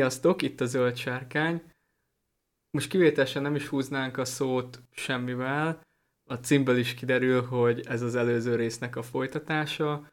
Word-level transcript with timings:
Sziasztok, 0.00 0.42
itt 0.42 0.60
a 0.60 0.66
Zöld 0.66 0.96
Sárkány. 0.96 1.62
Most 2.70 2.90
kivételesen 2.90 3.42
nem 3.42 3.54
is 3.54 3.66
húznánk 3.66 4.16
a 4.16 4.24
szót 4.24 4.82
semmivel. 4.90 5.80
A 6.24 6.34
címből 6.34 6.76
is 6.76 6.94
kiderül, 6.94 7.42
hogy 7.42 7.80
ez 7.86 8.02
az 8.02 8.14
előző 8.14 8.54
résznek 8.54 8.96
a 8.96 9.02
folytatása. 9.02 10.12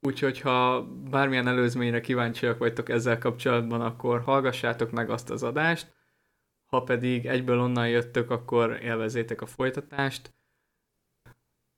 Úgyhogy 0.00 0.40
ha 0.40 0.82
bármilyen 1.10 1.48
előzményre 1.48 2.00
kíváncsiak 2.00 2.58
vagytok 2.58 2.88
ezzel 2.88 3.18
kapcsolatban, 3.18 3.80
akkor 3.80 4.20
hallgassátok 4.20 4.90
meg 4.90 5.10
azt 5.10 5.30
az 5.30 5.42
adást. 5.42 5.94
Ha 6.66 6.82
pedig 6.82 7.26
egyből 7.26 7.60
onnan 7.60 7.88
jöttök, 7.88 8.30
akkor 8.30 8.78
élvezétek 8.82 9.40
a 9.40 9.46
folytatást. 9.46 10.34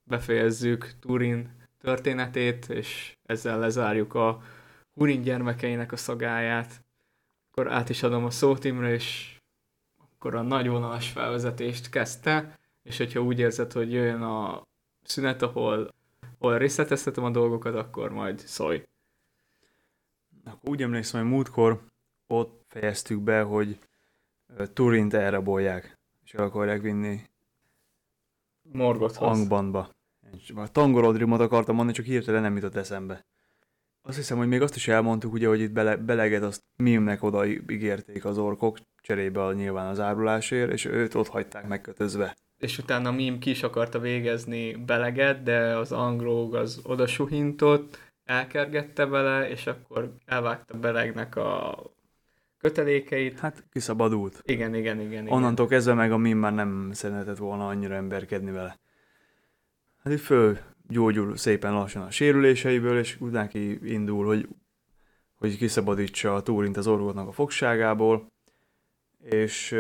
Befejezzük 0.03 0.93
Turin 1.01 1.69
történetét, 1.81 2.69
és 2.69 3.17
ezzel 3.23 3.59
lezárjuk 3.59 4.15
a 4.15 4.43
Hurin 4.95 5.23
gyermekeinek 5.23 5.93
a 5.93 5.97
szagáját. 5.97 6.85
Akkor 7.51 7.73
át 7.73 7.89
is 7.89 8.03
adom 8.03 8.25
a 8.25 8.31
szót 8.31 8.65
Imre, 8.65 8.93
és 8.93 9.37
akkor 9.99 10.35
a 10.35 10.43
nagy 10.43 10.69
vonalas 10.69 11.11
felvezetést 11.11 11.91
kezdte, 11.91 12.59
és 12.83 12.97
hogyha 12.97 13.21
úgy 13.21 13.39
érzed, 13.39 13.73
hogy 13.73 13.93
jöjjön 13.93 14.23
a 14.23 14.63
szünet, 15.03 15.43
ahol, 15.43 15.95
ahol 16.39 16.59
részleteztetem 16.59 17.25
a 17.25 17.31
dolgokat, 17.31 17.75
akkor 17.75 18.11
majd 18.11 18.39
szólj. 18.39 18.83
Akkor 20.45 20.69
úgy 20.69 20.83
emlékszem, 20.83 21.21
hogy 21.21 21.31
múltkor 21.31 21.81
ott 22.27 22.65
fejeztük 22.69 23.21
be, 23.21 23.43
hogy 23.43 23.79
Turint 24.73 25.15
elrabolják, 25.15 25.99
és 26.25 26.35
el 26.35 26.45
akarják 26.45 26.81
vinni 26.81 27.21
Morgothoz. 28.63 29.39
Angbandba. 29.39 29.91
A 30.55 30.71
Tangorodrimot 30.73 31.41
akartam 31.41 31.75
mondani, 31.75 31.97
csak 31.97 32.07
hirtelen 32.07 32.43
nem 32.43 32.55
jutott 32.55 32.75
eszembe. 32.75 33.25
Azt 34.03 34.17
hiszem, 34.17 34.39
hogy 34.39 34.49
még 34.49 34.63
azt 34.63 34.77
is 34.77 34.89
elmondtuk, 34.89 35.33
ugye, 35.33 35.49
hogy 35.49 35.61
itt 35.61 35.73
bele, 35.73 35.97
beleget 35.97 36.43
azt 36.43 36.63
Mimnek 36.77 37.23
oda 37.23 37.47
ígérték 37.47 38.25
az 38.25 38.39
orkok, 38.39 38.79
cserébe 39.03 39.45
a, 39.45 39.53
nyilván 39.53 39.87
az 39.87 40.01
árulásért, 40.01 40.73
és 40.73 40.85
őt 40.85 41.15
ott 41.15 41.29
hagyták 41.29 41.69
megkötözve. 41.69 42.37
És 42.59 42.79
utána 42.79 43.11
Mim 43.11 43.39
ki 43.39 43.51
is 43.51 43.63
akarta 43.63 43.99
végezni 43.99 44.75
beleget, 44.75 45.43
de 45.43 45.77
az 45.77 45.93
angróg 45.93 46.55
az 46.55 46.81
oda 46.83 47.07
suhintott, 47.07 47.99
elkergette 48.25 49.07
bele, 49.07 49.49
és 49.49 49.67
akkor 49.67 50.15
elvágta 50.27 50.79
belegnek 50.79 51.37
a 51.37 51.79
kötelékeit. 52.59 53.39
Hát 53.39 53.65
kiszabadult. 53.71 54.43
Igen, 54.45 54.75
igen, 54.75 55.01
igen. 55.01 55.11
igen. 55.11 55.29
Onnantól 55.29 55.67
kezdve 55.67 55.95
meg 55.95 56.13
a 56.13 56.17
Mim 56.17 56.39
már 56.39 56.55
nem 56.55 56.91
szeretett 56.93 57.37
volna 57.37 57.69
annyira 57.69 57.95
emberkedni 57.95 58.51
vele. 58.51 58.79
Hát 60.03 60.13
itt 60.13 60.21
föl 60.21 60.59
gyógyul 60.91 61.37
szépen 61.37 61.73
lassan 61.73 62.03
a 62.03 62.11
sérüléseiből, 62.11 62.99
és 62.99 63.21
úgy 63.21 63.31
indul, 63.85 64.27
hogy, 64.27 64.49
hogy 65.35 65.57
kiszabadítsa 65.57 66.35
a 66.35 66.43
Túrint 66.43 66.77
az 66.77 66.87
orvotnak 66.87 67.29
a 67.29 67.33
fogságából, 67.33 68.27
és 69.23 69.77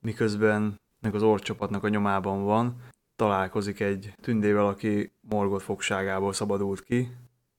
miközben 0.00 0.80
meg 1.00 1.14
az 1.14 1.22
orcsapatnak 1.22 1.84
a 1.84 1.88
nyomában 1.88 2.44
van, 2.44 2.82
találkozik 3.16 3.80
egy 3.80 4.12
tündével, 4.20 4.66
aki 4.66 5.12
Morgot 5.20 5.62
fogságából 5.62 6.32
szabadult 6.32 6.82
ki, 6.82 7.08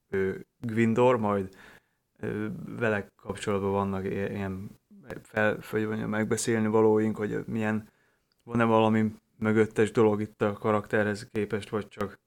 ő 0.10 0.46
Gwindor, 0.60 1.18
majd 1.18 1.50
vele 2.66 3.08
kapcsolatban 3.16 3.72
vannak 3.72 4.06
ilyen 4.06 4.80
fel, 5.22 5.62
fel, 5.62 6.08
megbeszélni 6.08 6.68
valóink, 6.68 7.18
hogy 7.18 7.44
milyen, 7.46 7.90
van-e 8.44 8.64
valami 8.64 9.14
mögöttes 9.38 9.92
dolog 9.92 10.22
itt 10.22 10.42
a 10.42 10.54
karakterhez 10.54 11.28
képest, 11.32 11.70
vagy 11.70 11.88
csak, 11.88 12.20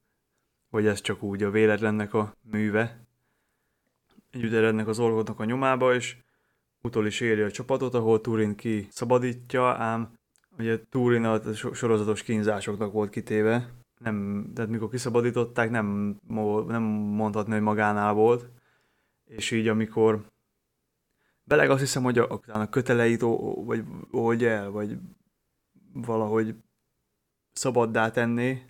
vagy 0.74 0.86
ez 0.86 1.00
csak 1.00 1.22
úgy 1.22 1.42
a 1.42 1.50
véletlennek 1.50 2.14
a 2.14 2.36
műve. 2.42 3.06
Együtt 4.30 4.52
erednek 4.52 4.86
az 4.88 4.98
orvodnak 4.98 5.40
a 5.40 5.44
nyomába, 5.44 5.94
és 5.94 6.16
utol 6.82 7.06
is 7.06 7.20
éri 7.20 7.40
a 7.40 7.50
csapatot, 7.50 7.94
ahol 7.94 8.20
Turin 8.20 8.56
ki 8.56 8.86
szabadítja, 8.90 9.74
ám 9.74 10.12
ugye 10.58 10.80
Turin 10.88 11.24
a 11.24 11.52
sorozatos 11.54 12.22
kínzásoknak 12.22 12.92
volt 12.92 13.10
kitéve, 13.10 13.70
nem, 13.98 14.46
tehát 14.54 14.70
mikor 14.70 14.90
kiszabadították, 14.90 15.70
nem, 15.70 16.18
nem 16.66 16.82
mondhatni, 16.82 17.52
hogy 17.52 17.62
magánál 17.62 18.12
volt, 18.12 18.50
és 19.24 19.50
így 19.50 19.68
amikor 19.68 20.26
Beleg 21.44 21.70
azt 21.70 21.80
hiszem, 21.80 22.02
hogy 22.02 22.18
a, 22.18 22.41
a 22.46 22.68
köteleit 22.68 23.20
vagy 23.64 23.84
oldja 24.10 24.48
el, 24.50 24.70
vagy 24.70 24.98
valahogy 25.92 26.54
szabaddá 27.52 28.10
tenni, 28.10 28.62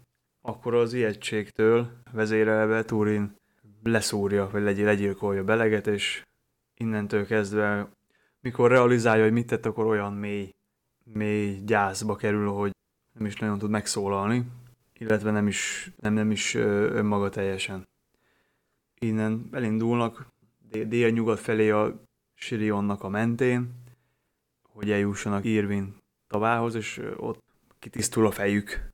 akkor 0.47 0.75
az 0.75 0.93
ijegységtől 0.93 1.91
vezérelve 2.13 2.85
Turin 2.85 3.37
leszúrja, 3.83 4.49
vagy 4.51 4.63
legy- 4.63 4.79
legyilkolja 4.79 5.45
beleget, 5.45 5.87
és 5.87 6.23
innentől 6.75 7.27
kezdve, 7.27 7.89
mikor 8.41 8.71
realizálja, 8.71 9.23
hogy 9.23 9.33
mit 9.33 9.47
tett, 9.47 9.67
akkor 9.67 9.87
olyan 9.87 10.13
mély, 10.13 10.51
mély 11.05 11.61
gyászba 11.65 12.17
kerül, 12.17 12.49
hogy 12.49 12.73
nem 13.19 13.27
is 13.27 13.37
nagyon 13.37 13.59
tud 13.59 13.71
megszólalni, 13.71 14.47
illetve 14.99 15.31
nem 15.31 15.47
is, 15.47 15.91
nem, 15.97 16.13
nem 16.13 16.31
is 16.31 16.55
önmaga 16.55 17.29
teljesen. 17.29 17.89
Innen 19.01 19.49
elindulnak 19.53 20.27
dél-nyugat 20.71 21.41
felé 21.41 21.71
a 21.71 22.01
Sirionnak 22.35 23.03
a 23.03 23.09
mentén, 23.09 23.75
hogy 24.63 24.91
eljussanak 24.91 25.45
Irvin 25.45 25.97
tavához, 26.27 26.75
és 26.75 27.01
ott 27.17 27.43
kitisztul 27.79 28.27
a 28.27 28.31
fejük. 28.31 28.93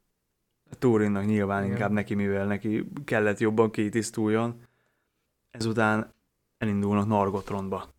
Turinnak 0.79 1.27
nyilván 1.27 1.63
Igen. 1.63 1.73
inkább 1.73 1.91
neki, 1.91 2.15
mivel 2.15 2.47
neki 2.47 2.89
kellett 3.05 3.39
jobban 3.39 3.71
kitisztuljon. 3.71 4.63
Ezután 5.51 6.13
elindulnak 6.59 7.07
Nargotronba. 7.07 7.95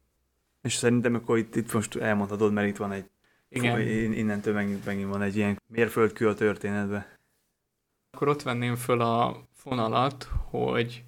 És 0.61 0.73
szerintem 0.73 1.15
akkor 1.15 1.37
itt, 1.37 1.55
itt 1.55 1.73
most 1.73 1.95
elmondhatod, 1.95 2.53
mert 2.53 2.67
itt 2.67 2.77
van 2.77 2.91
egy 2.91 3.09
igen. 3.49 3.79
Innentől 4.13 4.53
megint, 4.53 4.85
megint 4.85 5.09
van 5.09 5.21
egy 5.21 5.35
ilyen 5.35 5.61
mérföldkő 5.67 6.27
a 6.27 6.33
történetben. 6.33 7.05
Akkor 8.11 8.27
ott 8.27 8.41
venném 8.41 8.75
föl 8.75 9.01
a 9.01 9.45
fonalat, 9.53 10.23
hogy 10.49 11.03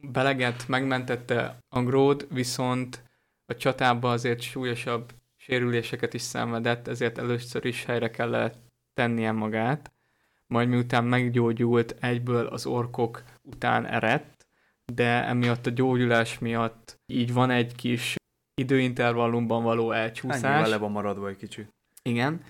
Beleget 0.00 0.68
megmentette 0.68 1.58
Angród, 1.68 2.26
viszont 2.30 3.02
a 3.46 3.56
csatában 3.56 4.12
azért 4.12 4.40
súlyosabb 4.40 5.12
sérüléseket 5.36 6.14
is 6.14 6.22
szenvedett, 6.22 6.88
ezért 6.88 7.18
először 7.18 7.64
is 7.64 7.84
helyre 7.84 8.10
kellett 8.10 8.58
tennie 8.94 9.32
magát, 9.32 9.92
majd 10.46 10.68
miután 10.68 11.04
meggyógyult, 11.04 11.96
egyből 12.00 12.46
az 12.46 12.66
orkok 12.66 13.22
után 13.42 13.86
erett, 13.86 14.46
de 14.92 15.24
emiatt 15.24 15.66
a 15.66 15.70
gyógyulás 15.70 16.38
miatt 16.38 17.00
így 17.06 17.32
van 17.32 17.50
egy 17.50 17.74
kis 17.74 18.16
időintervallumban 18.60 19.62
való 19.62 19.92
elcsúszás. 19.92 20.60
Ennyi 20.60 20.70
le 20.70 20.76
van 20.76 20.90
maradva 20.90 21.28
egy 21.28 21.36
kicsit. 21.36 21.74
Igen. 22.02 22.44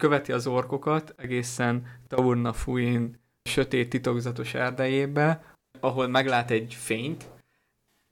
Követi 0.00 0.32
az 0.32 0.46
orkokat 0.46 1.14
egészen 1.16 2.00
Taurna 2.06 2.52
Fuin 2.52 3.20
sötét 3.42 3.88
titokzatos 3.88 4.54
erdejébe, 4.54 5.54
ahol 5.80 6.06
meglát 6.06 6.50
egy 6.50 6.74
fényt, 6.74 7.26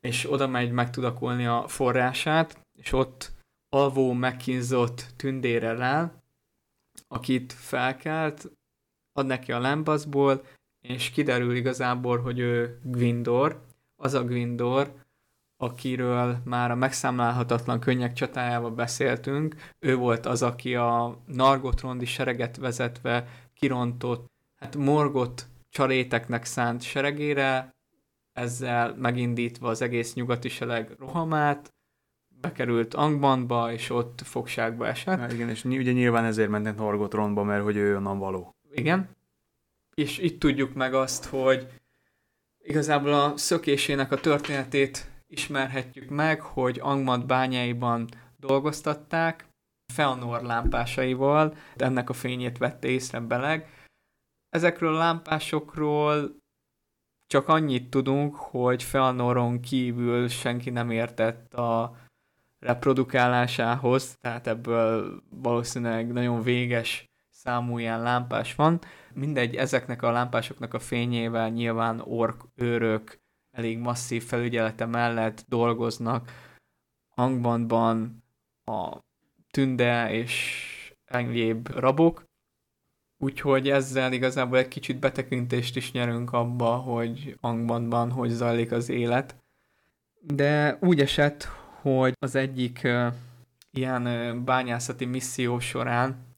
és 0.00 0.30
oda 0.32 0.46
megy 0.46 0.70
megtudakolni 0.70 1.46
a 1.46 1.68
forrását, 1.68 2.58
és 2.72 2.92
ott 2.92 3.32
alvó, 3.68 4.12
megkínzott 4.12 5.06
tündérrel 5.16 5.82
áll, 5.82 6.22
akit 7.08 7.52
felkelt, 7.52 8.50
ad 9.16 9.26
neki 9.26 9.52
a 9.52 9.60
lámbaszból, 9.60 10.42
és 10.80 11.10
kiderül 11.10 11.54
igazából, 11.54 12.18
hogy 12.20 12.38
ő 12.38 12.80
Gwindor, 12.82 13.64
az 13.96 14.14
a 14.14 14.24
Gwindor, 14.24 14.92
akiről 15.56 16.36
már 16.44 16.70
a 16.70 16.74
megszámlálhatatlan 16.74 17.80
könnyek 17.80 18.12
csatájával 18.12 18.70
beszéltünk, 18.70 19.54
ő 19.78 19.96
volt 19.96 20.26
az, 20.26 20.42
aki 20.42 20.74
a 20.74 21.22
Nargotrondi 21.26 22.04
sereget 22.04 22.56
vezetve 22.56 23.28
kirontott, 23.54 24.26
hát 24.56 24.76
Morgot 24.76 25.46
csaréteknek 25.70 26.44
szánt 26.44 26.82
seregére, 26.82 27.74
ezzel 28.32 28.94
megindítva 28.98 29.68
az 29.68 29.82
egész 29.82 30.14
nyugati 30.14 30.48
seleg 30.48 30.94
rohamát, 30.98 31.74
bekerült 32.40 32.94
Angbandba, 32.94 33.72
és 33.72 33.90
ott 33.90 34.20
fogságba 34.24 34.86
esett. 34.86 35.18
Ja, 35.18 35.34
igen, 35.34 35.48
és 35.48 35.64
ugye 35.64 35.92
nyilván 35.92 36.24
ezért 36.24 36.50
mentek 36.50 36.76
Norgotronba, 36.76 37.42
mert 37.42 37.62
hogy 37.62 37.76
ő 37.76 37.96
onnan 37.96 38.18
való. 38.18 38.55
Igen. 38.76 39.08
És 39.94 40.18
itt 40.18 40.40
tudjuk 40.40 40.74
meg 40.74 40.94
azt, 40.94 41.24
hogy 41.24 41.66
igazából 42.62 43.12
a 43.12 43.36
szökésének 43.36 44.12
a 44.12 44.20
történetét 44.20 45.10
ismerhetjük 45.26 46.08
meg, 46.08 46.40
hogy 46.40 46.78
Angmad 46.82 47.26
bányáiban 47.26 48.08
dolgoztatták, 48.36 49.48
Feanor 49.92 50.42
lámpásaival, 50.42 51.56
ennek 51.76 52.10
a 52.10 52.12
fényét 52.12 52.58
vette 52.58 52.88
észre 52.88 53.20
Beleg. 53.20 53.86
Ezekről 54.48 54.94
a 54.94 54.98
lámpásokról 54.98 56.36
csak 57.26 57.48
annyit 57.48 57.90
tudunk, 57.90 58.36
hogy 58.36 58.82
Feanoron 58.82 59.60
kívül 59.60 60.28
senki 60.28 60.70
nem 60.70 60.90
értett 60.90 61.54
a 61.54 61.96
reprodukálásához, 62.58 64.16
tehát 64.20 64.46
ebből 64.46 65.22
valószínűleg 65.30 66.12
nagyon 66.12 66.42
véges 66.42 67.05
számú 67.46 67.78
ilyen 67.78 68.02
lámpás 68.02 68.54
van. 68.54 68.78
Mindegy, 69.14 69.54
ezeknek 69.54 70.02
a 70.02 70.10
lámpásoknak 70.10 70.74
a 70.74 70.78
fényével 70.78 71.48
nyilván 71.48 72.00
ork, 72.00 72.42
őrök 72.54 73.20
elég 73.50 73.78
masszív 73.78 74.24
felügyelete 74.24 74.86
mellett 74.86 75.44
dolgoznak 75.48 76.30
Angbandban 77.14 78.24
a 78.64 78.98
tünde 79.50 80.10
és 80.10 80.62
egyéb 81.04 81.68
rabok, 81.68 82.24
úgyhogy 83.18 83.68
ezzel 83.68 84.12
igazából 84.12 84.58
egy 84.58 84.68
kicsit 84.68 84.98
betekintést 84.98 85.76
is 85.76 85.92
nyerünk 85.92 86.32
abba, 86.32 86.76
hogy 86.76 87.36
Angbandban 87.40 88.10
hogy 88.10 88.30
zajlik 88.30 88.72
az 88.72 88.88
élet. 88.88 89.36
De 90.20 90.78
úgy 90.80 91.00
esett, 91.00 91.44
hogy 91.80 92.14
az 92.18 92.34
egyik 92.34 92.88
ilyen 93.70 94.04
bányászati 94.44 95.04
misszió 95.04 95.58
során 95.58 96.35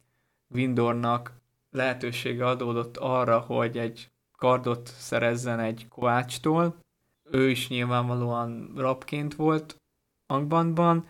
Windornak 0.54 1.32
lehetősége 1.70 2.46
adódott 2.46 2.96
arra, 2.96 3.38
hogy 3.38 3.78
egy 3.78 4.10
kardot 4.38 4.86
szerezzen 4.86 5.60
egy 5.60 5.86
kovácstól. 5.88 6.76
Ő 7.30 7.50
is 7.50 7.68
nyilvánvalóan 7.68 8.72
rabként 8.76 9.34
volt 9.34 9.76
Angbandban, 10.26 11.06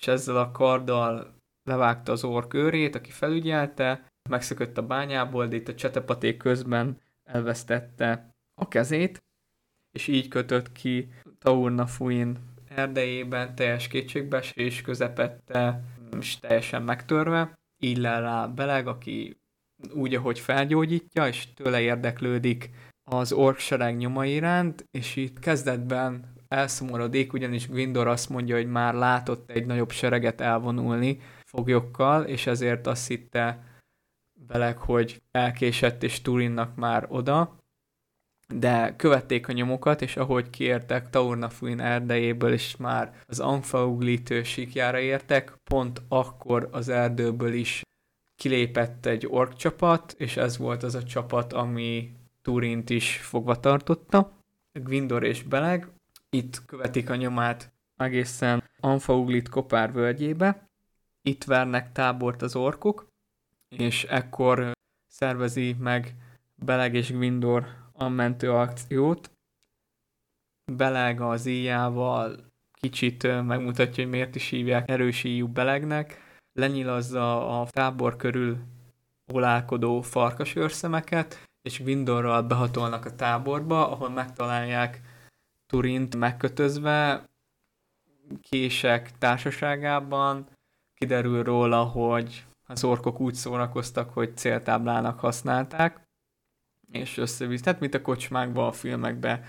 és 0.00 0.06
ezzel 0.06 0.36
a 0.36 0.50
karddal 0.50 1.34
levágta 1.64 2.12
az 2.12 2.24
ork 2.24 2.54
őrét, 2.54 2.94
aki 2.94 3.10
felügyelte, 3.10 4.06
megszökött 4.30 4.78
a 4.78 4.86
bányából, 4.86 5.46
de 5.46 5.56
itt 5.56 5.68
a 5.68 5.74
csetepaték 5.74 6.36
közben 6.36 7.00
elvesztette 7.24 8.34
a 8.54 8.68
kezét, 8.68 9.22
és 9.92 10.06
így 10.06 10.28
kötött 10.28 10.72
ki 10.72 11.12
Taurna 11.38 11.86
Fuin 11.86 12.38
erdejében 12.68 13.54
teljes 13.54 13.88
kétségbeesés 13.88 14.82
közepette, 14.82 15.82
és 16.18 16.38
teljesen 16.38 16.82
megtörve. 16.82 17.57
Le 17.78 18.18
rá 18.18 18.46
Beleg, 18.46 18.86
aki 18.86 19.40
úgy, 19.94 20.14
ahogy 20.14 20.38
felgyógyítja, 20.38 21.26
és 21.26 21.54
tőle 21.54 21.80
érdeklődik 21.80 22.70
az 23.10 23.32
ork 23.32 23.58
sereg 23.58 23.96
nyoma 23.96 24.24
iránt, 24.24 24.84
és 24.90 25.16
itt 25.16 25.38
kezdetben 25.38 26.32
elszomorodik, 26.48 27.32
ugyanis 27.32 27.68
Gwindor 27.68 28.06
azt 28.06 28.28
mondja, 28.28 28.56
hogy 28.56 28.70
már 28.70 28.94
látott 28.94 29.50
egy 29.50 29.66
nagyobb 29.66 29.90
sereget 29.90 30.40
elvonulni 30.40 31.20
foglyokkal, 31.44 32.24
és 32.24 32.46
ezért 32.46 32.86
azt 32.86 33.08
hitte 33.08 33.66
Beleg, 34.40 34.78
hogy 34.78 35.22
elkésett, 35.30 36.02
és 36.02 36.22
Turinnak 36.22 36.76
már 36.76 37.06
oda, 37.08 37.57
de 38.54 38.96
követték 38.96 39.48
a 39.48 39.52
nyomokat, 39.52 40.02
és 40.02 40.16
ahogy 40.16 40.50
kiértek 40.50 41.10
Taurnafuin 41.10 41.80
erdejéből, 41.80 42.52
és 42.52 42.76
már 42.76 43.12
az 43.26 43.40
Anfauglit 43.40 44.44
síkjára 44.44 44.98
értek, 44.98 45.52
pont 45.64 46.02
akkor 46.08 46.68
az 46.72 46.88
erdőből 46.88 47.52
is 47.52 47.82
kilépett 48.36 49.06
egy 49.06 49.26
ork 49.26 49.56
csapat, 49.56 50.14
és 50.18 50.36
ez 50.36 50.58
volt 50.58 50.82
az 50.82 50.94
a 50.94 51.02
csapat, 51.02 51.52
ami 51.52 52.12
Turint 52.42 52.90
is 52.90 53.16
fogva 53.16 53.60
tartotta. 53.60 54.32
Gwindor 54.72 55.24
és 55.24 55.42
Beleg 55.42 55.88
itt 56.30 56.64
követik 56.64 57.10
a 57.10 57.14
nyomát 57.14 57.72
egészen 57.96 58.62
Anfauglit 58.80 59.48
kopár 59.48 59.92
völgyébe, 59.92 60.68
itt 61.22 61.44
vernek 61.44 61.92
tábort 61.92 62.42
az 62.42 62.56
orkok, 62.56 63.08
és 63.68 64.04
ekkor 64.04 64.72
szervezi 65.06 65.76
meg 65.78 66.14
Beleg 66.54 66.94
és 66.94 67.12
Gwindor 67.12 67.66
a 67.98 68.08
mentő 68.08 68.52
akciót. 68.52 69.30
Beleg 70.72 71.20
az 71.20 71.46
íjával 71.46 72.46
kicsit 72.80 73.22
megmutatja, 73.22 74.02
hogy 74.02 74.12
miért 74.12 74.34
is 74.34 74.48
hívják 74.48 74.90
erős 74.90 75.24
íjú 75.24 75.48
Belegnek, 75.48 76.38
lenyilazza 76.52 77.60
a 77.60 77.66
tábor 77.66 78.16
körül 78.16 78.58
olálkodó 79.32 80.00
farkasőrszemeket, 80.00 81.42
és 81.62 81.80
Windorral 81.80 82.42
behatolnak 82.42 83.04
a 83.04 83.14
táborba, 83.14 83.90
ahol 83.90 84.10
megtalálják 84.10 85.00
Turint 85.66 86.16
megkötözve, 86.16 87.28
kések 88.40 89.18
társaságában, 89.18 90.48
kiderül 90.94 91.42
róla, 91.42 91.82
hogy 91.84 92.46
az 92.66 92.84
orkok 92.84 93.20
úgy 93.20 93.34
szórakoztak, 93.34 94.10
hogy 94.10 94.36
céltáblának 94.36 95.20
használták, 95.20 96.07
és 96.92 97.16
összevisz, 97.16 97.60
tehát 97.62 97.80
mint 97.80 97.94
a 97.94 98.02
kocsmákban, 98.02 98.66
a 98.66 98.72
filmekben 98.72 99.44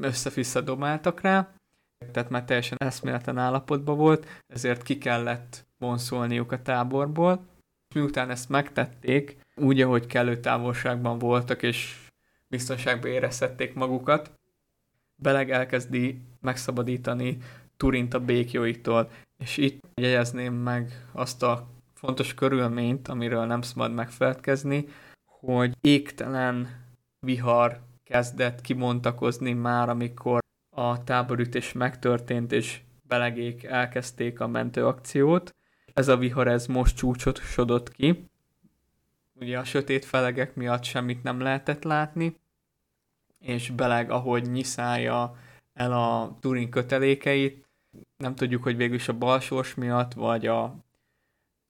össze-vissza 0.00 0.60
dobáltak 0.60 1.20
rá, 1.20 1.52
tehát 2.12 2.30
már 2.30 2.44
teljesen 2.44 2.78
eszméletlen 2.80 3.38
állapotban 3.38 3.96
volt, 3.96 4.26
ezért 4.46 4.82
ki 4.82 4.98
kellett 4.98 5.66
vonszolniuk 5.78 6.52
a 6.52 6.62
táborból. 6.62 7.46
Miután 7.94 8.30
ezt 8.30 8.48
megtették, 8.48 9.36
úgy, 9.56 9.80
ahogy 9.80 10.06
kellő 10.06 10.40
távolságban 10.40 11.18
voltak, 11.18 11.62
és 11.62 11.96
biztonságban 12.48 13.10
érezhették 13.10 13.74
magukat, 13.74 14.30
Beleg 15.22 15.50
elkezdi 15.50 16.20
megszabadítani 16.40 17.38
Turint 17.76 18.14
a 18.14 18.20
békjóitól, 18.20 19.10
és 19.38 19.56
itt 19.56 19.80
jegyezném 19.94 20.54
meg 20.54 21.06
azt 21.12 21.42
a 21.42 21.66
fontos 21.94 22.34
körülményt, 22.34 23.08
amiről 23.08 23.44
nem 23.46 23.62
szabad 23.62 23.94
megfelelkezni, 23.94 24.88
hogy 25.46 25.76
égtelen 25.80 26.84
vihar 27.20 27.80
kezdett 28.04 28.60
kibontakozni 28.60 29.52
már, 29.52 29.88
amikor 29.88 30.40
a 30.70 31.04
táborütés 31.04 31.72
megtörtént, 31.72 32.52
és 32.52 32.80
belegék 33.02 33.64
elkezdték 33.64 34.40
a 34.40 34.46
mentőakciót. 34.46 35.54
Ez 35.94 36.08
a 36.08 36.16
vihar 36.16 36.48
ez 36.48 36.66
most 36.66 36.96
csúcsosodott 36.96 37.92
ki. 37.92 38.30
Ugye 39.34 39.58
a 39.58 39.64
sötét 39.64 40.04
felegek 40.04 40.54
miatt 40.54 40.84
semmit 40.84 41.22
nem 41.22 41.40
lehetett 41.40 41.82
látni, 41.82 42.36
és 43.38 43.70
beleg, 43.70 44.10
ahogy 44.10 44.50
nyiszálja 44.50 45.36
el 45.74 45.92
a 45.92 46.36
Turing 46.40 46.68
kötelékeit, 46.68 47.64
nem 48.16 48.34
tudjuk, 48.34 48.62
hogy 48.62 48.76
végül 48.76 48.98
a 49.06 49.12
balsors 49.12 49.74
miatt, 49.74 50.12
vagy 50.12 50.46
a 50.46 50.76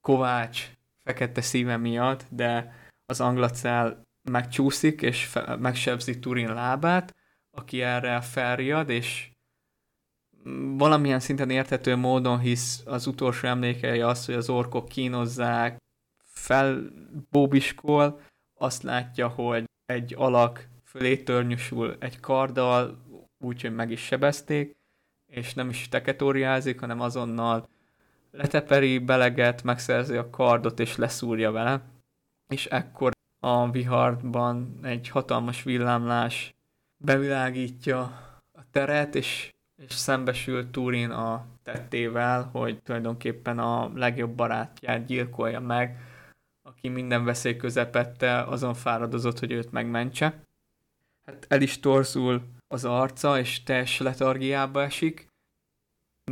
Kovács 0.01 0.71
fekete 1.03 1.41
szíve 1.41 1.77
miatt, 1.77 2.25
de 2.29 2.81
az 3.05 3.21
anglacel 3.21 4.01
megcsúszik, 4.29 5.01
és 5.01 5.25
fe, 5.25 5.55
megsebzi 5.55 6.19
Turin 6.19 6.53
lábát, 6.53 7.15
aki 7.51 7.81
erre 7.81 8.21
felriad, 8.21 8.89
és 8.89 9.31
valamilyen 10.77 11.19
szinten 11.19 11.49
érthető 11.49 11.95
módon 11.95 12.39
hisz 12.39 12.83
az 12.85 13.07
utolsó 13.07 13.47
emlékei 13.47 14.01
az, 14.01 14.25
hogy 14.25 14.35
az 14.35 14.49
orkok 14.49 14.87
kínozzák, 14.87 15.77
felbóbiskol, 16.23 18.21
azt 18.53 18.83
látja, 18.83 19.27
hogy 19.27 19.63
egy 19.85 20.13
alak 20.17 20.69
fölé 20.83 21.17
törnyösul 21.17 21.95
egy 21.99 22.19
karddal, 22.19 23.01
úgyhogy 23.39 23.75
meg 23.75 23.91
is 23.91 24.01
sebezték, 24.01 24.75
és 25.31 25.53
nem 25.53 25.69
is 25.69 25.89
teketóriázik, 25.89 26.79
hanem 26.79 26.99
azonnal 26.99 27.69
leteperi 28.31 28.97
beleget, 28.99 29.63
megszerzi 29.63 30.15
a 30.15 30.29
kardot 30.29 30.79
és 30.79 30.95
leszúrja 30.95 31.51
vele, 31.51 31.92
és 32.53 32.65
ekkor 32.65 33.11
a 33.39 33.71
viharban 33.71 34.79
egy 34.83 35.09
hatalmas 35.09 35.63
villámlás 35.63 36.55
bevilágítja 36.97 37.99
a 38.51 38.61
teret, 38.71 39.15
és, 39.15 39.53
és 39.75 39.93
szembesül 39.93 40.71
Turin 40.71 41.09
a 41.09 41.45
tettével, 41.63 42.43
hogy 42.43 42.81
tulajdonképpen 42.81 43.59
a 43.59 43.91
legjobb 43.95 44.31
barátját 44.31 45.05
gyilkolja 45.05 45.59
meg, 45.59 45.97
aki 46.61 46.89
minden 46.89 47.25
veszély 47.25 47.55
közepette 47.55 48.43
azon 48.43 48.73
fáradozott, 48.73 49.39
hogy 49.39 49.51
őt 49.51 49.71
megmentse. 49.71 50.43
Hát 51.25 51.45
el 51.49 51.61
is 51.61 51.79
torzul 51.79 52.41
az 52.67 52.85
arca, 52.85 53.39
és 53.39 53.63
teljes 53.63 53.99
letargiába 53.99 54.83
esik, 54.83 55.27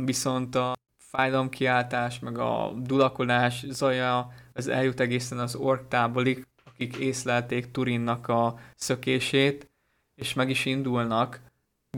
viszont 0.00 0.54
a 0.54 0.72
fájdalomkiáltás, 0.96 2.18
meg 2.18 2.38
a 2.38 2.72
dulakodás 2.76 3.64
zaja, 3.68 4.32
az 4.54 4.68
eljut 4.68 5.00
egészen 5.00 5.38
az 5.38 5.54
orktábolig, 5.54 6.46
akik 6.64 6.96
észlelték 6.96 7.70
Turinnak 7.70 8.28
a 8.28 8.58
szökését, 8.74 9.70
és 10.14 10.34
meg 10.34 10.50
is 10.50 10.64
indulnak 10.64 11.40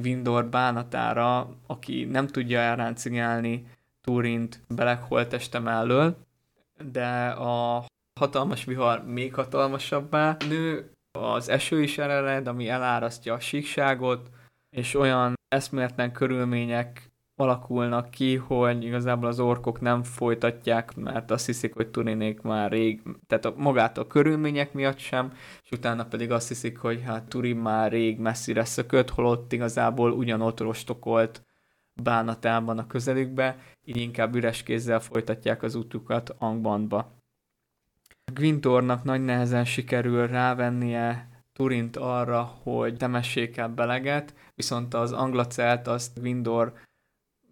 Windor 0.01 0.47
bánatára, 0.47 1.49
aki 1.67 2.05
nem 2.05 2.27
tudja 2.27 2.59
elráncigálni 2.59 3.67
Turint 4.01 4.61
Beleg 4.69 5.03
holteste 5.03 5.59
mellől, 5.59 6.17
de 6.91 7.29
a 7.29 7.87
hatalmas 8.21 8.65
vihar 8.65 9.05
még 9.05 9.35
hatalmasabbá 9.35 10.37
nő, 10.49 10.91
az 11.19 11.49
eső 11.49 11.83
is 11.83 11.99
ered, 11.99 12.47
ami 12.47 12.69
elárasztja 12.69 13.35
a 13.35 13.41
síkságot, 13.41 14.31
és 14.71 14.95
olyan 14.95 15.35
eszméletlen 15.49 16.13
körülmények 16.13 17.11
alakulnak 17.37 18.11
ki, 18.11 18.37
hogy 18.37 18.85
igazából 18.85 19.29
az 19.29 19.41
orkok 19.41 19.81
nem 19.81 20.03
folytatják, 20.03 20.97
mert 20.97 21.31
azt 21.31 21.47
hiszik, 21.47 21.75
hogy 21.75 21.91
Turinék 21.91 22.41
már 22.41 22.71
rég, 22.71 23.03
tehát 23.27 23.45
a, 23.45 23.55
magát 23.57 23.99
a 23.99 24.07
körülmények 24.07 24.73
miatt 24.73 24.99
sem, 24.99 25.33
és 25.63 25.71
utána 25.71 26.05
pedig 26.05 26.31
azt 26.31 26.49
hiszik, 26.49 26.79
hogy 26.79 27.03
hát 27.03 27.29
Turin 27.29 27.57
már 27.57 27.91
rég 27.91 28.19
messzire 28.19 28.65
szökött, 28.65 29.11
holott 29.11 29.53
igazából 29.53 30.13
ugyanott 30.13 30.61
rostokolt 30.61 31.45
bánatában 32.03 32.79
a 32.79 32.87
közelükbe, 32.87 33.59
így 33.85 33.97
inkább 33.97 34.35
üres 34.35 34.63
kézzel 34.63 35.01
folytatják 35.01 35.63
az 35.63 35.75
útukat 35.75 36.35
Angbandba. 36.39 37.23
Gwintornak 38.33 39.05
nagy 39.05 39.25
nehezen 39.25 39.65
sikerül 39.65 40.27
rávennie 40.27 41.29
Turint 41.53 41.97
arra, 41.97 42.43
hogy 42.43 42.97
temessék 42.97 43.57
el 43.57 43.69
beleget, 43.69 44.35
viszont 44.55 44.95
az 44.95 45.13
anglacelt 45.13 45.87
azt 45.87 46.21
Gwindor 46.21 46.73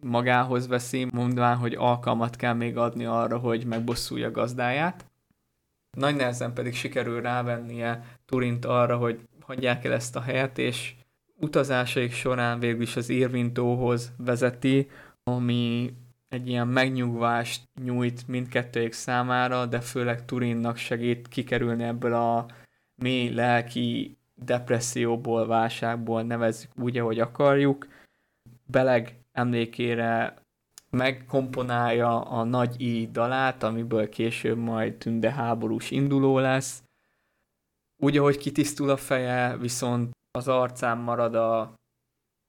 magához 0.03 0.67
veszi, 0.67 1.07
mondván, 1.13 1.57
hogy 1.57 1.75
alkalmat 1.75 2.37
kell 2.37 2.55
még 2.55 2.77
adni 2.77 3.05
arra, 3.05 3.39
hogy 3.39 3.65
megbosszulja 3.65 4.31
gazdáját. 4.31 5.07
Nagy 5.97 6.17
nehezen 6.17 6.53
pedig 6.53 6.75
sikerül 6.75 7.21
rávennie 7.21 8.05
Turint 8.27 8.65
arra, 8.65 8.97
hogy 8.97 9.21
hagyják 9.41 9.85
el 9.85 9.93
ezt 9.93 10.17
a 10.17 10.21
helyet, 10.21 10.59
és 10.59 10.95
utazásaik 11.41 12.13
során 12.13 12.59
végül 12.59 12.83
is 12.83 12.97
az 12.97 13.09
Irvintóhoz 13.09 14.13
vezeti, 14.17 14.91
ami 15.25 15.95
egy 16.29 16.49
ilyen 16.49 16.69
megnyugvást 16.69 17.63
nyújt 17.85 18.29
mindkettőjük 18.29 18.93
számára, 18.93 19.67
de 19.67 19.81
főleg 19.81 20.25
Turinnak 20.25 20.77
segít 20.77 21.29
kikerülni 21.29 21.85
ebből 21.85 22.15
a 22.15 22.47
mély 22.95 23.29
lelki 23.29 24.17
depresszióból, 24.35 25.47
válságból, 25.47 26.23
nevezzük 26.23 26.71
úgy, 26.79 26.99
ahogy 26.99 27.19
akarjuk. 27.19 27.89
Beleg 28.67 29.22
emlékére 29.33 30.37
megkomponálja 30.91 32.21
a 32.21 32.45
nagy 32.45 32.81
I 32.81 33.09
dalát, 33.13 33.63
amiből 33.63 34.09
később 34.09 34.59
majd 34.59 34.95
tünde 34.95 35.33
háborús 35.33 35.91
induló 35.91 36.39
lesz. 36.39 36.83
Úgy, 37.97 38.19
ahogy 38.19 38.39
kitisztul 38.39 38.91
a 38.91 38.97
feje, 38.97 39.57
viszont 39.57 40.11
az 40.31 40.49
arcán 40.49 40.99
marad 40.99 41.35
a 41.35 41.75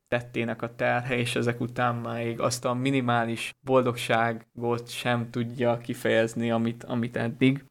tettének 0.08 0.62
a 0.62 0.75
terhe, 0.75 1.18
és 1.18 1.36
ezek 1.36 1.60
után 1.60 1.96
még 1.96 2.40
azt 2.40 2.66
a 2.66 2.74
minimális 2.74 3.52
boldogságot 3.62 4.90
sem 4.90 5.30
tudja 5.30 5.78
kifejezni, 5.78 6.52
amit, 6.52 6.84
amit 6.84 7.16
eddig. 7.16 7.66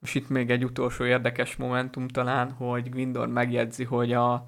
És 0.00 0.14
itt 0.14 0.28
még 0.28 0.50
egy 0.50 0.64
utolsó 0.64 1.04
érdekes 1.04 1.56
momentum 1.56 2.08
talán, 2.08 2.50
hogy 2.50 2.90
Gwindor 2.90 3.28
megjegyzi, 3.28 3.84
hogy 3.84 4.12
a, 4.12 4.44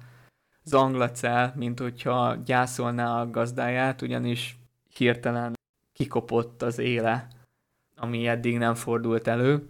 az 0.65 0.73
anglacel, 0.73 1.53
mint 1.55 1.79
hogyha 1.79 2.35
gyászolná 2.35 3.21
a 3.21 3.29
gazdáját, 3.29 4.01
ugyanis 4.01 4.57
hirtelen 4.97 5.53
kikopott 5.93 6.61
az 6.61 6.77
éle, 6.77 7.27
ami 7.95 8.27
eddig 8.27 8.57
nem 8.57 8.75
fordult 8.75 9.27
elő. 9.27 9.67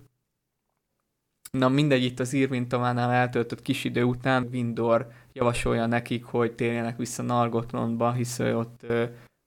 Na 1.51 1.69
mindegy, 1.69 2.03
itt 2.03 2.19
az 2.19 2.33
írmintavánál 2.33 3.12
eltöltött 3.12 3.62
kis 3.62 3.83
idő 3.83 4.03
után 4.03 4.47
Windor 4.51 5.12
javasolja 5.33 5.85
nekik, 5.85 6.23
hogy 6.23 6.55
térjenek 6.55 6.97
vissza 6.97 7.21
Nargothrondba, 7.21 8.12
hisz 8.12 8.39
ő 8.39 8.57
ott, 8.57 8.85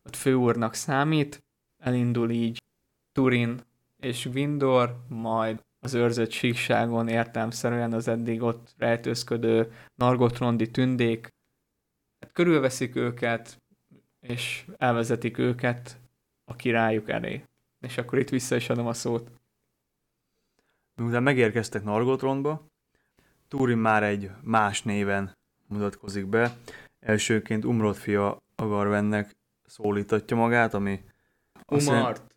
ott 0.05 0.17
főúrnak 0.17 0.75
számít. 0.75 1.45
Elindul 1.83 2.31
így 2.31 2.63
Turin 3.13 3.61
és 4.03 4.27
Windor, 4.27 4.97
majd 5.09 5.61
az 5.85 5.95
őrzött 5.95 6.31
síkságon 6.31 7.09
értelmszerűen 7.09 7.93
az 7.93 8.09
eddig 8.09 8.43
ott 8.43 8.75
rejtőzködő 8.79 9.73
Nargotrondi 9.95 10.71
tündék 10.71 11.29
hát 12.21 12.33
körülveszik 12.33 12.97
őket, 12.97 13.63
és 14.21 14.67
elvezetik 14.77 15.39
őket 15.39 16.01
a 16.45 16.57
királyuk 16.57 17.09
elé. 17.09 17.45
És 17.81 17.99
akkor 17.99 18.19
itt 18.19 18.29
vissza 18.29 18.57
is 18.57 18.69
adom 18.69 18.87
a 18.87 18.93
szót. 18.93 19.31
Miután 20.95 21.23
megérkeztek 21.23 21.85
Nargothrondba, 21.85 22.67
Túrin 23.49 23.79
már 23.79 24.03
egy 24.03 24.31
más 24.43 24.83
néven 24.83 25.37
mutatkozik 25.67 26.27
be. 26.27 26.57
Elsőként 27.01 27.65
Umrot 27.65 27.97
fia 27.97 28.39
Agarvennek 28.57 29.37
szólítatja 29.65 30.37
magát, 30.37 30.75
ami... 30.75 31.05
Umart. 31.67 32.35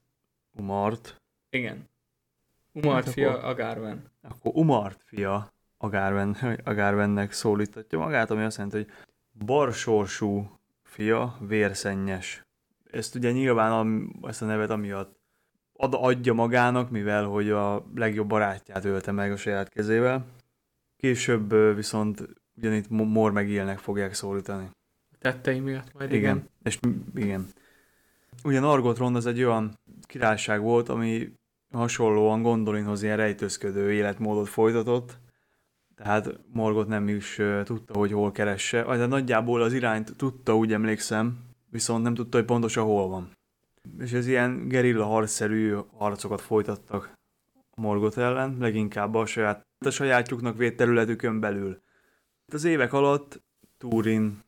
Umart. 0.58 1.16
Igen. 1.50 1.90
Umart 2.72 3.06
hát 3.06 3.14
fia 3.14 3.32
akkor, 3.32 3.44
Agárven. 3.44 4.12
Akkor 4.22 4.52
Umart 4.56 5.02
fia 5.06 5.52
Agárven, 5.78 6.60
Agárvennek 6.64 7.32
szólítatja 7.32 8.00
magát, 8.00 8.32
ami 8.32 8.44
azt 8.44 8.58
jelenti, 8.58 8.78
hogy 8.78 8.92
barsorsú 9.46 10.60
fia, 10.84 11.38
vérszennyes. 11.48 12.46
Ezt 12.92 13.16
ugye 13.16 13.32
nyilván 13.32 13.72
a, 13.72 14.28
ezt 14.28 14.42
a 14.42 14.46
nevet 14.46 14.70
amiatt 14.70 15.20
ad, 15.74 15.94
adja 15.98 16.34
magának, 16.34 16.90
mivel 16.90 17.26
hogy 17.26 17.50
a 17.50 17.86
legjobb 17.96 18.28
barátját 18.28 18.86
ölte 18.86 19.12
meg 19.12 19.32
a 19.32 19.38
saját 19.38 19.70
kezével. 19.70 20.26
Később 20.98 21.76
viszont 21.76 22.28
ugyanitt 22.58 22.90
Mor 22.90 23.32
meg 23.32 23.50
ilyenek 23.50 23.78
fogják 23.78 24.14
szólítani. 24.14 24.70
Tettei 25.20 25.60
miatt 25.60 25.94
majd 25.94 26.14
igen. 26.14 26.22
igen. 26.22 26.50
És 26.64 26.80
igen. 27.16 27.48
Ugye 28.44 28.60
Nargothrond 28.60 29.16
az 29.16 29.26
egy 29.26 29.44
olyan 29.44 29.80
királyság 30.02 30.62
volt, 30.62 30.90
ami 30.90 31.32
hasonlóan 31.72 32.42
Gondolinhoz 32.42 33.04
ilyen 33.04 33.18
rejtőzködő 33.18 33.92
életmódot 33.92 34.48
folytatott, 34.48 35.18
tehát 36.04 36.40
Morgot 36.54 36.88
nem 36.88 37.08
is 37.08 37.42
tudta, 37.64 37.98
hogy 37.98 38.12
hol 38.12 38.32
keresse, 38.32 38.84
de 38.84 39.06
nagyjából 39.06 39.62
az 39.62 39.74
irányt 39.74 40.16
tudta, 40.16 40.56
úgy 40.56 40.74
emlékszem, 40.74 41.38
viszont 41.70 42.04
nem 42.04 42.14
tudta, 42.14 42.38
hogy 42.38 42.46
pontosan 42.46 42.84
hol 42.84 43.08
van. 43.08 43.32
És 44.00 44.12
ez 44.12 44.28
ilyen 44.28 44.68
gerilla 44.68 45.06
harcszerű 45.06 45.76
harcokat 45.98 46.42
folytattak 46.42 47.14
Morgot 47.76 48.18
ellen, 48.18 48.58
leginkább 48.60 49.16
a 49.16 49.26
saját, 49.26 49.68
a 49.86 49.90
sajátjuknak 49.90 50.58
védt 50.58 50.78
területükön 50.78 51.40
belül. 51.40 51.82
Az 52.54 52.64
évek 52.64 52.94
alatt 52.94 53.42
Turin 53.78 54.44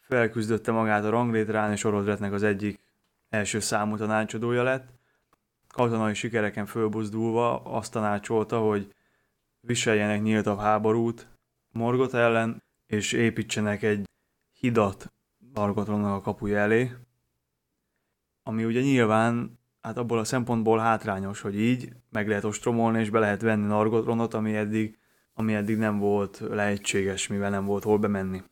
felküzdötte 0.00 0.72
magát 0.72 1.04
a 1.04 1.10
ranglétrán, 1.10 1.72
és 1.72 1.84
Orodretnek 1.84 2.32
az 2.32 2.42
egyik 2.42 2.80
első 3.28 3.60
számú 3.60 3.96
tanácsadója 3.96 4.62
lett. 4.62 4.88
Katonai 5.68 6.14
sikereken 6.14 6.66
fölbuzdulva 6.66 7.62
azt 7.62 7.92
tanácsolta, 7.92 8.58
hogy 8.58 8.94
viseljenek 9.66 10.22
nyíltabb 10.22 10.58
háborút 10.58 11.28
Morgot 11.70 12.14
ellen, 12.14 12.62
és 12.86 13.12
építsenek 13.12 13.82
egy 13.82 14.08
hidat 14.52 15.12
Nargotronnak 15.54 16.14
a 16.14 16.20
kapuja 16.20 16.58
elé, 16.58 16.92
ami 18.42 18.64
ugye 18.64 18.80
nyilván 18.80 19.58
hát 19.80 19.96
abból 19.98 20.18
a 20.18 20.24
szempontból 20.24 20.78
hátrányos, 20.78 21.40
hogy 21.40 21.60
így 21.60 21.92
meg 22.10 22.28
lehet 22.28 22.44
ostromolni, 22.44 23.00
és 23.00 23.10
be 23.10 23.18
lehet 23.18 23.40
venni 23.40 23.66
Nargotronot, 23.66 24.34
ami 24.34 24.56
eddig, 24.56 24.98
ami 25.34 25.54
eddig 25.54 25.76
nem 25.76 25.98
volt 25.98 26.38
lehetséges, 26.50 27.26
mivel 27.26 27.50
nem 27.50 27.64
volt 27.64 27.84
hol 27.84 27.98
bemenni. 27.98 28.42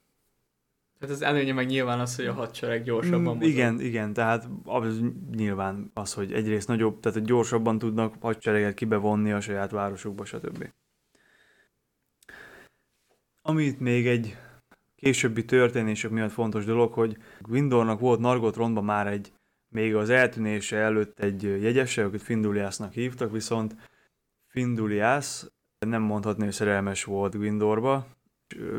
Tehát 0.99 1.15
az 1.17 1.23
előnye 1.23 1.53
meg 1.53 1.67
nyilván 1.67 2.01
az, 2.01 2.17
hogy 2.17 2.27
a 2.27 2.33
hadsereg 2.33 2.83
gyorsabban 2.83 3.21
mm, 3.21 3.25
mozog. 3.25 3.43
Igen, 3.43 3.81
igen, 3.81 4.13
tehát 4.13 4.49
az 4.65 5.01
nyilván 5.35 5.91
az, 5.95 6.15
hogy 6.15 6.33
egyrészt 6.33 6.69
nagyobb, 6.69 7.01
tehát 7.01 7.19
hogy 7.19 7.27
gyorsabban 7.27 7.79
tudnak 7.79 8.15
hadsereget 8.21 8.75
kibevonni 8.75 9.33
a 9.33 9.41
saját 9.41 9.71
városukba, 9.71 10.25
stb. 10.25 10.73
Amit 13.43 13.81
még 13.81 14.07
egy 14.07 14.37
későbbi 14.97 15.45
történések 15.45 16.11
miatt 16.11 16.31
fontos 16.31 16.65
dolog, 16.65 16.93
hogy 16.93 17.17
Windornak 17.49 18.01
volt 18.01 18.21
Nargothrondban 18.21 18.85
már 18.85 19.07
egy 19.07 19.33
még 19.69 19.95
az 19.95 20.11
eltűnése 20.11 20.77
előtt 20.77 21.21
egy 21.21 21.43
jegyese, 21.43 22.05
akit 22.05 22.23
Finduliásznak 22.23 22.93
hívtak, 22.93 23.33
viszont 23.33 23.77
Finduliász 24.47 25.51
nem 25.79 26.03
mondhatni, 26.03 26.45
hogy 26.45 26.53
szerelmes 26.53 27.05
volt 27.05 27.37
Gwindorba, 27.37 28.07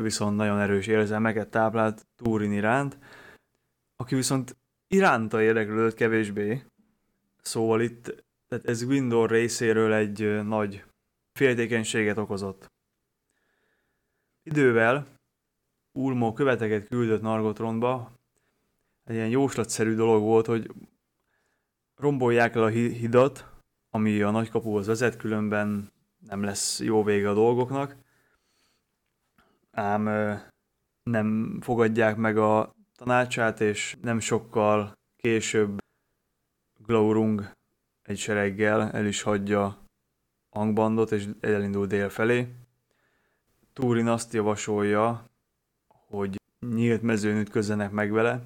viszont 0.02 0.36
nagyon 0.36 0.58
erős 0.58 0.86
érzelmeket 0.86 1.48
táplált 1.48 2.06
Túrin 2.16 2.52
iránt, 2.52 2.98
aki 3.96 4.14
viszont 4.14 4.56
iránta 4.88 5.42
érdeklődött 5.42 5.94
kevésbé. 5.94 6.62
Szóval 7.42 7.80
itt 7.80 8.24
tehát 8.48 8.68
ez 8.68 8.84
Gwindor 8.84 9.30
részéről 9.30 9.92
egy 9.92 10.44
nagy 10.44 10.84
féltékenységet 11.32 12.18
okozott. 12.18 12.73
Idővel 14.46 15.06
Ulmo 15.92 16.32
követeket 16.32 16.88
küldött 16.88 17.20
Nargotronba, 17.20 18.12
egy 19.04 19.14
ilyen 19.14 19.28
jóslatszerű 19.28 19.94
dolog 19.94 20.22
volt, 20.22 20.46
hogy 20.46 20.70
rombolják 21.96 22.54
el 22.54 22.62
a 22.62 22.68
hidat, 22.68 23.46
ami 23.90 24.22
a 24.22 24.30
nagykapuhoz 24.30 24.86
vezet, 24.86 25.16
különben 25.16 25.92
nem 26.26 26.42
lesz 26.42 26.80
jó 26.80 27.02
vége 27.02 27.28
a 27.28 27.34
dolgoknak. 27.34 27.96
Ám 29.70 30.02
nem 31.02 31.58
fogadják 31.60 32.16
meg 32.16 32.36
a 32.36 32.74
tanácsát, 32.96 33.60
és 33.60 33.96
nem 34.00 34.20
sokkal 34.20 34.92
később 35.16 35.78
Glaurung 36.86 37.50
egy 38.02 38.18
sereggel 38.18 38.90
el 38.90 39.06
is 39.06 39.22
hagyja 39.22 39.86
Angbandot, 40.48 41.12
és 41.12 41.28
elindul 41.40 41.86
dél 41.86 42.08
felé. 42.08 42.63
Túrin 43.74 44.06
azt 44.06 44.32
javasolja, 44.32 45.28
hogy 45.86 46.40
nyílt 46.60 47.02
mezőn 47.02 47.36
ütközzenek 47.36 47.90
meg 47.90 48.12
vele, 48.12 48.42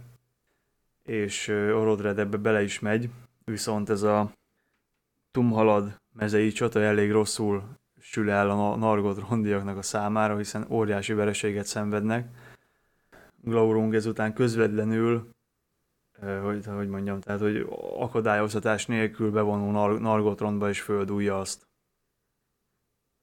és 1.03 1.49
Orodred 1.49 2.19
ebbe 2.19 2.37
bele 2.37 2.63
is 2.63 2.79
megy, 2.79 3.11
viszont 3.45 3.89
ez 3.89 4.03
a 4.03 4.33
Tumhalad 5.31 6.01
mezei 6.13 6.53
csata 6.53 6.81
elég 6.81 7.11
rosszul 7.11 7.79
sül 8.01 8.31
el 8.31 8.51
a 8.51 8.77
Nargot 8.77 9.29
rondiaknak 9.29 9.77
a 9.77 9.83
számára, 9.83 10.37
hiszen 10.37 10.67
óriási 10.71 11.13
vereséget 11.13 11.67
szenvednek. 11.67 12.29
Glaurung 13.41 13.95
ezután 13.95 14.33
közvetlenül, 14.35 15.31
hogy, 16.43 16.67
hogy 16.67 16.89
mondjam, 16.89 17.21
tehát 17.21 17.41
hogy 17.41 17.67
akadályoztatás 17.99 18.87
nélkül 18.87 19.31
bevonul 19.31 19.99
Nargotrondba 19.99 20.69
és 20.69 20.81
földújja 20.81 21.39
azt. 21.39 21.67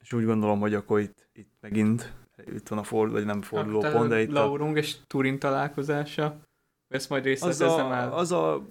És 0.01 0.13
úgy 0.13 0.25
gondolom, 0.25 0.59
hogy 0.59 0.73
akkor 0.73 0.99
itt, 0.99 1.24
itt 1.35 1.51
megint 1.59 2.13
itt 2.45 2.67
van 2.67 2.79
a 2.79 2.83
forduló, 2.83 3.17
vagy 3.17 3.25
nem 3.25 3.41
forduló 3.41 3.81
hát, 3.81 3.93
pont, 3.93 4.09
de 4.09 4.21
itt 4.21 4.31
Laurung 4.31 4.75
a... 4.75 4.79
és 4.79 4.95
Turin 5.07 5.39
találkozása 5.39 6.39
ezt 6.87 7.09
majd 7.09 7.23
részletezem 7.23 7.91
el. 7.91 8.13
Az 8.13 8.31
a 8.31 8.65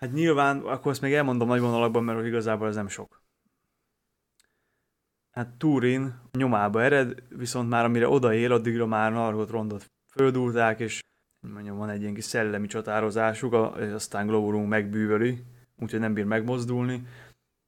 Hát 0.00 0.12
nyilván, 0.12 0.58
akkor 0.58 0.92
ezt 0.92 1.00
még 1.00 1.12
elmondom 1.12 1.48
nagy 1.48 1.60
vonalakban, 1.60 2.04
mert 2.04 2.26
igazából 2.26 2.68
ez 2.68 2.74
nem 2.74 2.88
sok. 2.88 3.22
Hát 5.30 5.48
Turin 5.48 6.20
nyomába 6.32 6.82
ered, 6.82 7.22
viszont 7.28 7.68
már 7.68 7.84
amire 7.84 8.08
odaér, 8.08 8.52
addigra 8.52 8.86
már 8.86 9.12
Nargot 9.12 9.50
rondot 9.50 9.90
földúrták, 10.12 10.80
és 10.80 11.00
mondjam, 11.40 11.76
van 11.76 11.88
egy 11.88 12.00
ilyen 12.00 12.14
kis 12.14 12.24
szellemi 12.24 12.66
csatározásuk, 12.66 13.52
aztán 13.52 14.26
Glowroom 14.26 14.68
megbűvöli, 14.68 15.44
úgyhogy 15.78 16.00
nem 16.00 16.14
bír 16.14 16.24
megmozdulni, 16.24 17.06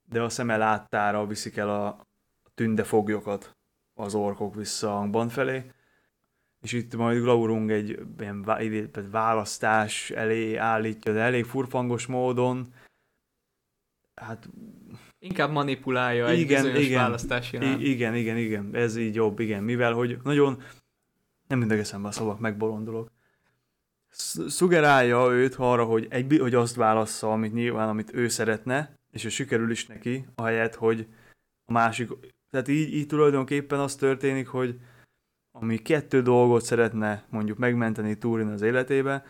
de 0.09 0.23
a 0.23 0.29
szeme 0.29 0.57
láttára 0.57 1.27
viszik 1.27 1.57
el 1.57 1.69
a 1.69 2.07
tündefoglyokat 2.55 3.57
az 3.95 4.15
orkok 4.15 4.55
vissza 4.55 4.99
Angban 4.99 5.29
felé, 5.29 5.71
és 6.63 6.73
itt 6.73 6.97
majd 6.97 7.23
Glaurung 7.23 7.71
egy 7.71 8.01
ilyen 8.19 8.47
választás 9.11 10.11
elé 10.11 10.57
állítja, 10.57 11.13
de 11.13 11.21
elég 11.21 11.45
furfangos 11.45 12.07
módon. 12.07 12.75
Hát... 14.15 14.49
Inkább 15.19 15.51
manipulálja 15.51 16.29
egy 16.29 16.39
igen, 16.39 16.63
bizonyos 16.63 16.87
igen, 16.87 17.01
választási 17.01 17.57
I- 17.57 17.91
igen, 17.91 18.15
igen, 18.15 18.37
igen, 18.37 18.75
ez 18.75 18.97
így 18.97 19.15
jobb, 19.15 19.39
igen, 19.39 19.63
mivel 19.63 19.93
hogy 19.93 20.19
nagyon, 20.23 20.63
nem 21.47 21.59
mindegy 21.59 21.79
eszembe 21.79 22.09
a 22.09 22.13
szavak, 22.13 22.39
megbolondulok. 22.39 23.11
Szugerálja 24.47 25.31
őt 25.31 25.55
arra, 25.55 25.85
hogy, 25.85 26.07
egy, 26.11 26.39
hogy 26.41 26.55
azt 26.55 26.75
válassza, 26.75 27.33
amit 27.33 27.53
nyilván, 27.53 27.89
amit 27.89 28.15
ő 28.15 28.29
szeretne, 28.29 28.99
és 29.11 29.25
ő 29.25 29.29
sikerül 29.29 29.71
is 29.71 29.87
neki, 29.87 30.27
ahelyett, 30.35 30.75
hogy 30.75 31.07
a 31.65 31.73
másik, 31.73 32.11
tehát 32.53 32.69
így, 32.69 32.95
így 32.95 33.07
tulajdonképpen 33.07 33.81
az 33.81 33.95
történik, 33.95 34.49
hogy 34.49 34.79
ami 35.59 35.79
kettő 35.79 36.23
dolgot 36.23 36.63
szeretne 36.63 37.25
mondjuk 37.31 37.59
megmenteni 37.59 38.19
Turin 38.19 38.47
az 38.47 38.63
életébe, 38.63 39.25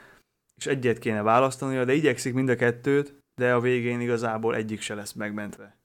és 0.57 0.67
egyet 0.67 0.99
kéne 0.99 1.23
választania, 1.23 1.85
de 1.85 1.93
igyekszik 1.93 2.35
mind 2.35 2.49
a 2.49 2.57
kettőt, 2.57 3.14
de 3.41 3.55
a 3.55 3.61
végén 3.61 4.00
igazából 4.00 4.55
egyik 4.55 4.81
se 4.81 4.95
lesz 4.95 5.12
megmentve. 5.12 5.76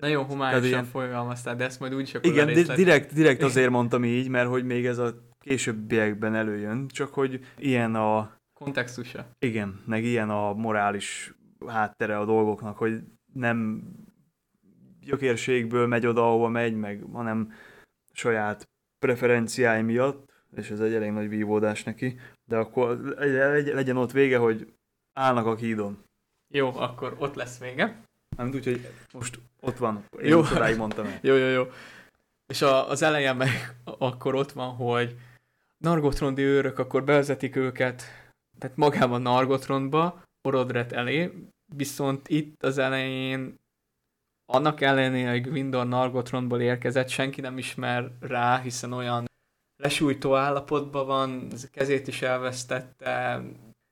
Nagyon 0.00 0.24
humányosan 0.24 0.64
ilyen... 0.64 0.84
fogalmaztál, 0.84 1.56
de 1.56 1.64
ezt 1.64 1.80
majd 1.80 1.94
úgyis 1.94 2.14
akkor 2.14 2.30
Igen, 2.30 2.46
di- 2.46 2.74
direkt, 2.74 3.12
direkt 3.12 3.42
azért 3.42 3.70
mondtam 3.70 4.04
így, 4.04 4.28
mert 4.28 4.48
hogy 4.48 4.64
még 4.64 4.86
ez 4.86 4.98
a 4.98 5.14
későbbiekben 5.38 6.34
előjön, 6.34 6.88
csak 6.88 7.14
hogy 7.14 7.40
ilyen 7.58 7.94
a... 7.94 8.36
Kontextusa. 8.54 9.26
Igen, 9.38 9.82
meg 9.86 10.04
ilyen 10.04 10.30
a 10.30 10.52
morális 10.52 11.34
háttere 11.66 12.18
a 12.18 12.24
dolgoknak, 12.24 12.76
hogy 12.76 13.00
nem 13.32 13.82
gyökérségből 15.04 15.86
megy 15.86 16.06
oda, 16.06 16.26
ahova 16.26 16.48
megy, 16.48 16.74
meg, 16.74 17.04
hanem 17.12 17.52
saját 18.12 18.68
preferenciái 18.98 19.82
miatt, 19.82 20.32
és 20.56 20.70
ez 20.70 20.80
egy 20.80 20.94
elég 20.94 21.10
nagy 21.10 21.28
vívódás 21.28 21.82
neki, 21.82 22.18
de 22.44 22.56
akkor 22.56 22.98
legyen 23.64 23.96
ott 23.96 24.12
vége, 24.12 24.38
hogy 24.38 24.72
állnak 25.12 25.46
a 25.46 25.56
hídon. 25.56 26.04
Jó, 26.48 26.70
akkor 26.76 27.16
ott 27.18 27.34
lesz 27.34 27.58
vége. 27.58 28.00
Nem 28.36 28.50
úgy, 28.54 28.64
hogy 28.64 28.88
most 29.12 29.38
ott 29.60 29.76
van. 29.76 30.04
Én 30.22 30.28
jó. 30.28 30.42
mondtam 30.76 31.06
el. 31.06 31.18
jó, 31.28 31.34
jó, 31.34 31.46
jó. 31.46 31.64
És 32.46 32.62
a, 32.62 32.88
az 32.88 33.02
elején 33.02 33.36
meg 33.36 33.76
akkor 33.84 34.34
ott 34.34 34.52
van, 34.52 34.74
hogy 34.74 35.16
Nargotrondi 35.78 36.42
őrök 36.42 36.78
akkor 36.78 37.04
bevezetik 37.04 37.56
őket, 37.56 38.02
tehát 38.58 38.76
magában 38.76 39.22
Nargotrondba, 39.22 40.22
Orodret 40.42 40.92
elé, 40.92 41.30
viszont 41.76 42.28
itt 42.28 42.62
az 42.62 42.78
elején 42.78 43.58
annak 44.46 44.80
ellenére, 44.80 45.30
hogy 45.30 45.42
Gwindor 45.42 45.86
Nargothrondból 45.86 46.60
érkezett, 46.60 47.08
senki 47.08 47.40
nem 47.40 47.58
ismer 47.58 48.10
rá, 48.20 48.60
hiszen 48.60 48.92
olyan 48.92 49.24
lesújtó 49.76 50.34
állapotban 50.34 51.06
van, 51.06 51.48
kezét 51.72 52.08
is 52.08 52.22
elvesztette, 52.22 53.42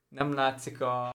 nem 0.08 0.34
látszik 0.34 0.80
a 0.80 1.10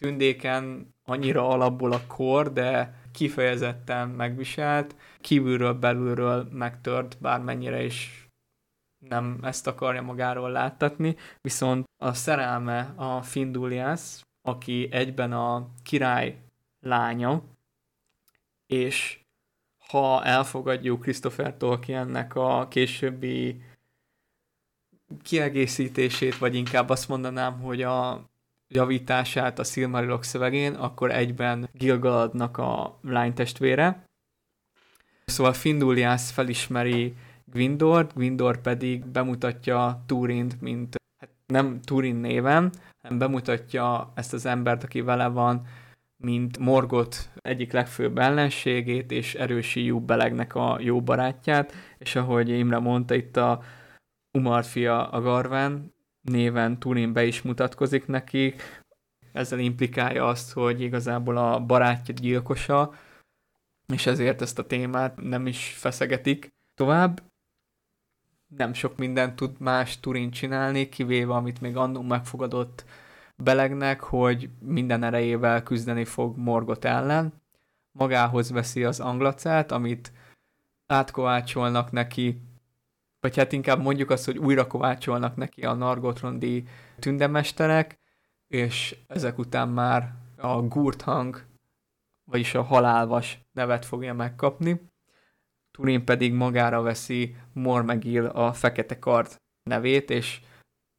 tündéken 0.00 0.94
annyira 1.04 1.48
alapból 1.48 1.92
a 1.92 2.06
kor, 2.06 2.52
de 2.52 2.94
kifejezetten 3.12 4.08
megviselt, 4.08 4.96
kívülről, 5.20 5.72
belülről 5.72 6.48
megtört, 6.52 7.16
bármennyire 7.20 7.82
is 7.82 8.28
nem 8.98 9.38
ezt 9.42 9.66
akarja 9.66 10.02
magáról 10.02 10.50
láttatni, 10.50 11.16
viszont 11.40 11.86
a 12.02 12.12
szerelme 12.12 12.92
a 12.96 13.22
Findulias, 13.22 14.22
aki 14.42 14.88
egyben 14.90 15.32
a 15.32 15.68
király 15.82 16.38
lánya, 16.80 17.42
és 18.68 19.20
ha 19.88 20.24
elfogadjuk 20.24 21.00
Christopher 21.00 21.56
Tolkiennek 21.56 22.34
a 22.34 22.68
későbbi 22.68 23.62
kiegészítését, 25.22 26.38
vagy 26.38 26.54
inkább 26.54 26.88
azt 26.88 27.08
mondanám, 27.08 27.60
hogy 27.60 27.82
a 27.82 28.28
javítását 28.68 29.58
a 29.58 29.64
Silmarilok 29.64 30.24
szövegén, 30.24 30.74
akkor 30.74 31.10
egyben 31.10 31.68
Gilgaladnak 31.72 32.58
a 32.58 32.98
lánytestvére. 33.02 34.04
Szóval 35.24 35.52
Findulias 35.52 36.30
felismeri 36.30 37.14
Gwindort, 37.44 38.14
Gwindor 38.14 38.60
pedig 38.60 39.04
bemutatja 39.06 40.02
Turint, 40.06 40.60
mint 40.60 40.96
hát 41.20 41.30
nem 41.46 41.80
Turin 41.80 42.16
néven, 42.16 42.72
hanem 43.02 43.18
bemutatja 43.18 44.12
ezt 44.14 44.32
az 44.32 44.46
embert, 44.46 44.84
aki 44.84 45.00
vele 45.00 45.26
van, 45.26 45.66
mint 46.18 46.58
Morgot 46.58 47.30
egyik 47.36 47.72
legfőbb 47.72 48.18
ellenségét, 48.18 49.10
és 49.10 49.34
erősi 49.34 49.90
Belegnek 49.90 50.54
a 50.54 50.78
jó 50.80 51.02
barátját, 51.02 51.72
és 51.98 52.16
ahogy 52.16 52.48
Imre 52.48 52.78
mondta, 52.78 53.14
itt 53.14 53.36
a 53.36 53.62
Umar 54.38 54.64
fia 54.64 55.08
a 55.08 55.20
Garván 55.20 55.94
néven 56.20 56.78
Turin 56.78 57.12
be 57.12 57.24
is 57.24 57.42
mutatkozik 57.42 58.06
neki, 58.06 58.54
ezzel 59.32 59.58
implikálja 59.58 60.26
azt, 60.26 60.52
hogy 60.52 60.80
igazából 60.80 61.36
a 61.36 61.60
barátja 61.60 62.14
gyilkosa, 62.14 62.94
és 63.92 64.06
ezért 64.06 64.42
ezt 64.42 64.58
a 64.58 64.66
témát 64.66 65.16
nem 65.16 65.46
is 65.46 65.74
feszegetik 65.76 66.48
tovább. 66.74 67.22
Nem 68.56 68.72
sok 68.72 68.96
mindent 68.96 69.36
tud 69.36 69.60
más 69.60 70.00
Turin 70.00 70.30
csinálni, 70.30 70.88
kivéve 70.88 71.32
amit 71.34 71.60
még 71.60 71.76
annó 71.76 72.02
megfogadott 72.02 72.84
Belegnek, 73.42 74.00
hogy 74.00 74.50
minden 74.60 75.02
erejével 75.02 75.62
küzdeni 75.62 76.04
fog 76.04 76.36
Morgot 76.36 76.84
ellen. 76.84 77.32
Magához 77.92 78.50
veszi 78.50 78.84
az 78.84 79.00
anglacát, 79.00 79.72
amit 79.72 80.12
átkovácsolnak 80.86 81.92
neki, 81.92 82.40
vagy 83.20 83.36
hát 83.36 83.52
inkább 83.52 83.82
mondjuk 83.82 84.10
azt, 84.10 84.24
hogy 84.24 84.38
újra 84.38 84.66
kovácsolnak 84.66 85.36
neki 85.36 85.64
a 85.64 85.72
Nargotrondi 85.72 86.64
tündemesterek, 86.98 87.98
és 88.48 88.96
ezek 89.06 89.38
után 89.38 89.68
már 89.68 90.14
a 90.36 90.60
Gurthang, 90.60 91.44
vagyis 92.24 92.54
a 92.54 92.62
halálvas 92.62 93.40
nevet 93.52 93.84
fogja 93.84 94.14
megkapni. 94.14 94.80
Turin 95.70 96.04
pedig 96.04 96.32
magára 96.32 96.82
veszi 96.82 97.36
Mormegil 97.52 98.26
a 98.26 98.52
fekete 98.52 98.98
kard 98.98 99.36
nevét, 99.62 100.10
és 100.10 100.40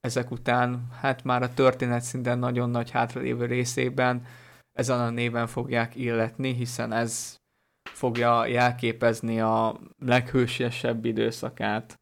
ezek 0.01 0.31
után, 0.31 0.87
hát 1.01 1.23
már 1.23 1.43
a 1.43 1.53
történet 1.53 2.01
szinten 2.01 2.39
nagyon 2.39 2.69
nagy 2.69 2.91
hátralévő 2.91 3.45
részében 3.45 4.25
ezen 4.73 4.99
a 4.99 5.09
néven 5.09 5.47
fogják 5.47 5.95
illetni, 5.95 6.53
hiszen 6.53 6.91
ez 6.91 7.37
fogja 7.83 8.45
jelképezni 8.45 9.39
a 9.39 9.79
leghősiesebb 10.05 11.05
időszakát. 11.05 11.99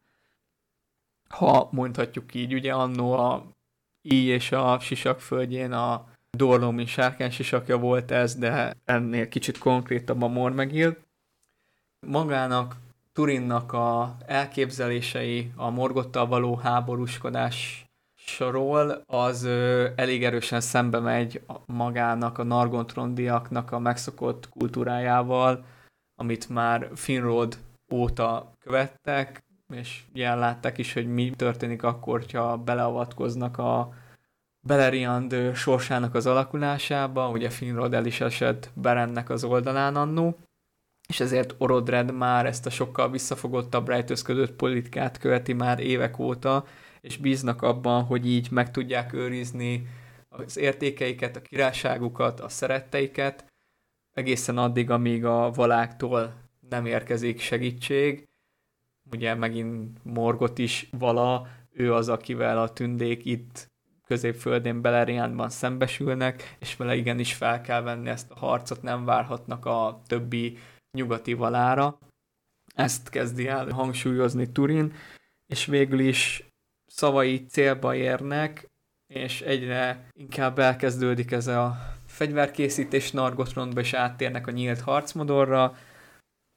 Ha 1.28 1.68
mondhatjuk 1.72 2.34
így, 2.34 2.54
ugye 2.54 2.72
annó 2.72 3.12
a 3.12 3.46
így 4.02 4.26
és 4.26 4.52
a 4.52 4.78
sisak 4.80 5.20
földjén 5.20 5.72
a 5.72 6.06
Dorlomi 6.30 6.86
sárkány 6.86 7.30
sisakja 7.30 7.78
volt 7.78 8.10
ez, 8.10 8.34
de 8.34 8.74
ennél 8.84 9.28
kicsit 9.28 9.58
konkrétabb 9.58 10.22
a 10.22 10.28
Mormegil. 10.28 10.96
Magának 12.06 12.76
Turinnak 13.12 13.72
a 13.72 14.16
elképzelései 14.26 15.52
a 15.56 15.70
Morgottal 15.70 16.26
való 16.26 16.54
háborúskodás 16.54 17.87
sorol, 18.28 19.02
az 19.06 19.44
ö, 19.44 19.88
elég 19.96 20.24
erősen 20.24 20.60
szembe 20.60 20.98
megy 20.98 21.40
magának 21.66 22.38
a 22.38 22.42
Nargontrondiaknak 22.42 23.72
a 23.72 23.78
megszokott 23.78 24.48
kultúrájával, 24.48 25.64
amit 26.20 26.48
már 26.48 26.88
Finrod 26.94 27.58
óta 27.92 28.52
követtek, 28.58 29.44
és 29.74 30.02
ilyen 30.12 30.38
látták 30.38 30.78
is, 30.78 30.92
hogy 30.92 31.06
mi 31.06 31.30
történik 31.36 31.82
akkor, 31.82 32.24
ha 32.32 32.56
beleavatkoznak 32.56 33.58
a 33.58 33.92
Beleriand 34.66 35.54
sorsának 35.54 36.14
az 36.14 36.26
alakulásába, 36.26 37.28
ugye 37.28 37.50
Finrod 37.50 37.94
el 37.94 38.06
is 38.06 38.20
esett 38.20 38.70
Berennek 38.74 39.30
az 39.30 39.44
oldalán 39.44 39.96
annó, 39.96 40.38
és 41.08 41.20
ezért 41.20 41.54
Orodred 41.58 42.12
már 42.12 42.46
ezt 42.46 42.66
a 42.66 42.70
sokkal 42.70 43.10
visszafogottabb 43.10 43.88
rejtőzködött 43.88 44.52
politikát 44.52 45.18
követi 45.18 45.52
már 45.52 45.80
évek 45.80 46.18
óta, 46.18 46.64
és 47.08 47.16
bíznak 47.16 47.62
abban, 47.62 48.04
hogy 48.04 48.26
így 48.26 48.50
meg 48.50 48.70
tudják 48.70 49.12
őrizni 49.12 49.86
az 50.28 50.56
értékeiket, 50.56 51.36
a 51.36 51.40
királyságukat, 51.40 52.40
a 52.40 52.48
szeretteiket, 52.48 53.44
egészen 54.12 54.58
addig, 54.58 54.90
amíg 54.90 55.24
a 55.24 55.50
valáktól 55.50 56.34
nem 56.68 56.86
érkezik 56.86 57.40
segítség. 57.40 58.28
Ugye 59.10 59.34
megint 59.34 60.04
Morgot 60.04 60.58
is 60.58 60.88
vala, 60.98 61.48
ő 61.72 61.94
az, 61.94 62.08
akivel 62.08 62.58
a 62.58 62.72
tündék 62.72 63.24
itt 63.24 63.70
középföldén 64.04 64.80
Beleriandban 64.80 65.48
szembesülnek, 65.50 66.56
és 66.58 66.76
vele 66.76 66.96
igenis 66.96 67.34
fel 67.34 67.60
kell 67.60 67.80
venni 67.82 68.08
ezt 68.08 68.30
a 68.30 68.38
harcot, 68.38 68.82
nem 68.82 69.04
várhatnak 69.04 69.66
a 69.66 70.02
többi 70.06 70.58
nyugati 70.92 71.32
valára. 71.32 71.98
Ezt 72.74 73.08
kezdi 73.08 73.46
el 73.46 73.70
hangsúlyozni 73.70 74.52
Turin, 74.52 74.92
és 75.46 75.66
végül 75.66 76.00
is 76.00 76.47
szavai 76.98 77.46
célba 77.46 77.94
érnek, 77.94 78.68
és 79.14 79.40
egyre 79.40 80.10
inkább 80.12 80.58
elkezdődik 80.58 81.32
ez 81.32 81.46
a 81.46 81.76
fegyverkészítés 82.06 83.10
Nargotrondba, 83.10 83.80
és 83.80 83.92
áttérnek 83.92 84.46
a 84.46 84.50
nyílt 84.50 84.80
harcmodorra, 84.80 85.76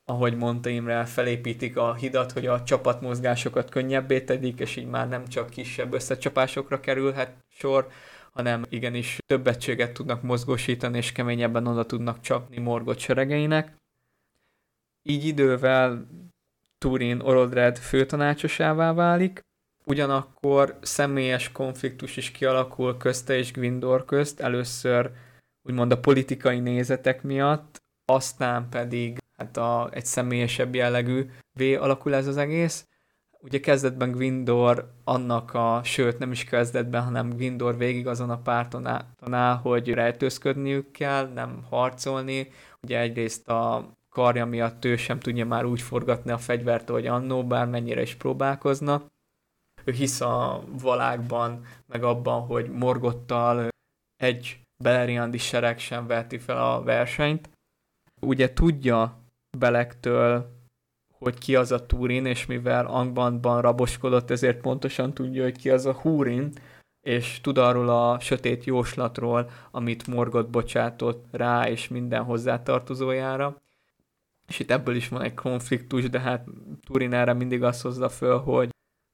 ahogy 0.06 0.38
mondta 0.38 0.70
Imre, 0.70 1.06
felépítik 1.06 1.78
a 1.78 1.94
hidat, 1.94 2.32
hogy 2.32 2.46
a 2.46 2.64
csapatmozgásokat 2.64 3.70
könnyebbé 3.70 4.22
tedik, 4.22 4.60
és 4.60 4.76
így 4.76 4.88
már 4.88 5.10
nem 5.10 5.28
csak 5.28 5.50
kisebb 5.50 5.94
összecsapásokra 5.94 6.80
kerülhet 6.80 7.36
sor, 7.48 7.88
hanem 8.32 8.66
igenis 8.70 9.18
több 9.26 9.48
egységet 9.48 9.94
tudnak 9.94 10.22
mozgósítani, 10.22 10.98
és 10.98 11.12
keményebben 11.12 11.68
oda 11.68 11.86
tudnak 11.86 12.22
csapni 12.22 12.60
morgott 12.60 13.00
seregeinek. 13.00 13.76
Így 15.04 15.26
idővel 15.26 16.08
Turin 16.78 17.20
Orodred 17.20 17.78
főtanácsosává 17.78 18.94
válik, 18.94 19.42
ugyanakkor 19.86 20.78
személyes 20.82 21.52
konfliktus 21.52 22.18
is 22.18 22.32
kialakul 22.32 22.98
közte 22.98 23.38
és 23.38 23.52
Gwindor 23.52 24.06
közt, 24.06 24.40
először 24.40 25.12
úgymond 25.64 25.92
a 25.92 26.00
politikai 26.00 26.60
nézetek 26.60 27.24
miatt, 27.24 27.82
aztán 28.06 28.70
pedig 28.70 29.18
hát 29.38 29.58
a, 29.58 29.90
egy 29.92 30.06
személyesebb 30.06 30.76
jellegű 30.76 31.30
V 31.54 31.62
alakul 31.62 32.14
ez 32.16 32.28
az 32.28 32.38
egész. 32.38 32.86
Ugye 33.40 33.60
kezdetben 33.60 34.12
Gwindor 34.12 34.92
annak 35.04 35.54
a, 35.54 35.82
sőt 35.84 36.20
nem 36.20 36.32
is 36.32 36.44
kezdetben, 36.44 37.04
hanem 37.04 37.30
Gwindor 37.30 37.78
végig 37.78 38.08
azon 38.08 38.30
a 38.30 38.42
párton 38.42 38.88
áll, 39.32 39.56
hogy 39.56 39.90
rejtőzködniük 39.90 40.92
kell, 40.92 41.28
nem 41.34 41.64
harcolni. 41.70 42.52
Ugye 42.82 43.00
egyrészt 43.00 43.50
a 43.50 43.92
karja 44.10 44.46
miatt 44.46 44.86
ő 44.86 44.96
sem 44.96 45.20
tudja 45.20 45.46
már 45.46 45.66
úgy 45.66 45.82
forgatni 45.82 46.32
a 46.32 46.38
fegyvert, 46.38 46.90
ahogy 46.90 47.08
annó, 47.08 47.48
bármennyire 47.48 48.02
is 48.02 48.16
próbálkozna. 48.16 49.11
Ő 49.84 49.92
hisz 49.92 50.22
a 50.22 50.64
valákban, 50.82 51.66
meg 51.88 52.04
abban, 52.04 52.42
hogy 52.42 52.70
Morgottal 52.70 53.68
egy 54.16 54.60
Beleriandi 54.84 55.38
sereg 55.38 55.80
sem 55.80 56.08
veti 56.08 56.38
fel 56.38 56.74
a 56.74 56.84
versenyt. 56.84 57.50
Ugye 58.20 58.54
tudja 58.54 59.20
Belektől, 59.58 60.60
hogy 61.18 61.38
ki 61.38 61.56
az 61.56 61.72
a 61.72 61.86
Turin, 61.86 62.26
és 62.26 62.46
mivel 62.46 62.86
Angbandban 62.86 63.62
raboskodott, 63.62 64.30
ezért 64.30 64.62
pontosan 64.62 65.14
tudja, 65.14 65.44
hogy 65.44 65.58
ki 65.58 65.70
az 65.70 65.86
a 65.86 65.94
Húrin, 65.94 66.54
és 67.02 67.42
tud 67.42 67.58
arról 67.58 67.90
a 67.90 68.20
sötét 68.20 68.64
jóslatról, 68.64 69.50
amit 69.72 70.08
Morgot 70.08 70.50
bocsátott 70.50 71.26
rá 71.32 71.70
és 71.70 71.88
minden 71.88 72.24
hozzátartozójára. 72.24 73.62
És 74.48 74.60
itt 74.60 74.72
ebből 74.72 74.96
is 74.96 75.08
van 75.08 75.22
egy 75.22 75.34
konfliktus, 75.34 76.10
de 76.10 76.20
hát 76.20 76.46
Turin 76.86 77.14
erre 77.14 77.34
mindig 77.34 77.64
azt 77.64 77.82
hozza 77.82 78.10
föl, 78.10 78.38
hogy 78.40 78.70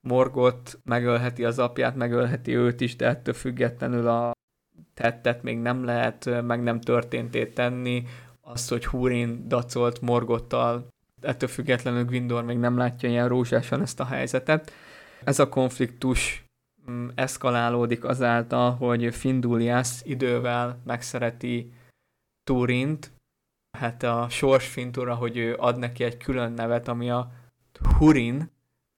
Morgot 0.08 0.80
megölheti 0.84 1.46
az 1.46 1.60
apját, 1.60 1.96
megölheti 1.96 2.56
őt 2.56 2.82
is, 2.82 2.96
de 2.96 3.08
ettől 3.08 3.34
függetlenül 3.34 4.08
a 4.08 4.32
tettet 4.94 5.44
még 5.44 5.60
nem 5.60 5.84
lehet 5.84 6.42
meg 6.42 6.64
nem 6.64 6.82
történtét 6.82 7.54
tenni, 7.54 8.04
azt, 8.42 8.70
hogy 8.70 8.86
Húrin 8.86 9.48
dacolt 9.48 10.02
Morgottal, 10.02 10.88
ettől 11.22 11.50
függetlenül 11.50 12.06
Gwindor 12.06 12.44
még 12.44 12.58
nem 12.58 12.78
látja 12.78 13.10
ilyen 13.10 13.28
rózsásan 13.28 13.82
ezt 13.82 14.00
a 14.00 14.06
helyzetet. 14.06 14.72
Ez 15.24 15.40
a 15.40 15.50
konfliktus 15.50 16.46
mm, 16.92 17.08
eszkalálódik 17.16 18.04
azáltal, 18.04 18.76
hogy 18.76 19.16
Findulias 19.16 20.02
idővel 20.04 20.82
megszereti 20.86 21.74
Turint, 22.44 23.12
hát 23.78 24.04
a 24.04 24.28
sorsfintura, 24.30 25.16
hogy 25.16 25.38
ő 25.38 25.56
ad 25.58 25.78
neki 25.78 26.04
egy 26.04 26.18
külön 26.18 26.52
nevet, 26.52 26.88
ami 26.88 27.10
a 27.10 27.32
Hurin, 27.98 28.52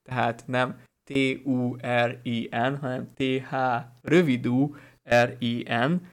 tehát 0.08 0.42
nem 0.46 0.80
T-U-R-I-N, 1.12 2.76
hanem 2.80 3.12
T-H 3.14 3.54
rövidú 4.02 4.76
R-I-N, 5.08 6.08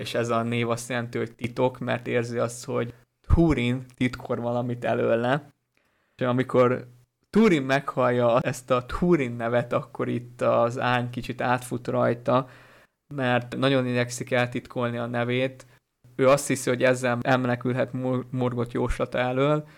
és 0.00 0.14
ez 0.14 0.28
a 0.28 0.42
név 0.42 0.70
azt 0.70 0.88
jelenti, 0.88 1.18
hogy 1.18 1.34
titok, 1.34 1.78
mert 1.78 2.06
érzi 2.06 2.38
azt, 2.38 2.64
hogy 2.64 2.94
Turin 3.26 3.84
titkor 3.94 4.40
valamit 4.40 4.84
előle. 4.84 5.52
És 6.16 6.24
amikor 6.24 6.88
Turin 7.30 7.62
meghallja 7.62 8.40
ezt 8.40 8.70
a 8.70 8.86
Turin 8.86 9.32
nevet, 9.32 9.72
akkor 9.72 10.08
itt 10.08 10.40
az 10.40 10.78
ány 10.78 11.10
kicsit 11.10 11.40
átfut 11.40 11.88
rajta, 11.88 12.48
mert 13.14 13.56
nagyon 13.56 13.86
igyekszik 13.86 14.30
eltitkolni 14.30 14.96
a 14.96 15.06
nevét. 15.06 15.66
Ő 16.16 16.28
azt 16.28 16.46
hiszi, 16.46 16.68
hogy 16.68 16.82
ezzel 16.82 17.18
elmenekülhet 17.22 17.92
morgott 18.30 18.72
jóslata 18.72 19.18
elől, 19.18 19.68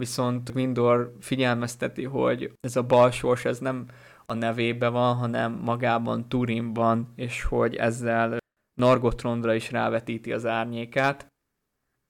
viszont 0.00 0.50
Windor 0.54 1.16
figyelmezteti, 1.20 2.04
hogy 2.04 2.52
ez 2.60 2.76
a 2.76 2.82
balsors, 2.82 3.44
ez 3.44 3.58
nem 3.58 3.86
a 4.26 4.34
nevébe 4.34 4.88
van, 4.88 5.16
hanem 5.16 5.52
magában 5.52 6.28
Turinban, 6.28 7.12
és 7.16 7.42
hogy 7.42 7.74
ezzel 7.74 8.38
Nargotrondra 8.80 9.54
is 9.54 9.70
rávetíti 9.70 10.32
az 10.32 10.46
árnyékát. 10.46 11.26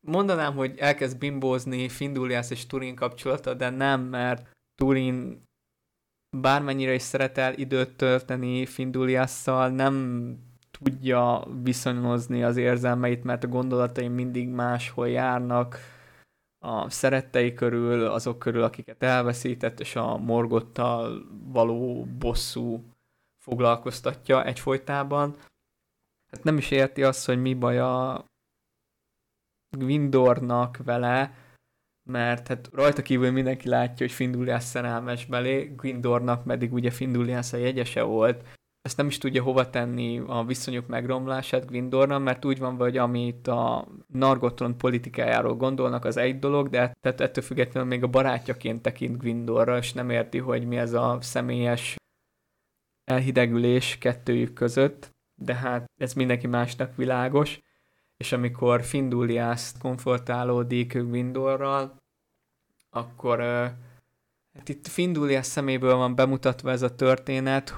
Mondanám, 0.07 0.55
hogy 0.55 0.79
elkezd 0.79 1.19
bimbózni 1.19 1.89
Findulias 1.89 2.51
és 2.51 2.67
Turin 2.67 2.95
kapcsolata, 2.95 3.55
de 3.55 3.71
nem, 3.71 4.01
mert 4.01 4.51
Turin 4.75 5.43
bármennyire 6.37 6.95
is 6.95 7.03
szeretel 7.03 7.55
időt 7.55 7.97
tölteni 7.97 8.67
Finduliasszal, 8.67 9.69
nem 9.69 9.95
tudja 10.71 11.45
viszonyozni 11.63 12.43
az 12.43 12.57
érzelmeit, 12.57 13.25
mert 13.25 13.45
a 13.45 13.49
gondolatai 13.49 14.09
mindig 14.09 14.49
máshol 14.49 15.09
járnak, 15.09 15.79
a 16.65 16.91
szerettei 16.91 17.55
körül, 17.55 18.07
azok 18.07 18.39
körül, 18.39 18.63
akiket 18.63 19.03
elveszített, 19.03 19.81
és 19.81 19.97
a 19.97 20.17
morgottal 20.17 21.27
való 21.45 22.05
bosszú 22.19 22.85
foglalkoztatja 23.45 24.45
egyfolytában. 24.45 25.37
Hát 26.31 26.45
nem 26.45 26.57
is 26.57 26.71
érti 26.71 27.03
azt, 27.03 27.27
hogy 27.27 27.41
mi 27.41 27.55
baj 27.55 27.79
a 27.79 28.25
Gwindornak 29.77 30.77
vele, 30.77 31.35
mert 32.09 32.49
hát 32.49 32.69
rajta 32.73 33.03
kívül 33.03 33.31
mindenki 33.31 33.69
látja, 33.69 34.07
hogy 34.07 34.15
Findulias 34.15 34.63
szerelmes 34.63 35.27
belé, 35.27 35.65
Gwindornak 35.65 36.45
pedig 36.45 36.73
ugye 36.73 36.91
Findulias 36.91 37.53
a 37.53 37.57
jegyese 37.57 38.03
volt, 38.03 38.59
ezt 38.83 38.97
nem 38.97 39.07
is 39.07 39.19
tudja 39.19 39.43
hova 39.43 39.71
tenni 39.71 40.23
a 40.27 40.45
viszonyok 40.45 40.87
megromlását 40.87 41.67
Gwindornak, 41.67 42.23
mert 42.23 42.45
úgy 42.45 42.59
van, 42.59 42.77
hogy 42.77 42.97
amit 42.97 43.47
a 43.47 43.89
Nargotron 44.07 44.79
politikájáról 44.79 45.55
gondolnak, 45.55 46.05
az 46.05 46.17
egy 46.17 46.39
dolog, 46.39 46.69
de 46.69 46.93
tehát 47.01 47.21
ettől 47.21 47.45
függetlenül 47.45 47.89
még 47.89 48.03
a 48.03 48.07
barátjaként 48.09 48.83
tekint 48.83 49.19
Gwindorra, 49.19 49.77
és 49.77 49.93
nem 49.93 50.11
érti, 50.11 50.39
hogy 50.39 50.67
mi 50.67 50.77
ez 50.77 50.93
a 50.93 51.19
személyes 51.21 51.97
elhidegülés 53.05 53.99
kettőjük 53.99 54.53
között 54.53 55.11
de 55.41 55.55
hát 55.55 55.91
ez 55.97 56.13
mindenki 56.13 56.47
másnak 56.47 56.97
világos, 56.97 57.61
és 58.17 58.33
amikor 58.33 58.83
Findulias 58.83 59.73
konfortálódik 59.79 60.93
Gwindorral, 60.93 61.97
akkor 62.91 63.41
hát 64.55 64.69
itt 64.69 64.87
Findulias 64.87 65.47
szeméből 65.47 65.95
van 65.95 66.15
bemutatva 66.15 66.71
ez 66.71 66.83
a 66.83 66.95
történet, 66.95 67.75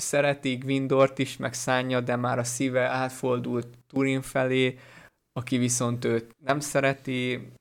szereti 0.00 0.54
Gwindort 0.54 1.18
is, 1.18 1.36
meg 1.36 1.52
szánja, 1.54 2.00
de 2.00 2.16
már 2.16 2.38
a 2.38 2.44
szíve 2.44 2.88
átfordult 2.88 3.66
Turin 3.86 4.22
felé, 4.22 4.78
aki 5.32 5.58
viszont 5.58 6.04
őt 6.04 6.34
nem 6.44 6.60
szereti, 6.60 7.52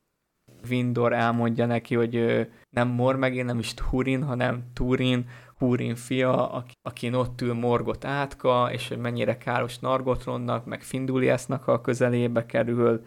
Gwindor 0.63 1.13
elmondja 1.13 1.65
neki, 1.65 1.95
hogy 1.95 2.47
nem 2.69 2.87
Mor 2.87 3.15
megint 3.15 3.45
nem 3.45 3.59
is 3.59 3.73
Turin, 3.73 4.23
hanem 4.23 4.63
Turin, 4.73 5.29
Húrin 5.57 5.95
fia, 5.95 6.65
akin 6.81 7.13
ott 7.13 7.41
ül 7.41 7.53
Morgot 7.53 8.05
átka, 8.05 8.69
és 8.71 8.87
hogy 8.87 8.97
mennyire 8.97 9.37
káros 9.37 9.79
Nargotronnak, 9.79 10.65
meg 10.65 10.81
Finduliasnak 10.81 11.67
a 11.67 11.81
közelébe 11.81 12.45
kerül, 12.45 13.05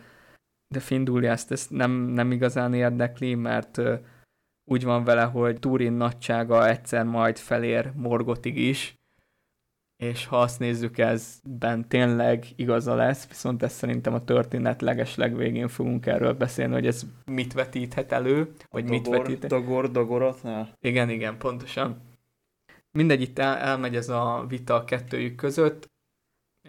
de 0.75 0.81
Finduliaszt 0.81 1.51
ezt 1.51 1.71
nem, 1.71 1.91
nem 1.91 2.33
igazán 2.33 2.75
érdekli, 2.75 3.35
mert 3.35 3.81
úgy 4.71 4.85
van 4.85 5.05
vele, 5.05 5.23
hogy 5.23 5.59
Turin 5.59 5.93
nagysága 5.93 6.69
egyszer 6.69 7.05
majd 7.05 7.39
felér 7.39 7.93
Morgotig 7.97 8.59
is, 8.59 8.95
és 10.03 10.27
ha 10.27 10.41
azt 10.41 10.59
nézzük, 10.59 10.99
ezben 10.99 11.89
tényleg 11.89 12.47
igaza 12.57 12.95
lesz, 12.95 13.29
viszont 13.29 13.63
ez 13.63 13.73
szerintem 13.73 14.15
a 14.15 14.25
történet 14.25 14.81
leges 14.81 15.15
legvégén 15.15 15.69
fogunk 15.69 16.07
erről 16.07 16.33
beszélni, 16.33 16.73
hogy 16.73 16.87
ez 16.87 17.03
mit 17.25 17.53
vetíthet 17.53 18.13
elő, 18.13 18.53
vagy 18.71 18.85
Dagor, 18.85 18.99
mit 18.99 19.09
vetít. 19.09 19.47
Dagor, 19.47 19.91
Dagoratnál? 19.91 20.73
Igen, 20.81 21.11
igen, 21.11 21.39
pontosan 21.39 22.11
mindegy, 22.93 23.21
itt 23.21 23.39
el, 23.39 23.57
elmegy 23.57 23.97
ez 23.97 24.09
a 24.09 24.45
vita 24.49 24.75
a 24.75 24.85
kettőjük 24.85 25.35
között, 25.35 25.91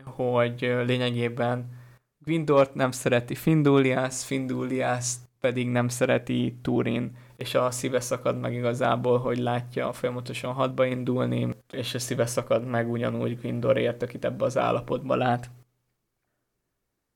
hogy 0.04 0.60
lényegében 0.86 1.82
Gwindort 2.26 2.74
nem 2.74 2.91
szereti 2.91 3.36
Findulias, 3.36 4.26
Findulias 4.26 5.13
pedig 5.39 5.67
nem 5.67 5.88
szereti 5.88 6.58
Turin, 6.62 7.17
és 7.44 7.56
a 7.56 7.72
szíve 7.72 8.00
szakad 8.00 8.40
meg 8.40 8.54
igazából, 8.54 9.20
hogy 9.20 9.38
látja 9.38 9.94
folyamatosan 9.94 10.54
hadba 10.54 10.86
indulni, 10.86 11.50
és 11.72 11.94
a 11.94 12.00
szíve 12.00 12.26
szakad 12.26 12.66
meg 12.66 12.92
ugyanúgy 12.92 13.40
Gwyndorért, 13.40 14.02
akit 14.02 14.26
ebbe 14.26 14.46
az 14.46 14.58
állapotba 14.58 15.16
lát. 15.16 15.50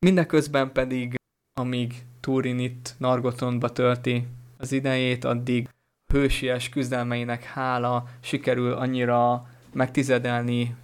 Mindeközben 0.06 0.72
pedig, 0.72 1.16
amíg 1.60 2.06
Turin 2.20 2.60
itt 2.60 2.96
Nargotondba 2.98 3.70
tölti 3.70 4.28
az 4.58 4.72
idejét, 4.72 5.24
addig 5.24 5.70
hősies 6.13 6.70
küzdelmeinek 6.70 7.44
hála 7.44 8.08
sikerül 8.20 8.74
annyira 8.74 9.48
megtizedelni 9.74 10.76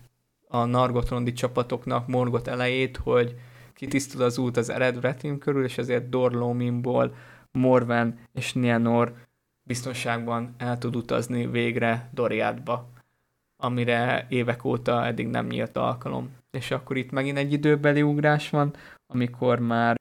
a 0.48 0.66
Nargotrondi 0.66 1.34
csapatoknak 1.34 2.08
Morgot 2.08 2.48
elejét, 2.48 2.98
hogy 2.98 3.36
kitisztul 3.74 4.22
az 4.22 4.38
út 4.38 4.58
az 4.58 4.70
Eredvretim 4.70 5.38
körül, 5.38 5.64
és 5.64 5.78
ezért 5.78 6.10
Dorlóminból 6.10 7.16
Morven 7.52 8.20
és 8.34 8.54
Nienor 8.54 9.14
biztonságban 9.64 10.56
el 10.58 10.78
tud 10.78 10.96
utazni 10.96 11.48
végre 11.48 12.10
Doriátba, 12.14 12.90
amire 13.64 14.26
évek 14.30 14.64
óta 14.64 15.06
eddig 15.06 15.28
nem 15.28 15.48
nyílt 15.48 15.78
alkalom. 15.78 16.32
És 16.52 16.72
akkor 16.72 16.98
itt 16.98 17.12
megint 17.12 17.38
egy 17.38 17.54
időbeli 17.54 18.02
ugrás 18.02 18.50
van, 18.50 18.74
amikor 19.14 19.60
már 19.60 19.96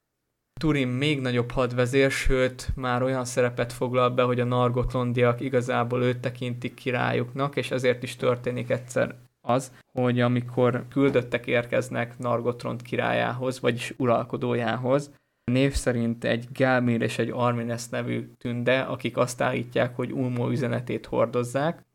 Turin 0.59 0.87
még 0.87 1.21
nagyobb 1.21 1.51
hadvezér, 1.51 2.11
sőt 2.11 2.69
már 2.75 3.03
olyan 3.03 3.25
szerepet 3.25 3.73
foglal 3.73 4.09
be, 4.09 4.23
hogy 4.23 4.39
a 4.39 4.45
nargotlondiak 4.45 5.41
igazából 5.41 6.03
őt 6.03 6.19
tekintik 6.19 6.73
királyuknak, 6.73 7.55
és 7.55 7.71
ezért 7.71 8.03
is 8.03 8.15
történik 8.15 8.69
egyszer 8.69 9.15
az, 9.41 9.71
hogy 9.91 10.21
amikor 10.21 10.85
küldöttek 10.89 11.47
érkeznek 11.47 12.17
Nargotrond 12.17 12.81
királyához, 12.81 13.59
vagyis 13.59 13.93
uralkodójához, 13.97 15.11
név 15.43 15.73
szerint 15.73 16.23
egy 16.23 16.47
Gelmir 16.51 17.01
és 17.01 17.19
egy 17.19 17.29
Armines 17.29 17.89
nevű 17.89 18.29
tünde, 18.37 18.79
akik 18.79 19.17
azt 19.17 19.41
állítják, 19.41 19.95
hogy 19.95 20.11
Ulmo 20.11 20.51
üzenetét 20.51 21.05
hordozzák, 21.05 21.85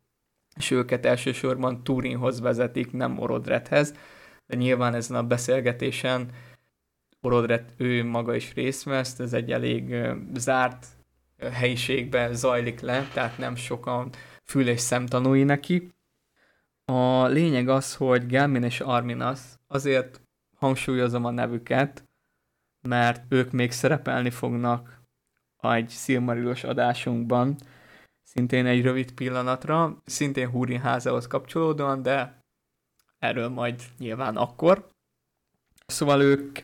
és 0.57 0.71
őket 0.71 1.07
elsősorban 1.07 1.85
Turinhoz 1.85 2.41
vezetik, 2.41 2.93
nem 2.93 3.19
Orodrethez, 3.19 3.95
de 4.47 4.57
nyilván 4.57 4.95
ezen 4.95 5.17
a 5.17 5.23
beszélgetésen 5.23 6.31
Orodret 7.21 7.73
ő 7.77 8.05
maga 8.05 8.35
is 8.35 8.55
részt 8.55 8.83
vesz, 8.83 9.19
ez 9.19 9.33
egy 9.33 9.53
elég 9.53 9.97
zárt 10.35 10.87
helyiségben 11.53 12.35
zajlik 12.35 12.81
le, 12.81 13.09
tehát 13.13 13.39
nem 13.39 13.55
sokan 13.55 14.11
fül 14.45 14.69
és 14.69 14.81
szemtanúi 14.81 15.43
neki. 15.43 15.93
A 16.85 17.27
lényeg 17.27 17.69
az, 17.69 17.95
hogy 17.95 18.27
Gelmin 18.27 18.63
és 18.63 18.81
Arminas 18.81 19.41
azért 19.67 20.23
hangsúlyozom 20.57 21.25
a 21.25 21.31
nevüket, 21.31 22.08
mert 22.83 23.25
ők 23.29 23.51
még 23.51 23.73
szerepelni 23.73 24.31
fognak 24.31 25.01
egy 25.61 25.91
Silmarilos 25.91 26.64
adásunkban, 26.64 27.57
szintén 28.23 28.67
egy 28.67 28.83
rövid 28.83 29.12
pillanatra, 29.12 30.03
szintén 30.05 30.49
Húrin 30.49 30.81
házához 30.81 31.27
kapcsolódóan, 31.27 32.03
de 32.03 32.43
erről 33.19 33.49
majd 33.49 33.83
nyilván 33.99 34.37
akkor. 34.37 34.88
Szóval 35.87 36.23
ők 36.23 36.59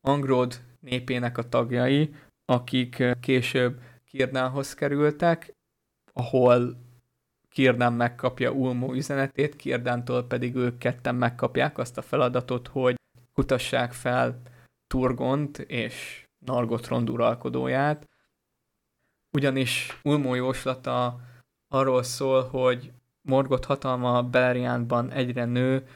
Angrod 0.00 0.60
népének 0.80 1.38
a 1.38 1.48
tagjai, 1.48 2.14
akik 2.44 3.02
később 3.20 3.80
Kirdánhoz 4.04 4.74
kerültek, 4.74 5.54
ahol 6.12 6.76
Kirdán 7.48 7.92
megkapja 7.92 8.50
Ulmó 8.50 8.92
üzenetét, 8.92 9.56
Kirdántól 9.56 10.26
pedig 10.26 10.54
ők 10.54 10.78
ketten 10.78 11.14
megkapják 11.14 11.78
azt 11.78 11.98
a 11.98 12.02
feladatot, 12.02 12.68
hogy 12.68 12.94
kutassák 13.32 13.92
fel 13.92 14.42
Turgont 14.90 15.58
és 15.58 16.26
Nargotrond 16.38 17.10
uralkodóját, 17.10 18.08
ugyanis 19.36 20.00
Ulmó 20.02 20.34
jóslata 20.34 21.20
arról 21.68 22.02
szól, 22.02 22.42
hogy 22.42 22.92
Morgot 23.22 23.64
hatalma 23.64 24.22
Beleriandban 24.22 25.10
egyre 25.10 25.44
nő, 25.44 25.86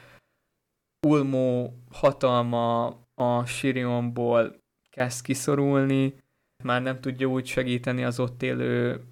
Ulmó 1.07 1.73
hatalma 1.91 2.85
a 3.13 3.45
Sirionból 3.45 4.63
kezd 4.89 5.25
kiszorulni, 5.25 6.23
már 6.63 6.81
nem 6.81 6.99
tudja 6.99 7.27
úgy 7.27 7.45
segíteni 7.45 8.03
az 8.03 8.19
ott 8.19 8.41
élő 8.41 9.03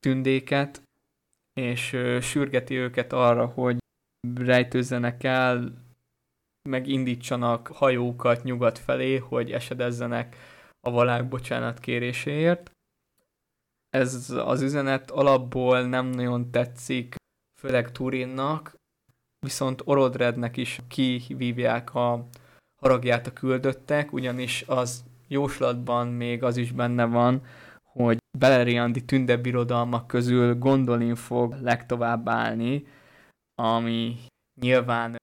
tündéket, 0.00 0.82
és 1.52 1.96
sürgeti 2.20 2.74
őket 2.74 3.12
arra, 3.12 3.46
hogy 3.46 3.78
rejtőzzenek 4.34 5.24
el, 5.24 5.74
meg 6.70 6.86
indítsanak 6.86 7.66
hajókat 7.66 8.42
nyugat 8.42 8.78
felé, 8.78 9.16
hogy 9.16 9.50
esedezzenek 9.52 10.36
a 10.80 10.90
valág 10.90 11.28
bocsánat 11.28 11.78
kéréséért. 11.78 12.70
Ez 13.88 14.30
az 14.30 14.62
üzenet 14.62 15.10
alapból 15.10 15.82
nem 15.82 16.06
nagyon 16.06 16.50
tetszik, 16.50 17.14
főleg 17.60 17.92
Turinnak, 17.92 18.74
viszont 19.46 19.82
Orodrednek 19.84 20.56
is 20.56 20.80
kivívják 20.88 21.94
a 21.94 22.26
haragját 22.82 23.26
a 23.26 23.32
küldöttek, 23.32 24.12
ugyanis 24.12 24.64
az 24.66 25.04
jóslatban 25.28 26.08
még 26.08 26.42
az 26.42 26.56
is 26.56 26.72
benne 26.72 27.04
van, 27.04 27.42
hogy 27.82 28.18
Beleriandi 28.38 29.04
tündebirodalmak 29.04 30.06
közül 30.06 30.58
Gondolin 30.58 31.14
fog 31.14 31.54
legtovább 31.60 32.28
állni, 32.28 32.86
ami 33.54 34.16
nyilván 34.60 35.19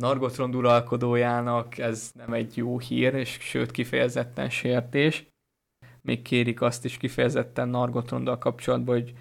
Nargotrond 0.00 0.54
uralkodójának 0.54 1.78
ez 1.78 2.10
nem 2.14 2.32
egy 2.32 2.56
jó 2.56 2.78
hír, 2.78 3.14
és 3.14 3.28
sőt 3.40 3.70
kifejezetten 3.70 4.50
sértés. 4.50 5.28
Még 6.02 6.22
kérik 6.22 6.60
azt 6.60 6.84
is 6.84 6.96
kifejezetten 6.96 7.68
Nargotronddal 7.68 8.38
kapcsolatban, 8.38 8.94
hogy 8.94 9.14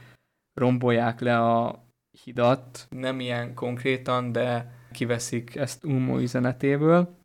rombolják 0.54 1.20
le 1.20 1.40
a 1.40 1.84
hidat. 2.24 2.88
Nem 2.90 3.20
ilyen 3.20 3.54
konkrétan, 3.54 4.32
de 4.32 4.74
kiveszik 4.92 5.56
ezt 5.56 5.86
Umo 5.86 6.20
üzenetéből. 6.20 7.18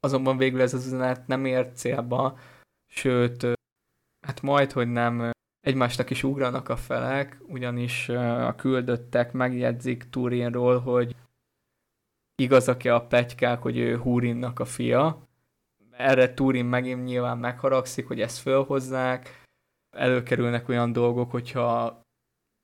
Azonban 0.00 0.36
végül 0.36 0.60
ez 0.60 0.74
az 0.74 0.86
üzenet 0.86 1.26
nem 1.26 1.44
ért 1.44 1.76
célba, 1.76 2.38
sőt, 2.92 3.46
hát 4.26 4.42
majd, 4.42 4.72
hogy 4.72 4.88
nem 4.88 5.30
egymásnak 5.60 6.10
is 6.10 6.22
ugranak 6.22 6.68
a 6.68 6.76
felek, 6.76 7.40
ugyanis 7.46 8.08
a 8.08 8.54
küldöttek 8.54 9.32
megjegyzik 9.32 10.10
Turinról, 10.10 10.80
hogy 10.80 11.16
igazak-e 12.42 12.94
a 12.94 13.06
plegykák, 13.06 13.62
hogy 13.62 13.78
ő 13.78 13.96
Húrinnak 13.96 14.60
a 14.60 14.64
fia. 14.64 15.22
Erre 15.90 16.34
Turin 16.34 16.64
megint 16.64 17.04
nyilván 17.04 17.38
megharagszik, 17.38 18.06
hogy 18.06 18.20
ezt 18.20 18.38
fölhozzák. 18.38 19.42
Előkerülnek 19.96 20.68
olyan 20.68 20.92
dolgok, 20.92 21.30
hogyha 21.30 22.00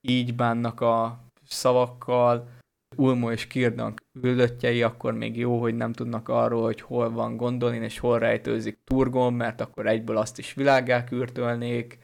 így 0.00 0.34
bánnak 0.34 0.80
a 0.80 1.18
szavakkal, 1.44 2.48
Ulmo 2.96 3.30
és 3.30 3.46
Kirdan 3.46 3.94
küldöttjei, 4.20 4.82
akkor 4.82 5.14
még 5.14 5.36
jó, 5.36 5.60
hogy 5.60 5.74
nem 5.74 5.92
tudnak 5.92 6.28
arról, 6.28 6.62
hogy 6.62 6.80
hol 6.80 7.10
van 7.10 7.36
Gondolin 7.36 7.82
és 7.82 7.98
hol 7.98 8.18
rejtőzik 8.18 8.78
Turgon, 8.84 9.32
mert 9.32 9.60
akkor 9.60 9.86
egyből 9.86 10.16
azt 10.16 10.38
is 10.38 10.54
világá 10.54 11.04
kürtölnék. 11.04 11.98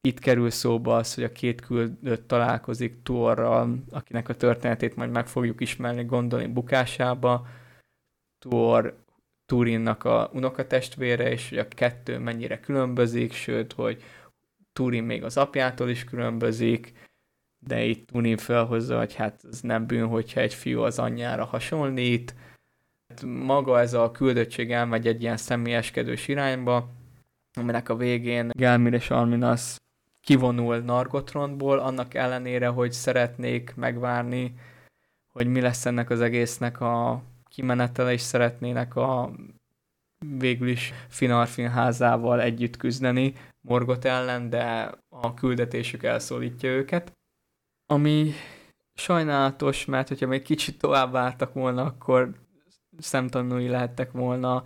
Itt 0.00 0.18
kerül 0.18 0.50
szóba 0.50 0.96
az, 0.96 1.14
hogy 1.14 1.24
a 1.24 1.32
két 1.32 1.60
küldött 1.60 2.28
találkozik 2.28 3.02
Tuorral, 3.02 3.84
akinek 3.90 4.28
a 4.28 4.34
történetét 4.34 4.96
majd 4.96 5.10
meg 5.10 5.26
fogjuk 5.26 5.60
ismerni 5.60 6.04
Gondolin 6.04 6.52
bukásába. 6.52 7.46
Tuor 8.38 9.06
Turinnak 9.46 10.04
a 10.04 10.30
unokatestvére, 10.32 11.30
és 11.30 11.48
hogy 11.48 11.58
a 11.58 11.68
kettő 11.68 12.18
mennyire 12.18 12.60
különbözik, 12.60 13.32
sőt, 13.32 13.72
hogy 13.72 14.02
Turin 14.72 15.04
még 15.04 15.24
az 15.24 15.36
apjától 15.36 15.88
is 15.88 16.04
különbözik, 16.04 16.92
de 17.58 17.84
itt 17.84 18.06
Tunin 18.06 18.36
felhozza, 18.36 18.98
hogy 18.98 19.14
hát 19.14 19.44
ez 19.50 19.60
nem 19.60 19.86
bűn, 19.86 20.06
hogyha 20.06 20.40
egy 20.40 20.54
fiú 20.54 20.80
az 20.80 20.98
anyjára 20.98 21.44
hasonlít. 21.44 22.34
Hát 23.08 23.22
maga 23.22 23.80
ez 23.80 23.94
a 23.94 24.10
küldöttség 24.10 24.72
elmegy 24.72 25.06
egy 25.06 25.22
ilyen 25.22 25.36
személyeskedős 25.36 26.28
irányba, 26.28 26.90
aminek 27.52 27.88
a 27.88 27.96
végén 27.96 28.50
Gelmir 28.52 28.92
és 28.92 29.10
Arminas 29.10 29.76
kivonul 30.28 30.76
Nargotrondból, 30.78 31.78
annak 31.78 32.14
ellenére, 32.14 32.68
hogy 32.68 32.92
szeretnék 32.92 33.74
megvárni, 33.76 34.54
hogy 35.32 35.46
mi 35.46 35.60
lesz 35.60 35.86
ennek 35.86 36.10
az 36.10 36.20
egésznek 36.20 36.80
a 36.80 37.22
kimenetele, 37.50 38.12
és 38.12 38.20
szeretnének 38.20 38.96
a 38.96 39.30
végül 40.38 40.68
is 40.68 40.92
Finarfin 41.08 41.68
házával 41.68 42.40
együtt 42.40 42.76
küzdeni 42.76 43.32
Morgot 43.60 44.04
ellen, 44.04 44.50
de 44.50 44.92
a 45.08 45.34
küldetésük 45.34 46.02
elszólítja 46.02 46.70
őket. 46.70 47.12
Ami 47.86 48.32
sajnálatos, 48.94 49.84
mert 49.84 50.08
hogyha 50.08 50.26
még 50.26 50.42
kicsit 50.42 50.78
tovább 50.78 51.12
vártak 51.12 51.52
volna, 51.52 51.84
akkor 51.84 52.32
szemtanúi 52.98 53.68
lehettek 53.68 54.12
volna 54.12 54.64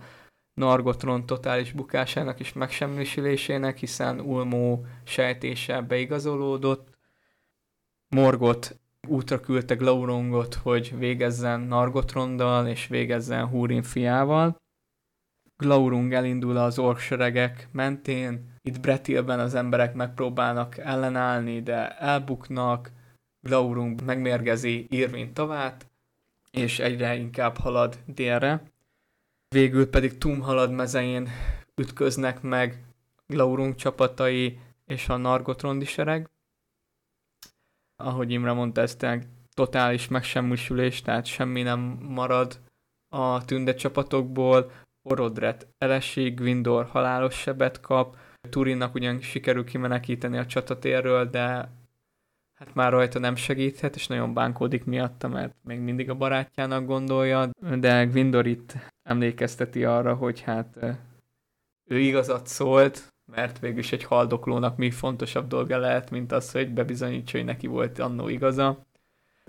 Nargotron 0.53 1.25
totális 1.25 1.71
bukásának 1.71 2.39
és 2.39 2.53
megsemmisülésének, 2.53 3.77
hiszen 3.77 4.19
Ulmó 4.19 4.85
sejtése 5.03 5.81
beigazolódott. 5.81 6.87
Morgot 8.07 8.79
útra 9.07 9.39
küldte 9.39 9.75
Glaurongot, 9.75 10.53
hogy 10.53 10.97
végezzen 10.97 11.59
Nargotrondal 11.59 12.67
és 12.67 12.87
végezzen 12.87 13.47
Húrin 13.47 13.83
fiával. 13.83 14.61
Glaurung 15.57 16.13
elindul 16.13 16.57
az 16.57 16.79
orkseregek 16.79 17.67
mentén, 17.71 18.51
itt 18.61 18.79
Bretilben 18.79 19.39
az 19.39 19.55
emberek 19.55 19.93
megpróbálnak 19.93 20.77
ellenállni, 20.77 21.61
de 21.61 21.97
elbuknak, 21.97 22.91
Glaurung 23.41 24.01
megmérgezi 24.01 24.87
Irvin 24.89 25.33
tavát, 25.33 25.91
és 26.51 26.79
egyre 26.79 27.15
inkább 27.15 27.57
halad 27.57 27.97
délre. 28.05 28.72
Végül 29.53 29.89
pedig 29.89 30.17
Tum 30.17 30.41
halad 30.41 30.71
mezején 30.71 31.29
ütköznek 31.75 32.41
meg 32.41 32.83
Glaurung 33.27 33.75
csapatai 33.75 34.59
és 34.85 35.09
a 35.09 35.17
Nargotrondi 35.17 35.85
sereg. 35.85 36.29
Ahogy 37.95 38.31
Imre 38.31 38.51
mondta, 38.51 38.81
ez 38.81 38.97
totális 39.53 40.07
megsemmisülés, 40.07 41.01
tehát 41.01 41.25
semmi 41.25 41.61
nem 41.61 41.79
marad 42.01 42.59
a 43.09 43.45
tünde 43.45 43.73
csapatokból. 43.73 44.71
Orodret 45.09 45.67
elesik, 45.77 46.35
Gwindor 46.35 46.85
halálos 46.85 47.35
sebet 47.35 47.81
kap, 47.81 48.17
Turinnak 48.49 48.95
ugyan 48.95 49.21
sikerül 49.21 49.63
kimenekíteni 49.63 50.37
a 50.37 50.45
csatatérről, 50.45 51.29
de 51.29 51.71
hát 52.65 52.75
már 52.75 52.91
rajta 52.91 53.19
nem 53.19 53.35
segíthet, 53.35 53.95
és 53.95 54.07
nagyon 54.07 54.33
bánkódik 54.33 54.85
miatta, 54.85 55.27
mert 55.27 55.53
még 55.63 55.79
mindig 55.79 56.09
a 56.09 56.15
barátjának 56.15 56.85
gondolja, 56.85 57.49
de 57.79 58.05
Gwindor 58.05 58.45
itt 58.45 58.73
emlékezteti 59.03 59.85
arra, 59.85 60.13
hogy 60.13 60.41
hát 60.41 60.77
ő 61.85 61.99
igazat 61.99 62.47
szólt, 62.47 63.13
mert 63.25 63.59
végülis 63.59 63.91
egy 63.91 64.03
haldoklónak 64.03 64.77
mi 64.77 64.91
fontosabb 64.91 65.47
dolga 65.47 65.77
lehet, 65.77 66.11
mint 66.11 66.31
az, 66.31 66.51
hogy 66.51 66.69
bebizonyítsa, 66.69 67.37
hogy 67.37 67.45
neki 67.45 67.67
volt 67.67 67.99
annó 67.99 68.27
igaza. 68.27 68.85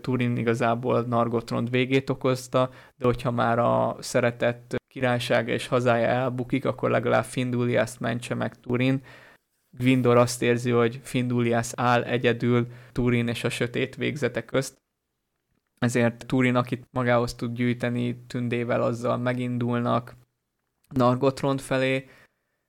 Turin 0.00 0.37
igazából 0.37 1.00
Nargotrond 1.00 1.70
végét 1.70 2.11
okozta, 2.11 2.70
de 2.96 3.05
hogyha 3.05 3.31
már 3.31 3.59
a 3.59 3.96
szeretett 4.00 4.74
királysága 4.88 5.53
és 5.53 5.66
hazája 5.66 6.07
elbukik, 6.07 6.64
akkor 6.64 6.90
legalább 6.90 7.24
Findulias 7.24 7.98
mentse 7.98 8.35
meg 8.35 8.61
Turin. 8.61 9.03
Gwindor 9.78 10.16
azt 10.16 10.42
érzi, 10.42 10.70
hogy 10.70 11.00
Findulias 11.02 11.70
áll 11.74 12.02
egyedül 12.02 12.66
Turin 12.92 13.28
és 13.28 13.44
a 13.44 13.48
sötét 13.48 13.96
végzete 13.96 14.44
közt, 14.44 14.82
ezért 15.78 16.26
Turin, 16.26 16.54
akit 16.54 16.87
magához 16.90 17.34
tud 17.34 17.54
gyűjteni, 17.54 18.24
tündével 18.26 18.82
azzal 18.82 19.16
megindulnak 19.16 20.16
Nargotrond 20.88 21.60
felé, 21.60 22.08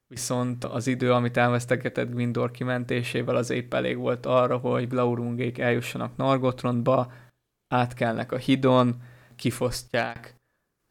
viszont 0.07 0.63
az 0.63 0.87
idő, 0.87 1.13
amit 1.13 1.37
elvesztegetett 1.37 2.11
Gwindor 2.11 2.51
kimentésével, 2.51 3.35
az 3.35 3.49
épp 3.49 3.73
elég 3.73 3.97
volt 3.97 4.25
arra, 4.25 4.57
hogy 4.57 4.87
Glaurungék 4.87 5.57
eljussanak 5.57 6.15
Nargotrondba, 6.15 7.11
átkelnek 7.67 8.31
a 8.31 8.37
hidon, 8.37 9.01
kifosztják 9.35 10.35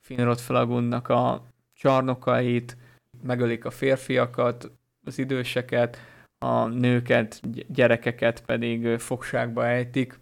Finrod 0.01 0.39
Flagunnak 0.39 1.09
a 1.09 1.47
csarnokait, 1.73 2.77
megölik 3.23 3.65
a 3.65 3.71
férfiakat, 3.71 4.71
az 5.05 5.19
időseket, 5.19 5.99
a 6.39 6.67
nőket, 6.67 7.41
gyerekeket 7.69 8.45
pedig 8.45 8.99
fogságba 8.99 9.67
ejtik, 9.67 10.21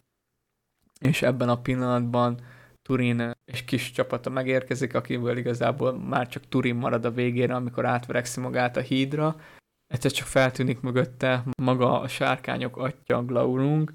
és 1.01 1.23
ebben 1.23 1.49
a 1.49 1.61
pillanatban 1.61 2.41
Turin 2.83 3.31
és 3.45 3.65
kis 3.65 3.91
csapata 3.91 4.31
megérkezik, 4.31 4.95
akiből 4.95 5.37
igazából 5.37 5.99
már 5.99 6.29
csak 6.29 6.49
Turin 6.49 6.75
marad 6.75 7.05
a 7.05 7.11
végére, 7.11 7.55
amikor 7.55 7.85
átverekszi 7.87 8.41
magát 8.41 8.77
a 8.77 8.81
hídra. 8.81 9.37
Egyszer 9.87 10.11
csak 10.11 10.27
feltűnik 10.27 10.81
mögötte 10.81 11.45
maga 11.63 12.01
a 12.01 12.09
sárkányok 12.09 12.77
atya 12.77 13.25
Glaurung, 13.25 13.93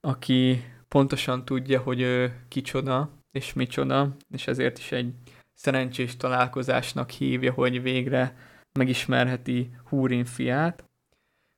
aki 0.00 0.64
pontosan 0.88 1.44
tudja, 1.44 1.80
hogy 1.80 2.00
ő 2.00 2.44
kicsoda 2.48 3.10
és 3.30 3.52
micsoda, 3.52 4.16
és 4.28 4.46
ezért 4.46 4.78
is 4.78 4.92
egy 4.92 5.14
szerencsés 5.54 6.16
találkozásnak 6.16 7.10
hívja, 7.10 7.52
hogy 7.52 7.82
végre 7.82 8.36
megismerheti 8.78 9.70
Húrin 9.84 10.24
fiát. 10.24 10.84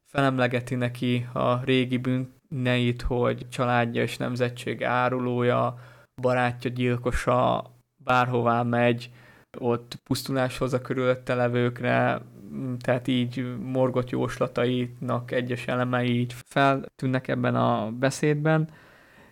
Felemlegeti 0.07 0.75
neki 0.75 1.29
a 1.33 1.65
régi 1.65 1.97
bűneit, 1.99 3.03
hogy 3.03 3.49
családja 3.49 4.03
és 4.03 4.17
nemzetsége 4.17 4.89
árulója, 4.89 5.79
barátja 6.23 6.71
gyilkosa, 6.71 7.71
bárhová 8.05 8.63
megy, 8.63 9.11
ott 9.59 10.01
pusztuláshoz 10.05 10.73
a 10.73 10.81
körülötte 10.81 11.35
levőkre, 11.35 12.23
tehát 12.81 13.09
így 13.09 13.57
morgott 13.59 14.11
jóslatainak 14.11 15.31
egyes 15.31 15.67
elemei 15.67 16.19
így 16.19 16.35
feltűnnek 16.47 17.29
ebben 17.29 17.55
a 17.55 17.91
beszédben. 17.91 18.71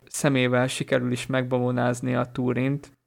Szemével 0.06 0.66
sikerül 0.66 1.12
is 1.12 1.26
megbabonázni 1.26 2.14
a 2.14 2.30
Túrint, 2.32 2.98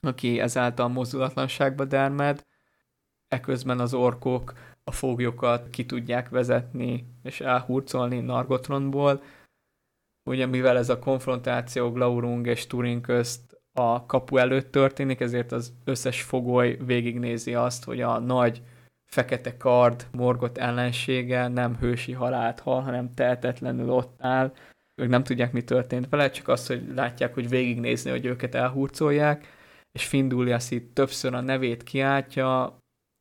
aki 0.00 0.40
ezáltal 0.40 0.88
mozdulatlanságba 0.88 1.84
dermed, 1.84 2.42
eközben 3.32 3.80
az 3.80 3.94
orkok 3.94 4.52
a 4.84 4.92
foglyokat 4.92 5.70
ki 5.70 5.86
tudják 5.86 6.28
vezetni 6.28 7.06
és 7.22 7.40
elhurcolni 7.40 8.20
Nargotronból, 8.20 9.22
ugye 10.30 10.46
mivel 10.46 10.76
ez 10.76 10.88
a 10.88 10.98
konfrontáció 10.98 11.90
Glaurung 11.90 12.46
és 12.46 12.66
Turin 12.66 13.00
közt 13.00 13.60
a 13.72 14.06
kapu 14.06 14.36
előtt 14.36 14.72
történik, 14.72 15.20
ezért 15.20 15.52
az 15.52 15.72
összes 15.84 16.22
fogoly 16.22 16.78
végignézi 16.84 17.54
azt, 17.54 17.84
hogy 17.84 18.00
a 18.00 18.18
nagy 18.18 18.62
fekete 19.12 19.56
kard 19.56 20.06
morgott 20.12 20.58
ellensége 20.58 21.48
nem 21.48 21.76
hősi 21.76 22.12
halált 22.12 22.60
hal, 22.60 22.80
hanem 22.80 23.14
tehetetlenül 23.14 23.90
ott 23.90 24.14
áll. 24.18 24.52
Ők 24.94 25.08
nem 25.08 25.24
tudják, 25.24 25.52
mi 25.52 25.62
történt 25.62 26.08
vele, 26.08 26.30
csak 26.30 26.48
azt, 26.48 26.66
hogy 26.66 26.92
látják, 26.94 27.34
hogy 27.34 27.48
végignézni, 27.48 28.10
hogy 28.10 28.24
őket 28.24 28.54
elhurcolják, 28.54 29.46
és 29.92 30.06
Findulias 30.06 30.70
itt 30.70 30.94
többször 30.94 31.34
a 31.34 31.40
nevét 31.40 31.82
kiáltja, 31.82 32.76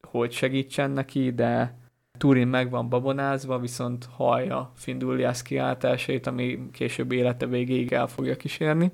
hogy 0.08 0.32
segítsen 0.32 0.92
neki, 0.92 1.32
de 1.32 1.80
Turin 2.18 2.48
meg 2.48 2.70
van 2.70 2.90
babonázva, 2.90 3.60
viszont 3.60 4.06
hallja 4.06 4.72
Findulias 4.76 5.42
kiáltásait, 5.42 6.28
ami 6.28 6.70
később 6.72 7.12
élete 7.12 7.46
végéig 7.46 7.94
el 7.94 8.08
fogja 8.08 8.36
kísérni. 8.36 8.92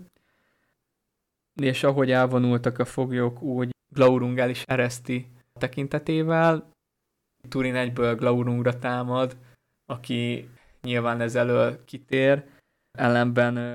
És 1.61 1.83
ahogy 1.83 2.11
elvonultak 2.11 2.79
a 2.79 2.85
foglyok, 2.85 3.41
úgy 3.41 3.69
Glaurung 3.93 4.39
el 4.39 4.49
is 4.49 4.63
ereszti 4.65 5.31
tekintetével. 5.53 6.69
Turin 7.49 7.75
egyből 7.75 8.15
Glaurungra 8.15 8.79
támad, 8.79 9.37
aki 9.85 10.49
nyilván 10.81 11.21
ez 11.21 11.35
elől 11.35 11.83
kitér, 11.85 12.43
ellenben 12.97 13.73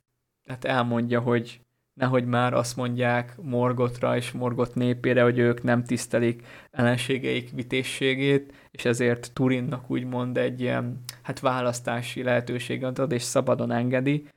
hát 0.49 0.65
elmondja, 0.65 1.21
hogy 1.21 1.61
nehogy 1.95 2.25
már 2.25 2.55
azt 2.55 2.77
mondják 2.77 3.37
Morgotra 3.43 4.17
és 4.17 4.33
Morgot 4.33 4.75
népére, 4.75 5.23
hogy 5.23 5.39
ők 5.39 5.63
nem 5.63 5.85
tisztelik 5.85 6.47
ellenségeik 6.71 7.51
vitészségét, 7.51 8.53
és 8.71 8.85
ezért 8.85 9.33
Turinnak 9.33 9.91
úgymond 9.91 10.39
egy 10.39 10.61
ilyen 10.61 11.03
hát 11.23 11.41
választási 11.41 12.23
lehetőséget 12.23 12.99
ad, 12.99 13.13
és 13.13 13.23
szabadon 13.23 13.71
engedi, 13.71 14.29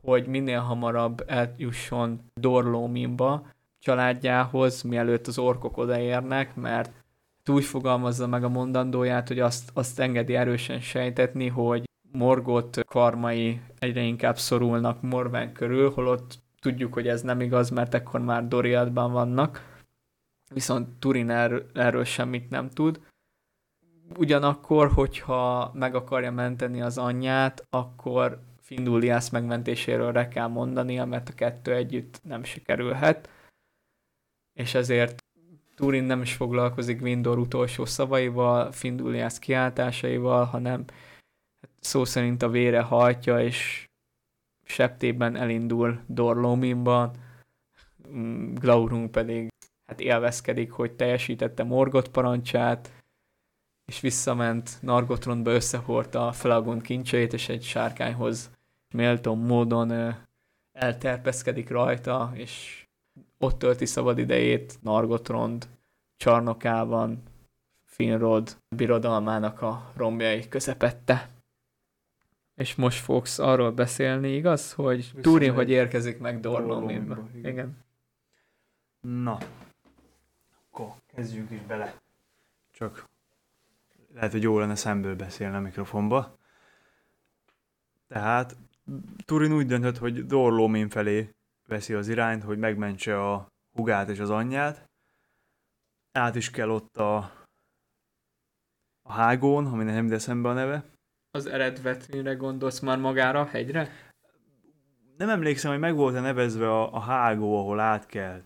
hogy 0.00 0.26
minél 0.26 0.60
hamarabb 0.60 1.24
eljusson 1.26 2.20
Dorlóminba 2.34 3.46
családjához, 3.78 4.82
mielőtt 4.82 5.26
az 5.26 5.38
orkok 5.38 5.76
odaérnek, 5.76 6.54
mert 6.54 7.04
úgy 7.48 7.64
fogalmazza 7.64 8.26
meg 8.26 8.44
a 8.44 8.48
mondandóját, 8.48 9.28
hogy 9.28 9.38
azt, 9.38 9.70
azt 9.74 10.00
engedi 10.00 10.34
erősen 10.34 10.80
sejtetni, 10.80 11.48
hogy 11.48 11.84
Morgot 12.12 12.84
karmai 12.86 13.60
egyre 13.78 14.00
inkább 14.00 14.38
szorulnak 14.38 15.02
Morven 15.02 15.52
körül, 15.52 15.90
holott 15.90 16.38
tudjuk, 16.60 16.92
hogy 16.92 17.08
ez 17.08 17.22
nem 17.22 17.40
igaz, 17.40 17.70
mert 17.70 17.94
ekkor 17.94 18.20
már 18.20 18.48
Doriadban 18.48 19.12
vannak, 19.12 19.82
viszont 20.54 20.98
Turin 20.98 21.30
erről, 21.30 21.66
erről 21.74 22.04
semmit 22.04 22.50
nem 22.50 22.70
tud. 22.70 23.00
Ugyanakkor, 24.16 24.92
hogyha 24.92 25.70
meg 25.74 25.94
akarja 25.94 26.32
menteni 26.32 26.82
az 26.82 26.98
anyját, 26.98 27.66
akkor 27.70 28.40
Findulias 28.60 29.30
megmentéséről 29.30 30.12
re 30.12 30.28
kell 30.28 30.46
mondania, 30.46 31.04
mert 31.04 31.28
a 31.28 31.34
kettő 31.34 31.74
együtt 31.74 32.20
nem 32.22 32.44
sikerülhet, 32.44 33.28
és 34.52 34.74
ezért 34.74 35.24
Turin 35.74 36.04
nem 36.04 36.22
is 36.22 36.34
foglalkozik 36.34 37.02
Windor 37.02 37.38
utolsó 37.38 37.84
szavaival, 37.84 38.72
Findulias 38.72 39.38
kiáltásaival, 39.38 40.44
hanem 40.44 40.84
szó 41.80 42.04
szerint 42.04 42.42
a 42.42 42.48
vére 42.48 42.80
hajtja, 42.80 43.40
és 43.40 43.85
septében 44.66 45.36
elindul 45.36 46.00
Dorlominba, 46.06 47.12
mm, 48.08 48.54
Glaurung 48.54 49.10
pedig 49.10 49.48
hát 49.86 50.00
élvezkedik, 50.00 50.70
hogy 50.70 50.92
teljesítette 50.92 51.64
Morgot 51.64 52.08
parancsát, 52.08 52.92
és 53.84 54.00
visszament 54.00 54.78
Nargotronba 54.80 55.50
összehordta 55.50 56.26
a 56.26 56.32
Felagont 56.32 56.82
kincseit, 56.82 57.32
és 57.32 57.48
egy 57.48 57.62
sárkányhoz 57.62 58.50
méltó 58.94 59.34
módon 59.34 60.14
elterpeszkedik 60.72 61.70
rajta, 61.70 62.30
és 62.34 62.84
ott 63.38 63.58
tölti 63.58 63.86
szabad 63.86 64.18
idejét 64.18 64.78
Nargotrond 64.82 65.68
csarnokában, 66.16 67.22
Finrod 67.84 68.56
birodalmának 68.76 69.62
a 69.62 69.92
romjai 69.96 70.48
közepette. 70.48 71.35
És 72.56 72.74
most 72.74 73.00
fogsz 73.00 73.38
arról 73.38 73.72
beszélni, 73.72 74.34
igaz, 74.34 74.72
hogy 74.72 75.12
Turin, 75.20 75.52
hogy 75.52 75.70
érkezik 75.70 76.18
meg 76.18 76.40
Dorlominba. 76.40 77.28
Igen. 77.42 77.84
Na, 79.00 79.38
akkor 80.76 80.92
kezdjünk 81.14 81.50
is 81.50 81.60
bele. 81.60 81.94
csak 82.72 83.08
lehet, 84.14 84.32
hogy 84.32 84.42
jó 84.42 84.58
lenne 84.58 84.74
szemből 84.74 85.16
beszélni 85.16 85.56
a 85.56 85.60
mikrofonba. 85.60 86.38
Tehát 88.08 88.56
Turin 89.24 89.52
úgy 89.52 89.66
döntött, 89.66 89.98
hogy 89.98 90.26
Dorlómin 90.26 90.88
felé 90.88 91.30
veszi 91.66 91.94
az 91.94 92.08
irányt, 92.08 92.42
hogy 92.42 92.58
megmentse 92.58 93.30
a 93.30 93.52
hugát 93.72 94.08
és 94.08 94.18
az 94.18 94.30
anyját. 94.30 94.90
Át 96.12 96.34
is 96.34 96.50
kell 96.50 96.70
ott 96.70 96.96
a, 96.96 97.16
a 99.02 99.12
hágón, 99.12 99.66
aminek 99.66 99.94
nem 99.94 100.12
eszembe 100.12 100.48
a 100.48 100.52
neve. 100.52 100.84
Az 101.36 101.46
eredvetményre 101.46 102.34
gondolsz 102.34 102.80
már 102.80 102.98
magára 102.98 103.40
a 103.40 103.44
hegyre? 103.44 103.88
Nem 105.16 105.28
emlékszem, 105.28 105.70
hogy 105.70 105.80
meg 105.80 105.94
volt-e 105.94 106.20
nevezve 106.20 106.68
a, 106.70 106.94
a 106.94 107.00
hágó, 107.00 107.58
ahol 107.58 107.80
át 107.80 108.06
kell. 108.06 108.42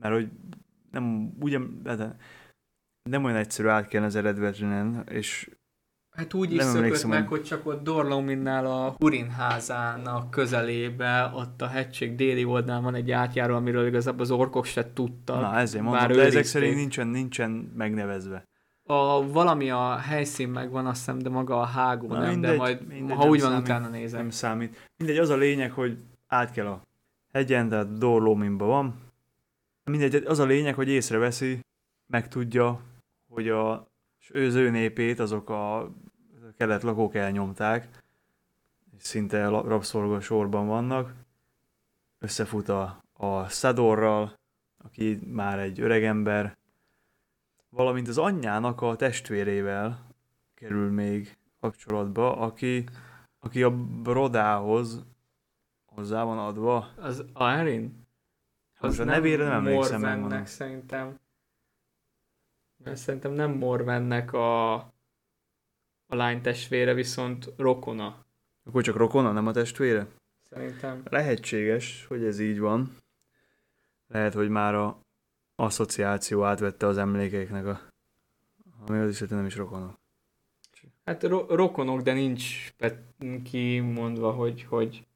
Mert 0.00 0.14
hogy 0.14 0.28
nem, 0.90 1.32
ugyan, 1.40 1.80
hát 1.84 2.16
nem 3.10 3.24
olyan 3.24 3.36
egyszerű 3.36 3.68
át 3.68 3.88
kell 3.88 4.02
az 4.02 4.16
eredvetrinen, 4.16 5.06
és 5.10 5.50
Hát 6.16 6.34
úgy 6.34 6.52
is 6.52 6.58
Nem 6.58 6.66
szökött 6.66 7.04
meg, 7.06 7.28
hogy- 7.28 7.42
csak 7.42 7.66
ott 7.66 7.82
Dorlominnál 7.82 8.66
a 8.66 8.94
Hurin 8.98 9.30
házának 9.30 10.30
közelébe, 10.30 11.30
ott 11.34 11.62
a 11.62 11.66
hegység 11.66 12.14
déli 12.14 12.44
oldalán 12.44 12.82
van 12.82 12.94
egy 12.94 13.10
átjáró, 13.10 13.54
amiről 13.54 13.86
igazából 13.86 14.20
az 14.20 14.30
orkok 14.30 14.64
se 14.64 14.92
tudtak. 14.92 15.40
na 15.40 15.56
ezért 15.58 15.84
mondom, 15.84 16.12
de 16.12 16.22
ezek 16.22 16.44
szerint 16.44 16.74
nincsen, 16.74 17.06
nincsen 17.06 17.50
megnevezve. 17.76 18.44
A, 18.86 19.26
valami 19.32 19.70
a 19.70 19.96
helyszín 19.96 20.48
megvan, 20.48 20.86
azt 20.86 20.98
hiszem, 20.98 21.18
de 21.18 21.28
maga 21.28 21.60
a 21.60 21.64
hágó 21.64 22.06
Na, 22.06 22.18
nem, 22.18 22.30
mindegy, 22.30 22.50
de 22.50 22.56
majd, 22.56 22.86
mindegy, 22.86 23.16
ha 23.16 23.28
úgy 23.28 23.40
van, 23.40 23.50
számít. 23.50 23.64
utána 23.64 23.88
nézek. 23.88 24.20
Nem 24.20 24.30
számít. 24.30 24.90
Mindegy, 24.96 25.18
az 25.18 25.28
a 25.28 25.36
lényeg, 25.36 25.72
hogy 25.72 25.98
át 26.26 26.50
kell 26.52 26.66
a 26.66 26.82
hegyen, 27.32 27.68
tehát 27.68 27.98
Dorlóminban 27.98 28.68
van. 28.68 28.94
Mindegy, 29.84 30.14
az 30.14 30.38
a 30.38 30.44
lényeg, 30.44 30.74
hogy 30.74 30.88
észreveszi, 30.88 31.60
megtudja, 32.06 32.80
hogy 33.28 33.48
a, 33.48 33.72
az 34.32 34.54
ő 34.54 34.70
népét 34.70 35.18
azok 35.18 35.50
a 35.50 35.92
kelet 36.56 36.82
lakók 36.82 37.14
elnyomták, 37.14 37.88
és 38.96 39.02
szinte 39.02 39.48
rabszolga 39.48 40.20
sorban 40.20 40.66
vannak. 40.66 41.14
Összefut 42.18 42.68
a, 42.68 43.04
a 43.12 43.48
Szadorral, 43.48 44.34
aki 44.84 45.18
már 45.26 45.58
egy 45.58 45.80
öregember, 45.80 46.56
valamint 47.74 48.08
az 48.08 48.18
anyjának 48.18 48.80
a 48.80 48.96
testvérével 48.96 50.06
kerül 50.54 50.90
még 50.90 51.36
kapcsolatba, 51.60 52.36
aki, 52.36 52.84
aki 53.38 53.62
a 53.62 53.70
Brodához 54.02 55.04
hozzá 55.84 56.22
van 56.22 56.38
adva. 56.38 56.88
Az 56.96 57.24
Aerin? 57.32 58.06
Most 58.80 59.00
a 59.00 59.04
nevére 59.04 59.44
nem 59.44 59.52
emlékszem. 59.52 60.00
Morvennek 60.00 60.46
szerintem. 60.46 61.18
Mert 62.76 62.96
szerintem 62.96 63.32
nem 63.32 63.50
Morvennek 63.50 64.32
a, 64.32 64.74
a 66.06 66.14
lány 66.14 66.42
testvére, 66.42 66.94
viszont 66.94 67.52
rokona. 67.56 68.24
Akkor 68.64 68.82
csak 68.82 68.96
rokona, 68.96 69.32
nem 69.32 69.46
a 69.46 69.52
testvére? 69.52 70.06
Szerintem. 70.42 71.02
Lehetséges, 71.10 72.04
hogy 72.06 72.24
ez 72.24 72.38
így 72.38 72.58
van. 72.58 72.96
Lehet, 74.06 74.34
hogy 74.34 74.48
már 74.48 74.74
a 74.74 75.03
asszociáció 75.56 76.44
átvette 76.44 76.86
az 76.86 76.98
emlékeiknek 76.98 77.66
a... 77.66 77.80
Ami 78.88 78.98
az 78.98 79.10
is, 79.10 79.18
hogy 79.18 79.30
nem 79.30 79.46
is 79.46 79.56
rokona. 79.56 79.98
Hát 81.04 81.22
ro- 81.22 81.50
rokonok, 81.50 82.00
de 82.00 82.12
nincs 82.12 82.72
pet- 82.72 83.02
kimondva, 83.44 84.30
hogy, 84.32 84.62
hogy 84.68 85.06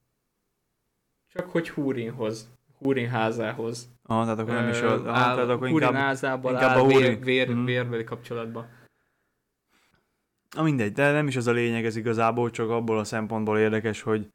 csak 1.32 1.50
hogy 1.50 1.70
Húrinhoz, 1.70 2.50
Húrin 2.78 3.08
házához. 3.08 3.88
Ah, 4.02 4.22
tehát 4.22 4.38
akkor 4.38 4.52
nem 4.54 4.68
is 4.68 4.80
a... 4.80 4.84
Ö, 4.86 5.08
Ah, 5.08 5.18
áll, 5.18 5.34
tehát 5.34 5.50
akkor 5.50 5.68
inkább... 5.68 5.92
inkább 5.92 6.54
áll 6.54 6.78
a 6.78 6.86
vér, 6.86 6.96
Húrin. 7.02 7.20
vér, 7.20 7.48
Mhm. 7.48 7.64
vérbeli 7.64 8.04
kapcsolatban. 8.04 8.68
Na 10.56 10.62
mindegy, 10.62 10.92
de 10.92 11.12
nem 11.12 11.26
is 11.26 11.36
az 11.36 11.46
a 11.46 11.52
lényeg 11.52 11.84
ez 11.84 11.96
igazából, 11.96 12.50
csak 12.50 12.70
abból 12.70 12.98
a 12.98 13.04
szempontból 13.04 13.58
érdekes, 13.58 14.00
hogy, 14.02 14.28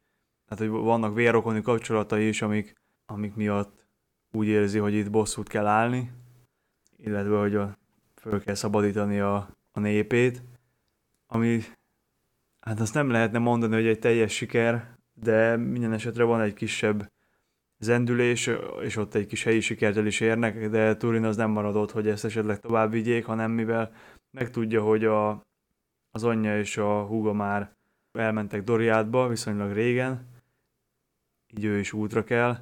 hát, 0.49 0.59
hogy 0.59 0.67
vannak 0.67 1.13
vérrokoni 1.15 1.61
kapcsolatai 1.61 2.27
is, 2.27 2.41
amik, 2.41 2.73
amik 3.05 3.35
miatt 3.35 3.82
úgy 4.33 4.47
érzi, 4.47 4.77
hogy 4.77 4.93
itt 4.93 5.11
bosszút 5.11 5.47
kell 5.47 5.65
állni, 5.65 6.11
illetve 6.97 7.37
hogy 7.37 7.55
a, 7.55 7.77
föl 8.15 8.43
kell 8.43 8.55
szabadítani 8.55 9.19
a, 9.19 9.49
a 9.71 9.79
népét, 9.79 10.43
ami, 11.27 11.61
hát 12.59 12.79
azt 12.79 12.93
nem 12.93 13.09
lehetne 13.09 13.39
mondani, 13.39 13.73
hogy 13.73 13.87
egy 13.87 13.99
teljes 13.99 14.33
siker, 14.33 14.97
de 15.13 15.55
minden 15.55 15.93
esetre 15.93 16.23
van 16.23 16.41
egy 16.41 16.53
kisebb 16.53 17.11
zendülés, 17.77 18.49
és 18.81 18.95
ott 18.95 19.13
egy 19.13 19.25
kis 19.25 19.43
helyi 19.43 19.59
sikert 19.59 19.97
el 19.97 20.05
is 20.05 20.19
érnek, 20.19 20.69
de 20.69 20.97
Turin 20.97 21.23
az 21.23 21.35
nem 21.35 21.51
maradott, 21.51 21.91
hogy 21.91 22.07
ezt 22.07 22.25
esetleg 22.25 22.59
tovább 22.59 22.91
vigyék, 22.91 23.25
hanem 23.25 23.51
mivel 23.51 23.91
megtudja, 24.31 24.81
hogy 24.81 25.05
a, 25.05 25.41
az 26.11 26.23
anyja 26.23 26.59
és 26.59 26.77
a 26.77 27.05
húga 27.05 27.33
már 27.33 27.75
elmentek 28.11 28.63
Doriátba 28.63 29.27
viszonylag 29.27 29.71
régen, 29.71 30.27
így 31.57 31.63
ő 31.63 31.79
is 31.79 31.93
útra 31.93 32.23
kell. 32.23 32.57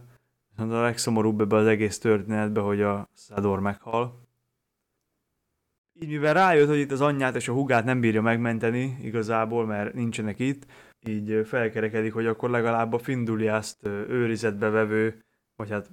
Viszont 0.51 0.71
a 0.71 0.81
legszomorúbb 0.81 1.41
ebbe 1.41 1.55
az 1.55 1.67
egész 1.67 1.99
történetbe, 1.99 2.59
hogy 2.61 2.81
a 2.81 3.09
Szador 3.13 3.59
meghal. 3.59 4.29
Így 5.93 6.09
mivel 6.09 6.33
rájött, 6.33 6.67
hogy 6.67 6.77
itt 6.77 6.91
az 6.91 7.01
anyját 7.01 7.35
és 7.35 7.47
a 7.47 7.53
húgát 7.53 7.83
nem 7.85 7.99
bírja 7.99 8.21
megmenteni 8.21 8.97
igazából, 9.01 9.65
mert 9.65 9.93
nincsenek 9.93 10.39
itt, 10.39 10.65
így 10.99 11.47
felkerekedik, 11.47 12.13
hogy 12.13 12.25
akkor 12.25 12.49
legalább 12.49 12.93
a 12.93 12.99
Finduliászt 12.99 13.85
őrizetbe 13.85 14.69
vevő, 14.69 15.23
vagy 15.55 15.69
hát 15.69 15.91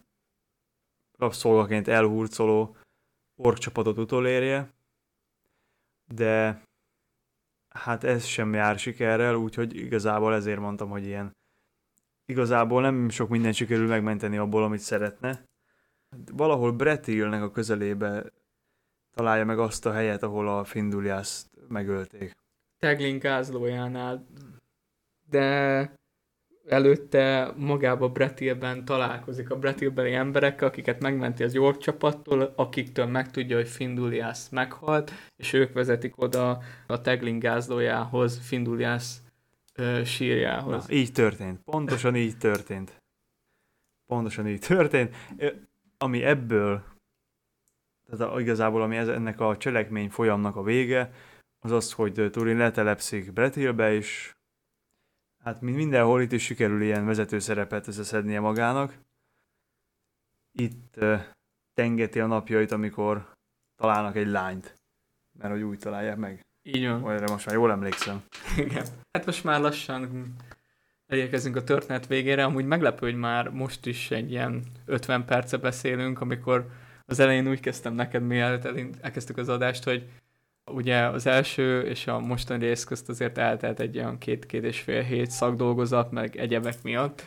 rabszolgaként 1.18 1.88
elhurcoló 1.88 2.76
orkcsapatot 3.36 3.98
utolérje. 3.98 4.72
De 6.14 6.62
hát 7.68 8.04
ez 8.04 8.24
sem 8.24 8.54
jár 8.54 8.78
sikerrel, 8.78 9.34
úgyhogy 9.34 9.76
igazából 9.76 10.34
ezért 10.34 10.60
mondtam, 10.60 10.90
hogy 10.90 11.04
ilyen 11.04 11.36
igazából 12.28 12.80
nem 12.80 13.08
sok 13.08 13.28
minden 13.28 13.52
sikerül 13.52 13.86
megmenteni 13.86 14.36
abból, 14.36 14.62
amit 14.62 14.80
szeretne. 14.80 15.44
Valahol 16.32 16.72
Bretilnek 16.72 17.42
a 17.42 17.50
közelébe 17.50 18.32
találja 19.14 19.44
meg 19.44 19.58
azt 19.58 19.86
a 19.86 19.92
helyet, 19.92 20.22
ahol 20.22 20.48
a 20.48 20.64
Finduliászt 20.64 21.50
megölték. 21.68 22.32
Teglin 22.78 23.18
gázlójánál, 23.18 24.26
de 25.30 25.92
előtte 26.66 27.52
magába 27.56 28.08
Bretilben 28.08 28.84
találkozik 28.84 29.50
a 29.50 29.58
Bretilbeli 29.58 30.12
emberekkel, 30.12 30.68
akiket 30.68 31.00
megmenti 31.00 31.42
az 31.42 31.54
York 31.54 31.78
csapattól, 31.78 32.52
akiktől 32.56 33.06
megtudja, 33.06 33.56
hogy 33.56 33.68
Finduliász 33.68 34.48
meghalt, 34.48 35.12
és 35.36 35.52
ők 35.52 35.72
vezetik 35.72 36.22
oda 36.22 36.62
a 36.86 37.00
Teglin 37.00 37.38
gázlójához, 37.38 38.38
Finduliász 38.38 39.22
sírjához. 40.04 40.86
Na, 40.86 40.94
így 40.94 41.12
történt. 41.12 41.62
Pontosan 41.62 42.16
így 42.16 42.38
történt. 42.38 43.02
Pontosan 44.06 44.46
így 44.48 44.60
történt. 44.60 45.14
Ami 45.98 46.22
ebből, 46.22 46.84
tehát 48.10 48.38
igazából 48.38 48.82
ami 48.82 48.96
ez, 48.96 49.08
ennek 49.08 49.40
a 49.40 49.56
cselekmény 49.56 50.10
folyamnak 50.10 50.56
a 50.56 50.62
vége, 50.62 51.12
az 51.58 51.70
az, 51.70 51.92
hogy 51.92 52.28
Turin 52.30 52.56
letelepszik 52.56 53.32
Bretilbe, 53.32 53.92
és 53.92 54.36
hát 55.44 55.60
mindenhol 55.60 56.22
itt 56.22 56.32
is 56.32 56.44
sikerül 56.44 56.82
ilyen 56.82 57.06
vezető 57.06 57.38
szerepet 57.38 57.86
összeszednie 57.86 58.40
magának. 58.40 58.98
Itt 60.52 60.96
ö, 60.96 61.16
tengeti 61.74 62.20
a 62.20 62.26
napjait, 62.26 62.70
amikor 62.70 63.32
találnak 63.76 64.16
egy 64.16 64.26
lányt, 64.26 64.74
mert 65.38 65.52
hogy 65.52 65.62
úgy 65.62 65.78
találják 65.78 66.16
meg. 66.16 66.47
Így 66.74 66.86
van. 66.86 67.00
Vagy 67.00 67.30
most 67.30 67.46
már 67.46 67.54
jól 67.54 67.70
emlékszem. 67.70 68.22
Igen. 68.66 68.84
Hát 69.12 69.26
most 69.26 69.44
már 69.44 69.60
lassan 69.60 70.34
elérkezünk 71.06 71.56
a 71.56 71.64
történet 71.64 72.06
végére. 72.06 72.44
Amúgy 72.44 72.64
meglepő, 72.64 73.06
hogy 73.06 73.18
már 73.18 73.48
most 73.48 73.86
is 73.86 74.10
egy 74.10 74.30
ilyen 74.30 74.62
50 74.86 75.24
perce 75.24 75.56
beszélünk, 75.56 76.20
amikor 76.20 76.70
az 77.06 77.18
elején 77.18 77.48
úgy 77.48 77.60
kezdtem 77.60 77.94
neked, 77.94 78.22
mielőtt 78.22 78.64
elkezdtük 79.00 79.36
az 79.36 79.48
adást, 79.48 79.84
hogy 79.84 80.08
ugye 80.70 81.06
az 81.06 81.26
első 81.26 81.80
és 81.80 82.06
a 82.06 82.18
mostani 82.18 82.64
rész 82.64 82.84
közt 82.84 83.08
azért 83.08 83.38
eltelt 83.38 83.80
egy 83.80 83.98
olyan 83.98 84.18
két-két 84.18 84.64
és 84.64 84.80
fél 84.80 85.02
hét 85.02 85.30
szakdolgozat, 85.30 86.10
meg 86.10 86.36
egyebek 86.36 86.82
miatt. 86.82 87.26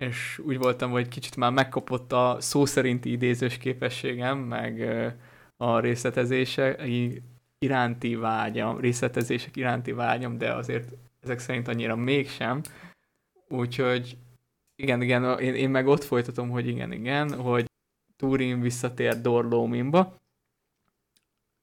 És 0.00 0.38
úgy 0.38 0.58
voltam, 0.58 0.90
hogy 0.90 1.08
kicsit 1.08 1.36
már 1.36 1.52
megkapott 1.52 2.12
a 2.12 2.36
szó 2.40 2.64
szerinti 2.64 3.10
idézős 3.10 3.56
képességem, 3.56 4.38
meg 4.38 4.80
a 5.56 5.80
részletezése 5.80 6.76
iránti 7.64 8.14
vágyam, 8.14 8.80
részletezések 8.80 9.56
iránti 9.56 9.92
vágyam, 9.92 10.38
de 10.38 10.52
azért 10.52 10.88
ezek 11.22 11.38
szerint 11.38 11.68
annyira 11.68 11.96
mégsem. 11.96 12.60
Úgyhogy 13.48 14.16
igen, 14.76 15.02
igen, 15.02 15.38
én, 15.38 15.54
én 15.54 15.70
meg 15.70 15.86
ott 15.86 16.04
folytatom, 16.04 16.50
hogy 16.50 16.66
igen, 16.66 16.92
igen, 16.92 17.34
hogy 17.34 17.70
Turin 18.16 18.60
visszatér 18.60 19.20
Dorlóminba. 19.20 20.16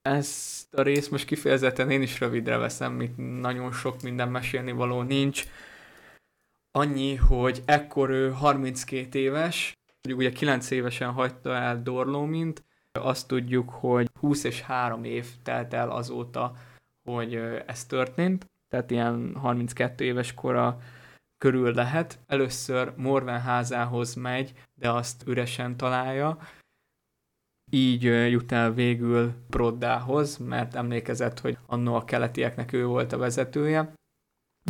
Ezt 0.02 0.74
a 0.74 0.82
részt 0.82 1.12
most 1.12 1.26
kifejezetten 1.26 1.92
én 1.92 2.02
is 2.02 2.20
rövidre 2.20 2.58
veszem, 2.58 3.02
itt 3.02 3.18
nagyon 3.18 3.72
sok 3.72 4.02
minden 4.02 4.30
mesélni 4.30 4.72
való 4.72 5.02
nincs. 5.02 5.44
Annyi, 6.72 7.16
hogy 7.16 7.62
ekkor 7.66 8.10
ő 8.10 8.32
32 8.32 9.20
éves, 9.20 9.78
ugye 10.10 10.32
9 10.32 10.72
évesen 10.72 11.12
hagyta 11.12 11.56
el 11.56 11.82
Dorlómint, 11.82 12.64
Azt 13.00 13.28
tudjuk, 13.28 13.70
hogy 13.70 14.10
20 14.20 14.44
és 14.44 14.62
3 14.62 15.04
év 15.04 15.28
telt 15.44 15.74
el 15.74 15.90
azóta, 15.90 16.56
hogy 17.04 17.36
ez 17.66 17.86
történt, 17.86 18.46
tehát 18.70 18.92
ilyen 18.92 19.36
32 19.36 20.04
éves 20.04 20.34
kora 20.34 20.80
körül 21.38 21.74
lehet. 21.74 22.20
Először 22.28 22.94
Morven 22.98 23.42
házához 23.42 24.14
megy, 24.14 24.54
de 24.74 24.90
azt 24.90 25.28
üresen 25.28 25.78
találja, 25.78 26.38
így 27.74 28.04
jut 28.04 28.52
el 28.52 28.74
végül 28.74 29.34
Broddához, 29.50 30.38
mert 30.38 30.76
emlékezett, 30.76 31.40
hogy 31.40 31.58
annó 31.66 31.96
a 31.96 32.06
keletieknek 32.06 32.74
ő 32.74 32.86
volt 32.86 33.12
a 33.12 33.18
vezetője, 33.18 33.94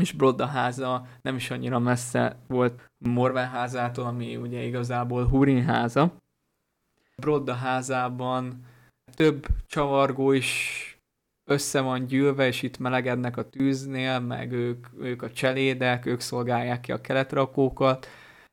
és 0.02 0.12
Brodda 0.12 0.46
háza 0.46 1.06
nem 1.22 1.36
is 1.36 1.52
annyira 1.52 1.80
messze 1.80 2.38
volt 2.48 2.90
Morven 2.98 3.48
házától, 3.50 4.06
ami 4.06 4.36
ugye 4.36 4.62
igazából 4.62 5.28
Hurin 5.28 5.64
háza. 5.64 6.14
Brodda 7.22 7.54
házában 7.54 8.66
több 9.16 9.48
csavargó 9.68 10.32
is 10.32 10.86
össze 11.50 11.82
van 11.82 12.06
gyűlve, 12.06 12.48
és 12.48 12.62
itt 12.62 12.78
melegednek 12.78 13.38
a 13.38 13.50
tűznél, 13.50 14.20
meg 14.20 14.52
ők, 14.52 14.88
ők 15.00 15.22
a 15.22 15.32
cselédek, 15.32 16.06
ők 16.06 16.20
szolgálják 16.20 16.82
ki 16.82 16.92
a 16.92 17.02
keletrakókat. 17.02 18.08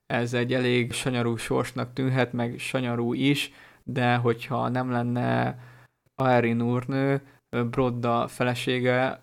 Ez 0.07 0.35
egy 0.35 0.55
elég 0.55 0.93
sanyarú 0.93 1.37
sorsnak 1.37 1.93
tűnhet, 1.93 2.33
meg 2.33 2.59
sanyarú 2.59 3.13
is, 3.13 3.53
de 3.85 4.17
hogyha 4.17 4.69
nem 4.69 4.91
lenne 4.91 5.59
Aerin 6.15 6.63
úrnő, 6.63 7.23
Brodda 7.71 8.29
felesége, 8.29 9.23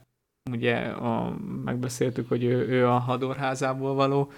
ugye 0.52 0.76
a, 0.88 1.36
megbeszéltük, 1.64 2.28
hogy 2.28 2.44
ő, 2.44 2.68
ő 2.68 2.88
a 2.88 2.98
hadorházából 2.98 3.94
való, 3.94 4.32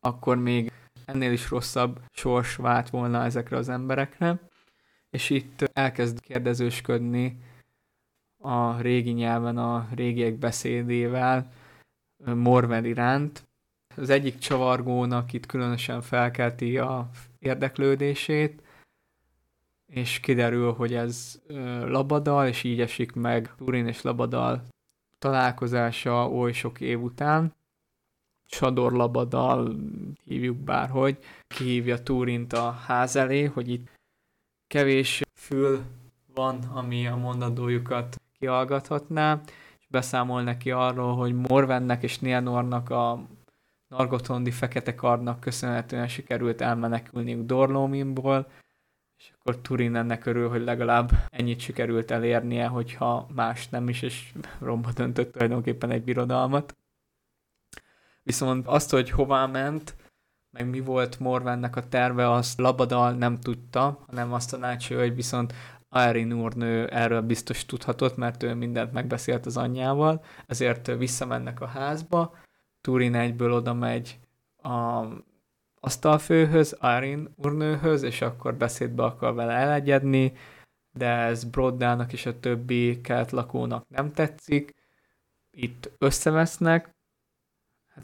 akkor 0.00 0.36
még 0.36 0.72
ennél 1.10 1.32
is 1.32 1.50
rosszabb 1.50 2.00
sors 2.12 2.56
vált 2.56 2.90
volna 2.90 3.24
ezekre 3.24 3.56
az 3.56 3.68
emberekre, 3.68 4.38
és 5.10 5.30
itt 5.30 5.70
elkezd 5.72 6.20
kérdezősködni 6.20 7.38
a 8.38 8.80
régi 8.80 9.10
nyelven 9.10 9.58
a 9.58 9.88
régiek 9.94 10.34
beszédével 10.34 11.52
Morven 12.24 12.84
iránt. 12.84 13.48
Az 13.96 14.10
egyik 14.10 14.38
csavargónak 14.38 15.32
itt 15.32 15.46
különösen 15.46 16.02
felkelti 16.02 16.78
a 16.78 17.10
érdeklődését, 17.38 18.62
és 19.86 20.20
kiderül, 20.20 20.72
hogy 20.72 20.94
ez 20.94 21.40
Labadal, 21.84 22.46
és 22.46 22.64
így 22.64 22.80
esik 22.80 23.12
meg 23.12 23.54
Turin 23.56 23.86
és 23.86 24.02
Labadal 24.02 24.62
találkozása 25.18 26.28
oly 26.28 26.52
sok 26.52 26.80
év 26.80 27.02
után. 27.02 27.54
Sador 28.50 28.92
Labadal 28.92 29.76
hívjuk 30.24 30.56
bárhogy, 30.56 31.18
kihívja 31.46 32.02
Turint 32.02 32.52
a 32.52 32.70
ház 32.70 33.16
elé, 33.16 33.44
hogy 33.44 33.68
itt 33.68 33.90
kevés 34.66 35.22
fül 35.34 35.82
van, 36.34 36.58
ami 36.72 37.06
a 37.06 37.16
mondandójukat 37.16 38.20
kihallgathatná, 38.38 39.40
és 39.78 39.86
beszámol 39.88 40.42
neki 40.42 40.70
arról, 40.70 41.16
hogy 41.16 41.34
Morvennek 41.34 42.02
és 42.02 42.18
Nianornak 42.18 42.90
a 42.90 43.22
Nargotondi 43.88 44.50
fekete 44.50 44.94
kardnak 44.94 45.40
köszönhetően 45.40 46.08
sikerült 46.08 46.60
elmenekülniük 46.60 47.46
Dorlominból, 47.46 48.50
és 49.18 49.32
akkor 49.38 49.56
Turin 49.56 49.94
ennek 49.94 50.26
örül, 50.26 50.48
hogy 50.48 50.62
legalább 50.62 51.10
ennyit 51.30 51.60
sikerült 51.60 52.10
elérnie, 52.10 52.66
hogyha 52.66 53.26
más 53.34 53.68
nem 53.68 53.88
is, 53.88 54.02
és 54.02 54.32
romba 54.58 54.92
döntött 54.92 55.32
tulajdonképpen 55.32 55.90
egy 55.90 56.02
birodalmat. 56.02 56.74
Viszont 58.30 58.66
azt, 58.66 58.90
hogy 58.90 59.10
hová 59.10 59.46
ment, 59.46 59.96
meg 60.50 60.68
mi 60.68 60.80
volt 60.80 61.18
Morvennek 61.18 61.76
a 61.76 61.88
terve, 61.88 62.30
azt 62.30 62.58
Labadal 62.58 63.12
nem 63.12 63.40
tudta, 63.40 64.04
hanem 64.06 64.32
azt 64.32 64.50
tanácsolja, 64.50 65.02
hogy 65.02 65.14
viszont 65.14 65.54
Aerin 65.88 66.32
úrnő 66.32 66.86
erről 66.86 67.20
biztos 67.20 67.66
tudhatott, 67.66 68.16
mert 68.16 68.42
ő 68.42 68.54
mindent 68.54 68.92
megbeszélt 68.92 69.46
az 69.46 69.56
anyjával, 69.56 70.24
ezért 70.46 70.86
visszamennek 70.86 71.60
a 71.60 71.66
házba, 71.66 72.36
Turin 72.80 73.14
egyből 73.14 73.52
oda 73.52 73.74
megy 73.74 74.18
a 74.62 75.04
asztalfőhöz, 75.80 76.72
Aerin 76.72 77.34
úrnőhöz, 77.36 78.02
és 78.02 78.20
akkor 78.20 78.54
beszédbe 78.54 79.02
akar 79.02 79.34
vele 79.34 79.52
elegyedni, 79.52 80.32
de 80.92 81.08
ez 81.08 81.44
Broddának 81.44 82.12
és 82.12 82.26
a 82.26 82.40
többi 82.40 83.00
kelt 83.00 83.30
lakónak 83.30 83.88
nem 83.88 84.12
tetszik. 84.12 84.74
Itt 85.50 85.90
összevesznek, 85.98 86.98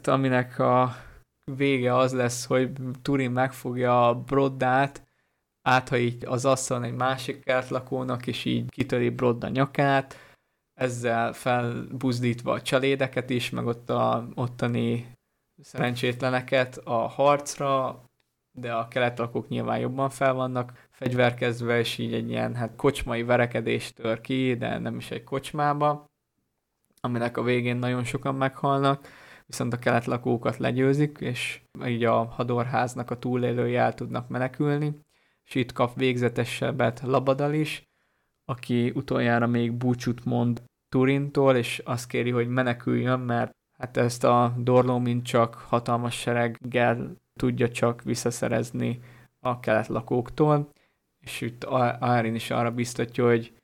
aminek 0.05 0.59
a 0.59 0.95
vége 1.55 1.95
az 1.95 2.13
lesz, 2.13 2.45
hogy 2.45 2.71
Turin 3.01 3.31
megfogja 3.31 4.07
a 4.07 4.15
Broddát, 4.15 5.07
áthajít 5.61 6.23
az 6.25 6.45
asztalon 6.45 6.83
egy 6.83 6.95
másik 6.95 7.43
kertlakónak, 7.43 8.27
és 8.27 8.45
így 8.45 8.69
kitöri 8.69 9.09
Brodda 9.09 9.47
nyakát, 9.47 10.15
ezzel 10.73 11.33
felbuzdítva 11.33 12.51
a 12.51 12.61
csalédeket 12.61 13.29
is, 13.29 13.49
meg 13.49 13.65
ott 13.65 13.89
a 13.89 14.27
ottani 14.33 15.11
szerencsétleneket 15.61 16.77
a 16.77 17.07
harcra, 17.07 18.01
de 18.51 18.73
a 18.73 18.87
keletlakók 18.87 19.47
nyilván 19.47 19.79
jobban 19.79 20.09
fel 20.09 20.33
vannak 20.33 20.87
fegyverkezve, 20.91 21.79
és 21.79 21.97
így 21.97 22.13
egy 22.13 22.29
ilyen 22.29 22.55
hát 22.55 22.75
kocsmai 22.75 23.23
verekedés 23.23 23.93
tör 23.93 24.21
ki, 24.21 24.55
de 24.55 24.77
nem 24.77 24.97
is 24.97 25.11
egy 25.11 25.23
kocsmába, 25.23 26.05
aminek 27.01 27.37
a 27.37 27.43
végén 27.43 27.77
nagyon 27.77 28.03
sokan 28.03 28.35
meghalnak, 28.35 29.07
viszont 29.47 29.73
a 29.73 29.79
keletlakókat 29.79 30.57
legyőzik, 30.57 31.17
és 31.19 31.61
így 31.85 32.03
a 32.03 32.23
hadorháznak 32.23 33.11
a 33.11 33.19
túlélői 33.19 33.75
el 33.75 33.93
tudnak 33.93 34.27
menekülni. 34.29 34.99
És 35.45 35.55
itt 35.55 35.71
kap 35.71 35.95
végzetesebbet 35.95 37.01
Labadal 37.01 37.53
is, 37.53 37.83
aki 38.45 38.91
utoljára 38.95 39.47
még 39.47 39.73
búcsút 39.73 40.25
mond 40.25 40.61
Turintól, 40.89 41.55
és 41.55 41.81
azt 41.85 42.07
kéri, 42.07 42.29
hogy 42.29 42.47
meneküljön, 42.47 43.19
mert 43.19 43.51
hát 43.77 43.97
ezt 43.97 44.23
a 44.23 44.53
Dorló 44.57 45.21
csak 45.21 45.53
hatalmas 45.53 46.15
sereggel 46.19 47.15
tudja 47.39 47.69
csak 47.69 48.03
visszaszerezni 48.03 48.99
a 49.39 49.59
kelet 49.59 49.87
lakóktól, 49.87 50.69
és 51.19 51.41
itt 51.41 51.63
Aerin 51.63 52.35
is 52.35 52.51
arra 52.51 52.71
biztatja, 52.71 53.25
hogy 53.25 53.56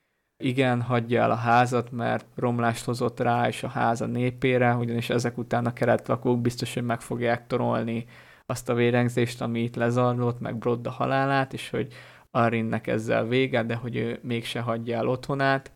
igen, 0.44 0.82
hagyja 0.82 1.22
el 1.22 1.32
a 1.32 1.36
házat, 1.36 1.92
mert 1.92 2.26
romlást 2.36 2.86
hozott 2.86 3.20
rá 3.20 3.48
és 3.48 3.64
a 3.64 3.68
háza 3.68 4.06
népére, 4.06 4.76
ugyanis 4.76 5.10
ezek 5.10 5.38
után 5.38 5.66
a 5.66 5.74
kelet 5.74 6.08
lakók 6.08 6.42
biztos, 6.42 6.74
hogy 6.74 6.84
meg 6.84 7.02
fogják 7.02 7.48
torolni 7.48 8.06
azt 8.46 8.70
a 8.70 8.74
vérengzést, 8.74 9.42
ami 9.42 9.60
itt 9.60 9.76
lezajlott, 9.76 10.40
meg 10.40 10.58
Brodda 10.58 10.92
halálát, 10.92 11.54
és 11.54 11.70
hogy 11.70 11.94
Arinnek 12.32 12.88
ezzel 12.88 13.26
vége, 13.26 13.64
de 13.64 13.76
hogy 13.76 13.96
ő 13.96 14.20
mégse 14.22 14.60
hagyja 14.60 14.98
el 14.98 15.08
otthonát, 15.08 15.72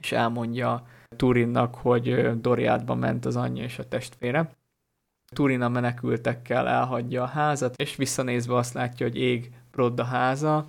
és 0.00 0.12
elmondja 0.12 0.86
Turinnak, 1.16 1.74
hogy 1.74 2.40
Doriátba 2.40 2.94
ment 2.94 3.24
az 3.24 3.36
anyja 3.36 3.62
és 3.62 3.78
a 3.78 3.88
testvére. 3.88 4.56
Turin 5.34 5.62
a 5.62 5.68
menekültekkel 5.68 6.68
elhagyja 6.68 7.22
a 7.22 7.26
házat, 7.26 7.74
és 7.76 7.96
visszanézve 7.96 8.56
azt 8.56 8.74
látja, 8.74 9.06
hogy 9.06 9.16
ég 9.16 9.50
Brodda 9.70 10.04
háza. 10.04 10.66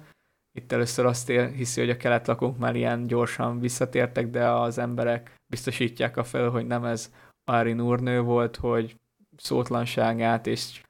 Itt 0.58 0.72
először 0.72 1.06
azt 1.06 1.28
hiszi, 1.56 1.80
hogy 1.80 1.89
a 1.89 1.97
keletlakók 1.97 2.58
már 2.58 2.76
ilyen 2.76 3.08
gyorsan 3.08 3.60
visszatértek, 3.60 4.30
de 4.30 4.49
az 4.49 4.78
emberek 4.78 5.36
biztosítják 5.47 6.18
a 6.18 6.24
fel, 6.24 6.49
hogy 6.49 6.68
nem 6.68 6.86
ez 6.86 7.12
Arin 7.43 7.82
úrnő 7.82 8.22
volt, 8.22 8.56
hogy 8.56 8.95
szótlanságát 9.38 10.47
és 10.47 10.82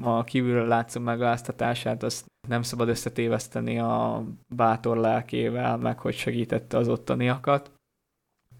a 0.00 0.24
kívülről 0.24 0.66
látszó 0.66 1.00
megaláztatását, 1.00 2.02
azt 2.02 2.26
nem 2.48 2.62
szabad 2.62 2.88
összetéveszteni 2.88 3.78
a 3.78 4.24
bátor 4.54 4.96
lelkével, 4.96 5.76
meg 5.76 5.98
hogy 5.98 6.14
segítette 6.14 6.76
az 6.76 6.88
ottaniakat. 6.88 7.72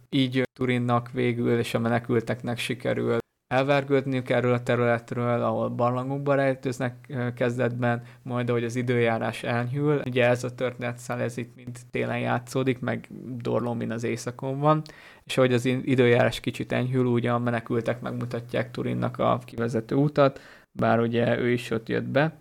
Így 0.08 0.42
Turinnak 0.52 1.10
végül 1.10 1.58
és 1.58 1.74
a 1.74 1.78
menekülteknek 1.78 2.58
sikerül 2.58 3.18
elvergődniük 3.54 4.30
erről 4.30 4.52
a 4.52 4.62
területről, 4.62 5.42
ahol 5.42 5.68
barlangokba 5.68 6.34
rejtőznek 6.34 7.12
kezdetben, 7.36 8.02
majd 8.22 8.48
ahogy 8.48 8.64
az 8.64 8.76
időjárás 8.76 9.42
elnyúl. 9.42 10.02
Ugye 10.06 10.28
ez 10.28 10.44
a 10.44 10.54
történetszál, 10.54 11.20
ez 11.20 11.36
itt 11.36 11.54
mind 11.56 11.78
télen 11.90 12.18
játszódik, 12.18 12.80
meg 12.80 13.08
Dorlón, 13.36 13.90
az 13.90 14.04
éjszakon 14.04 14.60
van, 14.60 14.82
és 15.24 15.36
ahogy 15.38 15.52
az 15.52 15.64
időjárás 15.64 16.40
kicsit 16.40 16.72
enyhül, 16.72 17.06
ugye 17.06 17.32
a 17.32 17.38
menekültek 17.38 18.00
megmutatják 18.00 18.70
Turinnak 18.70 19.18
a 19.18 19.38
kivezető 19.44 19.94
utat, 19.94 20.40
bár 20.72 21.00
ugye 21.00 21.38
ő 21.38 21.50
is 21.50 21.70
ott 21.70 21.88
jött 21.88 22.08
be. 22.08 22.38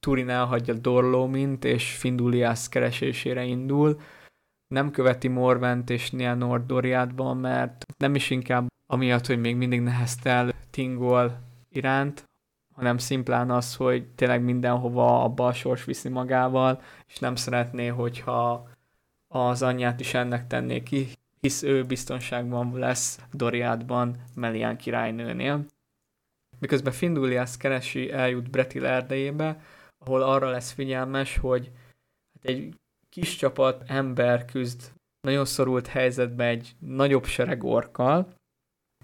Turin 0.00 0.28
elhagyja 0.28 0.74
Dorlómint, 0.74 1.64
és 1.64 1.96
Finduliász 1.96 2.68
keresésére 2.68 3.44
indul. 3.44 4.00
Nem 4.74 4.90
követi 4.90 5.28
Morvent 5.28 5.90
és 5.90 6.10
Nianor 6.10 6.66
Doriátban, 6.66 7.36
mert 7.36 7.84
nem 7.98 8.14
is 8.14 8.30
inkább 8.30 8.66
amiatt, 8.92 9.26
hogy 9.26 9.40
még 9.40 9.56
mindig 9.56 9.80
neheztel 9.80 10.52
Tingol 10.70 11.38
iránt, 11.68 12.24
hanem 12.74 12.98
szimplán 12.98 13.50
az, 13.50 13.76
hogy 13.76 14.06
tényleg 14.14 14.42
mindenhova 14.42 15.22
abba 15.22 15.46
a 15.46 15.52
sors 15.52 15.84
viszi 15.84 16.08
magával, 16.08 16.82
és 17.08 17.18
nem 17.18 17.34
szeretné, 17.34 17.86
hogyha 17.86 18.68
az 19.28 19.62
anyját 19.62 20.00
is 20.00 20.14
ennek 20.14 20.46
tenné 20.46 20.82
ki, 20.82 21.08
hisz 21.40 21.62
ő 21.62 21.84
biztonságban 21.84 22.78
lesz 22.78 23.20
Doriátban 23.32 24.16
Melian 24.34 24.76
királynőnél 24.76 25.64
miközben 26.62 26.92
Findulias 26.92 27.56
keresi, 27.56 28.10
eljut 28.10 28.50
Bretil 28.50 28.86
erdejébe, 28.86 29.60
ahol 29.98 30.22
arra 30.22 30.50
lesz 30.50 30.70
figyelmes, 30.70 31.36
hogy 31.36 31.70
egy 32.42 32.74
kis 33.08 33.36
csapat 33.36 33.82
ember 33.86 34.44
küzd 34.44 34.92
nagyon 35.20 35.44
szorult 35.44 35.86
helyzetben 35.86 36.46
egy 36.46 36.74
nagyobb 36.78 37.24
sereg 37.24 37.64
orkkal. 37.64 38.34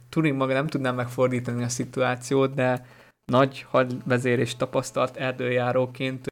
Turing 0.08 0.36
maga 0.36 0.52
nem 0.52 0.66
tudná 0.66 0.90
megfordítani 0.90 1.62
a 1.62 1.68
szituációt, 1.68 2.54
de 2.54 2.86
nagy 3.24 3.66
hadvezér 3.70 4.38
és 4.38 4.56
tapasztalt 4.56 5.16
erdőjáróként 5.16 6.26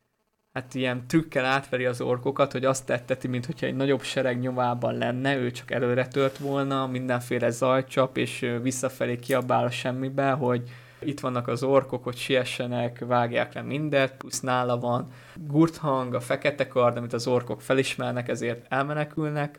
hát 0.57 0.75
ilyen 0.75 1.07
trükkel 1.07 1.45
átveri 1.45 1.85
az 1.85 2.01
orkokat, 2.01 2.53
hogy 2.53 2.65
azt 2.65 2.87
tetteti, 2.87 3.29
mint 3.29 3.47
hogyha 3.47 3.67
egy 3.67 3.77
nagyobb 3.77 4.03
sereg 4.03 4.41
nyomában 4.41 4.95
lenne, 4.95 5.37
ő 5.37 5.51
csak 5.51 5.71
előre 5.71 6.09
tört 6.09 6.39
volna, 6.39 6.87
mindenféle 6.87 7.51
zajcsap, 7.51 8.17
és 8.17 8.53
visszafelé 8.63 9.19
kiabál 9.19 9.65
a 9.65 9.71
semmibe, 9.71 10.31
hogy 10.31 10.63
itt 10.99 11.21
vannak 11.21 11.49
az 11.49 11.63
orkok, 11.63 12.05
hogy 12.05 12.17
siessenek, 12.17 13.05
vágják 13.07 13.55
le 13.55 13.63
mindet, 13.63 14.17
plusz 14.17 14.41
nála 14.41 14.79
van 14.79 15.11
gurthang, 15.35 16.15
a 16.15 16.21
fekete 16.21 16.69
kard, 16.69 16.97
amit 16.97 17.13
az 17.13 17.27
orkok 17.27 17.63
felismernek, 17.63 18.29
ezért 18.29 18.67
elmenekülnek, 18.69 19.59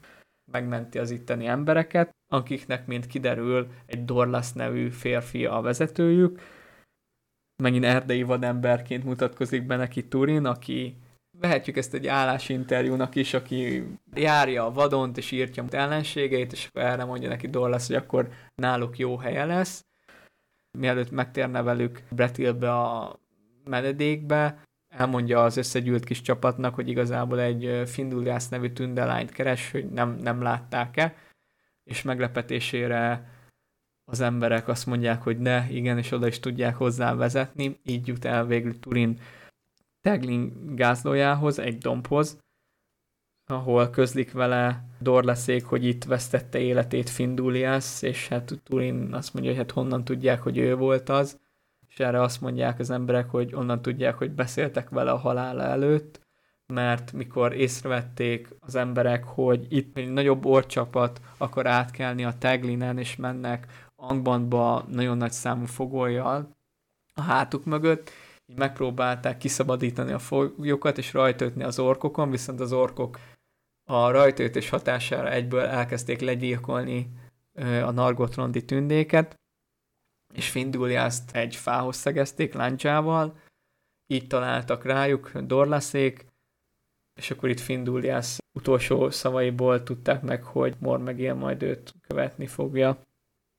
megmenti 0.52 0.98
az 1.00 1.12
itteni 1.12 1.46
embereket, 1.46 2.16
akiknek, 2.34 2.88
mint 2.88 3.08
kiderül, 3.08 3.68
egy 3.86 4.06
Dorlas 4.06 4.54
nevű 4.54 4.90
férfi 4.90 5.46
a 5.46 5.62
vezetőjük, 5.62 6.42
megint 7.64 7.86
erdei 7.86 8.24
vademberként 8.24 9.04
mutatkozik 9.04 9.66
be 9.66 9.76
neki 9.76 10.08
Turin, 10.08 10.46
aki 10.46 10.98
vehetjük 11.40 11.78
ezt 11.78 11.94
egy 11.94 12.08
állásinterjúnak 12.08 13.16
is, 13.16 13.34
aki 13.34 13.84
járja 14.14 14.66
a 14.66 14.72
vadont 14.72 15.18
és 15.18 15.32
írtja 15.32 15.66
ellenségeit, 15.70 16.52
és 16.52 16.68
akkor 16.68 16.82
erre 16.82 17.04
mondja 17.04 17.30
neki 17.30 17.48
Dorlas, 17.48 17.88
hogy 17.88 17.96
akkor 17.96 18.30
náluk 18.56 18.98
jó 18.98 19.18
helye 19.18 19.46
lesz. 19.46 19.86
Mielőtt 20.78 21.12
megtérne 21.12 21.62
velük 21.62 22.02
Bretilbe 22.10 22.74
a 22.74 23.20
menedékbe, 23.64 24.62
elmondja 24.98 25.44
az 25.44 25.58
összegyűlt 25.58 26.04
kis 26.04 26.22
csapatnak, 26.22 26.76
hogy 26.76 26.90
igazából 26.90 27.40
egy 27.40 27.82
Finduliász 27.86 28.50
nevű 28.50 28.70
tündelányt 28.70 29.32
keres, 29.32 29.72
hogy 29.72 29.90
nem, 29.90 30.16
nem 30.16 30.42
látták-e, 30.42 31.16
és 31.84 32.02
meglepetésére 32.02 33.32
az 34.06 34.22
emberek 34.22 34.68
azt 34.68 34.86
mondják, 34.86 35.22
hogy 35.22 35.38
ne, 35.38 35.70
igen, 35.70 35.98
és 35.98 36.12
oda 36.12 36.28
is 36.28 36.40
tudják 36.40 36.76
hozzá 36.76 37.16
vezetni, 37.16 37.80
így 37.84 38.08
jut 38.08 38.26
el 38.26 38.46
végül 38.46 38.80
Turin 38.80 39.20
Teglin 40.02 40.76
gázlójához, 40.76 41.60
egy 41.60 41.78
dombhoz, 41.78 42.40
ahol 43.46 43.90
közlik 43.90 44.32
vele 44.32 44.86
Dorleszék, 45.00 45.66
hogy 45.66 45.86
itt 45.86 46.04
vesztette 46.04 46.60
életét 46.60 47.10
Findulias, 47.10 48.02
és 48.02 48.28
hát 48.28 48.62
Turin 48.64 49.14
azt 49.14 49.34
mondja, 49.34 49.52
hogy 49.52 49.62
hát 49.62 49.72
honnan 49.72 50.04
tudják, 50.04 50.42
hogy 50.42 50.58
ő 50.58 50.76
volt 50.76 51.10
az, 51.10 51.40
és 51.98 52.04
erre 52.04 52.22
azt 52.22 52.42
mondják 52.42 52.80
az 52.80 52.90
emberek, 52.90 53.30
hogy 53.30 53.56
onnan 53.56 53.82
tudják, 53.82 54.18
hogy 54.18 54.32
beszéltek 54.32 54.90
vele 54.90 55.12
a 55.12 55.18
halála 55.18 55.64
előtt, 55.64 56.20
mert 56.74 57.12
mikor 57.12 57.54
észrevették 57.54 58.48
az 58.60 58.76
emberek, 58.76 59.24
hogy 59.24 59.66
itt 59.70 59.98
egy 59.98 60.10
nagyobb 60.10 60.46
orcsapat 60.46 61.22
akar 61.38 61.68
átkelni 61.68 62.26
a 62.26 62.38
Teglinen, 62.38 62.98
és 62.98 63.16
mennek 63.16 63.88
Angbandba 63.96 64.86
nagyon 64.88 65.18
nagy 65.18 65.32
számú 65.32 65.66
fogolyjal 65.66 66.50
a 67.14 67.22
hátuk 67.22 67.66
mögött, 67.66 68.10
így 68.46 68.58
megpróbálták 68.58 69.38
kiszabadítani 69.38 70.12
a 70.12 70.20
foglyokat 70.20 70.98
és 70.98 71.14
rajtőtni 71.14 71.64
az 71.64 71.80
orkokon, 71.80 72.30
viszont 72.30 72.60
az 72.60 72.74
orkok 72.74 73.20
a 73.90 74.12
rajtőtés 74.12 74.70
hatására 74.70 75.32
egyből 75.32 75.62
elkezdték 75.62 76.22
legyilkolni 76.22 77.10
a 77.84 77.92
Nargotrondi 77.92 78.66
tündéket, 78.66 79.36
és 80.38 80.50
Finduliászt 80.50 81.36
egy 81.36 81.56
fához 81.56 81.96
szegezték 81.96 82.54
láncsával, 82.54 83.40
így 84.08 84.28
találtak 84.28 84.84
rájuk 84.84 85.38
Dorlaszék, 85.38 86.26
és 87.20 87.32
akkor 87.32 87.50
itt 87.50 87.60
Finduliász 87.60 88.38
utolsó 88.54 89.10
szavaiból 89.10 89.84
tudták 89.84 90.22
meg, 90.22 90.44
hogy 90.44 90.76
Mor 90.80 91.00
megél 91.00 91.34
majd 91.34 91.62
őt 91.64 91.94
követni 92.08 92.48
fogja 92.48 93.02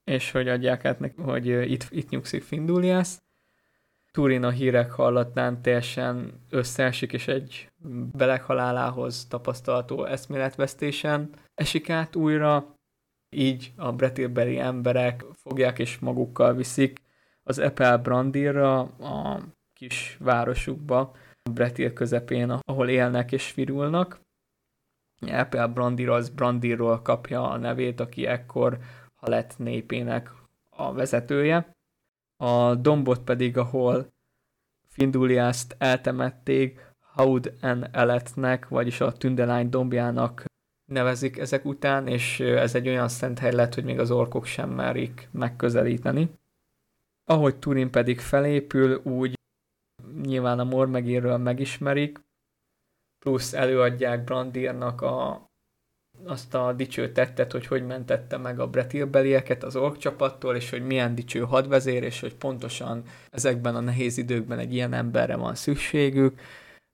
és 0.09 0.31
hogy 0.31 0.49
adják 0.49 0.85
át 0.85 0.99
neki, 0.99 1.21
hogy 1.21 1.47
itt, 1.47 1.87
itt 1.91 2.09
nyugszik 2.09 2.43
Finduliász. 2.43 3.23
Turin 4.13 4.45
a 4.45 4.51
hírek 4.51 4.91
hallatán 4.91 5.63
teljesen 5.63 6.41
összeesik, 6.51 7.13
és 7.13 7.29
egy 7.29 7.71
beleghalálához 8.13 9.27
tapasztalható 9.27 10.05
eszméletvesztésen 10.05 11.31
esik 11.55 11.91
át 11.91 12.17
újra, 12.17 12.75
így 13.31 13.73
a 13.77 13.93
bretilbeli 13.93 14.59
emberek 14.59 15.25
fogják 15.33 15.79
és 15.79 15.99
magukkal 15.99 16.55
viszik 16.55 17.01
az 17.43 17.59
Epel 17.59 17.99
Brandirra, 17.99 18.81
a 18.81 19.41
kis 19.75 20.17
városukba, 20.21 21.17
Bretil 21.51 21.93
közepén, 21.93 22.51
ahol 22.51 22.89
élnek 22.89 23.33
és 23.33 23.55
virulnak. 23.55 24.21
Epel 25.21 25.69
Brandir 25.69 26.09
az 26.09 26.29
Brandirról 26.29 27.03
kapja 27.03 27.51
a 27.51 27.57
nevét, 27.57 28.01
aki 28.01 28.27
ekkor 28.27 28.79
Halett 29.15 29.59
népének 29.59 30.33
a 30.71 30.93
vezetője. 30.93 31.77
A 32.37 32.75
dombot 32.75 33.21
pedig, 33.21 33.57
ahol 33.57 34.09
Finduliászt 34.89 35.75
eltemették, 35.79 36.95
Haud 37.01 37.57
en 37.61 37.95
Eletnek, 37.95 38.69
vagyis 38.69 39.01
a 39.01 39.13
Tündelány 39.13 39.69
dombjának 39.69 40.45
nevezik 40.89 41.39
ezek 41.39 41.65
után, 41.65 42.07
és 42.07 42.41
ez 42.41 42.75
egy 42.75 42.89
olyan 42.89 43.09
szent 43.09 43.39
hely 43.39 43.53
lett, 43.53 43.75
hogy 43.75 43.85
még 43.85 43.99
az 43.99 44.11
orkok 44.11 44.45
sem 44.45 44.71
merik 44.71 45.29
megközelíteni. 45.31 46.31
Ahogy 47.25 47.57
Turin 47.57 47.91
pedig 47.91 48.21
felépül, 48.21 49.01
úgy 49.05 49.39
nyilván 50.23 50.59
a 50.59 50.65
Mormegéről 50.65 51.37
megismerik, 51.37 52.21
plusz 53.19 53.53
előadják 53.53 54.25
Brandirnak 54.25 55.01
a 55.01 55.47
azt 56.25 56.55
a 56.55 56.73
dicső 56.73 57.13
tettet, 57.13 57.53
hogy 57.53 57.67
hogy 57.67 57.87
mentette 57.87 58.37
meg 58.37 58.61
a 58.61 58.67
bretilbelieket 58.67 59.65
az 59.65 59.77
ork 59.77 59.97
csapattól, 59.97 60.57
és 60.57 60.71
hogy 60.71 60.87
milyen 60.87 61.15
dicső 61.15 61.41
hadvezér, 61.41 62.03
és 62.03 62.21
hogy 62.21 62.35
pontosan 62.35 63.03
ezekben 63.31 63.77
a 63.77 63.81
nehéz 63.81 64.19
időkben 64.19 64.59
egy 64.59 64.75
ilyen 64.75 64.93
emberre 64.93 65.37
van 65.37 65.55
szükségük. 65.55 66.41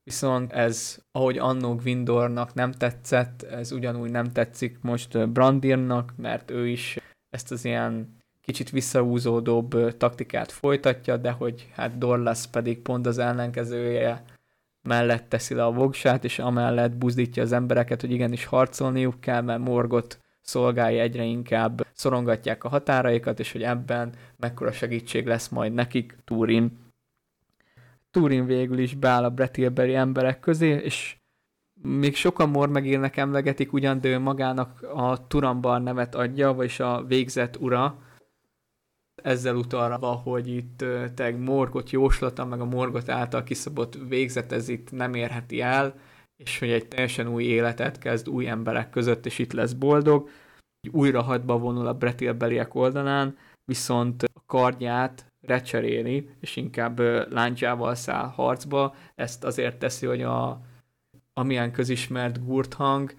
Viszont 0.04 0.52
ez, 0.52 0.98
ahogy 1.12 1.38
annó 1.38 1.74
Gwindornak 1.74 2.54
nem 2.54 2.72
tetszett, 2.72 3.42
ez 3.42 3.72
ugyanúgy 3.72 4.10
nem 4.10 4.32
tetszik 4.32 4.78
most 4.80 5.28
Brandirnak, 5.28 6.12
mert 6.16 6.50
ő 6.50 6.68
is 6.68 6.98
ezt 7.30 7.52
az 7.52 7.64
ilyen 7.64 8.16
kicsit 8.40 8.70
visszahúzódóbb 8.70 9.96
taktikát 9.96 10.52
folytatja, 10.52 11.16
de 11.16 11.30
hogy 11.30 11.68
hát 11.72 11.98
Dorlas 11.98 12.46
pedig 12.46 12.82
pont 12.82 13.06
az 13.06 13.18
ellenkezője 13.18 14.24
mellett 14.82 15.28
teszi 15.28 15.54
le 15.54 15.64
a 15.64 15.72
vogsát, 15.72 16.24
és 16.24 16.38
amellett 16.38 16.96
buzdítja 16.96 17.42
az 17.42 17.52
embereket, 17.52 18.00
hogy 18.00 18.12
igenis 18.12 18.44
harcolniuk 18.44 19.20
kell, 19.20 19.40
mert 19.40 19.60
Morgot 19.60 20.18
szolgálja 20.40 21.02
egyre 21.02 21.22
inkább 21.22 21.86
szorongatják 21.92 22.64
a 22.64 22.68
határaikat, 22.68 23.40
és 23.40 23.52
hogy 23.52 23.62
ebben 23.62 24.12
mekkora 24.36 24.72
segítség 24.72 25.26
lesz 25.26 25.48
majd 25.48 25.72
nekik 25.74 26.16
Turin. 26.24 26.83
Turin 28.14 28.46
végül 28.46 28.78
is 28.78 28.94
beáll 28.94 29.24
a 29.24 29.30
Bretilberi 29.30 29.94
emberek 29.94 30.40
közé, 30.40 30.68
és 30.68 31.16
még 31.82 32.16
sokan 32.16 32.48
mor 32.48 32.68
megírnek 32.68 33.16
emlegetik, 33.16 33.72
ugyan 33.72 34.00
de 34.00 34.08
ő 34.08 34.18
magának 34.18 34.82
a 34.82 35.26
Turambar 35.26 35.82
nevet 35.82 36.14
adja, 36.14 36.52
vagyis 36.52 36.80
a 36.80 37.04
végzett 37.04 37.56
ura, 37.56 37.98
ezzel 39.22 39.56
utalva, 39.56 40.06
hogy 40.06 40.48
itt 40.48 40.84
teg 41.14 41.38
morgot 41.38 41.90
jóslata, 41.90 42.44
meg 42.44 42.60
a 42.60 42.64
morgot 42.64 43.08
által 43.08 43.42
kiszabott 43.42 43.98
végzet 44.08 44.52
ez 44.52 44.68
itt 44.68 44.90
nem 44.90 45.14
érheti 45.14 45.60
el, 45.60 45.94
és 46.36 46.58
hogy 46.58 46.70
egy 46.70 46.88
teljesen 46.88 47.28
új 47.28 47.44
életet 47.44 47.98
kezd 47.98 48.28
új 48.28 48.48
emberek 48.48 48.90
között, 48.90 49.26
és 49.26 49.38
itt 49.38 49.52
lesz 49.52 49.72
boldog. 49.72 50.28
Újra 50.90 51.22
hadba 51.22 51.58
vonul 51.58 51.86
a 51.86 51.94
bretilbeliek 51.94 52.74
oldalán, 52.74 53.36
viszont 53.64 54.22
a 54.22 54.42
kardját 54.46 55.32
recseréli, 55.46 56.28
és 56.40 56.56
inkább 56.56 56.98
láncsával 57.32 57.94
száll 57.94 58.28
harcba. 58.28 58.94
Ezt 59.14 59.44
azért 59.44 59.78
teszi, 59.78 60.06
hogy 60.06 60.22
a 60.22 60.60
amilyen 61.32 61.72
közismert 61.72 62.44
Gurthang 62.44 63.14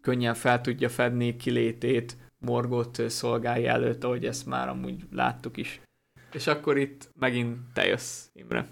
könnyen 0.00 0.34
fel 0.34 0.60
tudja 0.60 0.88
fedni 0.88 1.36
kilétét 1.36 2.16
Morgot 2.38 3.10
szolgálja 3.10 3.70
előtt, 3.70 4.04
ahogy 4.04 4.26
ezt 4.26 4.46
már 4.46 4.68
amúgy 4.68 5.06
láttuk 5.10 5.56
is. 5.56 5.80
És 6.32 6.46
akkor 6.46 6.78
itt 6.78 7.10
megint 7.18 7.72
te 7.72 7.86
jössz, 7.86 8.28
Imre. 8.32 8.68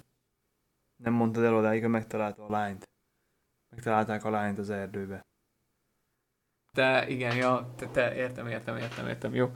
Nem 1.03 1.13
mondtad 1.13 1.45
el 1.45 1.55
odáig, 1.57 1.81
hogy 1.81 1.91
megtalálta 1.91 2.45
a 2.47 2.51
lányt. 2.51 2.89
Megtalálták 3.75 4.25
a 4.25 4.31
lányt 4.31 4.59
az 4.59 4.71
erdőbe. 4.71 5.21
Te, 6.77 7.09
igen, 7.09 7.37
ja, 7.37 7.73
te, 7.77 7.87
te 7.87 8.15
értem, 8.15 8.47
értem, 8.47 8.77
értem, 8.77 9.07
értem, 9.09 9.35
jó. 9.35 9.53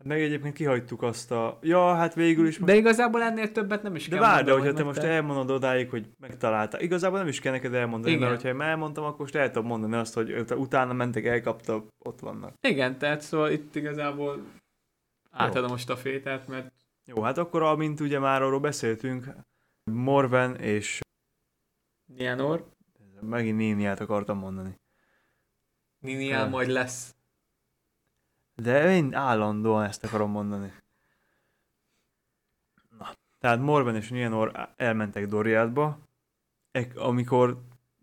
Hát 0.00 0.08
meg 0.08 0.20
egyébként 0.20 0.54
kihagytuk 0.54 1.02
azt 1.02 1.30
a... 1.30 1.58
Ja, 1.62 1.94
hát 1.94 2.14
végül 2.14 2.46
is... 2.46 2.58
De 2.58 2.74
igazából 2.74 3.22
ennél 3.22 3.52
többet 3.52 3.82
nem 3.82 3.94
is 3.94 4.08
de 4.08 4.16
kell 4.16 4.24
várj, 4.24 4.44
de 4.44 4.52
hogyha 4.52 4.72
te 4.72 4.82
most 4.82 5.00
te... 5.00 5.08
elmondod 5.08 5.50
odáig, 5.50 5.90
hogy 5.90 6.06
megtalálta. 6.18 6.80
Igazából 6.80 7.18
nem 7.18 7.28
is 7.28 7.40
kell 7.40 7.52
neked 7.52 7.74
elmondani, 7.74 8.12
Igen. 8.12 8.28
mert 8.28 8.42
hogyha 8.42 8.54
én 8.54 8.60
elmondtam, 8.68 9.04
akkor 9.04 9.18
most 9.18 9.34
el 9.34 9.50
tudom 9.50 9.66
mondani 9.66 9.94
azt, 9.94 10.14
hogy 10.14 10.44
utána 10.50 10.92
mentek, 10.92 11.24
elkapta, 11.24 11.84
ott 11.98 12.20
vannak. 12.20 12.54
Igen, 12.60 12.98
tehát 12.98 13.20
szóval 13.20 13.50
itt 13.50 13.74
igazából 13.74 14.42
átadom 15.30 15.70
most 15.70 15.90
a 15.90 15.96
fétát, 15.96 16.48
mert... 16.48 16.72
Jó, 17.04 17.22
hát 17.22 17.38
akkor 17.38 17.62
amint 17.62 18.00
ugye 18.00 18.18
már 18.18 18.42
arról 18.42 18.60
beszéltünk, 18.60 19.26
Morven 19.84 20.56
és... 20.56 20.98
Nianor. 22.16 22.68
Megint 23.20 23.56
Níniát 23.56 24.00
akartam 24.00 24.38
mondani. 24.38 24.80
Niniel 25.98 26.46
Ö. 26.46 26.48
majd 26.48 26.68
lesz. 26.68 27.14
De 28.62 28.94
én 28.94 29.14
állandóan 29.14 29.84
ezt 29.84 30.04
akarom 30.04 30.30
mondani. 30.30 30.72
Na, 32.98 33.08
tehát 33.38 33.60
Morven 33.60 33.96
és 33.96 34.10
Nienor 34.10 34.72
elmentek 34.76 35.26
Doriátba, 35.26 35.98
amikor 36.94 37.62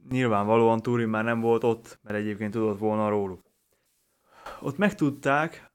nyilvánvalóan 0.09 0.81
Turin 0.81 1.07
már 1.07 1.23
nem 1.23 1.39
volt 1.39 1.63
ott, 1.63 1.99
mert 2.01 2.17
egyébként 2.17 2.51
tudott 2.51 2.79
volna 2.79 3.09
róluk. 3.09 3.41
Ott 4.61 4.77
megtudták, 4.77 5.71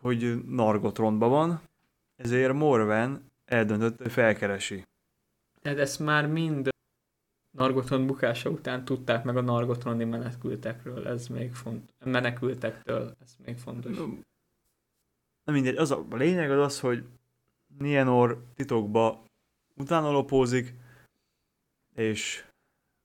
hogy 0.00 0.44
Nargotrondban 0.46 1.30
van, 1.30 1.60
ezért 2.16 2.52
Morven 2.52 3.32
eldöntött, 3.44 3.98
hogy 4.02 4.12
felkeresi. 4.12 4.86
Tehát 5.62 5.78
ezt 5.78 5.98
már 5.98 6.26
mind 6.26 6.71
Nargotron 7.52 8.06
bukása 8.06 8.50
után 8.50 8.84
tudták 8.84 9.24
meg 9.24 9.36
a 9.36 9.40
Nargotroni 9.40 10.04
menekültekről, 10.04 11.08
ez 11.08 11.26
még 11.26 11.52
fontos. 11.52 11.94
Menekültektől, 12.04 13.16
ez 13.20 13.36
még 13.44 13.58
fontos. 13.58 13.96
Na 15.44 15.52
mindegy, 15.52 15.76
az 15.76 15.90
a, 15.90 16.06
a 16.10 16.16
lényeg 16.16 16.50
az 16.50 16.64
az, 16.64 16.80
hogy 16.80 17.04
Nienor 17.78 18.44
titokba 18.54 19.24
utána 19.74 20.10
lopózik, 20.10 20.74
és 21.94 22.44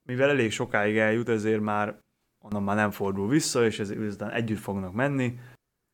mivel 0.04 0.30
elég 0.30 0.52
sokáig 0.52 0.98
eljut, 0.98 1.30
ezért 1.30 1.62
már 1.62 2.00
onnan 2.44 2.64
már 2.64 2.76
nem 2.76 2.92
fordul 2.92 3.28
vissza, 3.28 3.66
és 3.66 3.80
ezért 3.80 4.00
aztán 4.00 4.30
együtt 4.30 4.60
fognak 4.60 4.94
menni, 4.94 5.40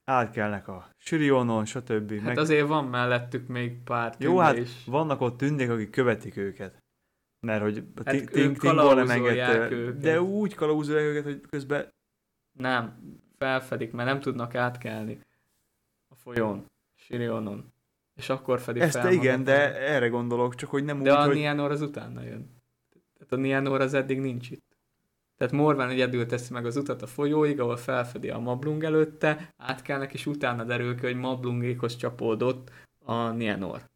átkelnek 0.05 0.67
a 0.67 0.89
Sirionon, 0.97 1.65
stb. 1.65 2.11
Hát 2.11 2.23
meg 2.23 2.37
azért 2.37 2.67
van 2.67 2.85
mellettük 2.85 3.47
még 3.47 3.83
pár 3.83 4.15
Jó, 4.17 4.37
hát 4.37 4.59
vannak 4.85 5.21
ott 5.21 5.37
tündék, 5.37 5.69
akik 5.69 5.89
követik 5.89 6.37
őket. 6.37 6.82
Mert 7.43 7.61
hogy 7.61 7.83
a 7.95 8.01
Hát 8.05 8.29
Tingol 8.31 8.93
nem 8.93 9.09
engedte, 9.09 9.91
de 9.91 10.21
úgy 10.21 10.53
kalauzolják 10.53 11.05
őket, 11.05 11.23
hogy 11.23 11.41
közben 11.49 11.93
Nem, 12.51 12.97
felfedik, 13.37 13.91
mert 13.91 14.09
nem 14.09 14.19
tudnak 14.19 14.55
átkelni 14.55 15.19
a 16.07 16.15
folyón, 16.15 16.65
Sirionon. 16.95 17.73
És 18.15 18.29
akkor 18.29 18.59
fedik 18.59 18.81
ezt 18.81 18.99
fel 18.99 19.11
igen, 19.11 19.43
de 19.43 19.79
erre 19.79 20.07
gondolok, 20.07 20.55
csak 20.55 20.69
hogy 20.69 20.83
nem 20.83 21.03
De 21.03 21.11
úgy, 21.11 21.17
a 21.17 21.25
hogy... 21.25 21.35
Nienor 21.35 21.71
az 21.71 21.81
utána 21.81 22.21
jön. 22.21 22.61
Tehát 23.13 23.31
a 23.31 23.35
Nienor 23.35 23.81
az 23.81 23.93
eddig 23.93 24.19
nincs 24.19 24.49
itt. 24.49 24.77
Tehát 25.37 25.53
Morván 25.53 25.89
egyedül 25.89 26.25
teszi 26.25 26.53
meg 26.53 26.65
az 26.65 26.77
utat 26.77 27.01
a 27.01 27.07
folyóig, 27.07 27.59
ahol 27.59 27.77
felfedi 27.77 28.29
a 28.29 28.39
Mablung 28.39 28.83
előtte, 28.83 29.53
átkelnek, 29.57 30.13
és 30.13 30.25
utána 30.25 30.63
derül 30.63 30.95
ki, 30.95 31.05
hogy 31.05 31.15
Mablungékhoz 31.15 31.95
csapódott 31.95 32.71
a 32.99 33.29
Nienor. 33.29 33.91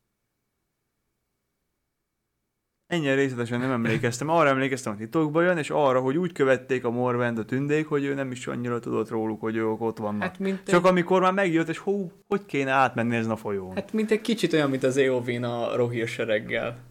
Ennyire 2.88 3.14
részletesen 3.14 3.60
nem 3.60 3.72
emlékeztem. 3.72 4.30
Arra 4.30 4.50
emlékeztem, 4.50 4.94
hogy 4.96 5.02
titokba 5.02 5.42
jön, 5.42 5.58
és 5.58 5.70
arra, 5.70 6.00
hogy 6.02 6.18
úgy 6.18 6.32
követték 6.32 6.84
a 6.84 6.90
Morvend 6.90 7.38
a 7.38 7.46
tündék, 7.46 7.88
hogy 7.88 8.04
ő 8.04 8.14
nem 8.14 8.32
is 8.32 8.48
annyira 8.48 8.80
tudott 8.80 9.10
róluk, 9.10 9.40
hogy 9.40 9.56
ők 9.56 9.82
ott 9.82 9.98
vannak. 9.98 10.22
Hát 10.22 10.40
mint, 10.40 10.64
Csak 10.64 10.84
egy, 10.84 10.90
amikor 10.90 11.22
már 11.22 11.34
megjött, 11.34 11.68
és 11.68 11.78
hú, 11.78 12.12
hogy 12.28 12.46
kéne 12.46 12.72
átmenni 12.72 13.16
ezen 13.16 13.32
a 13.32 13.36
folyón. 13.36 13.76
hát 13.76 13.94
mint 13.94 14.12
egy 14.12 14.22
kicsit 14.22 14.54
olyan, 14.54 14.70
mint 14.70 14.84
az 14.84 14.98
Eowyn 14.98 15.44
a 15.44 15.76
Rohir 15.76 16.08
sereggel. 16.08 16.84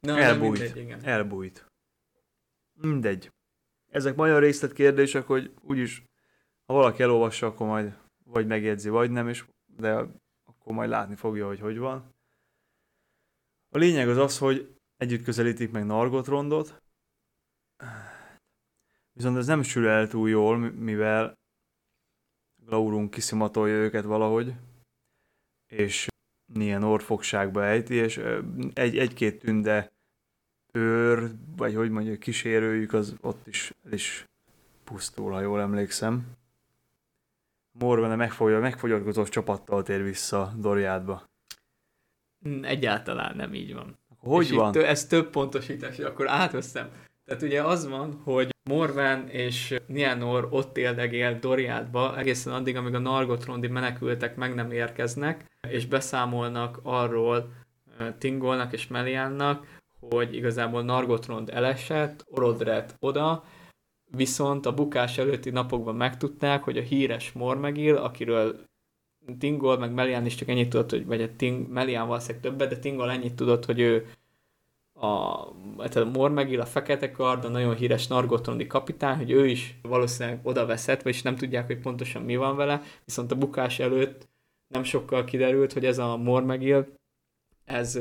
Na, 0.00 0.18
Elbújt. 0.18 0.50
mindegy, 0.60 0.76
igen. 0.76 1.00
Elbújt. 1.04 1.66
Mindegy. 2.80 3.32
Ezek 3.90 4.18
olyan 4.20 4.40
részletkérdések, 4.40 5.26
hogy 5.26 5.50
úgyis, 5.60 6.02
ha 6.66 6.74
valaki 6.74 7.02
elolvassa, 7.02 7.46
akkor 7.46 7.66
majd 7.66 7.96
vagy 8.24 8.46
megjegyzi, 8.46 8.88
vagy 8.88 9.10
nem, 9.10 9.28
és 9.28 9.44
de 9.76 9.92
akkor 10.44 10.74
majd 10.74 10.88
látni 10.90 11.14
fogja, 11.14 11.46
hogy 11.46 11.60
hogy 11.60 11.78
van. 11.78 12.13
A 13.74 13.78
lényeg 13.78 14.08
az 14.08 14.16
az, 14.16 14.38
hogy 14.38 14.76
együtt 14.96 15.24
közelítik 15.24 15.70
meg 15.70 15.86
Nargotrondot, 15.86 16.82
viszont 19.12 19.36
ez 19.36 19.46
nem 19.46 19.62
sül 19.62 19.88
el 19.88 20.08
túl 20.08 20.28
jól, 20.28 20.58
mi- 20.58 20.68
mivel 20.68 21.38
Glaurung 22.66 23.10
kiszimatolja 23.10 23.74
őket 23.74 24.04
valahogy, 24.04 24.54
és 25.66 26.06
Nienor 26.52 27.02
fogságba 27.02 27.64
ejti, 27.64 27.94
és 27.94 28.20
egy, 28.72 28.98
egy-két 28.98 29.38
tünde 29.38 29.92
őr, 30.72 31.30
vagy 31.56 31.74
hogy 31.74 31.90
mondja, 31.90 32.18
kísérőjük, 32.18 32.92
az 32.92 33.16
ott 33.20 33.46
is, 33.46 33.72
is 33.90 34.24
pusztul, 34.84 35.32
ha 35.32 35.40
jól 35.40 35.60
emlékszem. 35.60 36.36
Morvene 37.78 38.16
megfogja, 38.16 38.60
megfogyatkozott 38.60 39.28
csapattal 39.28 39.82
tér 39.82 40.02
vissza 40.02 40.54
Doriádba. 40.56 41.33
Egyáltalán 42.62 43.36
nem 43.36 43.54
így 43.54 43.74
van. 43.74 43.98
Hogy 44.18 44.44
és 44.44 44.50
itt 44.50 44.56
van? 44.56 44.72
tö- 44.72 44.86
ez 44.86 45.06
több 45.06 45.30
pontosítás, 45.30 45.98
akkor 45.98 46.28
átveszem. 46.28 46.90
Tehát 47.24 47.42
ugye 47.42 47.62
az 47.62 47.88
van, 47.88 48.20
hogy 48.24 48.48
Morven 48.70 49.28
és 49.28 49.74
Nienor 49.86 50.48
ott 50.50 50.76
éldegél 50.76 51.38
Doriádba 51.38 52.18
egészen 52.18 52.52
addig, 52.52 52.76
amíg 52.76 52.94
a 52.94 52.98
Nargotrondi 52.98 53.66
menekültek 53.66 54.36
meg 54.36 54.54
nem 54.54 54.70
érkeznek, 54.70 55.44
és 55.68 55.86
beszámolnak 55.86 56.80
arról 56.82 57.52
Tingolnak 58.18 58.72
és 58.72 58.86
Meliánnak, 58.86 59.66
hogy 60.00 60.34
igazából 60.34 60.82
Nargotrond 60.82 61.50
elesett, 61.50 62.24
Orodret 62.28 62.96
oda, 62.98 63.44
viszont 64.10 64.66
a 64.66 64.74
bukás 64.74 65.18
előtti 65.18 65.50
napokban 65.50 65.94
megtudták, 65.94 66.62
hogy 66.62 66.78
a 66.78 66.82
híres 66.82 67.32
Mormegil, 67.32 67.96
akiről 67.96 68.64
Tingol 69.38 69.78
meg 69.78 69.92
Melian 69.92 70.26
is 70.26 70.34
csak 70.34 70.48
ennyit 70.48 70.68
tudott, 70.68 70.90
hogy, 70.90 71.06
vagy 71.06 71.22
a 71.22 71.36
Ting, 71.36 71.68
Melian 71.68 72.06
valószínűleg 72.06 72.42
többet, 72.42 72.68
de 72.68 72.78
Tingol 72.78 73.10
ennyit 73.10 73.34
tudott, 73.34 73.64
hogy 73.64 73.80
ő 73.80 74.06
a, 74.92 75.36
hát 75.78 75.96
a 75.96 76.04
Mormegil, 76.04 76.60
a 76.60 76.66
Fekete 76.66 77.10
Kard, 77.10 77.44
a 77.44 77.48
nagyon 77.48 77.74
híres 77.74 78.06
Nargotrondi 78.06 78.66
kapitány, 78.66 79.16
hogy 79.16 79.30
ő 79.30 79.46
is 79.46 79.78
valószínűleg 79.82 80.40
oda 80.42 80.66
veszett, 80.66 81.02
vagyis 81.02 81.22
nem 81.22 81.36
tudják, 81.36 81.66
hogy 81.66 81.80
pontosan 81.80 82.22
mi 82.22 82.36
van 82.36 82.56
vele, 82.56 82.82
viszont 83.04 83.32
a 83.32 83.38
bukás 83.38 83.78
előtt 83.78 84.28
nem 84.74 84.82
sokkal 84.82 85.24
kiderült, 85.24 85.72
hogy 85.72 85.84
ez 85.84 85.98
a 85.98 86.16
Mormegil, 86.16 86.86
ez 87.64 87.98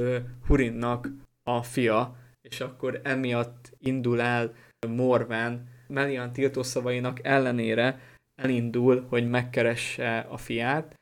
Hurinnak 0.48 1.10
a 1.44 1.64
fia, 1.64 2.16
és 2.42 2.60
akkor 2.60 3.00
emiatt 3.04 3.72
indul 3.80 4.22
el 4.22 4.54
Morven 4.88 5.68
Melian 5.88 6.34
tiltószavainak 6.34 7.20
ellenére 7.24 8.00
elindul, 8.36 9.06
hogy 9.10 9.30
megkeresse 9.30 10.20
a 10.20 10.38
fiát. 10.38 11.00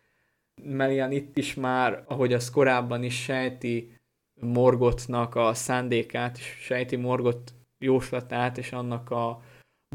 Melian 0.63 1.11
itt 1.11 1.37
is 1.37 1.53
már, 1.53 2.03
ahogy 2.07 2.33
az 2.33 2.49
korábban 2.49 3.03
is 3.03 3.23
sejti 3.23 3.99
Morgotnak 4.41 5.35
a 5.35 5.53
szándékát, 5.53 6.37
és 6.37 6.57
sejti 6.59 6.95
Morgot 6.95 7.53
jóslatát, 7.77 8.57
és 8.57 8.71
annak 8.71 9.09
a 9.09 9.41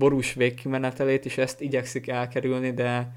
borús 0.00 0.34
végkimenetelét, 0.34 1.24
és 1.24 1.38
ezt 1.38 1.60
igyekszik 1.60 2.08
elkerülni, 2.08 2.72
de 2.72 3.12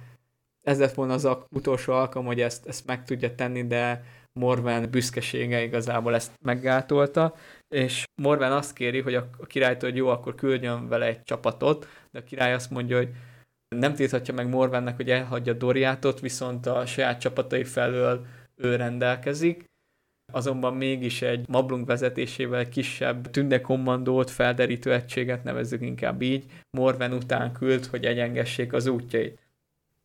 ez 0.62 0.80
lett 0.80 0.94
volna 0.94 1.14
az 1.14 1.26
a 1.26 1.46
utolsó 1.50 1.94
alkalom, 1.94 2.28
hogy 2.28 2.42
ezt, 2.42 2.68
ezt 2.68 2.86
meg 2.86 3.04
tudja 3.04 3.36
tenni, 3.36 3.68
de 3.68 4.04
Morven 4.34 4.90
büszkesége 4.90 5.64
igazából 5.64 6.16
ezt 6.16 6.32
meggátolta, 6.42 7.36
és 7.68 8.04
Morven 8.22 8.52
azt 8.52 8.74
kéri, 8.74 9.02
hogy 9.02 9.16
a, 9.16 9.30
királytól, 9.48 9.90
hogy 9.90 9.98
jó, 9.98 10.08
akkor 10.08 10.36
küldjön 10.36 10.88
vele 10.88 11.06
egy 11.06 11.24
csapatot, 11.24 11.88
de 12.12 12.20
a 12.20 12.24
király 12.24 12.54
azt 12.54 12.70
mondja, 12.70 12.98
hogy 12.98 13.10
nem 13.76 13.94
tilthatja 13.94 14.34
meg 14.34 14.50
Morvennek, 14.50 14.96
hogy 14.96 15.10
elhagyja 15.10 15.54
Doriátot, 15.54 16.20
viszont 16.20 16.66
a 16.66 16.86
saját 16.86 17.20
csapatai 17.20 17.64
felől 17.64 18.26
ő 18.56 18.76
rendelkezik, 18.76 19.70
azonban 20.32 20.74
mégis 20.74 21.22
egy 21.22 21.48
Mablung 21.48 21.86
vezetésével 21.86 22.70
kisebb 22.70 23.30
tündekommandót, 23.30 24.30
felderítő 24.30 24.94
egységet 24.94 25.44
nevezzük 25.44 25.82
inkább 25.82 26.22
így, 26.22 26.46
Morven 26.70 27.14
után 27.14 27.52
küld, 27.52 27.86
hogy 27.86 28.06
egyengessék 28.06 28.74
az 28.74 28.88
útjait. 28.88 29.40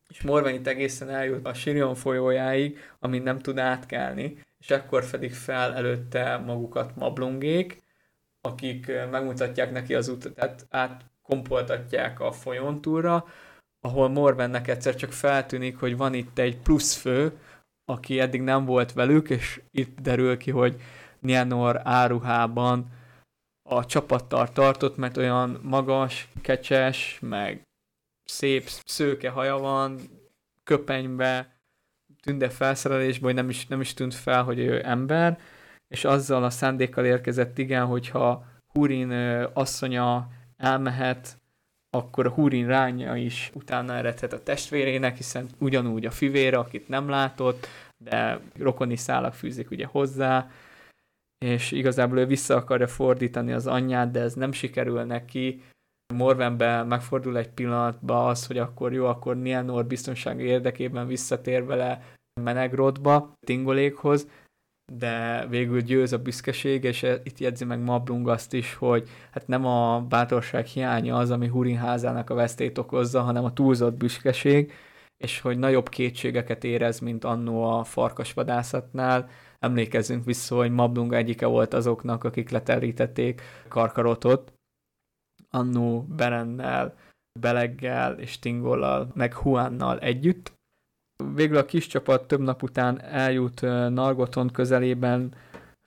És 0.07 0.21
Morven 0.21 0.53
itt 0.53 0.67
egészen 0.67 1.09
eljut 1.09 1.45
a 1.45 1.53
Sirion 1.53 1.95
folyójáig, 1.95 2.79
amin 2.99 3.23
nem 3.23 3.39
tud 3.39 3.57
átkelni, 3.57 4.37
és 4.59 4.69
ekkor 4.69 5.03
fedik 5.03 5.33
fel 5.33 5.75
előtte 5.75 6.37
magukat 6.37 6.95
Mablungék, 6.95 7.83
akik 8.41 8.91
megmutatják 9.11 9.71
neki 9.71 9.95
az 9.95 10.07
utat, 10.07 10.33
tehát 10.33 10.65
átkompoltatják 10.69 12.19
a 12.19 12.31
folyón 12.31 12.81
túlra, 12.81 13.25
ahol 13.85 14.09
Morvennek 14.09 14.67
egyszer 14.67 14.95
csak 14.95 15.11
feltűnik, 15.11 15.77
hogy 15.79 15.97
van 15.97 16.13
itt 16.13 16.37
egy 16.37 16.57
pluszfő, 16.57 17.39
aki 17.85 18.19
eddig 18.19 18.41
nem 18.41 18.65
volt 18.65 18.93
velük, 18.93 19.29
és 19.29 19.61
itt 19.71 19.99
derül 19.99 20.37
ki, 20.37 20.51
hogy 20.51 20.81
Nienor 21.19 21.81
áruhában 21.83 22.85
a 23.69 23.85
csapattal 23.85 24.51
tartott, 24.51 24.97
mert 24.97 25.17
olyan 25.17 25.59
magas, 25.63 26.27
kecses, 26.41 27.17
meg 27.21 27.61
szép 28.23 28.63
szőke 28.85 29.29
haja 29.29 29.57
van, 29.57 29.99
köpenybe, 30.63 31.59
tünde 32.21 32.49
felszerelésben, 32.49 33.23
hogy 33.23 33.35
nem 33.35 33.49
is, 33.49 33.67
nem 33.67 33.81
is 33.81 33.93
tűnt 33.93 34.13
fel, 34.13 34.43
hogy 34.43 34.59
ő 34.59 34.81
ember, 34.85 35.39
és 35.87 36.05
azzal 36.05 36.43
a 36.43 36.49
szándékkal 36.49 37.05
érkezett, 37.05 37.57
igen, 37.57 37.85
hogyha 37.85 38.45
Hurin 38.73 39.11
asszonya 39.53 40.27
elmehet, 40.57 41.37
akkor 41.95 42.25
a 42.25 42.29
Hurin 42.29 42.67
ránya 42.67 43.15
is 43.15 43.51
utána 43.53 43.93
eredhet 43.93 44.33
a 44.33 44.43
testvérének, 44.43 45.17
hiszen 45.17 45.47
ugyanúgy 45.57 46.05
a 46.05 46.11
fivére, 46.11 46.57
akit 46.57 46.87
nem 46.87 47.09
látott, 47.09 47.67
de 48.03 48.39
rokoni 48.57 48.95
szálak 48.95 49.33
fűzik 49.33 49.71
ugye 49.71 49.85
hozzá, 49.85 50.49
és 51.45 51.71
igazából 51.71 52.17
ő 52.17 52.25
vissza 52.25 52.55
akarja 52.55 52.87
fordítani 52.87 53.51
az 53.51 53.67
anyját, 53.67 54.11
de 54.11 54.19
ez 54.19 54.33
nem 54.33 54.51
sikerül 54.51 55.03
neki. 55.03 55.61
Morvenben 56.13 56.87
megfordul 56.87 57.37
egy 57.37 57.49
pillanatba 57.49 58.27
az, 58.27 58.47
hogy 58.47 58.57
akkor 58.57 58.93
jó, 58.93 59.05
akkor 59.05 59.37
Nienor 59.37 59.85
biztonsági 59.85 60.43
érdekében 60.43 61.07
visszatér 61.07 61.65
vele 61.65 62.01
Menegrodba, 62.41 63.33
Tingolékhoz, 63.45 64.27
de 64.93 65.45
végül 65.47 65.81
győz 65.81 66.13
a 66.13 66.17
büszkeség, 66.17 66.83
és 66.83 67.05
itt 67.23 67.39
jegyzi 67.39 67.65
meg 67.65 67.79
Mablung 67.79 68.29
azt 68.29 68.53
is, 68.53 68.73
hogy 68.73 69.09
hát 69.31 69.47
nem 69.47 69.65
a 69.65 70.01
bátorság 70.01 70.65
hiánya 70.65 71.17
az, 71.17 71.31
ami 71.31 71.47
Hurin 71.47 71.77
házának 71.77 72.29
a 72.29 72.33
vesztét 72.33 72.77
okozza, 72.77 73.21
hanem 73.21 73.43
a 73.43 73.53
túlzott 73.53 73.97
büszkeség, 73.97 74.73
és 75.17 75.39
hogy 75.39 75.57
nagyobb 75.57 75.89
kétségeket 75.89 76.63
érez, 76.63 76.99
mint 76.99 77.23
annó 77.23 77.63
a 77.63 77.83
farkasvadászatnál. 77.83 79.29
Emlékezzünk 79.59 80.25
vissza, 80.25 80.55
hogy 80.55 80.71
Mablung 80.71 81.13
egyike 81.13 81.45
volt 81.45 81.73
azoknak, 81.73 82.23
akik 82.23 82.49
leterítették 82.49 83.41
Karkarotot, 83.67 84.53
annó 85.49 86.01
Berennel, 86.01 86.95
Beleggel 87.39 88.19
és 88.19 88.39
Tingollal, 88.39 89.11
meg 89.13 89.33
Huánnal 89.33 89.99
együtt. 89.99 90.54
Végül 91.35 91.57
a 91.57 91.65
kis 91.65 91.87
csapat 91.87 92.27
több 92.27 92.39
nap 92.39 92.63
után 92.63 93.01
eljut 93.01 93.61
Nargoton 93.89 94.49
közelében 94.49 95.33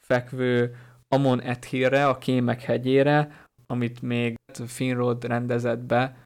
fekvő 0.00 0.76
Amon 1.08 1.40
Ethirre, 1.40 2.06
a 2.06 2.18
Kémek 2.18 2.62
hegyére, 2.62 3.46
amit 3.66 4.02
még 4.02 4.36
Finrod 4.66 5.24
rendezett 5.24 5.80
be. 5.80 6.16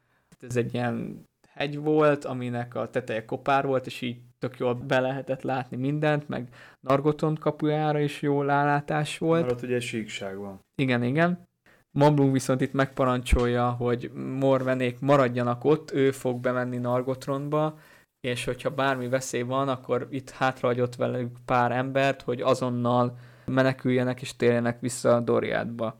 Ez 0.41 0.55
egy 0.55 0.73
ilyen 0.73 1.25
hegy 1.49 1.77
volt, 1.77 2.25
aminek 2.25 2.75
a 2.75 2.89
teteje 2.89 3.25
kopár 3.25 3.65
volt, 3.65 3.85
és 3.85 4.01
így 4.01 4.17
tök 4.39 4.57
jól 4.57 4.73
be 4.73 4.99
lehetett 4.99 5.41
látni 5.41 5.77
mindent, 5.77 6.29
meg 6.29 6.47
Nargoton 6.79 7.35
kapujára 7.35 7.99
is 7.99 8.21
jó 8.21 8.41
lálátás 8.41 9.17
volt. 9.17 9.41
Mert 9.41 9.53
ott 9.53 9.63
ugye 9.63 9.75
egy 9.75 9.81
síkság 9.81 10.37
van. 10.37 10.59
Igen, 10.75 11.03
igen. 11.03 11.47
Mamblung 11.91 12.31
viszont 12.31 12.61
itt 12.61 12.73
megparancsolja, 12.73 13.69
hogy 13.69 14.11
Morvenék 14.39 14.99
maradjanak 14.99 15.63
ott, 15.63 15.91
ő 15.91 16.11
fog 16.11 16.39
bemenni 16.39 16.77
Nargotronba, 16.77 17.77
és 18.23 18.45
hogyha 18.45 18.69
bármi 18.69 19.07
veszély 19.07 19.41
van, 19.41 19.69
akkor 19.69 20.07
itt 20.09 20.29
hátrahagyott 20.29 20.95
velük 20.95 21.37
pár 21.45 21.71
embert, 21.71 22.21
hogy 22.21 22.41
azonnal 22.41 23.17
meneküljenek 23.45 24.21
és 24.21 24.35
térjenek 24.35 24.79
vissza 24.79 25.15
a 25.15 25.19
Doriádba. 25.19 25.97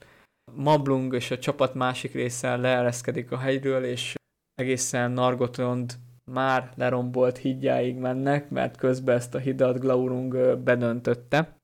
Mablung 0.51 1.13
és 1.13 1.31
a 1.31 1.37
csapat 1.37 1.73
másik 1.73 2.13
része 2.13 2.55
leereszkedik 2.55 3.31
a 3.31 3.37
hegyről, 3.37 3.83
és 3.83 4.15
egészen 4.55 5.11
Nargotrond 5.11 5.93
már 6.25 6.73
lerombolt 6.75 7.37
hídjáig 7.37 7.95
mennek, 7.95 8.49
mert 8.49 8.77
közben 8.77 9.15
ezt 9.15 9.35
a 9.35 9.39
hidat 9.39 9.79
Glaurung 9.79 10.57
bedöntötte. 10.57 11.57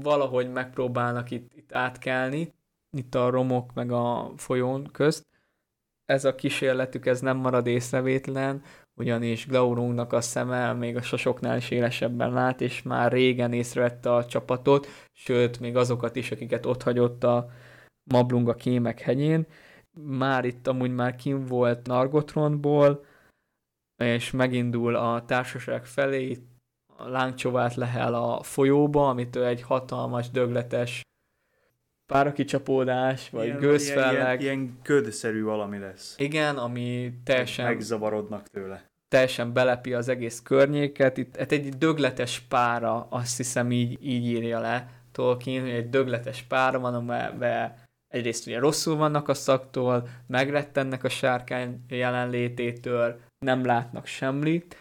Valahogy 0.00 0.52
megpróbálnak 0.52 1.30
itt, 1.30 1.52
itt 1.54 1.72
átkelni, 1.72 2.54
itt 2.96 3.14
a 3.14 3.30
romok 3.30 3.74
meg 3.74 3.90
a 3.90 4.32
folyón 4.36 4.88
közt. 4.92 5.26
Ez 6.04 6.24
a 6.24 6.34
kísérletük, 6.34 7.06
ez 7.06 7.20
nem 7.20 7.36
marad 7.36 7.66
észrevétlen, 7.66 8.62
ugyanis 8.96 9.46
Glaurungnak 9.46 10.12
a 10.12 10.20
szeme 10.20 10.72
még 10.72 10.96
a 10.96 11.02
sosoknál 11.02 11.56
is 11.56 11.70
élesebben 11.70 12.32
lát, 12.32 12.60
és 12.60 12.82
már 12.82 13.12
régen 13.12 13.52
észrevette 13.52 14.14
a 14.14 14.24
csapatot, 14.24 14.86
sőt, 15.12 15.60
még 15.60 15.76
azokat 15.76 16.16
is, 16.16 16.30
akiket 16.30 16.66
ott 16.66 16.82
hagyott 16.82 17.24
a 17.24 17.50
Mablung 18.10 18.48
a 18.48 18.54
Kémek 18.54 19.00
hegyén. 19.00 19.46
Már 20.00 20.44
itt 20.44 20.66
amúgy 20.66 20.94
már 20.94 21.16
kim 21.16 21.44
volt 21.46 21.86
Nargotronból, 21.86 23.04
és 23.96 24.30
megindul 24.30 24.96
a 24.96 25.24
társaság 25.24 25.86
felé, 25.86 26.38
a 26.96 27.08
lángcsovát 27.08 27.74
lehel 27.74 28.14
a 28.14 28.42
folyóba, 28.42 29.08
amitől 29.08 29.44
egy 29.44 29.62
hatalmas, 29.62 30.30
dögletes 30.30 31.02
párakicsapódás, 32.06 33.30
vagy 33.30 33.44
ilyen, 33.44 33.58
gőzfelleg. 33.58 34.40
Ilyen, 34.40 34.40
ilyen, 34.40 34.58
ilyen 34.58 34.78
ködszerű 34.82 35.42
valami 35.42 35.78
lesz. 35.78 36.14
Igen, 36.18 36.56
ami 36.56 37.12
teljesen... 37.24 37.64
Megzavarodnak 37.64 38.48
tőle. 38.48 38.84
Teljesen 39.08 39.52
belepi 39.52 39.94
az 39.94 40.08
egész 40.08 40.42
környéket. 40.42 41.16
Itt 41.16 41.36
hát 41.36 41.52
egy 41.52 41.68
dögletes 41.68 42.40
pára, 42.40 43.06
azt 43.10 43.36
hiszem 43.36 43.70
így, 43.70 43.98
így 44.00 44.24
írja 44.24 44.60
le 44.60 44.88
Tolkien, 45.12 45.62
hogy 45.62 45.70
egy 45.70 45.90
dögletes 45.90 46.42
pára 46.42 46.78
van, 46.78 46.94
amiben 46.94 47.74
egyrészt 48.08 48.46
ugye 48.46 48.58
rosszul 48.58 48.96
vannak 48.96 49.28
a 49.28 49.34
szaktól, 49.34 50.08
megrettennek 50.26 51.04
a 51.04 51.08
sárkány 51.08 51.84
jelenlététől, 51.88 53.20
nem 53.38 53.64
látnak 53.64 54.06
semmit, 54.06 54.76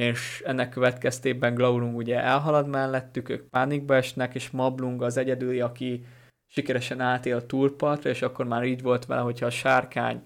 és 0.00 0.42
ennek 0.46 0.68
következtében 0.68 1.54
Glaurung 1.54 1.96
ugye 1.96 2.20
elhalad 2.20 2.68
mellettük, 2.68 3.28
ők 3.28 3.48
pánikba 3.48 3.94
esnek, 3.94 4.34
és 4.34 4.50
Mablung 4.50 5.02
az 5.02 5.16
egyedüli, 5.16 5.60
aki 5.60 6.04
sikeresen 6.48 7.00
átél 7.00 7.36
a 7.36 7.46
túlpartra, 7.46 8.10
és 8.10 8.22
akkor 8.22 8.46
már 8.46 8.64
így 8.64 8.82
volt 8.82 9.06
vele, 9.06 9.20
hogyha 9.20 9.46
a 9.46 9.50
sárkány 9.50 10.22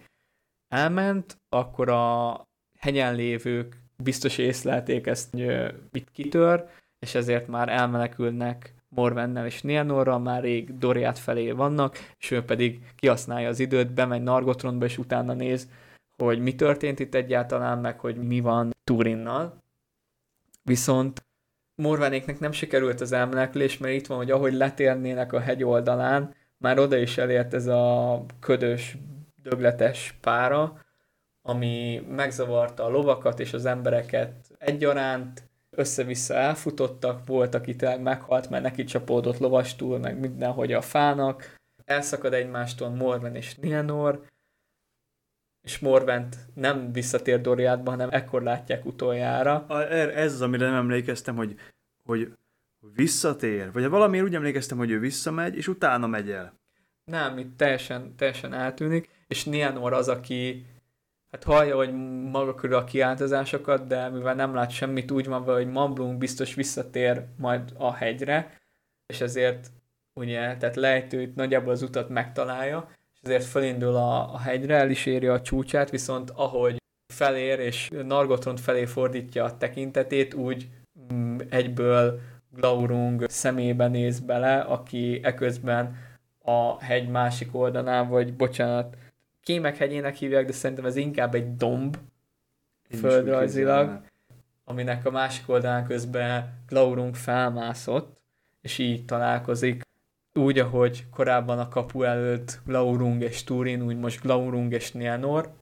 elment, 0.68 1.36
akkor 1.48 1.88
a 1.88 2.42
hegyen 2.78 3.14
lévők 3.14 3.82
biztos 4.02 4.38
észlelték 4.38 5.06
ezt, 5.06 5.30
hogy 5.30 5.74
mit 5.90 6.10
kitör, 6.12 6.68
és 6.98 7.14
ezért 7.14 7.48
már 7.48 7.68
elmenekülnek 7.68 8.74
Morvennel 8.88 9.46
és 9.46 9.62
Nianorral, 9.62 10.18
már 10.18 10.42
rég 10.42 10.78
Doriát 10.78 11.18
felé 11.18 11.50
vannak, 11.50 11.98
és 12.18 12.30
ő 12.30 12.42
pedig 12.42 12.92
kihasználja 12.96 13.48
az 13.48 13.58
időt, 13.58 13.92
bemegy 13.92 14.22
Nargotronba, 14.22 14.84
és 14.84 14.98
utána 14.98 15.32
néz, 15.32 15.68
hogy 16.16 16.38
mi 16.38 16.54
történt 16.54 16.98
itt 16.98 17.14
egyáltalán, 17.14 17.78
meg 17.78 17.98
hogy 18.00 18.16
mi 18.16 18.40
van 18.40 18.70
Turinnal. 18.84 19.62
Viszont 20.62 21.24
Morvánéknek 21.74 22.38
nem 22.38 22.52
sikerült 22.52 23.00
az 23.00 23.12
elmenekülés, 23.12 23.78
mert 23.78 23.94
itt 23.94 24.06
van, 24.06 24.16
hogy 24.16 24.30
ahogy 24.30 24.52
letérnének 24.52 25.32
a 25.32 25.40
hegy 25.40 25.64
oldalán, 25.64 26.34
már 26.58 26.78
oda 26.78 26.96
is 26.96 27.18
elért 27.18 27.54
ez 27.54 27.66
a 27.66 28.24
ködös, 28.40 28.96
dögletes 29.42 30.18
pára, 30.20 30.80
ami 31.42 32.06
megzavarta 32.08 32.84
a 32.84 32.88
lovakat 32.88 33.40
és 33.40 33.52
az 33.52 33.64
embereket 33.64 34.34
egyaránt, 34.58 35.50
össze-vissza 35.70 36.34
elfutottak, 36.34 37.26
volt, 37.26 37.54
aki 37.54 37.76
meghalt, 38.02 38.50
mert 38.50 38.62
neki 38.62 38.84
csapódott 38.84 39.38
lovastúl, 39.38 39.98
meg 39.98 40.18
mindenhogy 40.18 40.72
a 40.72 40.80
fának, 40.80 41.54
elszakad 41.84 42.32
egymástól 42.32 42.88
Morven 42.88 43.36
és 43.36 43.54
Nienor, 43.54 44.24
és 45.62 45.78
Morvent 45.78 46.36
nem 46.54 46.92
visszatér 46.92 47.40
Doriátba, 47.40 47.90
hanem 47.90 48.08
ekkor 48.10 48.42
látják 48.42 48.84
utoljára. 48.84 49.64
A, 49.68 49.92
er, 49.92 50.16
ez 50.16 50.32
az, 50.32 50.40
amire 50.40 50.66
nem 50.66 50.74
emlékeztem, 50.74 51.36
hogy, 51.36 51.54
hogy 52.02 52.32
visszatér, 52.94 53.72
vagy 53.72 53.88
valamiért 53.88 54.26
úgy 54.26 54.34
emlékeztem, 54.34 54.78
hogy 54.78 54.90
ő 54.90 54.98
visszamegy, 54.98 55.56
és 55.56 55.68
utána 55.68 56.06
megy 56.06 56.30
el. 56.30 56.60
Nem, 57.04 57.38
itt 57.38 57.56
teljesen, 57.56 58.16
teljesen 58.16 58.52
eltűnik, 58.52 59.08
és 59.26 59.44
Nianor 59.44 59.92
az, 59.92 60.08
aki 60.08 60.66
hát 61.30 61.44
hallja, 61.44 61.76
hogy 61.76 61.92
maga 62.30 62.54
körül 62.54 62.76
a 62.76 62.84
kiáltozásokat, 62.84 63.86
de 63.86 64.08
mivel 64.08 64.34
nem 64.34 64.54
lát 64.54 64.70
semmit, 64.70 65.10
úgy 65.10 65.26
van 65.26 65.44
vele, 65.44 65.58
hogy 65.58 65.70
Mamblung 65.70 66.18
biztos 66.18 66.54
visszatér 66.54 67.24
majd 67.36 67.72
a 67.76 67.92
hegyre, 67.94 68.60
és 69.06 69.20
ezért 69.20 69.70
ugye, 70.12 70.56
tehát 70.56 70.76
lejtő 70.76 71.20
itt 71.20 71.34
nagyjából 71.34 71.72
az 71.72 71.82
utat 71.82 72.08
megtalálja, 72.08 72.90
ezért 73.22 73.44
felindul 73.44 73.94
a, 73.94 74.34
a 74.34 74.38
hegyre, 74.38 74.76
el 74.76 74.90
is 74.90 75.06
éri 75.06 75.26
a 75.26 75.40
csúcsát, 75.40 75.90
viszont 75.90 76.30
ahogy 76.30 76.76
felér 77.12 77.58
és 77.58 77.88
Nargotrond 78.04 78.60
felé 78.60 78.84
fordítja 78.84 79.44
a 79.44 79.56
tekintetét, 79.56 80.34
úgy 80.34 80.68
mm, 81.12 81.38
egyből 81.48 82.20
Glaurung 82.50 83.24
szemébe 83.28 83.88
néz 83.88 84.20
bele, 84.20 84.60
aki 84.60 85.20
eközben 85.22 85.96
a 86.42 86.84
hegy 86.84 87.08
másik 87.08 87.54
oldalán, 87.54 88.08
vagy 88.08 88.34
bocsánat, 88.34 88.96
Kémek 89.42 89.76
hegyének 89.76 90.14
hívják, 90.14 90.46
de 90.46 90.52
szerintem 90.52 90.84
ez 90.84 90.96
inkább 90.96 91.34
egy 91.34 91.56
domb 91.56 91.96
Én 92.88 92.98
földrajzilag, 92.98 94.00
aminek 94.64 95.06
a 95.06 95.10
másik 95.10 95.48
oldalán 95.48 95.84
közben 95.84 96.58
Glaurung 96.66 97.14
felmászott, 97.14 98.20
és 98.60 98.78
így 98.78 99.04
találkozik 99.04 99.81
úgy, 100.38 100.58
ahogy 100.58 101.08
korábban 101.10 101.58
a 101.58 101.68
kapu 101.68 102.02
előtt 102.02 102.60
Glaurung 102.64 103.22
és 103.22 103.44
Turin, 103.44 103.82
úgy 103.82 103.98
most 103.98 104.20
Glaurung 104.20 104.72
és 104.72 104.92
Nianor, 104.92 105.56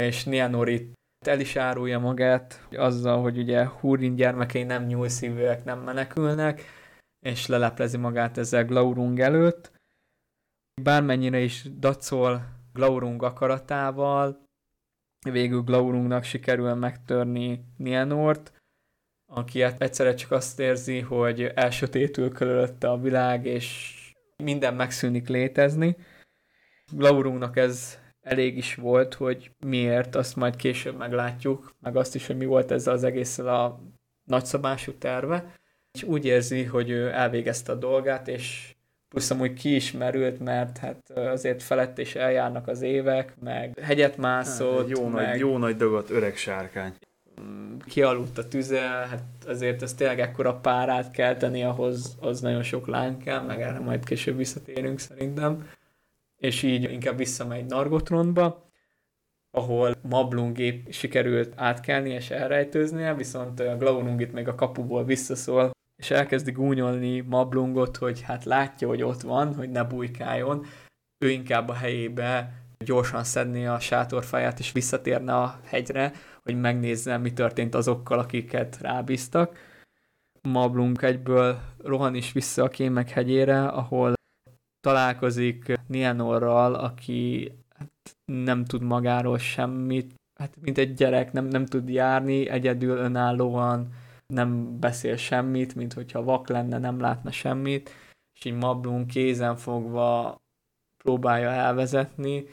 és 0.00 0.24
Nianor 0.24 0.68
itt 0.68 0.94
el 1.26 1.40
is 1.40 1.56
árulja 1.56 1.98
magát 1.98 2.66
azzal, 2.70 3.22
hogy 3.22 3.38
ugye 3.38 3.66
Húrin 3.68 4.14
gyermekei 4.14 4.62
nem 4.62 4.84
nyúlszívűek, 4.84 5.64
nem 5.64 5.80
menekülnek, 5.80 6.62
és 7.26 7.46
leleplezi 7.46 7.96
magát 7.96 8.38
ezzel 8.38 8.64
Glaurung 8.64 9.20
előtt. 9.20 9.72
Bármennyire 10.82 11.40
is 11.40 11.78
dacol 11.78 12.42
Glaurung 12.72 13.22
akaratával, 13.22 14.44
végül 15.30 15.62
Glaurungnak 15.62 16.24
sikerül 16.24 16.74
megtörni 16.74 17.64
Nienort, 17.76 18.52
aki 19.26 19.62
egyszerre 19.62 20.14
csak 20.14 20.30
azt 20.30 20.60
érzi, 20.60 21.00
hogy 21.00 21.42
elsötétül 21.54 22.32
körülötte 22.32 22.90
a 22.90 23.00
világ, 23.00 23.46
és 23.46 23.94
minden 24.36 24.74
megszűnik 24.74 25.28
létezni. 25.28 25.96
Glaurungnak 26.92 27.56
ez 27.56 27.98
elég 28.20 28.56
is 28.56 28.74
volt, 28.74 29.14
hogy 29.14 29.50
miért, 29.64 30.14
azt 30.14 30.36
majd 30.36 30.56
később 30.56 30.96
meglátjuk, 30.96 31.74
meg 31.80 31.96
azt 31.96 32.14
is, 32.14 32.26
hogy 32.26 32.36
mi 32.36 32.44
volt 32.44 32.70
ezzel 32.70 32.92
az 32.92 33.04
egésszel 33.04 33.48
a 33.48 33.80
nagyszabású 34.24 34.92
terve. 34.92 35.54
és 35.92 36.02
úgy 36.02 36.24
érzi, 36.24 36.64
hogy 36.64 36.90
ő 36.90 37.10
elvégezte 37.10 37.72
a 37.72 37.74
dolgát, 37.74 38.28
és 38.28 38.74
plusz 39.08 39.30
amúgy 39.30 39.52
kiismerült, 39.52 40.40
mert 40.40 40.78
hát 40.78 41.10
azért 41.10 41.62
felett 41.62 41.98
is 41.98 42.14
eljárnak 42.14 42.68
az 42.68 42.82
évek, 42.82 43.34
meg 43.40 43.78
hegyet 43.78 44.16
mászott, 44.16 44.88
hát, 44.88 44.98
jó, 44.98 45.08
meg... 45.08 45.26
nagy, 45.28 45.38
jó 45.38 45.58
nagy 45.58 45.76
dagat 45.76 46.10
öreg 46.10 46.36
sárkány. 46.36 46.94
Kialudt 47.84 48.38
a 48.38 48.48
tüze, 48.48 48.80
hát 48.80 49.22
azért 49.46 49.82
ez 49.82 49.94
tényleg 49.94 50.20
ekkora 50.20 50.54
párát 50.54 51.10
kell 51.10 51.36
tenni, 51.36 51.62
ahhoz 51.62 52.16
az 52.20 52.40
nagyon 52.40 52.62
sok 52.62 52.86
láng 52.86 53.22
kell, 53.22 53.40
meg 53.40 53.62
erre 53.62 53.78
majd 53.78 54.04
később 54.04 54.36
visszatérünk 54.36 54.98
szerintem. 54.98 55.68
És 56.36 56.62
így 56.62 56.82
inkább 56.82 57.16
visszamegy 57.16 57.64
Nargotronba, 57.64 58.70
ahol 59.50 59.94
Mablungét 60.02 60.92
sikerült 60.92 61.52
átkelni 61.56 62.10
és 62.10 62.30
elrejtőznie, 62.30 63.14
viszont 63.14 63.60
a 63.60 63.76
Glaurungit 63.76 64.32
még 64.32 64.48
a 64.48 64.54
kapuból 64.54 65.04
visszaszól, 65.04 65.70
és 65.96 66.10
elkezdi 66.10 66.50
gúnyolni 66.50 67.20
Mablungot, 67.20 67.96
hogy 67.96 68.20
hát 68.20 68.44
látja, 68.44 68.88
hogy 68.88 69.02
ott 69.02 69.20
van, 69.20 69.54
hogy 69.54 69.70
ne 69.70 69.84
bujkáljon, 69.84 70.66
ő 71.18 71.30
inkább 71.30 71.68
a 71.68 71.72
helyébe 71.72 72.52
gyorsan 72.84 73.24
szedné 73.24 73.66
a 73.66 73.78
sátorfáját, 73.78 74.58
és 74.58 74.72
visszatérne 74.72 75.34
a 75.34 75.60
hegyre, 75.64 76.12
hogy 76.46 76.60
megnézze, 76.60 77.16
mi 77.16 77.32
történt 77.32 77.74
azokkal, 77.74 78.18
akiket 78.18 78.78
rábíztak. 78.80 79.58
Mablung 80.42 81.02
egyből 81.02 81.60
rohan 81.78 82.14
is 82.14 82.32
vissza 82.32 82.62
a 82.62 82.68
Kémek 82.68 83.08
hegyére, 83.08 83.66
ahol 83.66 84.14
találkozik 84.80 85.72
Nianorral, 85.86 86.74
aki 86.74 87.52
hát 87.74 88.16
nem 88.24 88.64
tud 88.64 88.82
magáról 88.82 89.38
semmit, 89.38 90.14
hát 90.40 90.56
mint 90.60 90.78
egy 90.78 90.94
gyerek, 90.94 91.32
nem, 91.32 91.44
nem 91.44 91.66
tud 91.66 91.88
járni, 91.88 92.48
egyedül 92.48 92.96
önállóan 92.96 93.92
nem 94.26 94.80
beszél 94.80 95.16
semmit, 95.16 95.74
mint 95.74 95.92
hogyha 95.92 96.22
vak 96.22 96.48
lenne, 96.48 96.78
nem 96.78 97.00
látna 97.00 97.30
semmit, 97.30 97.90
és 98.34 98.44
így 98.44 98.54
Mablung 98.54 99.06
kézen 99.06 99.56
fogva 99.56 100.36
próbálja 101.02 101.50
elvezetni, 101.50 102.46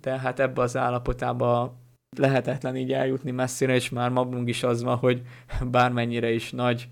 de 0.00 0.18
hát 0.18 0.38
ebbe 0.38 0.62
az 0.62 0.76
állapotába 0.76 1.82
lehetetlen 2.18 2.76
így 2.76 2.92
eljutni 2.92 3.30
messzire, 3.30 3.74
és 3.74 3.88
már 3.88 4.10
Mablung 4.10 4.48
is 4.48 4.62
az 4.62 4.82
van, 4.82 4.96
hogy 4.96 5.22
bármennyire 5.70 6.30
is 6.30 6.50
nagy 6.50 6.88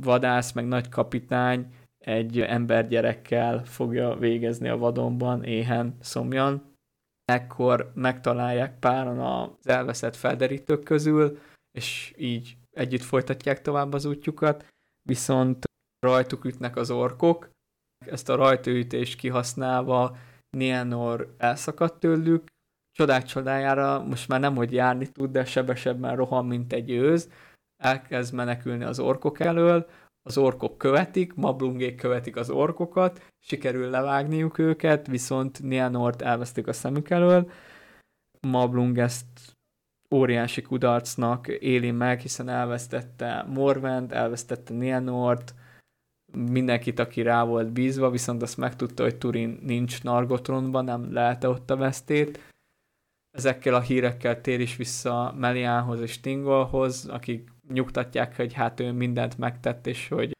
vadász, 0.00 0.52
meg 0.52 0.66
nagy 0.66 0.88
kapitány, 0.88 1.72
egy 1.98 2.40
embergyerekkel 2.40 3.64
fogja 3.64 4.14
végezni 4.14 4.68
a 4.68 4.76
vadonban, 4.76 5.44
éhen, 5.44 5.96
szomjan. 6.00 6.72
Ekkor 7.24 7.92
megtalálják 7.94 8.78
páran 8.78 9.18
az 9.18 9.66
elveszett 9.68 10.16
felderítők 10.16 10.82
közül, 10.82 11.38
és 11.78 12.14
így 12.16 12.56
együtt 12.70 13.02
folytatják 13.02 13.62
tovább 13.62 13.92
az 13.92 14.04
útjukat, 14.04 14.66
viszont 15.08 15.64
rajtuk 16.06 16.44
ütnek 16.44 16.76
az 16.76 16.90
orkok, 16.90 17.50
ezt 18.06 18.28
a 18.28 18.34
rajtaütést 18.34 19.18
kihasználva 19.18 20.16
Nienor 20.56 21.34
elszakadt 21.38 22.00
tőlük, 22.00 22.46
csodák 22.96 23.24
csodájára 23.24 24.04
most 24.04 24.28
már 24.28 24.40
nem, 24.40 24.56
hogy 24.56 24.72
járni 24.72 25.08
tud, 25.08 25.30
de 25.30 25.44
sebesebben 25.44 26.16
rohan, 26.16 26.46
mint 26.46 26.72
egy 26.72 26.90
őz, 26.90 27.30
elkezd 27.82 28.34
menekülni 28.34 28.84
az 28.84 28.98
orkok 28.98 29.40
elől, 29.40 29.86
az 30.22 30.38
orkok 30.38 30.78
követik, 30.78 31.34
Mablungék 31.34 31.96
követik 31.96 32.36
az 32.36 32.50
orkokat, 32.50 33.32
sikerül 33.38 33.90
levágniuk 33.90 34.58
őket, 34.58 35.06
viszont 35.06 35.62
Nienort 35.62 36.22
elvesztik 36.22 36.66
a 36.66 36.72
szemük 36.72 37.10
elől, 37.10 37.50
Mablung 38.40 38.98
ezt 38.98 39.56
óriási 40.10 40.62
kudarcnak 40.62 41.48
éli 41.48 41.90
meg, 41.90 42.20
hiszen 42.20 42.48
elvesztette 42.48 43.42
Morvent, 43.48 44.12
elvesztette 44.12 44.74
Nienort, 44.74 45.54
mindenkit, 46.32 46.98
aki 46.98 47.22
rá 47.22 47.44
volt 47.44 47.72
bízva, 47.72 48.10
viszont 48.10 48.42
azt 48.42 48.56
megtudta, 48.56 49.02
hogy 49.02 49.16
Turin 49.16 49.58
nincs 49.62 50.02
Nargotronban, 50.02 50.84
nem 50.84 51.12
lehet 51.12 51.44
ott 51.44 51.70
a 51.70 51.76
vesztét. 51.76 52.52
Ezekkel 53.34 53.74
a 53.74 53.80
hírekkel 53.80 54.40
tér 54.40 54.60
is 54.60 54.76
vissza 54.76 55.34
Meliához 55.36 56.00
és 56.00 56.20
Tingolhoz, 56.20 57.06
akik 57.06 57.52
nyugtatják, 57.68 58.36
hogy 58.36 58.52
hát 58.52 58.80
ő 58.80 58.92
mindent 58.92 59.38
megtett, 59.38 59.86
és 59.86 60.08
hogy 60.08 60.32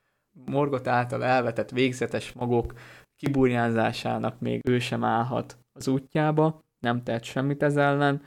Morgot 0.44 0.86
által 0.86 1.24
elvetett 1.24 1.70
végzetes 1.70 2.32
magok 2.32 2.72
kiburjánzásának 3.16 4.40
még 4.40 4.68
ő 4.68 4.78
sem 4.78 5.04
állhat 5.04 5.58
az 5.72 5.88
útjába, 5.88 6.64
nem 6.78 7.02
tett 7.02 7.22
semmit 7.22 7.62
ez 7.62 7.76
ellen, 7.76 8.22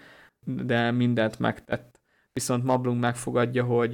de 0.46 0.92
mindent 0.92 1.40
megtett. 1.40 2.00
Viszont 2.34 2.64
Mablung 2.64 3.00
megfogadja, 3.00 3.64
hogy 3.64 3.92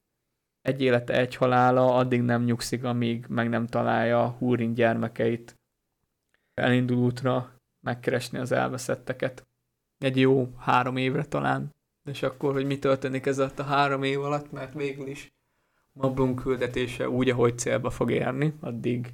egy 0.62 0.82
élete, 0.82 1.14
egy 1.14 1.36
halála, 1.36 1.96
addig 1.96 2.22
nem 2.22 2.44
nyugszik, 2.44 2.84
amíg 2.84 3.26
meg 3.30 3.50
nem 3.50 3.68
találja 3.68 4.30
Húrin 4.30 4.74
gyermekeit. 4.74 5.56
Elindul 6.54 6.98
útra 6.98 7.56
megkeresni 7.86 8.38
az 8.38 8.52
elveszetteket. 8.52 9.44
Egy 10.04 10.18
jó 10.18 10.50
három 10.58 10.98
évre 10.98 11.26
talán. 11.26 11.70
És 12.06 12.24
akkor, 12.24 12.54
hogy 12.54 12.66
mi 12.66 12.80
történik 12.80 13.26
ez 13.26 13.40
alatt 13.40 13.60
a 13.60 13.64
három 13.64 14.04
év 14.04 14.22
alatt, 14.22 14.52
mert 14.52 14.74
végül 14.74 15.08
is 15.08 15.32
Mablung 15.92 16.42
küldetése 16.42 17.10
úgy, 17.10 17.30
ahogy 17.30 17.58
célba 17.58 17.90
fog 17.90 18.12
érni, 18.12 18.54
addig 18.60 19.14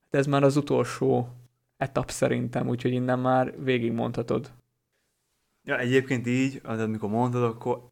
hát 0.00 0.14
ez 0.14 0.26
már 0.26 0.42
az 0.42 0.56
utolsó 0.56 1.28
etap 1.76 2.10
szerintem, 2.10 2.68
úgyhogy 2.68 2.92
innen 2.92 3.18
már 3.18 3.62
végigmondhatod 3.62 4.52
Ja, 5.64 5.78
egyébként 5.78 6.26
így, 6.26 6.60
amikor 6.64 7.08
mondtad, 7.10 7.42
akkor 7.42 7.82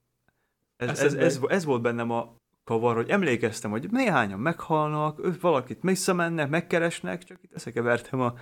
ez, 0.76 0.89
ez, 0.89 1.01
ez, 1.01 1.14
ez, 1.14 1.41
ez 1.49 1.64
volt 1.64 1.83
bennem 1.83 2.11
a 2.11 2.35
kavar, 2.64 2.95
hogy 2.95 3.09
emlékeztem, 3.09 3.70
hogy 3.70 3.91
néhányan 3.91 4.41
meghalnak, 4.41 5.24
ők 5.24 5.41
valakit 5.41 5.78
visszamennek, 5.83 6.49
megkeresnek, 6.49 7.24
csak 7.24 7.43
itt 7.43 7.55
összekevertem 7.55 8.20
a 8.20 8.35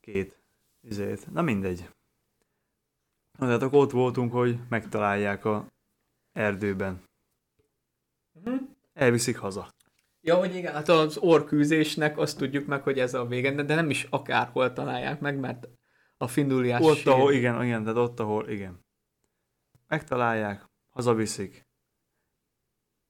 két 0.00 0.38
izét. 0.80 1.32
Na 1.32 1.42
mindegy. 1.42 1.88
Tehát 3.38 3.62
akkor 3.62 3.78
ott 3.78 3.90
voltunk, 3.90 4.32
hogy 4.32 4.58
megtalálják 4.68 5.44
a 5.44 5.66
erdőben. 6.32 7.02
Uh-huh. 8.32 8.60
Elviszik 8.92 9.38
haza. 9.38 9.68
Ja, 10.20 10.36
hogy 10.36 10.54
igen, 10.54 10.72
hát 10.72 10.88
az 10.88 11.16
orkűzésnek 11.16 12.18
azt 12.18 12.38
tudjuk 12.38 12.66
meg, 12.66 12.82
hogy 12.82 12.98
ez 12.98 13.14
a 13.14 13.26
vége, 13.26 13.62
de 13.62 13.74
nem 13.74 13.90
is 13.90 14.06
akárhol 14.10 14.72
találják 14.72 15.20
meg, 15.20 15.38
mert 15.38 15.68
a 16.16 16.26
finduliás 16.26 16.80
Ott, 16.80 16.96
sír. 16.96 17.08
ahol, 17.08 17.32
igen, 17.32 17.64
igen, 17.64 17.82
tehát 17.82 17.98
ott, 17.98 18.20
ahol, 18.20 18.48
igen. 18.48 18.84
Megtalálják, 19.88 20.68
hazaviszik. 20.90 21.66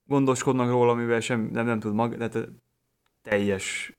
Gondoskodnak 0.05 0.69
róla, 0.69 0.95
mivel 0.95 1.21
sem 1.21 1.41
nem, 1.53 1.67
nem 1.67 1.81
tud 1.81 1.95
mag, 1.95 2.17
de 2.17 2.31
teljes 3.23 3.93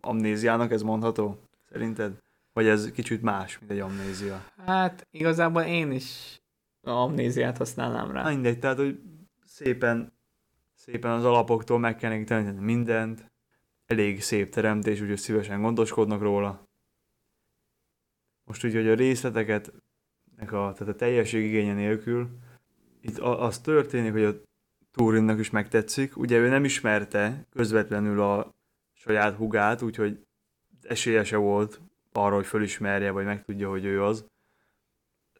amnéziának 0.00 0.72
ez 0.72 0.82
mondható, 0.82 1.48
szerinted? 1.68 2.18
Vagy 2.60 2.68
ez 2.68 2.90
kicsit 2.90 3.22
más, 3.22 3.58
mint 3.58 3.70
egy 3.70 3.78
amnézia? 3.78 4.44
Hát 4.56 5.06
igazából 5.10 5.62
én 5.62 5.92
is 5.92 6.40
amnéziát 6.80 7.56
használnám 7.56 8.10
rá. 8.10 8.28
Mindegy, 8.28 8.58
tehát 8.58 8.76
hogy 8.76 9.00
szépen, 9.44 10.12
szépen 10.74 11.10
az 11.10 11.24
alapoktól 11.24 11.78
meg 11.78 11.96
kell 11.96 12.24
mindent, 12.58 13.32
elég 13.86 14.22
szép 14.22 14.50
teremtés, 14.50 15.00
úgyhogy 15.00 15.18
szívesen 15.18 15.60
gondoskodnak 15.60 16.20
róla. 16.20 16.68
Most 18.44 18.64
úgy, 18.64 18.74
hogy 18.74 18.88
a 18.88 18.94
részleteket, 18.94 19.72
a, 20.38 20.44
tehát 20.46 20.80
a 20.80 20.94
teljesség 20.94 21.44
igénye 21.44 21.74
nélkül, 21.74 22.28
itt 23.00 23.18
az 23.18 23.58
történik, 23.58 24.12
hogy 24.12 24.24
a 24.24 24.34
Turinnak 24.92 25.38
is 25.38 25.50
megtetszik. 25.50 26.16
Ugye 26.16 26.38
ő 26.38 26.48
nem 26.48 26.64
ismerte 26.64 27.46
közvetlenül 27.50 28.20
a 28.20 28.54
saját 28.92 29.36
hugát, 29.36 29.82
úgyhogy 29.82 30.26
esélye 30.82 31.24
se 31.24 31.36
volt 31.36 31.80
arra, 32.12 32.34
hogy 32.34 32.46
fölismerje, 32.46 33.10
vagy 33.10 33.24
megtudja, 33.24 33.68
hogy 33.68 33.84
ő 33.84 34.02
az. 34.02 34.24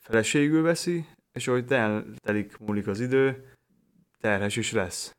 Feleségül 0.01 0.63
veszi, 0.63 1.07
és 1.33 1.49
ahogy 1.49 1.67
tel, 1.67 2.05
telik 2.17 2.59
múlik 2.59 2.87
az 2.87 3.01
idő, 3.01 3.53
terhes 4.21 4.57
is 4.57 4.73
lesz 4.73 5.13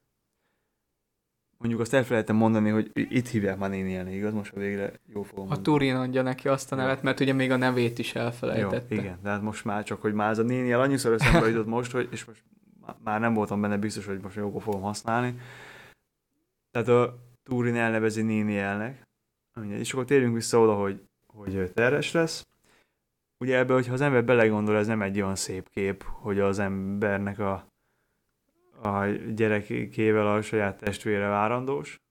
mondjuk 1.62 1.82
azt 1.82 1.94
elfelejtem 1.94 2.36
mondani, 2.36 2.70
hogy 2.70 2.92
itt 2.94 3.28
hívják 3.28 3.58
már 3.58 3.70
néni 3.70 4.16
igaz? 4.16 4.34
Most 4.34 4.54
a 4.54 4.60
végre 4.60 4.92
jó 5.06 5.24
fogom 5.24 5.50
A 5.50 5.62
Turin 5.62 5.96
adja 5.96 6.22
neki 6.22 6.48
azt 6.48 6.72
a 6.72 6.76
nevet, 6.76 7.02
mert 7.02 7.20
ugye 7.20 7.34
még 7.34 7.52
a 7.52 7.56
nevét 7.56 8.00
is 8.00 8.16
elfelejtette. 8.16 8.96
Jó, 8.96 9.02
igen, 9.02 9.20
de 9.24 9.30
hát 9.30 9.42
most 9.42 9.66
már 9.66 9.84
csak, 9.84 10.02
hogy 10.02 10.14
már 10.14 10.30
ez 10.30 10.38
a 10.38 10.44
néni 10.44 10.74
annyiszor 10.74 11.14
eszembe 11.14 11.48
jutott 11.48 11.68
most, 11.78 11.92
hogy, 11.92 12.08
és 12.12 12.26
most 12.26 12.44
már 13.04 13.20
nem 13.20 13.34
voltam 13.34 13.62
benne 13.62 13.78
biztos, 13.78 14.06
hogy 14.06 14.20
most 14.20 14.36
jókor 14.36 14.62
fogom 14.62 14.82
használni. 14.82 15.40
Tehát 16.72 16.88
a 16.88 17.18
Turin 17.44 17.76
elnevezi 17.76 18.22
néni 18.22 18.58
elnek, 18.58 19.08
és 19.70 19.94
akkor 19.94 20.06
térjünk 20.06 20.34
vissza 20.34 20.60
oda, 20.60 20.74
hogy, 20.74 21.02
hogy 21.34 21.72
terhes 21.74 22.12
lesz. 22.12 22.48
Ugye 23.38 23.58
ebbe, 23.58 23.74
hogyha 23.74 23.94
az 23.94 24.02
ember 24.02 24.26
belegondol, 24.26 24.76
ez 24.78 24.88
nem 24.88 25.02
egy 25.02 25.22
olyan 25.22 25.36
szép 25.36 25.70
kép, 25.70 26.04
hogy 26.04 26.40
az 26.40 26.60
embernek 26.60 27.40
a 27.40 27.70
a 28.84 29.06
gyerekével 29.36 30.28
a 30.28 30.42
saját 30.42 30.78
testvére 30.78 31.28
várandós. 31.28 32.02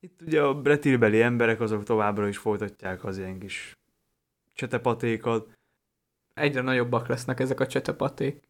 Itt 0.00 0.22
ugye 0.22 0.42
a 0.42 0.60
bretilbeli 0.60 1.22
emberek 1.22 1.60
azok 1.60 1.82
továbbra 1.82 2.28
is 2.28 2.38
folytatják 2.38 3.04
az 3.04 3.18
ilyen 3.18 3.38
kis 3.38 3.78
csetepatékat. 4.52 5.58
Egyre 6.34 6.60
nagyobbak 6.60 7.06
lesznek 7.06 7.40
ezek 7.40 7.60
a 7.60 7.66
csetepaték. 7.66 8.48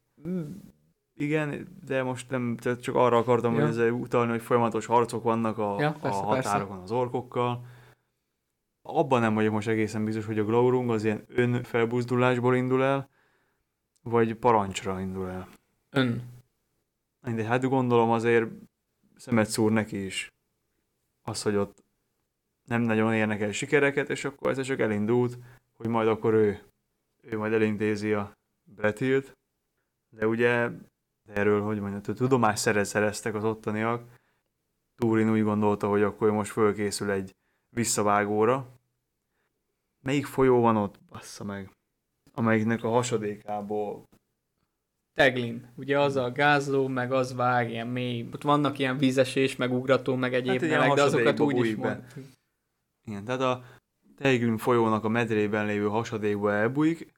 igen, 1.15 1.77
de 1.85 2.03
most 2.03 2.29
nem, 2.29 2.57
csak 2.81 2.95
arra 2.95 3.17
akartam 3.17 3.55
Ja. 3.55 3.67
ezzel 3.67 3.91
utalni, 3.91 4.31
hogy 4.31 4.41
folyamatos 4.41 4.85
harcok 4.85 5.23
vannak 5.23 5.57
a, 5.57 5.75
Ja, 5.79 5.95
persze, 6.01 6.17
a 6.19 6.23
határokon 6.23 6.79
az 6.79 6.91
orkokkal. 6.91 7.65
Abban 8.81 9.21
nem 9.21 9.33
vagyok 9.33 9.53
most 9.53 9.67
egészen 9.67 10.05
biztos, 10.05 10.25
hogy 10.25 10.39
a 10.39 10.43
Glaurung 10.43 10.89
az 10.89 11.03
ilyen 11.03 11.23
önfelbuzdulásból 11.27 12.55
indul 12.55 12.83
el, 12.83 13.09
vagy 14.01 14.35
parancsra 14.35 14.99
indul 14.99 15.29
el. 15.29 15.47
Ön. 15.89 16.23
De 17.21 17.43
hát 17.43 17.69
gondolom 17.69 18.09
azért 18.09 18.49
szemet 19.15 19.49
szúr 19.49 19.71
neki 19.71 20.05
is 20.05 20.33
az, 21.21 21.41
hogy 21.41 21.55
ott 21.55 21.83
nem 22.65 22.81
nagyon 22.81 23.13
érnek 23.13 23.41
el 23.41 23.51
sikereket, 23.51 24.09
és 24.09 24.25
akkor 24.25 24.51
ez 24.51 24.61
csak 24.61 24.79
elindult, 24.79 25.37
hogy 25.73 25.87
majd 25.87 26.07
akkor 26.07 26.33
ő, 26.33 26.61
ő 27.21 27.37
majd 27.37 27.53
elintézi 27.53 28.13
a 28.13 28.37
Bretilt. 28.63 29.37
De 30.09 30.27
ugye 30.27 30.69
erről, 31.25 31.61
hogy 31.61 31.79
mondjam, 31.79 32.15
tudomást 32.15 32.61
szerez, 32.61 32.87
szereztek 32.87 33.35
az 33.35 33.43
ottaniak. 33.43 34.03
Túrin 34.95 35.31
úgy 35.31 35.43
gondolta, 35.43 35.87
hogy 35.87 36.01
akkor 36.01 36.31
most 36.31 36.51
fölkészül 36.51 37.11
egy 37.11 37.35
visszavágóra. 37.75 38.79
Melyik 40.03 40.25
folyó 40.25 40.61
van 40.61 40.77
ott, 40.77 40.99
bassza 41.09 41.43
meg? 41.43 41.71
Amelyiknek 42.33 42.83
a 42.83 42.89
hasadékából 42.89 44.03
Teglin. 45.13 45.73
Ugye 45.75 45.99
az 45.99 46.15
a 46.15 46.31
gázló, 46.31 46.87
meg 46.87 47.11
az 47.11 47.33
vág 47.33 47.69
ilyen 47.69 47.87
mély. 47.87 48.29
Ott 48.33 48.41
vannak 48.41 48.79
ilyen 48.79 48.97
vízesés, 48.97 49.55
meg 49.55 49.71
ugrató, 49.73 50.15
meg 50.15 50.33
egyéb 50.33 50.61
Hát 50.61 50.81
hát, 50.81 50.95
de 50.95 51.03
azokat 51.03 51.39
úgy 51.39 51.55
is 51.55 51.59
bújik 51.59 51.79
be. 51.79 51.87
mond. 51.87 52.27
Igen, 53.07 53.23
tehát 53.23 53.41
a 53.41 53.63
Teigrün 54.15 54.57
folyónak 54.57 55.03
a 55.03 55.09
medrében 55.09 55.65
lévő 55.65 55.87
hasadékba 55.87 56.53
elbújik, 56.53 57.11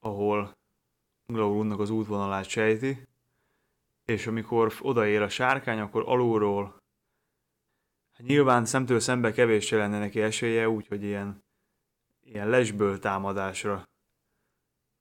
ahol 0.00 0.52
Glaurunnak 1.26 1.80
az 1.80 1.90
útvonalát 1.90 2.48
sejti, 2.48 3.02
és 4.04 4.26
amikor 4.26 4.72
odaér 4.80 5.22
a 5.22 5.28
sárkány, 5.28 5.78
akkor 5.78 6.02
alulról 6.06 6.82
hát 8.14 8.26
nyilván 8.26 8.64
szemtől 8.64 9.00
szembe 9.00 9.32
kevés 9.32 9.70
lenne 9.70 9.98
neki 9.98 10.20
esélye, 10.20 10.68
úgyhogy 10.68 11.02
ilyen, 11.02 11.44
ilyen 12.24 12.48
lesből 12.48 12.98
támadásra 12.98 13.88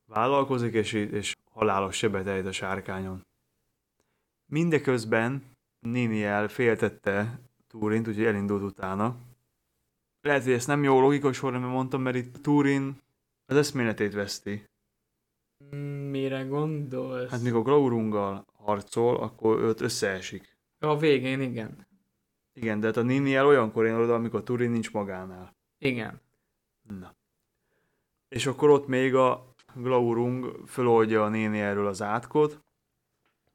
vállalkozik, 0.05 0.73
és, 0.73 0.93
és 0.93 1.35
halálos 1.51 1.95
sebet 1.97 2.27
ejt 2.27 2.45
a 2.45 2.51
sárkányon. 2.51 3.25
Mindeközben 4.45 5.43
Niniel 5.79 6.47
féltette 6.47 7.39
Túrint, 7.67 8.07
úgyhogy 8.07 8.25
elindult 8.25 8.63
utána, 8.63 9.15
lehet, 10.21 10.43
hogy 10.43 10.53
ezt 10.53 10.67
nem 10.67 10.83
jó 10.83 10.99
logikus 10.99 11.37
sorra 11.37 11.59
mondtam, 11.59 12.01
mert 12.01 12.15
itt 12.15 12.35
Turin 12.41 13.01
az 13.45 13.55
eszméletét 13.55 14.13
veszti. 14.13 14.63
Mire 16.09 16.41
gondolsz? 16.41 17.29
Hát 17.29 17.41
mikor 17.41 17.63
Glaurunggal 17.63 18.45
harcol, 18.53 19.15
akkor 19.15 19.59
őt 19.59 19.81
összeesik. 19.81 20.57
A 20.79 20.97
végén 20.97 21.41
igen. 21.41 21.87
Igen, 22.53 22.79
de 22.79 22.85
hát 22.85 22.97
a 22.97 23.01
Niniel 23.01 23.45
olyankor 23.45 23.85
jön 23.85 23.99
oda, 23.99 24.13
amikor 24.13 24.43
Turin 24.43 24.71
nincs 24.71 24.91
magánál. 24.91 25.55
Igen. 25.77 26.21
Na. 26.81 27.15
És 28.27 28.45
akkor 28.45 28.69
ott 28.69 28.87
még 28.87 29.15
a 29.15 29.55
Glaurung 29.75 30.67
föloldja 30.67 31.23
a 31.23 31.29
Ninielről 31.29 31.87
az 31.87 32.01
átkot, 32.01 32.63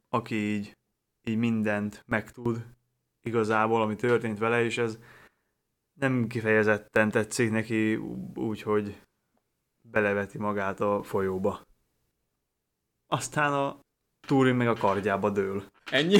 aki 0.09 0.35
így, 0.35 0.77
így 1.25 1.37
mindent 1.37 2.03
megtud 2.07 2.67
igazából, 3.23 3.83
ami 3.83 3.97
történt 3.97 4.39
vele, 4.39 4.65
és 4.65 4.79
ez 4.79 4.99
nem 5.93 6.27
kifejezetten 6.27 7.11
tetszik 7.11 7.51
neki 7.51 7.97
úgy, 8.35 8.63
hogy 8.63 9.03
beleveti 9.81 10.39
magát 10.39 10.81
a 10.81 11.03
folyóba. 11.03 11.67
Aztán 13.07 13.53
a 13.53 13.81
Túrin 14.27 14.55
meg 14.55 14.69
a 14.69 14.75
kardjába 14.75 15.31
dől. 15.31 15.65
Ennyi? 15.91 16.19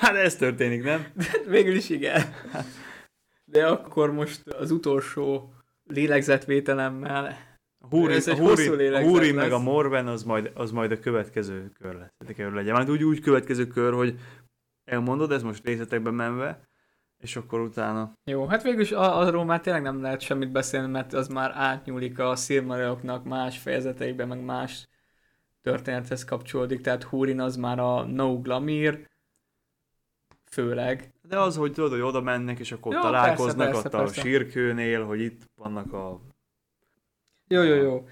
Hát 0.00 0.14
ez 0.14 0.36
történik, 0.36 0.82
nem? 0.82 1.06
Végül 1.48 1.74
is 1.74 1.90
igen. 1.90 2.22
De 3.44 3.66
akkor 3.66 4.12
most 4.12 4.46
az 4.48 4.70
utolsó 4.70 5.52
lélegzetvételemmel 5.84 7.36
Húri, 7.90 8.14
Ez 8.14 8.28
egy 8.28 8.38
Húri, 8.38 8.66
hosszú 8.66 8.94
a 8.94 9.00
Húri 9.00 9.32
meg 9.32 9.52
a 9.52 9.58
Morven 9.58 10.06
az 10.06 10.22
majd, 10.22 10.50
az 10.54 10.70
majd 10.70 10.92
a 10.92 11.00
következő 11.00 11.70
kör 11.80 11.94
lesz. 11.94 12.12
Tehát 12.18 12.34
kell 12.34 12.50
legyen. 12.50 12.74
Majd 12.74 12.90
úgy, 12.90 13.04
úgy 13.04 13.20
következő 13.20 13.66
kör, 13.66 13.92
hogy 13.92 14.18
elmondod, 14.84 15.32
ez 15.32 15.42
most 15.42 15.64
részletekben 15.64 16.14
menve, 16.14 16.68
és 17.18 17.36
akkor 17.36 17.60
utána 17.60 18.12
Jó, 18.24 18.46
hát 18.46 18.62
végül 18.62 18.80
is 18.80 18.92
a- 18.92 19.18
arról 19.18 19.44
már 19.44 19.60
tényleg 19.60 19.82
nem 19.82 20.02
lehet 20.02 20.20
semmit 20.20 20.50
beszélni, 20.52 20.90
mert 20.90 21.12
az 21.12 21.28
már 21.28 21.50
átnyúlik 21.54 22.18
a 22.18 22.36
Silmarilloknak 22.36 23.24
más 23.24 23.58
fejezeteikbe, 23.58 24.24
meg 24.24 24.40
más 24.44 24.88
történethez 25.62 26.24
kapcsolódik, 26.24 26.80
tehát 26.80 27.02
Húrin 27.02 27.40
az 27.40 27.56
már 27.56 27.78
a 27.78 28.02
No 28.04 28.40
Glamir, 28.40 29.08
főleg. 30.56 31.12
De 31.28 31.38
az, 31.38 31.56
hogy 31.56 31.72
tudod, 31.72 31.90
hogy 31.90 32.00
oda 32.00 32.20
mennek, 32.20 32.58
és 32.58 32.72
akkor 32.72 32.94
Jó, 32.94 33.00
találkoznak 33.00 33.56
persze, 33.56 33.76
ott 33.76 33.82
persze, 33.82 33.98
a 33.98 34.00
persze. 34.00 34.20
sírkőnél, 34.20 35.04
hogy 35.04 35.20
itt 35.20 35.42
vannak 35.54 35.92
a... 35.92 36.20
Jó, 37.48 37.62
jó, 37.62 37.74
jó. 37.74 38.06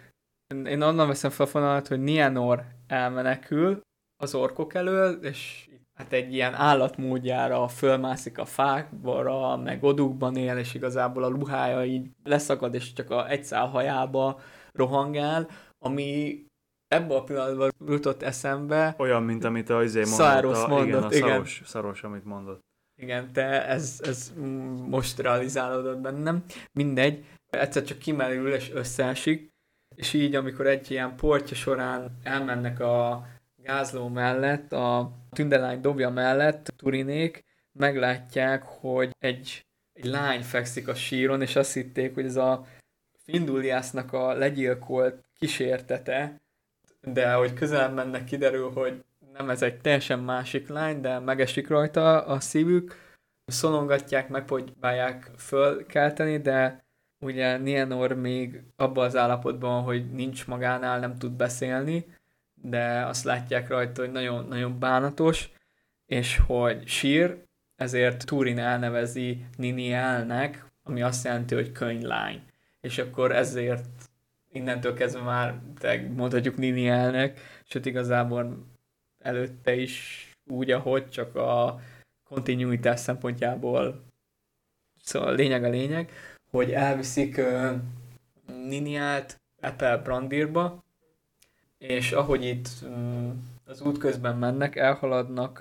Én 0.65 0.83
onnan 0.83 1.09
veszem 1.09 1.31
fel 1.31 1.47
a 1.47 1.49
fonalat, 1.49 1.89
hogy 1.89 2.01
Nienor 2.01 2.65
elmenekül 2.87 3.81
az 4.17 4.35
orkok 4.35 4.75
elől, 4.75 5.25
és 5.25 5.69
hát 5.95 6.13
egy 6.13 6.35
ilyen 6.35 6.55
állatmódjára 6.55 7.69
fölmászik 7.69 8.39
a 8.39 8.45
fákba, 8.45 9.57
meg 9.57 9.83
odukban 9.83 10.37
él, 10.37 10.57
és 10.57 10.75
igazából 10.75 11.25
a 11.25 11.29
ruhája 11.29 11.85
így 11.85 12.11
leszakad, 12.25 12.75
és 12.75 12.93
csak 12.93 13.11
a 13.11 13.31
egy 13.31 13.45
szál 13.45 13.67
hajába 13.67 14.41
rohangál, 14.73 15.49
ami 15.79 16.44
ebben 16.95 17.17
a 17.17 17.25
pillanatban 17.25 17.75
jutott 17.87 18.23
eszembe, 18.23 18.95
Olyan, 18.99 19.23
mint 19.23 19.45
amit 19.45 19.71
a 19.71 19.83
izé 19.83 19.99
mondott. 19.99 20.19
Száros 20.19 20.67
mondott, 20.67 20.87
igen, 20.87 21.03
a 21.03 21.13
igen. 21.13 21.29
szaros, 21.29 21.63
szaros, 21.65 22.03
amit 22.03 22.25
mondott. 22.25 22.61
Igen, 22.97 23.31
de 23.33 23.67
ez, 23.67 24.01
ez 24.03 24.33
most 24.89 25.19
realizálódott 25.19 25.99
bennem. 25.99 26.45
Mindegy, 26.73 27.25
egyszer 27.51 27.83
csak 27.83 27.99
kimerül 27.99 28.53
és 28.53 28.71
összeesik, 28.73 29.53
és 29.97 30.13
így, 30.13 30.35
amikor 30.35 30.67
egy 30.67 30.91
ilyen 30.91 31.17
portja 31.17 31.57
során 31.57 32.19
elmennek 32.23 32.81
a 32.81 33.27
gázló 33.57 34.09
mellett, 34.09 34.73
a 34.73 35.13
tündelány 35.31 35.81
dobja 35.81 36.11
mellett, 36.11 36.73
Turinék 36.77 37.45
meglátják, 37.73 38.63
hogy 38.63 39.11
egy, 39.19 39.67
egy 39.93 40.05
lány 40.05 40.43
fekszik 40.43 40.89
a 40.89 40.95
síron, 40.95 41.43
és 41.43 41.57
azt 41.57 41.73
hitték, 41.73 42.15
hogy 42.15 42.25
ez 42.25 42.37
a 42.37 42.67
Finduliásznak 43.25 44.13
a 44.13 44.33
legyilkolt 44.33 45.25
kísértete, 45.39 46.41
de 47.05 47.33
hogy 47.33 47.55
közel 47.55 47.91
mennek, 47.91 48.25
kiderül, 48.25 48.71
hogy 48.71 49.05
nem 49.33 49.51
ez 49.51 49.63
egy 49.63 49.81
teljesen 49.81 50.19
másik 50.19 50.69
lány, 50.69 51.01
de 51.01 51.19
megesik 51.19 51.69
rajta 51.69 52.25
a 52.25 52.41
szívük, 52.41 53.03
szolongatják, 53.47 54.29
megpróbálják 54.29 55.31
fölkelteni, 55.37 56.39
de 56.39 56.85
ugye 57.21 57.57
Nienor 57.57 58.13
még 58.13 58.63
abban 58.77 59.05
az 59.05 59.17
állapotban, 59.17 59.83
hogy 59.83 60.11
nincs 60.13 60.47
magánál, 60.47 60.99
nem 60.99 61.19
tud 61.19 61.33
beszélni, 61.33 62.07
de 62.55 63.05
azt 63.07 63.25
látják 63.25 63.69
rajta, 63.69 64.01
hogy 64.03 64.13
nagyon, 64.13 64.47
nagyon 64.49 64.79
bánatos, 64.79 65.51
és 66.07 66.41
hogy 66.47 66.89
sír, 66.89 67.45
ezért 67.77 68.27
Turin 68.27 68.59
elnevezi 68.59 69.47
Ninielnek, 69.57 70.65
ami 70.83 71.03
azt 71.03 71.25
jelenti, 71.25 71.55
hogy 71.55 71.73
könyvlány. 71.73 72.43
És 72.81 72.99
akkor 72.99 73.33
ezért 73.33 74.11
innentől 74.55 74.95
kezdve 74.95 75.23
már 75.23 75.61
mondhatjuk 76.17 76.57
Ninielnek, 76.57 77.41
sőt 77.65 77.87
igazából 77.87 78.67
előtte 79.19 79.75
is 79.75 80.29
úgy, 80.47 80.71
ahogy 80.71 81.09
csak 81.09 81.37
a 81.37 81.81
kontinuitás 82.29 83.01
szempontjából. 83.01 84.05
Szóval 85.03 85.35
lényeg 85.35 85.65
a 85.65 85.69
lényeg, 85.69 86.11
hogy 86.51 86.71
elviszik 86.71 87.37
uh, 87.39 87.71
Niniát 88.47 89.41
Apple 89.61 89.97
Brandirba, 89.97 90.85
és 91.79 92.13
ahogy 92.13 92.45
itt 92.45 92.69
um, 92.83 93.53
az 93.65 93.81
út 93.81 93.99
közben 93.99 94.37
mennek, 94.37 94.77
elhaladnak. 94.77 95.61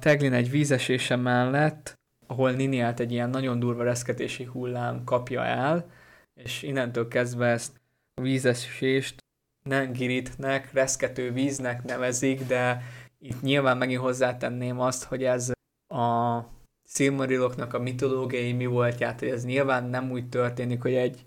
Teglin 0.00 0.32
egy 0.32 0.50
vízesése 0.50 1.16
mellett, 1.16 1.98
ahol 2.26 2.50
Niniát 2.50 3.00
egy 3.00 3.12
ilyen 3.12 3.30
nagyon 3.30 3.58
durva 3.58 3.82
reszketési 3.82 4.44
hullám 4.44 5.04
kapja 5.04 5.44
el, 5.44 5.90
és 6.34 6.62
innentől 6.62 7.08
kezdve 7.08 7.46
ezt 7.46 7.80
vízesést 8.22 9.22
Nengiritnek, 9.68 10.72
reszkető 10.72 11.32
víznek 11.32 11.82
nevezik, 11.82 12.46
de 12.46 12.82
itt 13.18 13.42
nyilván 13.42 13.76
megint 13.76 14.00
hozzátenném 14.00 14.80
azt, 14.80 15.04
hogy 15.04 15.24
ez 15.24 15.52
a 15.94 16.40
Silmarilloknak 16.88 17.74
a 17.74 17.78
mitológiai 17.78 18.52
mi 18.52 18.66
voltját, 18.66 19.18
hogy 19.18 19.28
ez 19.28 19.44
nyilván 19.44 19.84
nem 19.84 20.10
úgy 20.10 20.28
történik, 20.28 20.82
hogy 20.82 20.94
egy 20.94 21.24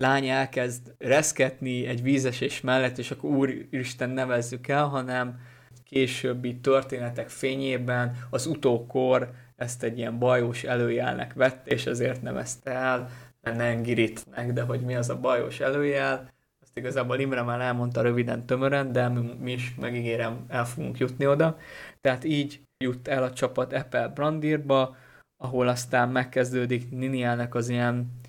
lány 0.00 0.28
elkezd 0.28 0.94
reszketni 0.98 1.86
egy 1.86 2.02
vízesés 2.02 2.60
mellett, 2.60 2.98
és 2.98 3.10
akkor 3.10 3.30
úristen 3.30 4.10
nevezzük 4.10 4.68
el, 4.68 4.86
hanem 4.86 5.40
későbbi 5.84 6.60
történetek 6.60 7.28
fényében 7.28 8.26
az 8.30 8.46
utókor 8.46 9.30
ezt 9.56 9.82
egy 9.82 9.98
ilyen 9.98 10.18
bajós 10.18 10.64
előjelnek 10.64 11.32
vett, 11.32 11.66
és 11.66 11.86
ezért 11.86 12.22
nevezte 12.22 12.70
el 12.70 13.10
Nengiritnek, 13.42 14.52
de 14.52 14.62
hogy 14.62 14.80
mi 14.80 14.94
az 14.94 15.08
a 15.08 15.20
bajós 15.20 15.60
előjel, 15.60 16.30
azt 16.60 16.76
igazából 16.76 17.18
Imre 17.18 17.42
már 17.42 17.60
elmondta 17.60 18.02
röviden, 18.02 18.46
tömören, 18.46 18.92
de 18.92 19.08
mi, 19.08 19.36
mi 19.40 19.52
is 19.52 19.74
megígérem, 19.80 20.44
el 20.48 20.64
fogunk 20.64 20.98
jutni 20.98 21.26
oda. 21.26 21.58
Tehát 22.00 22.24
így 22.24 22.60
jut 22.78 23.08
el 23.08 23.22
a 23.22 23.32
csapat 23.32 23.72
Apple 23.72 24.08
Brandirba, 24.08 24.96
ahol 25.36 25.68
aztán 25.68 26.08
megkezdődik 26.08 26.90
Ninielnek 26.90 27.54
az 27.54 27.68
ilyen 27.68 28.20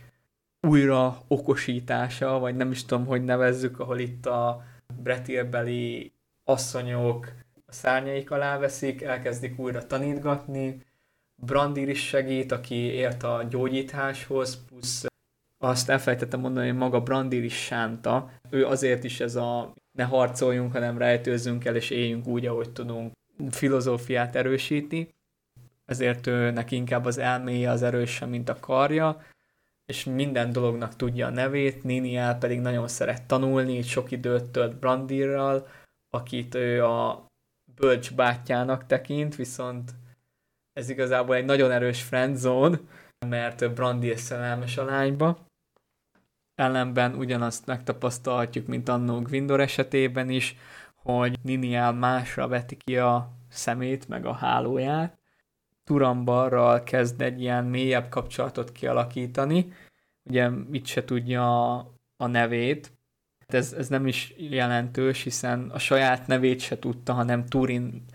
újra 0.68 1.18
okosítása, 1.28 2.40
vagy 2.40 2.56
nem 2.56 2.72
is 2.72 2.86
tudom, 2.86 3.06
hogy 3.06 3.24
nevezzük, 3.24 3.80
ahol 3.80 4.00
itt 4.00 4.26
a 4.26 4.64
bretilbeli 5.02 6.14
asszonyok 6.44 7.34
a 7.66 7.72
szárnyaik 7.72 8.32
alá 8.32 8.58
veszik, 8.58 9.02
elkezdik 9.02 9.60
újra 9.60 9.88
tanítgatni, 9.88 10.82
Brandir 11.46 11.90
is 11.90 12.08
segít, 12.08 12.52
aki 12.52 12.76
ért 12.76 13.24
a 13.24 13.44
gyógyításhoz, 13.50 14.66
plusz 14.68 15.06
azt 15.64 15.90
elfelejtettem 15.90 16.40
mondani, 16.40 16.68
hogy 16.68 16.78
maga 16.78 17.02
Brandir 17.02 17.44
is 17.44 17.66
sánta. 17.66 18.32
Ő 18.50 18.66
azért 18.66 19.04
is 19.04 19.20
ez 19.20 19.36
a 19.36 19.74
ne 19.98 20.04
harcoljunk, 20.04 20.72
hanem 20.72 20.98
rejtőzzünk 20.98 21.66
el, 21.66 21.76
és 21.76 21.90
éljünk 21.90 22.28
úgy, 22.28 22.46
ahogy 22.46 22.72
tudunk 22.72 23.12
filozófiát 23.50 24.36
erősíti. 24.36 25.14
Ezért 25.86 26.28
ő 26.28 26.52
neki 26.52 26.76
inkább 26.76 27.06
az 27.06 27.18
elméje 27.18 27.70
az 27.70 27.84
erősebb, 27.84 28.30
mint 28.30 28.50
a 28.50 28.60
karja, 28.60 29.22
és 29.86 30.04
minden 30.04 30.52
dolognak 30.52 30.96
tudja 30.96 31.28
a 31.28 31.30
nevét, 31.30 31.84
Niniel 31.84 32.38
pedig 32.38 32.60
nagyon 32.60 32.88
szeret 32.88 33.24
tanulni, 33.24 33.82
sok 33.82 34.12
időt 34.12 34.50
tölt 34.50 34.76
Brandirral, 34.76 35.68
akit 36.10 36.56
ő 36.56 36.86
a 36.86 37.26
bölcs 37.76 38.14
bátyjának 38.14 38.86
tekint, 38.86 39.36
viszont 39.36 39.92
ez 40.74 40.90
igazából 40.90 41.36
egy 41.36 41.46
nagyon 41.46 41.72
erős 41.72 42.02
friendzone, 42.02 42.80
mert 43.28 43.74
Brandir 43.74 44.18
szerelmes 44.18 44.78
a 44.78 44.86
lányba. 44.86 45.38
Ellenben 46.56 47.16
ugyanazt 47.16 47.66
megtapasztalhatjuk, 47.66 48.68
mint 48.68 48.90
annó 48.90 49.22
Gwindor 49.22 49.60
esetében 49.60 50.30
is, 50.30 50.56
hogy 50.96 51.40
Niniel 51.42 51.94
másra 51.94 52.48
veti 52.48 52.76
ki 52.76 52.98
a 52.98 53.32
szemét, 53.50 54.08
meg 54.08 54.26
a 54.26 54.34
hálóját. 54.34 55.18
Turambarral 55.84 56.84
kezd 56.84 57.22
egy 57.22 57.42
ilyen 57.42 57.66
mélyebb 57.66 58.10
kapcsolatot 58.10 58.72
kialakítani. 58.72 59.74
Ugye 60.24 60.50
itt 60.72 60.86
se 60.86 61.04
tudja 61.04 61.76
a, 62.18 62.28
nevét, 62.28 62.92
ez, 63.48 63.74
ez 63.74 63.88
nem 63.88 64.08
is 64.08 64.34
jelentős, 64.38 65.24
hiszen 65.24 65.70
a 65.70 65.80
saját 65.80 66.28
nevét 66.28 66.60
se 66.60 66.80
tudta, 66.80 67.14
hanem 67.14 67.46
Turin 67.46 68.06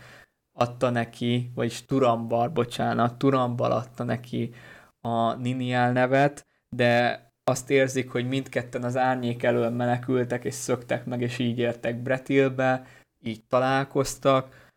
adta 0.59 0.89
neki, 0.89 1.51
vagyis 1.55 1.85
Turambar, 1.85 2.51
bocsánat, 2.51 3.17
Turambar 3.17 3.71
adta 3.71 4.03
neki 4.03 4.53
a 5.01 5.33
Niniel 5.33 5.91
nevet, 5.91 6.45
de 6.69 7.23
azt 7.43 7.69
érzik, 7.69 8.11
hogy 8.11 8.27
mindketten 8.27 8.83
az 8.83 8.97
árnyék 8.97 9.43
elől 9.43 9.69
menekültek, 9.69 10.43
és 10.43 10.53
szöktek 10.53 11.05
meg, 11.05 11.21
és 11.21 11.39
így 11.39 11.59
értek 11.59 12.01
Bretilbe, 12.01 12.85
így 13.23 13.43
találkoztak. 13.43 14.67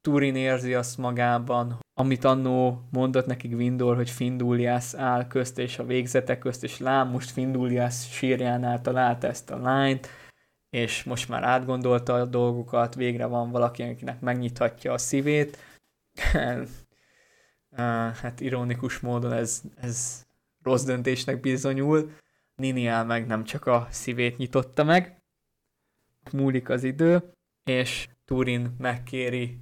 Turin 0.00 0.36
érzi 0.36 0.74
azt 0.74 0.98
magában, 0.98 1.78
amit 2.00 2.24
annó 2.24 2.82
mondott 2.90 3.26
nekik 3.26 3.56
Vindor, 3.56 3.96
hogy 3.96 4.10
Findulias 4.10 4.94
áll 4.94 5.26
közt 5.26 5.58
és 5.58 5.78
a 5.78 5.84
végzetek 5.84 6.38
közt, 6.38 6.64
és 6.64 6.78
lám, 6.78 7.08
most 7.08 7.30
Findulias 7.30 8.10
sírjánál 8.10 8.80
találta 8.80 9.26
ezt 9.26 9.50
a 9.50 9.58
lányt, 9.58 10.08
és 10.76 11.04
most 11.04 11.28
már 11.28 11.42
átgondolta 11.42 12.14
a 12.14 12.24
dolgokat, 12.24 12.94
végre 12.94 13.26
van 13.26 13.50
valaki, 13.50 13.82
akinek 13.82 14.20
megnyithatja 14.20 14.92
a 14.92 14.98
szívét. 14.98 15.58
hát 18.20 18.40
ironikus 18.40 19.00
módon 19.00 19.32
ez, 19.32 19.62
ez 19.76 20.26
rossz 20.62 20.84
döntésnek 20.84 21.40
bizonyul. 21.40 22.12
Niniel 22.54 23.04
meg 23.04 23.26
nem 23.26 23.44
csak 23.44 23.66
a 23.66 23.86
szívét 23.90 24.36
nyitotta 24.36 24.84
meg. 24.84 25.22
Múlik 26.32 26.68
az 26.68 26.84
idő, 26.84 27.32
és 27.64 28.08
Turin 28.24 28.74
megkéri 28.78 29.58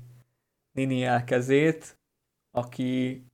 Niniel 0.73 1.25
kezét, 1.25 1.99
aki 2.51 3.25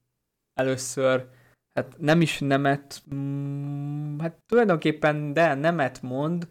először 0.55 1.29
hát 1.75 1.95
nem 1.99 2.21
is 2.21 2.39
nemet, 2.39 3.03
mm, 3.15 4.19
hát 4.19 4.39
tulajdonképpen 4.47 5.33
de 5.33 5.55
nemet 5.55 6.03
mond, 6.03 6.49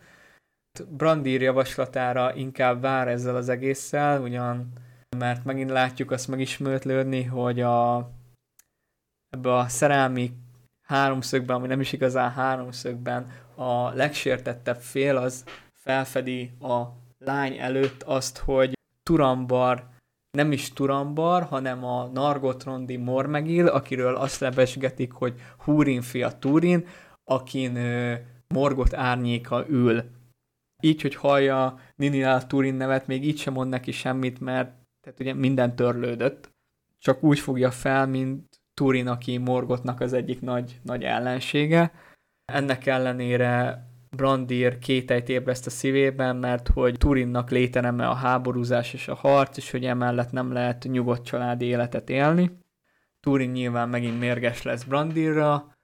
Brandir 0.90 1.42
javaslatára 1.42 2.36
inkább 2.36 2.82
vár 2.82 3.08
ezzel 3.08 3.36
az 3.36 3.50
egésszel, 3.50 4.22
ugyan 4.22 4.72
mert 5.18 5.46
megint 5.46 5.70
látjuk 5.70 6.12
azt 6.12 6.28
megismertlődni, 6.28 7.24
hogy 7.24 7.62
a, 7.62 8.10
ebbe 9.30 9.54
a 9.54 9.68
szerelmi 9.68 10.34
háromszögben, 10.88 11.56
ami 11.56 11.68
nem 11.68 11.80
is 11.80 11.94
igazán 11.94 12.32
háromszögben, 12.32 13.32
a 13.56 13.90
legsértettebb 13.90 14.80
fél 14.80 15.18
az 15.18 15.44
felfedi 15.74 16.52
a 16.60 16.84
lány 17.18 17.58
előtt 17.58 18.04
azt, 18.04 18.38
hogy 18.38 18.74
Turambar 19.04 19.88
nem 20.38 20.52
is 20.52 20.74
Turambar, 20.74 21.44
hanem 21.44 21.84
a 21.84 22.08
Nargotrondi 22.08 22.98
Mormegil, 22.98 23.68
akiről 23.68 24.16
azt 24.16 24.40
lebesgetik, 24.40 25.12
hogy 25.12 25.42
Húrin 25.58 26.02
fia 26.02 26.38
Turin, 26.38 26.88
akin 27.24 27.76
ö, 27.76 28.16
Morgot 28.48 28.94
árnyéka 28.94 29.66
ül. 29.68 30.04
Így, 30.82 31.02
hogy 31.02 31.16
hallja 31.16 31.80
Ninilál 31.96 32.48
Turin 32.48 32.74
nevet, 32.74 33.08
még 33.08 33.26
így 33.26 33.38
sem 33.38 33.54
mond 33.54 33.70
neki 33.70 33.92
semmit, 33.92 34.40
mert 34.40 34.72
tehát 35.02 35.20
ugye 35.20 35.34
minden 35.34 35.76
törlődött. 35.76 36.52
Csak 36.98 37.24
úgy 37.24 37.40
fogja 37.40 37.72
fel, 37.72 38.08
mint 38.08 38.62
Turin, 38.74 39.08
aki 39.08 39.38
Morgotnak 39.38 40.00
az 40.00 40.14
egyik 40.14 40.42
nagy, 40.42 40.80
nagy 40.84 41.04
ellensége. 41.04 41.92
Ennek 42.46 42.86
ellenére 42.86 43.84
Brandir 44.10 44.78
kételyt 44.80 45.30
ébreszt 45.30 45.66
a 45.66 45.70
szívében, 45.70 46.36
mert 46.36 46.68
hogy 46.68 46.98
Turinnak 46.98 47.50
léteneme 47.50 48.08
a 48.08 48.14
háborúzás 48.14 48.94
és 48.94 49.08
a 49.08 49.16
harc, 49.16 49.58
és 49.58 49.72
hogy 49.72 49.86
emellett 49.86 50.32
nem 50.32 50.52
lehet 50.52 50.84
nyugodt 50.84 51.26
családi 51.26 51.66
életet 51.66 52.10
élni. 52.10 52.52
Turin 53.20 53.52
nyilván 53.52 53.90
megint 53.90 54.20
mérges 54.20 54.62
lesz 54.62 54.84
Brandirra, 54.84 55.78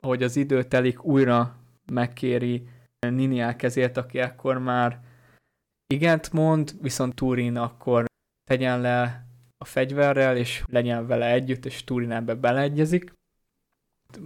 ahogy 0.00 0.22
az 0.22 0.36
idő 0.36 0.62
telik, 0.62 1.04
újra 1.04 1.56
megkéri 1.92 2.68
Niniel 3.10 3.56
kezét, 3.56 3.96
aki 3.96 4.20
akkor 4.20 4.58
már 4.58 5.00
igent 5.86 6.32
mond, 6.32 6.74
viszont 6.80 7.14
Turin 7.14 7.56
akkor 7.56 8.04
tegyen 8.44 8.80
le 8.80 9.26
a 9.58 9.64
fegyverrel, 9.64 10.36
és 10.36 10.64
legyen 10.66 11.06
vele 11.06 11.26
együtt, 11.32 11.64
és 11.64 11.84
Turin 11.84 12.10
ebbe 12.10 12.34
beleegyezik. 12.34 13.12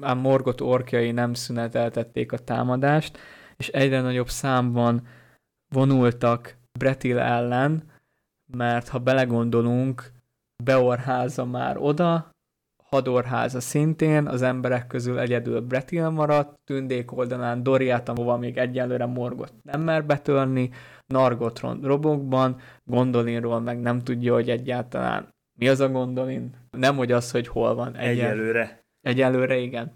A 0.01 0.15
Morgot 0.15 0.61
orkjai 0.61 1.11
nem 1.11 1.35
szüneteltették 1.35 2.33
a 2.33 2.39
támadást, 2.39 3.19
és 3.57 3.69
egyre 3.69 4.01
nagyobb 4.01 4.29
számban 4.29 5.07
vonultak 5.75 6.57
Bretil 6.79 7.19
ellen, 7.19 7.91
mert 8.53 8.89
ha 8.89 8.99
belegondolunk, 8.99 10.13
Beorháza 10.65 11.45
már 11.45 11.77
oda, 11.79 12.31
Hadorháza 12.89 13.61
szintén, 13.61 14.27
az 14.27 14.43
emberek 14.43 14.87
közül 14.87 15.19
egyedül 15.19 15.61
Bretil 15.61 16.11
maradt, 16.11 16.59
tündék 16.65 17.17
oldalán 17.17 17.63
Doriát, 17.63 18.09
ahova 18.09 18.37
még 18.37 18.57
egyelőre 18.57 19.07
Morgot 19.07 19.53
nem 19.63 19.81
mer 19.81 20.05
betörni, 20.05 20.71
Nargotron 21.07 21.81
robokban, 21.83 22.61
Gondolinról 22.85 23.61
meg 23.61 23.81
nem 23.81 24.03
tudja, 24.03 24.33
hogy 24.33 24.51
egyáltalán 24.51 25.35
mi 25.59 25.69
az 25.69 25.81
a 25.81 25.89
Gondolin. 25.89 26.51
Nem, 26.71 26.97
hogy 26.97 27.13
az, 27.13 27.31
hogy 27.31 27.49
hol 27.49 27.75
van. 27.75 27.97
Egyel... 27.97 28.31
Egyelőre. 28.31 28.85
Egyelőre, 29.01 29.57
igen. 29.57 29.93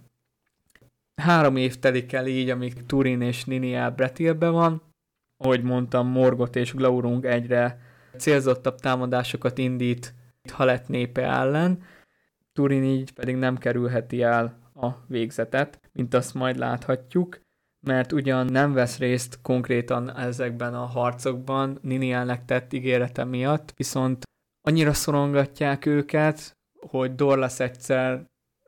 Három 1.15 1.57
év 1.57 1.79
telik 1.79 2.13
el 2.13 2.27
így, 2.27 2.51
amíg 2.51 2.87
Turin 2.87 3.21
és 3.21 3.45
Niniel 3.45 3.91
Bretilbe 3.91 4.49
van. 4.49 4.83
Ahogy 5.37 5.63
mondtam, 5.63 6.09
Morgot 6.09 6.57
és 6.57 6.75
Glaurung 6.75 7.25
egyre 7.25 7.81
célzottabb 8.17 8.79
támadásokat 8.79 9.59
indít 9.59 10.15
Halet 10.53 10.89
népe 10.89 11.23
ellen. 11.23 11.83
Turin 12.61 12.85
így 12.85 13.13
pedig 13.13 13.37
nem 13.37 13.57
kerülheti 13.57 14.23
el 14.23 14.59
a 14.75 14.89
végzetet, 15.07 15.81
mint 15.93 16.15
azt 16.15 16.35
majd 16.35 16.57
láthatjuk 16.57 17.41
mert 17.87 18.13
ugyan 18.13 18.47
nem 18.47 18.73
vesz 18.73 18.99
részt 18.99 19.39
konkrétan 19.43 20.17
ezekben 20.17 20.75
a 20.75 20.85
harcokban 20.85 21.79
Ninielnek 21.83 22.45
tett 22.45 22.73
ígérete 22.73 23.25
miatt, 23.25 23.73
viszont 23.77 24.23
annyira 24.61 24.93
szorongatják 24.93 25.87
őket, 25.87 26.57
hogy 26.89 27.15
Dorlas 27.15 27.61
egyszer 27.61 28.25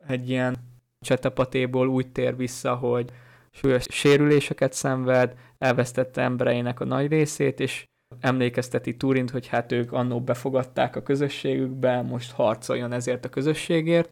egy 0.06 0.28
ilyen 0.28 0.56
csetepatéból 1.00 1.88
úgy 1.88 2.12
tér 2.12 2.36
vissza, 2.36 2.74
hogy 2.74 3.10
súlyos 3.50 3.84
sérüléseket 3.88 4.72
szenved, 4.72 5.34
elvesztette 5.58 6.22
embereinek 6.22 6.80
a 6.80 6.84
nagy 6.84 7.08
részét, 7.08 7.60
és 7.60 7.84
emlékezteti 8.20 8.96
Turint, 8.96 9.30
hogy 9.30 9.46
hát 9.46 9.72
ők 9.72 9.92
annó 9.92 10.20
befogadták 10.20 10.96
a 10.96 11.02
közösségükbe, 11.02 12.02
most 12.02 12.32
harcoljon 12.32 12.92
ezért 12.92 13.24
a 13.24 13.28
közösségért. 13.28 14.10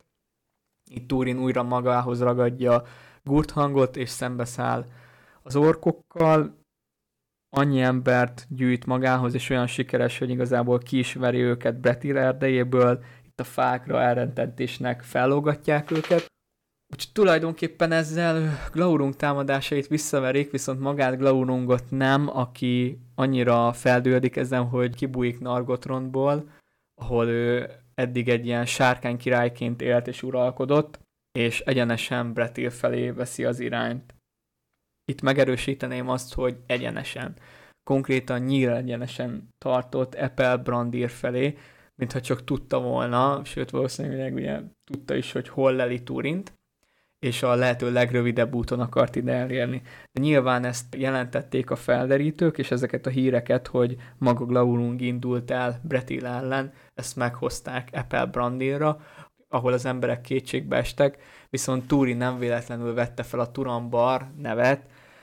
Itt 0.91 1.09
Turin 1.09 1.39
újra 1.39 1.63
magához 1.63 2.23
ragadja 2.23 2.83
hangot, 3.53 3.97
és 3.97 4.09
szembeszáll 4.09 4.87
az 5.43 5.57
orkokkal, 5.57 6.59
annyi 7.57 7.81
embert 7.81 8.47
gyűjt 8.49 8.87
magához, 8.87 9.35
és 9.35 9.51
olyan 9.51 9.67
sikeres, 9.67 10.19
hogy 10.19 10.31
igazából 10.31 10.79
ki 10.79 10.99
is 10.99 11.15
veri 11.15 11.39
őket 11.39 11.81
Bretil 11.81 12.19
erdejéből, 12.19 13.05
itt 13.23 13.41
a 13.41 13.45
fákra 13.45 14.01
elrentettésnek 14.01 15.03
fellógatják 15.03 15.91
őket. 15.91 16.27
Úgyhogy 16.93 17.13
tulajdonképpen 17.13 17.93
ezzel 17.93 18.59
Glaurung 18.73 19.17
támadásait 19.17 19.87
visszaverik, 19.87 20.51
viszont 20.51 20.81
magát 20.81 21.17
Glaurungot 21.17 21.91
nem, 21.91 22.37
aki 22.37 22.99
annyira 23.15 23.73
feldődik 23.73 24.37
ezen, 24.37 24.65
hogy 24.65 24.95
kibújik 24.95 25.41
Nargotrondból, 25.41 26.51
ahol 27.01 27.27
ő 27.27 27.71
eddig 27.95 28.29
egy 28.29 28.47
ilyen 28.47 28.67
sárkány 28.67 29.17
királyként 29.17 29.83
élt 29.83 30.07
és 30.07 30.23
uralkodott, 30.23 31.01
és 31.39 31.61
egyenesen 31.61 32.33
Bretil 32.33 32.71
felé 32.71 33.11
veszi 33.11 33.45
az 33.45 33.61
irányt. 33.61 34.15
Itt 35.05 35.23
megerősíteném 35.23 36.09
azt, 36.09 36.35
hogy 36.35 36.57
egyenesen. 36.67 37.35
Konkrétan 37.83 38.41
nyíl 38.41 38.71
egyenesen 38.71 39.49
tartott 39.59 40.15
Epel 40.15 40.57
Brandir 40.57 41.11
felé, 41.11 41.57
mintha 41.95 42.21
csak 42.21 42.45
tudta 42.45 42.81
volna, 42.81 43.45
sőt 43.45 43.71
valószínűleg 43.71 44.35
ugye 44.35 44.61
tudta 44.85 45.15
is, 45.15 45.33
hogy 45.33 45.49
hol 45.49 45.73
leli 45.73 46.03
Turint, 46.03 46.59
és 47.21 47.43
a 47.43 47.55
lehető 47.55 47.93
legrövidebb 47.93 48.55
úton 48.55 48.81
akart 48.81 49.17
ide 49.17 49.33
elérni. 49.33 49.83
De 50.13 50.21
nyilván 50.21 50.65
ezt 50.65 50.95
jelentették 50.97 51.71
a 51.71 51.77
felderítők, 51.77 52.59
és 52.59 52.71
ezeket 52.71 53.07
a 53.07 53.11
híreket, 53.11 53.67
hogy 53.67 53.97
maga 54.19 54.45
Glaurung 54.45 55.01
indult 55.01 55.51
el 55.51 55.81
Bretil 55.83 56.27
ellen, 56.27 56.73
ezt 56.95 57.17
meghozták 57.17 57.89
Epel 57.93 58.27
Brandilra, 58.27 59.01
ahol 59.49 59.73
az 59.73 59.85
emberek 59.85 60.21
kétségbe 60.21 60.77
estek, 60.77 61.19
viszont 61.51 61.87
Túri 61.87 62.13
nem 62.13 62.39
véletlenül 62.39 62.95
vette 62.95 63.23
fel 63.23 63.41
a 63.41 63.51
Turambar 63.51 64.27
nevet, 64.39 64.83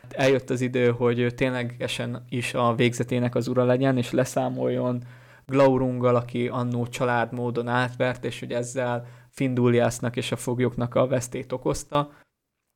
eljött 0.10 0.50
az 0.50 0.62
idő, 0.62 0.92
hogy 0.92 1.34
ténylegesen 1.36 2.26
is 2.30 2.54
a 2.54 2.76
végzetének 2.76 3.36
az 3.36 3.48
ura 3.48 3.64
legyen, 3.64 3.98
és 3.98 4.12
leszámoljon 4.12 5.04
Glaurunggal, 5.46 6.16
aki 6.16 6.48
annó 6.48 6.88
családmódon 6.88 7.68
átvert, 7.68 8.26
és 8.26 8.40
hogy 8.40 8.52
ezzel 8.52 9.06
Finduliásznak 9.38 10.16
és 10.16 10.32
a 10.32 10.36
foglyoknak 10.36 10.96
a 10.96 11.08
vesztét 11.08 11.52
okozta, 11.52 12.12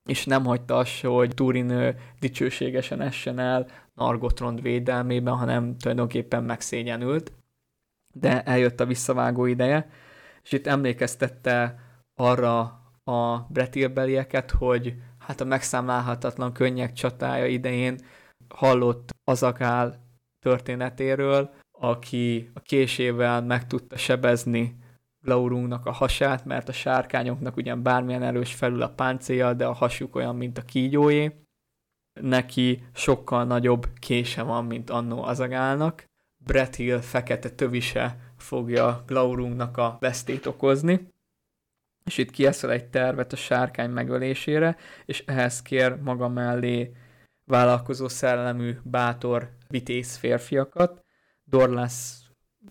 és 0.09 0.25
nem 0.25 0.45
hagyta 0.45 0.77
azt, 0.77 1.01
hogy 1.01 1.33
Turin 1.33 1.95
dicsőségesen 2.19 3.01
essen 3.01 3.39
el 3.39 3.67
Nargotrond 3.93 4.61
védelmében, 4.61 5.35
hanem 5.35 5.77
tulajdonképpen 5.77 6.43
megszégyenült. 6.43 7.31
De 8.13 8.43
eljött 8.43 8.79
a 8.79 8.85
visszavágó 8.85 9.45
ideje, 9.45 9.89
és 10.43 10.51
itt 10.51 10.67
emlékeztette 10.67 11.79
arra 12.15 12.59
a 13.03 13.37
bretilbelieket, 13.37 14.51
hogy 14.51 14.95
hát 15.19 15.41
a 15.41 15.45
megszámlálhatatlan 15.45 16.53
könnyek 16.53 16.93
csatája 16.93 17.45
idején 17.45 17.99
hallott 18.49 19.09
Azagál 19.23 20.09
történetéről, 20.39 21.53
aki 21.71 22.51
a 22.53 22.59
késével 22.59 23.41
meg 23.41 23.67
tudta 23.67 23.97
sebezni 23.97 24.80
Glaurungnak 25.21 25.85
a 25.85 25.91
hasát, 25.91 26.45
mert 26.45 26.69
a 26.69 26.71
sárkányoknak 26.71 27.57
ugyan 27.57 27.83
bármilyen 27.83 28.23
erős 28.23 28.53
felül 28.53 28.81
a 28.81 28.89
páncéja, 28.89 29.53
de 29.53 29.65
a 29.65 29.73
hasuk 29.73 30.15
olyan, 30.15 30.35
mint 30.35 30.57
a 30.57 30.61
kígyóé. 30.61 31.45
Neki 32.21 32.83
sokkal 32.93 33.43
nagyobb 33.43 33.87
kése 33.99 34.41
van, 34.41 34.65
mint 34.65 34.89
annó 34.89 35.23
Azagálnak. 35.23 36.05
Brett 36.37 36.75
Hill 36.75 36.99
fekete 36.99 37.49
tövise 37.49 38.17
fogja 38.37 39.03
Glaurungnak 39.07 39.77
a 39.77 39.97
vesztét 39.99 40.45
okozni, 40.45 41.09
és 42.03 42.17
itt 42.17 42.31
kieszel 42.31 42.71
egy 42.71 42.89
tervet 42.89 43.33
a 43.33 43.35
sárkány 43.35 43.89
megölésére, 43.89 44.77
és 45.05 45.23
ehhez 45.25 45.61
kér 45.61 45.95
maga 45.95 46.27
mellé 46.27 46.91
vállalkozó 47.45 48.07
szellemű, 48.07 48.77
bátor, 48.83 49.51
vitéz 49.67 50.15
férfiakat. 50.15 51.05
Dorlász 51.43 52.21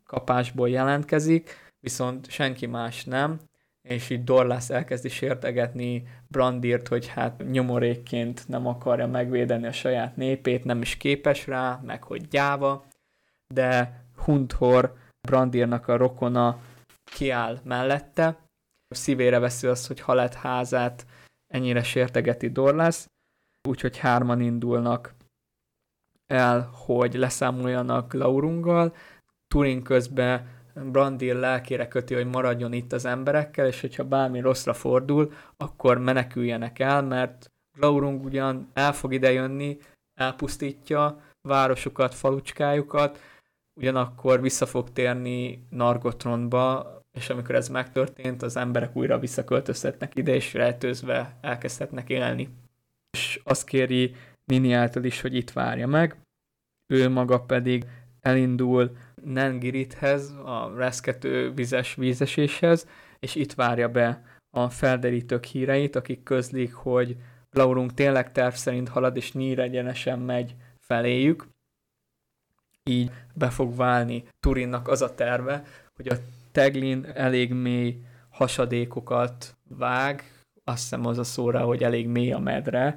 kapásból 0.05 0.69
jelentkezik, 0.69 1.70
viszont 1.81 2.31
senki 2.31 2.67
más 2.67 3.05
nem, 3.05 3.41
és 3.89 4.11
így 4.11 4.25
Dorlász 4.25 4.71
elkezdi 4.71 5.09
sértegetni 5.09 6.03
Brandirt, 6.29 6.89
hogy 6.89 7.07
hát 7.07 7.45
nyomorékként 7.51 8.49
nem 8.49 8.67
akarja 8.67 9.07
megvédeni 9.07 9.67
a 9.67 9.73
saját 9.73 10.17
népét, 10.17 10.65
nem 10.65 10.83
is 10.83 10.97
képes 10.97 11.47
rá, 11.47 11.81
meg 11.85 12.03
hogy 12.03 12.29
gyáva, 12.29 12.85
de 13.55 14.03
Hunthor 14.17 14.95
Brandirnak 15.29 15.89
a 15.89 15.97
rokona 15.97 16.61
kiáll 17.05 17.61
mellette, 17.65 18.39
szívére 18.89 19.39
veszi 19.39 19.67
azt, 19.67 19.87
hogy 19.87 20.01
Halett 20.01 20.35
házát 20.35 21.07
ennyire 21.47 21.83
sértegeti 21.83 22.49
Dorlász, 22.49 23.09
úgyhogy 23.69 23.99
hárman 23.99 24.41
indulnak 24.41 25.15
el, 26.27 26.71
hogy 26.73 27.15
leszámoljanak 27.15 28.13
Laurunggal, 28.13 28.95
Turin 29.47 29.83
közben 29.83 30.60
Brandir 30.75 31.35
lelkére 31.35 31.89
köti, 31.89 32.15
hogy 32.15 32.27
maradjon 32.27 32.73
itt 32.73 32.93
az 32.93 33.05
emberekkel, 33.05 33.67
és 33.67 33.81
hogyha 33.81 34.05
bármi 34.05 34.41
rosszra 34.41 34.73
fordul, 34.73 35.33
akkor 35.57 35.99
meneküljenek 35.99 36.79
el, 36.79 37.03
mert 37.03 37.51
Glaurung 37.79 38.25
ugyan 38.25 38.71
el 38.73 38.93
fog 38.93 39.13
idejönni, 39.13 39.79
elpusztítja 40.15 41.21
városukat, 41.43 42.15
falucskájukat, 42.15 43.19
ugyanakkor 43.75 44.41
vissza 44.41 44.67
fog 44.67 44.93
térni 44.93 45.67
Nargotronba, 45.71 46.99
és 47.13 47.31
amikor 47.31 47.55
ez 47.55 47.69
megtörtént, 47.69 48.43
az 48.43 48.57
emberek 48.57 48.97
újra 48.97 49.19
visszaköltözhetnek 49.19 50.17
ide, 50.17 50.35
és 50.35 50.55
rejtőzve 50.55 51.39
elkezdhetnek 51.41 52.09
élni. 52.09 52.49
És 53.11 53.41
azt 53.45 53.65
kéri 53.65 54.15
Nini 54.45 54.73
által 54.73 55.05
is, 55.05 55.21
hogy 55.21 55.35
itt 55.35 55.51
várja 55.51 55.87
meg, 55.87 56.17
ő 56.87 57.09
maga 57.09 57.41
pedig 57.41 57.87
elindul 58.21 58.97
Nengirithez, 59.25 60.31
a 60.31 60.73
reszkető 60.77 61.53
vizes 61.53 61.95
vízeséshez, 61.95 62.87
és 63.19 63.35
itt 63.35 63.53
várja 63.53 63.89
be 63.89 64.23
a 64.51 64.71
felderítők 64.71 65.45
híreit, 65.45 65.97
akik 65.97 66.23
közlik, 66.23 66.73
hogy 66.73 67.17
Laurunk 67.51 67.95
tényleg 67.95 68.33
terv 68.33 68.55
szerint 68.55 68.89
halad, 68.89 69.17
és 69.17 69.33
nyír 69.33 69.59
egyenesen 69.59 70.19
megy 70.19 70.55
feléjük. 70.79 71.49
Így 72.85 73.11
be 73.35 73.51
fog 73.51 73.77
válni 73.77 74.25
Turinnak 74.41 74.89
az 74.89 75.03
a 75.03 75.15
terve, 75.15 75.63
hogy 75.97 76.09
a 76.09 76.17
Teglin 76.53 77.05
elég 77.15 77.53
mély 77.53 78.01
hasadékokat 78.31 79.57
vág, 79.69 80.45
azt 80.65 80.83
hiszem 80.83 81.07
az 81.07 81.19
a 81.19 81.25
szóra, 81.25 81.61
hogy 81.61 81.83
elég 81.83 82.09
mély 82.09 82.33
a 82.33 82.39
medre, 82.39 82.95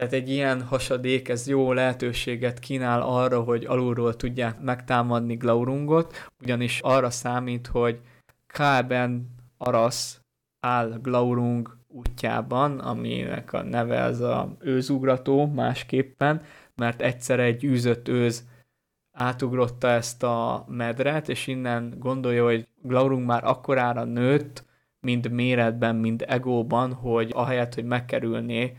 tehát 0.00 0.14
egy 0.14 0.30
ilyen 0.30 0.62
hasadék, 0.62 1.28
ez 1.28 1.48
jó 1.48 1.72
lehetőséget 1.72 2.58
kínál 2.58 3.02
arra, 3.02 3.42
hogy 3.42 3.64
alulról 3.64 4.16
tudják 4.16 4.60
megtámadni 4.60 5.34
Glaurungot, 5.34 6.26
ugyanis 6.42 6.80
arra 6.80 7.10
számít, 7.10 7.66
hogy 7.66 8.00
Kálben 8.46 9.34
Arasz 9.58 10.20
áll 10.60 10.98
Glaurung 11.02 11.76
útjában, 11.88 12.78
aminek 12.78 13.52
a 13.52 13.62
neve 13.62 14.02
az 14.02 14.20
a 14.20 14.56
őzugrató 14.60 15.46
másképpen, 15.46 16.42
mert 16.74 17.02
egyszer 17.02 17.40
egy 17.40 17.64
űzött 17.64 18.08
őz 18.08 18.48
átugrotta 19.12 19.88
ezt 19.88 20.22
a 20.22 20.64
medret, 20.68 21.28
és 21.28 21.46
innen 21.46 21.94
gondolja, 21.98 22.44
hogy 22.44 22.68
Glaurung 22.82 23.26
már 23.26 23.44
akkorára 23.44 24.04
nőtt, 24.04 24.64
mind 25.00 25.30
méretben, 25.30 25.96
mind 25.96 26.24
egóban, 26.28 26.92
hogy 26.92 27.30
ahelyett, 27.34 27.74
hogy 27.74 27.84
megkerülné 27.84 28.76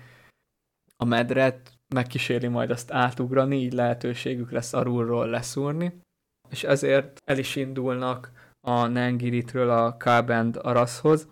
a 1.02 1.06
medret, 1.06 1.74
megkíséri 1.88 2.48
majd 2.48 2.72
azt 2.72 2.92
átugrani, 2.92 3.56
így 3.56 3.74
lehetőségük 3.74 4.52
lesz 4.52 4.74
arulról 4.74 5.28
leszúrni, 5.28 6.02
és 6.50 6.64
ezért 6.64 7.22
el 7.26 7.38
is 7.38 7.56
indulnak 7.56 8.32
a 8.68 8.86
Nengiritről 8.86 9.70
a 9.70 9.98
Kábend 9.98 10.60
Araszhoz, 10.62 11.28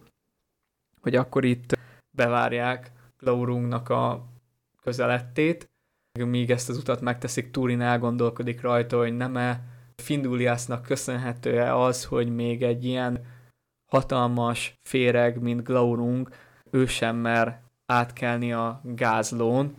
hogy 1.01 1.15
akkor 1.15 1.45
itt 1.45 1.77
bevárják 2.17 2.91
Glaurungnak 3.17 3.89
a 3.89 4.25
közelettét, 4.81 5.69
míg 6.19 6.51
ezt 6.51 6.69
az 6.69 6.77
utat 6.77 7.01
megteszik, 7.01 7.51
Turin 7.51 7.81
elgondolkodik 7.81 8.61
rajta, 8.61 8.97
hogy 8.97 9.17
nem-e. 9.17 9.63
Finduliasnak 9.95 10.81
köszönhető-e 10.81 11.75
az, 11.75 12.05
hogy 12.05 12.35
még 12.35 12.63
egy 12.63 12.85
ilyen 12.85 13.25
hatalmas 13.91 14.79
féreg, 14.87 15.41
mint 15.41 15.63
Glaurung, 15.63 16.29
ő 16.71 16.85
sem 16.85 17.15
mer 17.15 17.68
átkelni 17.89 18.53
a 18.53 18.81
gázlón. 18.83 19.75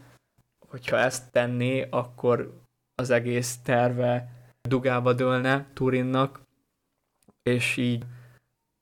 Hogyha 0.68 0.96
ezt 0.96 1.32
tenné, 1.32 1.86
akkor 1.90 2.60
az 2.94 3.10
egész 3.10 3.58
terve 3.62 4.28
dugába 4.68 5.12
dőlne 5.12 5.66
Turinnak, 5.72 6.40
és 7.42 7.76
így 7.76 8.04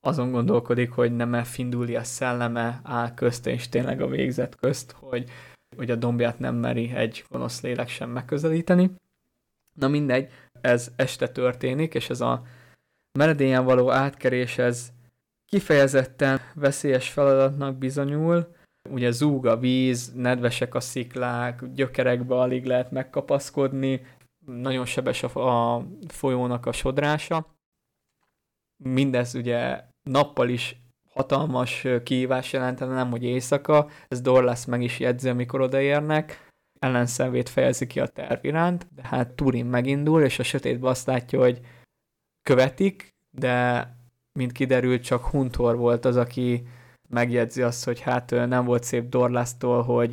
azon 0.00 0.30
gondolkodik, 0.30 0.90
hogy 0.90 1.16
nem-e 1.16 1.44
Findulia 1.44 2.04
szelleme 2.04 2.80
áll 2.82 3.14
közt, 3.14 3.46
és 3.46 3.68
tényleg 3.68 4.00
a 4.00 4.06
végzet 4.06 4.56
közt, 4.56 4.92
hogy, 4.92 5.30
hogy 5.76 5.90
a 5.90 5.96
dombját 5.96 6.38
nem 6.38 6.54
meri 6.54 6.90
egy 6.94 7.24
gonosz 7.28 7.60
lélek 7.60 7.88
sem 7.88 8.10
megközelíteni. 8.10 8.90
Na 9.72 9.88
mindegy, 9.88 10.32
ez 10.60 10.92
este 10.96 11.28
történik, 11.28 11.94
és 11.94 12.10
ez 12.10 12.20
a 12.20 12.42
meredélyen 13.18 13.64
való 13.64 13.90
átkerés, 13.90 14.58
ez 14.58 14.92
kifejezetten 15.46 16.40
veszélyes 16.54 17.10
feladatnak 17.10 17.76
bizonyul, 17.76 18.56
ugye 18.90 19.10
zúg 19.10 19.46
a 19.46 19.56
víz, 19.56 20.12
nedvesek 20.14 20.74
a 20.74 20.80
sziklák, 20.80 21.72
gyökerekbe 21.74 22.34
alig 22.34 22.64
lehet 22.64 22.90
megkapaszkodni, 22.90 24.06
nagyon 24.46 24.84
sebes 24.84 25.22
a, 25.22 25.74
a 25.74 25.86
folyónak 26.08 26.66
a 26.66 26.72
sodrása. 26.72 27.56
Mindez 28.76 29.34
ugye 29.34 29.84
nappal 30.02 30.48
is 30.48 30.76
hatalmas 31.12 31.86
kihívás 32.02 32.52
jelentene, 32.52 32.94
nem 32.94 33.10
hogy 33.10 33.24
éjszaka, 33.24 33.88
ez 34.08 34.20
Dorlas 34.20 34.64
meg 34.64 34.82
is 34.82 34.98
jegyzi, 34.98 35.28
amikor 35.28 35.60
odaérnek, 35.60 36.50
ellenszenvét 36.78 37.48
fejezi 37.48 37.86
ki 37.86 38.00
a 38.00 38.06
terv 38.06 38.44
iránt, 38.44 38.86
de 38.94 39.02
hát 39.06 39.32
Turin 39.32 39.66
megindul, 39.66 40.22
és 40.22 40.38
a 40.38 40.42
sötétbe 40.42 40.88
azt 40.88 41.06
látja, 41.06 41.38
hogy 41.38 41.60
követik, 42.42 43.14
de 43.30 43.86
mint 44.32 44.52
kiderült, 44.52 45.02
csak 45.02 45.24
Huntor 45.24 45.76
volt 45.76 46.04
az, 46.04 46.16
aki 46.16 46.66
megjegyzi 47.08 47.62
azt, 47.62 47.84
hogy 47.84 48.00
hát 48.00 48.30
nem 48.30 48.64
volt 48.64 48.82
szép 48.82 49.08
Dorlásztól, 49.08 49.82
hogy 49.82 50.10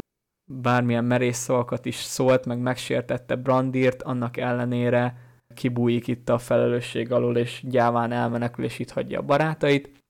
bármilyen 0.52 1.04
merész 1.04 1.38
szavakat 1.38 1.86
is 1.86 1.96
szólt, 1.96 2.46
meg 2.46 2.60
megsértette 2.60 3.36
Brandírt, 3.36 4.02
annak 4.02 4.38
ellenére 4.38 5.18
kibújik 5.54 6.08
itt 6.08 6.30
a 6.30 6.38
felelősség 6.38 7.12
alól, 7.12 7.38
és 7.38 7.64
gyáván 7.68 8.12
elmenekül, 8.12 8.66
és 8.66 8.80
itt 8.80 8.92
hagyja 8.92 9.20
a 9.20 9.26
barátait. 9.26 10.04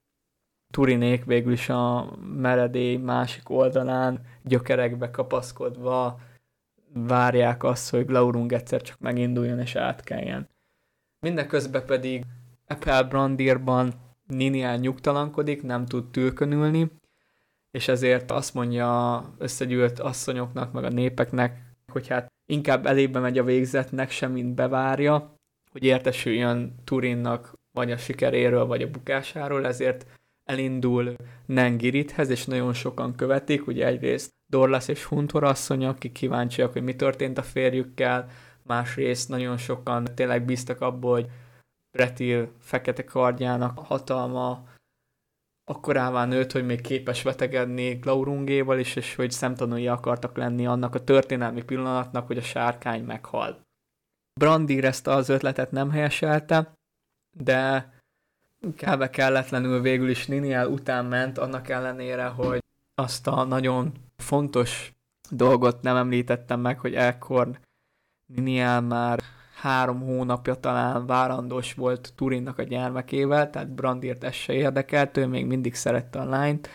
Turinék 0.72 1.24
végül 1.24 1.52
is 1.52 1.68
a 1.68 2.16
meredély 2.20 2.96
másik 2.96 3.50
oldalán, 3.50 4.20
gyökerekbe 4.42 5.10
kapaszkodva 5.10 6.20
várják 6.92 7.62
azt, 7.64 7.90
hogy 7.90 8.06
Glaurung 8.06 8.52
egyszer 8.52 8.82
csak 8.82 8.98
meginduljon 8.98 9.58
és 9.58 9.74
átkeljen. 9.74 10.48
Mindeközben 11.20 11.86
pedig 11.86 12.24
Epel 12.64 13.04
Brandírban 13.04 13.92
Niniel 14.26 14.76
nyugtalankodik, 14.76 15.62
nem 15.62 15.86
tud 15.86 16.10
tülkönülni, 16.10 16.90
és 17.70 17.88
ezért 17.88 18.30
azt 18.30 18.54
mondja 18.54 19.22
összegyűlt 19.38 20.00
asszonyoknak, 20.00 20.72
meg 20.72 20.84
a 20.84 20.88
népeknek, 20.88 21.62
hogy 21.92 22.08
hát 22.08 22.26
inkább 22.52 22.86
elébe 22.86 23.18
megy 23.18 23.38
a 23.38 23.44
végzetnek, 23.44 24.10
semmint 24.10 24.54
bevárja, 24.54 25.34
hogy 25.70 25.84
értesüljön 25.84 26.74
Turinnak 26.84 27.52
vagy 27.72 27.90
a 27.90 27.96
sikeréről, 27.96 28.66
vagy 28.66 28.82
a 28.82 28.90
bukásáról, 28.90 29.66
ezért 29.66 30.06
elindul 30.44 31.16
Nengirithez, 31.46 32.28
és 32.30 32.44
nagyon 32.44 32.72
sokan 32.72 33.14
követik, 33.14 33.66
ugye 33.66 33.86
egyrészt 33.86 34.30
Dorlas 34.50 34.88
és 34.88 35.04
Huntor 35.04 35.44
asszony, 35.44 35.84
akik 35.84 36.12
kíváncsiak, 36.12 36.72
hogy 36.72 36.82
mi 36.82 36.96
történt 36.96 37.38
a 37.38 37.42
férjükkel, 37.42 38.28
másrészt 38.62 39.28
nagyon 39.28 39.56
sokan 39.56 40.04
tényleg 40.14 40.44
bíztak 40.44 40.80
abból, 40.80 41.12
hogy 41.12 41.26
Pretil 41.96 42.52
fekete 42.58 43.04
kardjának 43.04 43.78
hatalma 43.78 44.64
akkorává 45.64 46.24
nőtt, 46.24 46.52
hogy 46.52 46.66
még 46.66 46.80
képes 46.80 47.22
vetegedni 47.22 47.94
Glaurungéval 47.94 48.78
is, 48.78 48.96
és 48.96 49.14
hogy 49.14 49.30
szemtanúi 49.30 49.88
akartak 49.88 50.36
lenni 50.36 50.66
annak 50.66 50.94
a 50.94 51.04
történelmi 51.04 51.62
pillanatnak, 51.64 52.26
hogy 52.26 52.38
a 52.38 52.42
sárkány 52.42 53.04
meghal. 53.04 53.60
Brandir 54.40 54.84
ezt 54.84 55.06
az 55.06 55.28
ötletet 55.28 55.70
nem 55.70 55.90
helyeselte, 55.90 56.72
de 57.36 57.92
kb. 58.76 59.10
kelletlenül 59.10 59.80
végül 59.80 60.08
is 60.08 60.26
Niniel 60.26 60.68
után 60.68 61.04
ment, 61.04 61.38
annak 61.38 61.68
ellenére, 61.68 62.26
hogy 62.26 62.62
azt 62.94 63.26
a 63.26 63.44
nagyon 63.44 63.92
fontos 64.16 64.92
dolgot 65.30 65.82
nem 65.82 65.96
említettem 65.96 66.60
meg, 66.60 66.78
hogy 66.78 66.94
ekkor 66.94 67.60
Niniel 68.34 68.80
már 68.80 69.20
három 69.56 70.00
hónapja 70.00 70.54
talán 70.54 71.06
várandós 71.06 71.74
volt 71.74 72.12
Turinnak 72.14 72.58
a 72.58 72.62
gyermekével, 72.62 73.50
tehát 73.50 73.74
Brandirt 73.74 74.24
ez 74.24 74.34
se 74.34 74.52
érdekelt, 74.52 75.16
ő 75.16 75.26
még 75.26 75.46
mindig 75.46 75.74
szerette 75.74 76.18
a 76.18 76.24
lányt, 76.24 76.68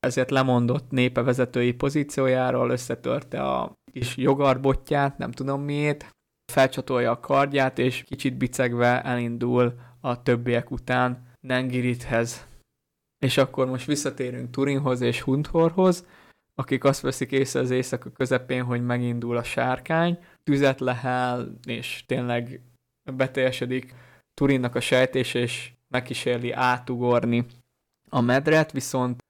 ezért 0.00 0.30
lemondott 0.30 0.90
népe 0.90 1.22
vezetői 1.22 1.72
pozíciójáról, 1.72 2.70
összetörte 2.70 3.42
a 3.42 3.72
kis 3.92 4.16
jogarbotját, 4.16 5.18
nem 5.18 5.30
tudom 5.30 5.62
miért, 5.62 6.06
felcsatolja 6.52 7.10
a 7.10 7.20
kardját, 7.20 7.78
és 7.78 8.02
kicsit 8.02 8.36
bicegve 8.36 9.02
elindul 9.02 9.74
a 10.00 10.22
többiek 10.22 10.70
után 10.70 11.28
Nengirithez. 11.40 12.46
És 13.24 13.36
akkor 13.36 13.66
most 13.66 13.86
visszatérünk 13.86 14.50
Turinhoz 14.50 15.00
és 15.00 15.20
Hunthorhoz, 15.20 16.06
akik 16.60 16.84
azt 16.84 17.00
veszik 17.00 17.32
észre 17.32 17.60
az 17.60 17.70
éjszaka 17.70 18.10
közepén, 18.10 18.64
hogy 18.64 18.84
megindul 18.84 19.36
a 19.36 19.42
sárkány, 19.42 20.18
tüzet 20.44 20.80
lehel, 20.80 21.58
és 21.64 22.04
tényleg 22.06 22.60
beteljesedik 23.16 23.94
Turinnak 24.34 24.74
a 24.74 24.80
sejtés, 24.80 25.34
és 25.34 25.72
megkísérli 25.88 26.52
átugorni 26.52 27.46
a 28.08 28.20
medret, 28.20 28.72
viszont 28.72 29.24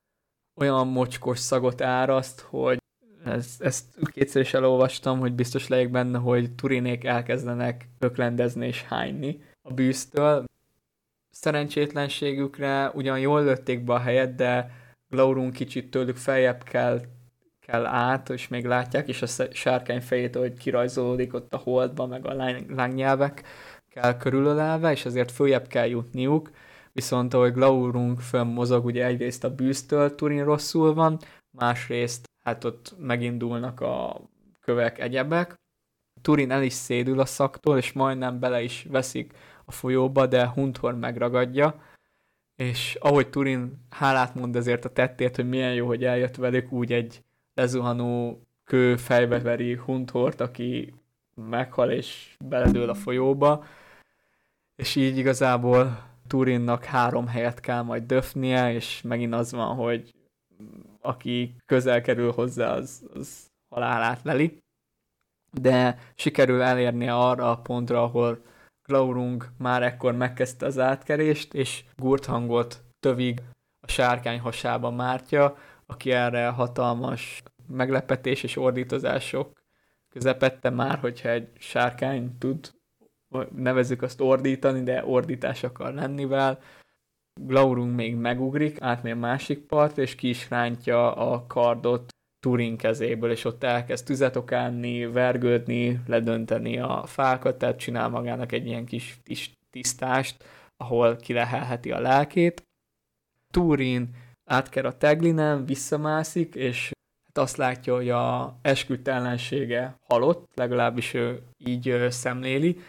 olyan 0.57 0.89
mocskos 0.89 1.39
szagot 1.39 1.81
áraszt, 1.81 2.40
hogy 2.40 2.78
ez, 3.24 3.57
ezt 3.59 3.85
kétszer 4.12 4.43
is 4.43 4.55
elolvastam, 4.55 5.19
hogy 5.19 5.32
biztos 5.32 5.69
legyek 5.69 5.90
benne, 5.90 6.19
hogy 6.19 6.55
Turinék 6.55 7.05
elkezdenek 7.05 7.89
öklendezni 7.98 8.66
és 8.66 8.82
hányni 8.82 9.43
a 9.62 9.73
bűztől. 9.73 10.44
Szerencsétlenségükre 11.31 12.90
ugyan 12.94 13.19
jól 13.19 13.44
lőtték 13.44 13.85
be 13.85 13.93
a 13.93 13.98
helyet, 13.98 14.35
de 14.35 14.78
Glaurung 15.09 15.52
kicsit 15.52 15.90
tőlük 15.90 16.16
feljebb 16.16 16.62
kell 16.62 17.01
kell 17.71 17.87
át, 17.87 18.31
és 18.31 18.49
még 18.49 18.65
látják, 18.67 19.09
és 19.09 19.23
a 19.23 19.27
sárkány 19.53 20.01
fejét, 20.01 20.37
hogy 20.37 20.59
kirajzolódik 20.59 21.35
ott 21.35 21.55
a 21.55 21.57
holdba, 21.57 22.07
meg 22.07 22.27
a 22.27 22.35
lángnyelvek 22.69 23.43
kell 23.89 24.17
körülölelve, 24.17 24.91
és 24.91 25.07
azért 25.07 25.31
följebb 25.31 25.67
kell 25.67 25.87
jutniuk, 25.87 26.51
viszont 26.93 27.35
ahogy 27.35 27.53
Glaurung 27.53 28.19
mozog, 28.33 28.85
ugye 28.85 29.05
egyrészt 29.05 29.45
a 29.45 29.55
bűztől 29.55 30.15
Turin 30.15 30.45
rosszul 30.45 30.95
van, 30.95 31.19
másrészt 31.51 32.29
hát 32.45 32.65
ott 32.65 32.95
megindulnak 32.99 33.81
a 33.81 34.21
kövek, 34.61 34.99
egyebek. 34.99 35.55
Turin 36.23 36.51
el 36.51 36.63
is 36.63 36.73
szédül 36.73 37.21
a 37.21 37.25
szaktól, 37.25 37.77
és 37.77 37.93
majdnem 37.93 38.39
bele 38.41 38.63
is 38.63 38.87
veszik 38.91 39.33
a 39.65 39.73
folyóba, 39.73 40.27
de 40.27 40.49
Hunthor 40.49 40.95
megragadja, 40.95 41.83
és 42.57 42.97
ahogy 43.01 43.31
Turin 43.31 43.87
hálát 43.91 44.35
mond 44.35 44.57
ezért 44.57 44.85
a 44.85 44.89
tettért, 44.93 45.37
hogy 45.37 45.49
milyen 45.49 45.75
jó, 45.75 45.87
hogy 45.87 46.05
eljött 46.05 46.37
velük, 46.37 46.73
úgy 46.73 46.93
egy 46.93 47.23
lezuhanó 47.61 48.41
kő 48.65 48.97
fejbe 48.97 49.41
veri 49.41 49.74
Hunthort, 49.74 50.41
aki 50.41 50.95
meghal 51.35 51.91
és 51.91 52.37
beledől 52.45 52.89
a 52.89 52.95
folyóba, 52.95 53.65
és 54.77 54.97
így 54.97 55.19
igazából 55.19 56.09
Turinnak 56.27 56.85
három 56.85 57.27
helyet 57.27 57.61
kell 57.61 57.82
majd 57.82 58.03
döfnie, 58.03 58.73
és 58.73 59.03
megint 59.03 59.35
az 59.35 59.53
van, 59.53 59.74
hogy 59.74 60.15
aki 61.01 61.55
közel 61.66 62.01
kerül 62.01 62.32
hozzá, 62.32 62.74
az, 62.74 63.03
az 63.15 63.51
halálát 63.74 64.23
leli. 64.23 64.59
De 65.61 65.99
sikerül 66.15 66.62
elérnie 66.62 67.15
arra 67.15 67.51
a 67.51 67.57
pontra, 67.59 68.03
ahol 68.03 68.43
Glaurung 68.87 69.49
már 69.59 69.82
ekkor 69.82 70.15
megkezdte 70.15 70.66
az 70.66 70.78
átkerést, 70.78 71.55
és 71.55 71.85
Gurthangot 71.97 72.82
tövig 73.01 73.43
a 73.81 73.91
sárkány 73.91 74.41
hasába 74.41 74.91
mártja, 74.91 75.57
aki 75.87 76.11
erre 76.11 76.49
hatalmas 76.49 77.43
meglepetés 77.71 78.43
és 78.43 78.57
ordítozások 78.57 79.63
közepette 80.09 80.71
már, 80.71 80.99
hogyha 80.99 81.29
egy 81.29 81.49
sárkány 81.59 82.39
tud, 82.39 82.71
nevezük 83.55 84.03
azt 84.03 84.21
ordítani, 84.21 84.83
de 84.83 85.05
ordítás 85.05 85.63
akar 85.63 85.95
lennivel, 85.95 86.59
Glaurung 87.41 87.95
még 87.95 88.15
megugrik, 88.15 88.81
átmegy 88.81 89.19
másik 89.19 89.67
part, 89.67 89.99
és 89.99 90.15
ki 90.15 90.29
is 90.29 90.51
rántja 90.51 91.15
a 91.15 91.47
kardot 91.47 92.09
Turin 92.41 92.77
kezéből, 92.77 93.31
és 93.31 93.45
ott 93.45 93.63
elkezd 93.63 94.05
tüzet 94.05 94.37
okánni, 94.37 95.07
vergődni, 95.07 96.01
ledönteni 96.07 96.79
a 96.79 97.03
fákat, 97.07 97.59
tehát 97.59 97.79
csinál 97.79 98.09
magának 98.09 98.53
egy 98.53 98.67
ilyen 98.67 98.85
kis 98.85 99.21
tisztást, 99.71 100.45
ahol 100.77 101.17
kilehelheti 101.17 101.93
a 101.93 102.01
lelkét. 102.01 102.63
Turin 103.53 104.17
átker 104.45 104.85
a 104.85 104.97
teglinen, 104.97 105.65
visszamászik, 105.65 106.55
és 106.55 106.91
hát 107.35 107.44
azt 107.44 107.57
látja, 107.57 107.94
hogy 107.94 108.11
a 108.11 108.57
esküdt 108.62 109.09
ellensége 109.09 109.98
halott, 110.07 110.51
legalábbis 110.55 111.15
ő 111.15 111.43
így 111.59 112.07
szemléli, 112.11 112.81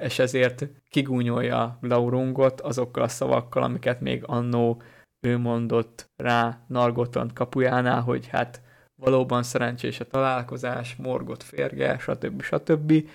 és 0.00 0.18
ezért 0.18 0.66
kigúnyolja 0.88 1.78
Glaurungot 1.80 2.60
azokkal 2.60 3.02
a 3.02 3.08
szavakkal, 3.08 3.62
amiket 3.62 4.00
még 4.00 4.22
annó 4.26 4.82
ő 5.20 5.38
mondott 5.38 6.10
rá 6.16 6.60
Nargoton 6.66 7.30
kapujánál, 7.34 8.00
hogy 8.00 8.26
hát 8.26 8.60
valóban 8.96 9.42
szerencsés 9.42 10.00
a 10.00 10.06
találkozás, 10.06 10.96
morgott 10.96 11.42
férge, 11.42 11.98
stb. 11.98 12.42
stb. 12.42 13.08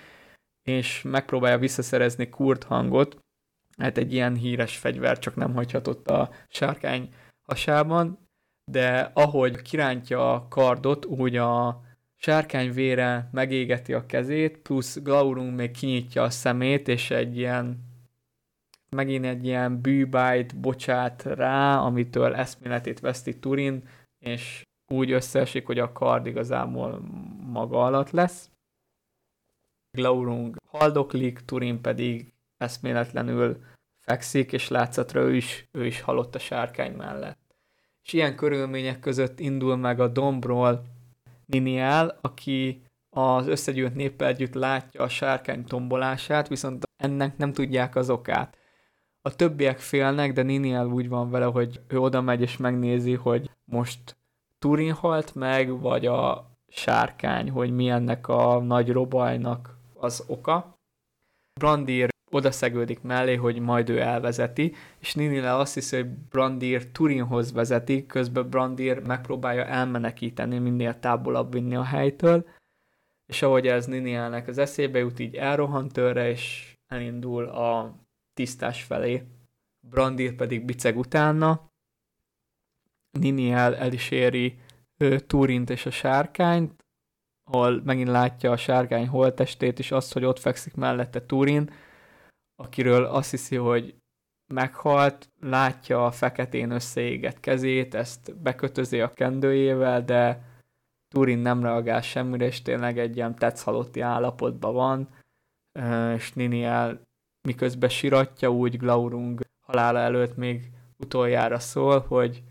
És 0.64 1.02
megpróbálja 1.02 1.58
visszaszerezni 1.58 2.30
Kurt 2.30 2.64
hangot, 2.64 3.18
hát 3.78 3.98
egy 3.98 4.14
ilyen 4.14 4.36
híres 4.36 4.78
fegyver 4.78 5.20
csak 5.20 5.36
nem 5.36 5.54
hagyhatott 5.54 6.08
a 6.08 6.30
sárkány 6.50 7.14
hasában, 7.42 8.25
de 8.72 9.12
ahogy 9.14 9.62
kirántja 9.62 10.34
a 10.34 10.48
kardot, 10.48 11.06
úgy 11.06 11.36
a 11.36 11.82
sárkány 12.16 12.72
vére 12.72 13.30
megégeti 13.32 13.94
a 13.94 14.06
kezét, 14.06 14.58
plusz 14.58 15.02
Glaurung 15.02 15.56
még 15.56 15.72
kinyitja 15.72 16.24
a 16.24 16.30
szemét, 16.30 16.88
és 16.88 17.12
egy 17.12 17.38
ilyen 17.38 17.94
megint 18.90 19.26
egy 19.26 19.46
ilyen 19.46 19.82
bűbájt 19.82 20.60
bocsát 20.60 21.24
rá, 21.24 21.78
amitől 21.78 22.36
eszméletét 22.36 23.00
veszti 23.00 23.40
Turin, 23.40 23.88
és 24.20 24.64
úgy 24.88 25.12
összeesik, 25.12 25.66
hogy 25.66 25.80
a 25.80 25.92
kard 25.92 26.26
igazából 26.26 27.00
maga 27.42 27.84
alatt 27.84 28.10
lesz. 28.10 28.50
Glaurung 29.92 30.56
haldoklik, 30.68 31.40
Turin 31.40 31.82
pedig 31.82 32.34
eszméletlenül 32.58 33.64
fekszik, 34.00 34.52
és 34.52 34.68
látszatra 34.68 35.22
ő 35.22 35.36
is, 35.36 35.68
ő 35.72 35.86
is 35.86 36.02
halott 36.02 36.36
a 36.36 36.40
sárkány 36.40 36.96
mellett. 36.96 37.45
És 38.06 38.14
ilyen 38.14 38.36
körülmények 38.36 39.00
között 39.00 39.40
indul 39.40 39.76
meg 39.76 40.00
a 40.00 40.08
dombról 40.08 40.84
Niniel, 41.46 42.18
aki 42.22 42.82
az 43.10 43.48
összegyűlt 43.48 43.96
néppel 43.96 44.28
együtt 44.28 44.54
látja 44.54 45.02
a 45.02 45.08
sárkány 45.08 45.64
tombolását, 45.64 46.48
viszont 46.48 46.84
ennek 46.98 47.38
nem 47.38 47.54
tudják 47.54 47.96
az 47.96 48.10
okát. 48.10 48.58
A 49.22 49.36
többiek 49.36 49.80
félnek, 49.80 50.34
de 50.34 50.42
Niniel 50.42 50.88
úgy 50.88 51.10
van 51.10 51.30
vele, 51.30 51.46
hogy 51.46 51.82
ő 51.88 52.00
oda 52.00 52.22
megy 52.22 52.42
és 52.42 52.58
megnézi, 52.58 53.14
hogy 53.14 53.50
most 53.64 54.18
Turin 54.60 54.94
halt 54.94 55.36
meg, 55.36 55.80
vagy 55.80 56.06
a 56.06 56.52
sárkány, 56.68 57.50
hogy 57.50 57.72
mi 57.72 57.90
ennek 57.90 58.28
a 58.28 58.60
nagy 58.60 58.92
robajnak 58.92 59.78
az 59.94 60.24
oka. 60.28 60.78
Brandir 61.60 62.15
odaszegődik 62.32 63.02
mellé, 63.02 63.36
hogy 63.36 63.60
majd 63.60 63.90
ő 63.90 64.00
elvezeti, 64.00 64.74
és 65.00 65.14
Ninile 65.14 65.56
azt 65.56 65.74
hiszi, 65.74 65.96
hogy 65.96 66.08
Brandir 66.08 66.92
Turinhoz 66.92 67.52
vezeti, 67.52 68.06
közben 68.06 68.50
Brandir 68.50 69.00
megpróbálja 69.00 69.66
elmenekíteni, 69.66 70.58
minél 70.58 71.00
távolabb 71.00 71.54
vinni 71.54 71.76
a 71.76 71.84
helytől, 71.84 72.48
és 73.26 73.42
ahogy 73.42 73.68
ez 73.68 73.86
Ninielnek 73.86 74.48
az 74.48 74.58
eszébe 74.58 75.00
jut, 75.00 75.20
így 75.20 75.36
elrohan 75.36 75.88
tőle, 75.88 76.30
és 76.30 76.74
elindul 76.88 77.46
a 77.46 78.00
tisztás 78.34 78.84
felé. 78.84 79.24
Brandir 79.90 80.36
pedig 80.36 80.66
biceg 80.66 80.98
utána, 80.98 81.74
Niniel 83.20 83.76
el 83.76 83.94
is 83.94 84.12
éri 84.12 84.60
Turint 85.28 85.70
és 85.70 85.86
a 85.86 85.92
sárkányt, 85.92 86.86
ahol 87.44 87.82
megint 87.84 88.08
látja 88.08 88.52
a 88.52 88.58
sárkány 88.58 89.08
holtestét, 89.08 89.80
és 89.80 89.92
azt, 89.92 90.14
hogy 90.14 90.26
ott 90.26 90.40
fekszik 90.40 90.76
mellette 90.76 91.26
Turin, 91.26 91.72
akiről 92.56 93.06
azt 93.06 93.32
hiszi, 93.32 93.56
hogy 93.56 93.96
meghalt, 94.54 95.30
látja 95.40 96.06
a 96.06 96.12
feketén 96.12 96.72
összeégett 96.72 97.40
kezét, 97.40 97.96
ezt 97.96 98.36
bekötözi 98.38 99.02
a 99.02 99.10
kendőjével, 99.10 100.04
de 100.04 100.44
Turin 101.08 101.40
nem 101.40 101.62
reagál 101.62 102.02
semmire, 102.02 102.46
és 102.46 102.62
tényleg 102.62 103.00
egy 103.00 103.16
ilyen 103.16 103.36
tetszhalotti 103.36 104.00
állapotban 104.00 104.74
van, 104.74 105.10
és 106.16 106.34
Niniel 106.34 107.02
miközben 107.42 107.90
siratja, 107.90 108.52
úgy 108.52 108.78
Glaurung 108.78 109.42
halála 109.60 110.00
előtt 110.00 110.36
még 110.36 110.72
utoljára 110.98 111.60
szól, 111.60 112.00
hogy 112.00 112.44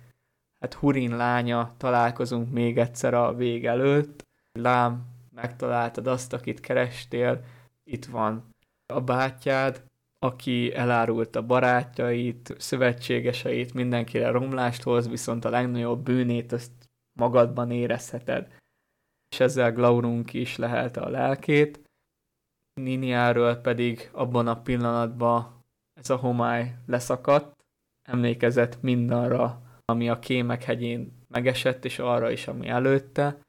hát 0.60 0.74
Hurin 0.74 1.16
lánya, 1.16 1.74
találkozunk 1.76 2.51
még 2.52 2.78
egyszer 2.78 3.14
a 3.14 3.35
vég 3.35 3.66
előtt, 3.66 4.24
lám, 4.52 5.06
megtaláltad 5.31 6.06
azt, 6.06 6.32
akit 6.32 6.60
kerestél, 6.60 7.44
itt 7.85 8.05
van 8.05 8.48
a 8.86 9.01
bátyád, 9.01 9.82
aki 10.24 10.74
elárult 10.74 11.36
a 11.36 11.46
barátjait, 11.46 12.55
szövetségeseit, 12.59 13.74
mindenkire 13.74 14.30
romlást 14.30 14.82
hoz, 14.82 15.09
viszont 15.09 15.44
a 15.44 15.51
legnagyobb 15.51 16.02
bűnét 16.02 16.52
azt 16.52 16.72
magadban 17.18 17.70
érezheted. 17.70 18.56
És 19.28 19.40
ezzel 19.40 19.72
Glaurunk 19.72 20.32
is 20.32 20.56
lehelte 20.56 21.01
a 21.01 21.09
lelkét. 21.09 21.80
Niniáról 22.80 23.55
pedig 23.55 24.10
abban 24.12 24.46
a 24.46 24.62
pillanatban 24.62 25.64
ez 26.01 26.10
a 26.10 26.16
homály 26.16 26.74
leszakadt, 26.86 27.64
emlékezett 28.09 28.82
mindarra, 28.82 29.62
ami 29.84 30.09
a 30.09 30.18
Kémek 30.18 30.62
hegyén 30.62 31.26
megesett, 31.28 31.84
és 31.84 31.98
arra 31.98 32.30
is, 32.30 32.48
ami 32.48 32.68
előtte. 32.68 33.40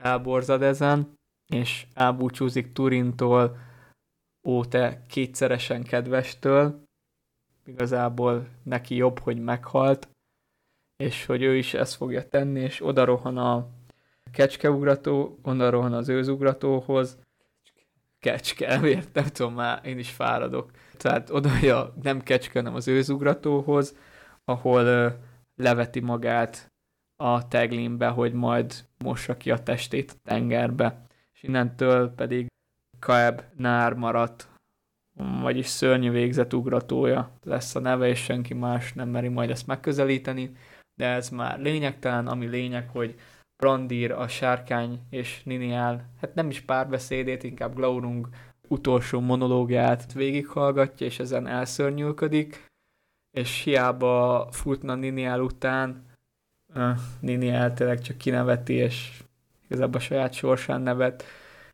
Elborzad 0.00 0.62
ezen, 0.62 1.14
és 1.52 1.86
elbúcsúzik 1.94 2.72
Turintól, 2.72 3.70
ó, 4.44 4.64
te 4.64 5.02
kétszeresen 5.08 5.82
kedvestől, 5.82 6.82
igazából 7.64 8.48
neki 8.62 8.94
jobb, 8.94 9.18
hogy 9.18 9.38
meghalt, 9.38 10.08
és 10.96 11.26
hogy 11.26 11.42
ő 11.42 11.56
is 11.56 11.74
ezt 11.74 11.94
fogja 11.94 12.28
tenni, 12.28 12.60
és 12.60 12.84
oda 12.84 13.04
rohan 13.04 13.38
a 13.38 13.68
kecskeugrató, 14.32 15.38
onnan 15.42 15.92
az 15.92 16.08
őzugratóhoz, 16.08 17.18
kecske, 18.18 18.78
miért 18.78 19.14
nem 19.14 19.24
tudom 19.24 19.54
már, 19.54 19.86
én 19.86 19.98
is 19.98 20.10
fáradok. 20.10 20.70
Tehát 20.96 21.30
oda, 21.30 21.94
nem 22.02 22.20
kecske, 22.20 22.58
hanem 22.58 22.74
az 22.74 22.88
őzugratóhoz, 22.88 23.96
ahol 24.44 24.84
ö, 24.84 25.08
leveti 25.56 26.00
magát 26.00 26.72
a 27.16 27.48
teglinbe, 27.48 28.08
hogy 28.08 28.32
majd 28.32 28.74
mossa 29.04 29.36
ki 29.36 29.50
a 29.50 29.62
testét 29.62 30.10
a 30.10 30.20
tengerbe. 30.22 31.06
És 31.32 31.42
innentől 31.42 32.10
pedig 32.10 32.46
Kaeb 33.02 33.42
Nár 33.56 33.94
maradt, 33.94 34.48
vagyis 35.40 35.66
szörnyű 35.66 36.10
végzet 36.10 36.52
ugratója 36.52 37.30
lesz 37.42 37.74
a 37.74 37.80
neve, 37.80 38.08
és 38.08 38.18
senki 38.18 38.54
más 38.54 38.92
nem 38.92 39.08
meri 39.08 39.28
majd 39.28 39.50
ezt 39.50 39.66
megközelíteni, 39.66 40.52
de 40.94 41.06
ez 41.06 41.28
már 41.28 41.60
lényegtelen, 41.60 42.26
ami 42.26 42.46
lényeg, 42.46 42.88
hogy 42.88 43.14
Brandir, 43.56 44.12
a 44.12 44.28
sárkány 44.28 45.00
és 45.10 45.42
Niniel, 45.44 46.10
hát 46.20 46.34
nem 46.34 46.50
is 46.50 46.60
párbeszédét, 46.60 47.42
inkább 47.42 47.74
Glaurung 47.74 48.28
utolsó 48.68 49.20
monológiát 49.20 50.12
végighallgatja, 50.12 51.06
és 51.06 51.18
ezen 51.18 51.46
elszörnyülködik, 51.46 52.70
és 53.30 53.62
hiába 53.62 54.48
futna 54.50 54.94
Niniel 54.94 55.40
után, 55.40 56.06
uh, 56.74 56.98
Niniel 57.20 57.74
tényleg 57.74 58.00
csak 58.00 58.16
kineveti, 58.16 58.72
és 58.72 59.22
igazából 59.64 60.00
a 60.00 60.02
saját 60.02 60.32
sorsán 60.32 60.80
nevet, 60.80 61.24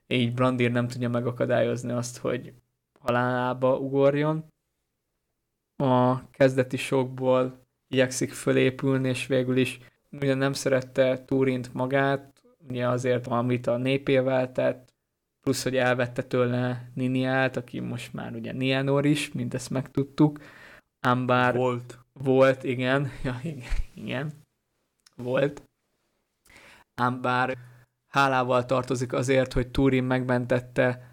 így 0.09 0.35
Brandir 0.35 0.71
nem 0.71 0.89
tudja 0.89 1.09
megakadályozni 1.09 1.93
azt, 1.93 2.19
hogy 2.19 2.53
halálába 3.01 3.79
ugorjon. 3.79 4.45
A 5.77 6.31
kezdeti 6.31 6.77
sokból 6.77 7.67
igyekszik 7.89 8.33
fölépülni, 8.33 9.09
és 9.09 9.27
végül 9.27 9.57
is 9.57 9.81
ugye 10.11 10.35
nem 10.35 10.53
szerette 10.53 11.25
Túrint 11.25 11.75
magát, 11.75 12.43
ugye 12.69 12.89
azért, 12.89 13.27
amit 13.27 13.67
a 13.67 13.77
népével 13.77 14.53
tett, 14.53 14.95
plusz, 15.41 15.63
hogy 15.63 15.77
elvette 15.77 16.23
tőle 16.23 16.91
Niniát, 16.95 17.57
aki 17.57 17.81
most 17.81 18.13
már 18.13 18.35
ugye 18.35 18.53
Nienor 18.53 19.05
is, 19.07 19.33
mint 19.33 19.55
ezt 19.55 19.71
megtudtuk, 19.71 20.41
ám 21.01 21.27
bár 21.27 21.55
Volt. 21.55 21.99
volt, 22.13 22.65
igen, 22.65 23.11
ja, 23.25 23.41
igen, 23.43 23.71
igen, 23.95 24.33
volt, 25.17 25.63
ám 26.95 27.21
bár 27.21 27.68
hálával 28.09 28.65
tartozik 28.65 29.13
azért, 29.13 29.53
hogy 29.53 29.69
Turin 29.69 30.05
megmentette 30.05 31.09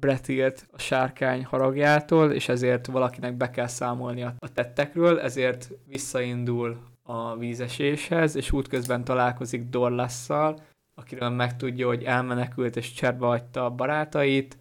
Bretilt 0.00 0.66
a 0.72 0.78
sárkány 0.78 1.44
haragjától, 1.44 2.32
és 2.32 2.48
ezért 2.48 2.86
valakinek 2.86 3.36
be 3.36 3.50
kell 3.50 3.66
számolni 3.66 4.22
a 4.22 4.34
tettekről, 4.54 5.20
ezért 5.20 5.70
visszaindul 5.86 6.78
a 7.02 7.36
vízeséshez, 7.36 8.36
és 8.36 8.52
útközben 8.52 9.04
találkozik 9.04 9.68
Dorlasszal, 9.68 10.60
akiről 10.94 11.28
megtudja, 11.28 11.86
hogy 11.86 12.02
elmenekült 12.02 12.76
és 12.76 12.92
cserbe 12.92 13.26
hagyta 13.26 13.64
a 13.64 13.70
barátait, 13.70 14.58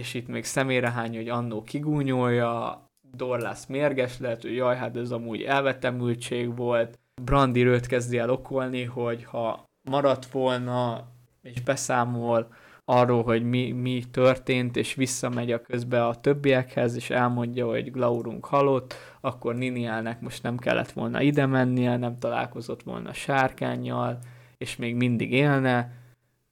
és 0.00 0.14
itt 0.14 0.28
még 0.28 0.44
szemére 0.44 0.90
hány, 0.90 1.16
hogy 1.16 1.28
annó 1.28 1.62
kigúnyolja, 1.62 2.82
Dorlasz 3.16 3.66
mérges 3.66 4.18
lett, 4.18 4.42
hogy 4.42 4.54
jaj, 4.54 4.76
hát 4.76 4.96
ez 4.96 5.10
amúgy 5.10 5.42
elvetemültség 5.42 6.56
volt. 6.56 6.98
Brandi 7.22 7.66
őt 7.66 7.86
kezdi 7.86 8.18
el 8.18 8.30
okolni, 8.30 8.84
hogy 8.84 9.24
ha 9.24 9.64
maradt 9.84 10.26
volna, 10.26 11.08
és 11.42 11.60
beszámol 11.60 12.48
arról, 12.84 13.22
hogy 13.22 13.42
mi, 13.42 13.72
mi 13.72 14.04
történt, 14.10 14.76
és 14.76 14.94
visszamegy 14.94 15.52
a 15.52 15.62
közbe 15.62 16.06
a 16.06 16.20
többiekhez, 16.20 16.96
és 16.96 17.10
elmondja, 17.10 17.66
hogy 17.66 17.90
Glaurunk 17.90 18.44
halott, 18.44 18.94
akkor 19.20 19.54
Ninielnek 19.54 20.20
most 20.20 20.42
nem 20.42 20.56
kellett 20.56 20.92
volna 20.92 21.20
ide 21.20 21.46
mennie, 21.46 21.96
nem 21.96 22.18
találkozott 22.18 22.82
volna 22.82 23.12
sárkányjal, 23.12 24.18
és 24.56 24.76
még 24.76 24.94
mindig 24.94 25.32
élne. 25.32 25.92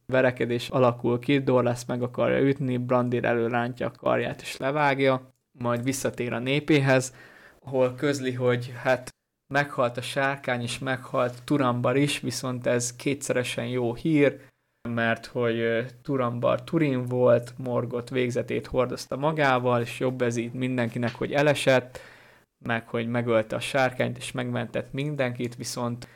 Verekedés 0.07 0.69
alakul 0.69 1.19
ki, 1.19 1.39
Dorlasz 1.39 1.85
meg 1.85 2.03
akarja 2.03 2.41
ütni, 2.41 2.77
Brandir 2.77 3.25
előrántja 3.25 3.87
a 3.87 3.91
karját 3.91 4.41
és 4.41 4.57
levágja, 4.57 5.33
majd 5.53 5.83
visszatér 5.83 6.33
a 6.33 6.39
népéhez, 6.39 7.15
ahol 7.65 7.95
közli, 7.95 8.33
hogy 8.33 8.73
hát 8.83 9.11
meghalt 9.53 9.97
a 9.97 10.03
sárkány, 10.03 10.63
és 10.63 10.79
meghalt 10.79 11.43
Turambar 11.45 11.97
is, 11.97 12.21
viszont 12.21 12.67
ez 12.67 12.97
kétszeresen 12.97 13.67
jó 13.67 13.95
hír, 13.95 14.41
mert 14.89 15.27
hogy 15.27 15.87
Turambar 16.03 16.63
Turin 16.63 17.05
volt, 17.05 17.55
Morgot 17.59 18.11
végzetét 18.11 18.67
hordozta 18.67 19.17
magával, 19.17 19.81
és 19.81 20.01
jobb 20.01 20.23
ez 20.23 20.37
így 20.37 20.53
mindenkinek, 20.53 21.15
hogy 21.15 21.33
elesett, 21.33 22.01
meg 22.65 22.89
hogy 22.89 23.09
megölte 23.09 23.57
a 23.57 23.61
sárkányt, 23.61 24.17
és 24.17 24.33
megmentett 24.33 24.93
mindenkit, 24.93 25.57
viszont 25.57 26.09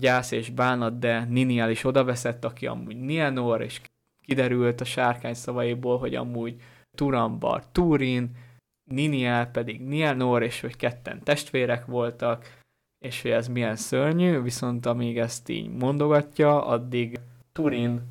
gyász 0.00 0.30
és 0.30 0.50
bánat, 0.50 0.98
de 0.98 1.24
Niniel 1.24 1.70
is 1.70 1.84
odaveszett, 1.84 2.44
aki 2.44 2.66
amúgy 2.66 2.96
Nienor, 2.96 3.62
és 3.62 3.80
kiderült 4.26 4.80
a 4.80 4.84
sárkány 4.84 5.34
szavaiból, 5.34 5.98
hogy 5.98 6.14
amúgy 6.14 6.62
Turambar 6.96 7.66
Turin, 7.72 8.36
Niniel 8.84 9.50
pedig 9.50 9.80
Nienor, 9.80 10.42
és 10.42 10.60
hogy 10.60 10.76
ketten 10.76 11.22
testvérek 11.22 11.86
voltak, 11.86 12.62
és 12.98 13.22
hogy 13.22 13.30
ez 13.30 13.48
milyen 13.48 13.76
szörnyű, 13.76 14.40
viszont 14.40 14.86
amíg 14.86 15.18
ezt 15.18 15.48
így 15.48 15.68
mondogatja, 15.68 16.66
addig 16.66 17.20
Turin. 17.52 18.02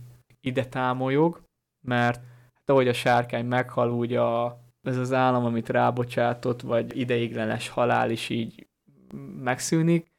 ide 0.41 0.65
támolyog, 0.65 1.41
mert 1.81 2.21
hát 2.53 2.69
ahogy 2.69 2.87
a 2.87 2.93
sárkány 2.93 3.45
meghal, 3.45 3.91
úgy 3.91 4.15
a 4.15 4.61
ez 4.81 4.97
az 4.97 5.13
állam, 5.13 5.45
amit 5.45 5.69
rábocsátott, 5.69 6.61
vagy 6.61 6.97
ideiglenes 6.97 7.69
halál 7.69 8.11
is 8.11 8.29
így 8.29 8.67
megszűnik, 9.43 10.11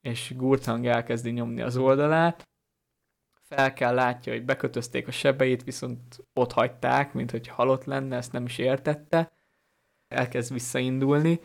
és 0.00 0.34
Gurtang 0.36 0.86
elkezdi 0.86 1.30
nyomni 1.30 1.60
az 1.60 1.76
oldalát, 1.76 2.48
fel 3.42 3.72
kell 3.72 3.94
látja, 3.94 4.32
hogy 4.32 4.44
bekötözték 4.44 5.08
a 5.08 5.10
sebeit, 5.10 5.64
viszont 5.64 6.24
ott 6.32 6.52
hagyták, 6.52 7.12
mint 7.12 7.30
hogy 7.30 7.48
halott 7.48 7.84
lenne, 7.84 8.16
ezt 8.16 8.32
nem 8.32 8.44
is 8.44 8.58
értette, 8.58 9.32
elkezd 10.12 10.52
visszaindulni, 10.52 11.40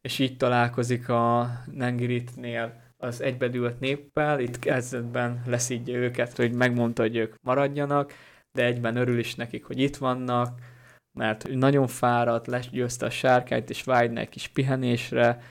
és 0.00 0.18
így 0.18 0.36
találkozik 0.36 1.08
a 1.08 1.50
Nengiritnél 1.72 2.80
az 2.96 3.20
egybedült 3.20 3.80
néppel, 3.80 4.40
itt 4.40 4.58
kezdetben 4.58 5.42
leszídja 5.46 5.94
őket, 5.94 6.36
hogy 6.36 6.52
megmondta, 6.52 7.02
hogy 7.02 7.16
ők 7.16 7.34
maradjanak, 7.42 8.12
de 8.52 8.64
egyben 8.64 8.96
örül 8.96 9.18
is 9.18 9.34
nekik, 9.34 9.64
hogy 9.64 9.78
itt 9.78 9.96
vannak, 9.96 10.58
mert 11.18 11.48
nagyon 11.48 11.86
fáradt, 11.86 12.46
legyőzte 12.46 13.06
a 13.06 13.10
sárkányt, 13.10 13.70
és 13.70 13.82
vágyna 13.82 14.20
egy 14.20 14.28
kis 14.28 14.48
pihenésre, 14.48 15.42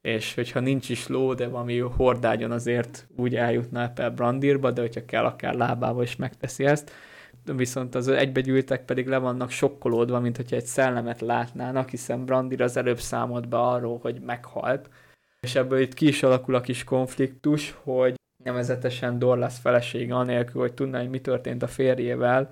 és 0.00 0.34
hogyha 0.34 0.60
nincs 0.60 0.88
is 0.88 1.06
ló, 1.06 1.34
de 1.34 1.48
valami 1.48 1.78
hordágyon 1.78 2.50
azért 2.50 3.06
úgy 3.16 3.36
eljutna 3.36 3.82
Apple 3.82 4.10
Brandirba, 4.10 4.70
de 4.70 4.80
hogyha 4.80 5.04
kell, 5.04 5.24
akár 5.24 5.54
lábával 5.54 6.02
is 6.02 6.16
megteszi 6.16 6.64
ezt. 6.64 6.92
Viszont 7.44 7.94
az 7.94 8.08
egybegyűltek 8.08 8.84
pedig 8.84 9.06
le 9.06 9.18
vannak 9.18 9.50
sokkolódva, 9.50 10.20
mint 10.20 10.36
hogyha 10.36 10.56
egy 10.56 10.66
szellemet 10.66 11.20
látnának, 11.20 11.88
hiszen 11.88 12.24
Brandir 12.24 12.62
az 12.62 12.76
előbb 12.76 13.00
számolt 13.00 13.48
be 13.48 13.58
arról, 13.58 13.98
hogy 14.02 14.20
meghalt. 14.20 14.88
És 15.40 15.54
ebből 15.54 15.80
itt 15.80 15.94
ki 15.94 16.06
is 16.06 16.22
alakul 16.22 16.54
a 16.54 16.60
kis 16.60 16.84
konfliktus, 16.84 17.74
hogy 17.82 18.14
nevezetesen 18.44 19.18
Dorlas 19.18 19.58
felesége 19.58 20.14
anélkül, 20.14 20.60
hogy 20.60 20.74
tudná, 20.74 20.98
hogy 20.98 21.10
mi 21.10 21.20
történt 21.20 21.62
a 21.62 21.66
férjével, 21.66 22.50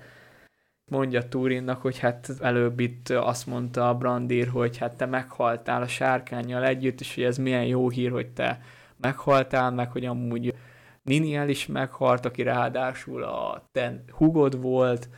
mondja 0.91 1.27
Turinnak, 1.27 1.81
hogy 1.81 1.99
hát 1.99 2.29
előbb 2.39 2.79
itt 2.79 3.09
azt 3.09 3.47
mondta 3.47 3.89
a 3.89 3.95
Brandir, 3.95 4.47
hogy 4.47 4.77
hát 4.77 4.97
te 4.97 5.05
meghaltál 5.05 5.81
a 5.81 5.87
sárkányjal 5.87 6.65
együtt, 6.65 6.99
és 6.99 7.15
hogy 7.15 7.23
ez 7.23 7.37
milyen 7.37 7.65
jó 7.65 7.89
hír, 7.89 8.11
hogy 8.11 8.27
te 8.27 8.61
meghaltál, 8.97 9.71
meg 9.71 9.91
hogy 9.91 10.05
amúgy 10.05 10.53
Niniel 11.03 11.49
is 11.49 11.65
meghalt, 11.65 12.25
aki 12.25 12.41
ráadásul 12.41 13.23
a 13.23 13.69
ten 13.71 14.03
hugod 14.11 14.61
volt. 14.61 15.09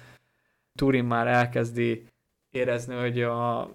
Turin 0.80 1.06
már 1.06 1.28
elkezdi 1.28 2.06
érezni, 2.50 2.96
hogy 2.96 3.22
a 3.22 3.70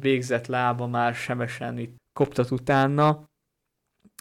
végzett 0.00 0.46
lába 0.46 0.86
már 0.86 1.14
semesen 1.14 1.78
itt 1.78 1.96
koptat 2.12 2.50
utána, 2.50 3.28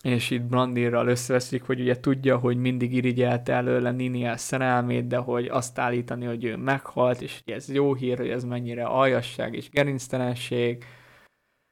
és 0.04 0.30
itt 0.30 0.42
Brandirral 0.42 1.08
összeveszik, 1.08 1.64
hogy 1.64 1.80
ugye 1.80 2.00
tudja, 2.00 2.38
hogy 2.38 2.58
mindig 2.58 2.94
irigyelte 2.94 3.54
előle 3.54 3.92
Niniel 3.92 4.38
szerelmét, 4.38 5.08
de 5.08 5.18
hogy 5.18 5.48
azt 5.48 5.80
állítani, 5.80 6.26
hogy 6.26 6.44
ő 6.44 6.56
meghalt, 6.56 7.22
és 7.22 7.42
ez 7.46 7.70
jó 7.70 7.94
hír, 7.94 8.18
hogy 8.18 8.30
ez 8.30 8.44
mennyire 8.44 8.86
aljasság 8.86 9.54
és 9.54 9.70
gerinctelenség. 9.70 10.86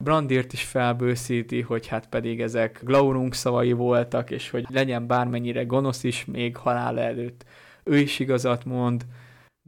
Brandirt 0.04 0.54
is 0.54 0.64
felbőszíti, 0.64 1.62
hogy 1.62 1.88
hát 1.88 2.10
pedig 2.10 2.42
ezek 2.42 2.84
Glaurung 2.84 3.34
szavai 3.34 3.72
voltak, 3.72 4.32
és 4.32 4.50
hogy 4.50 4.66
legyen 4.70 5.08
bármennyire 5.08 5.64
gonosz 5.64 6.04
is, 6.04 6.26
még 6.26 6.58
halál 6.58 7.00
előtt 7.00 7.46
ő 7.84 7.98
is 7.98 8.20
igazat 8.20 8.66
mond, 8.66 9.06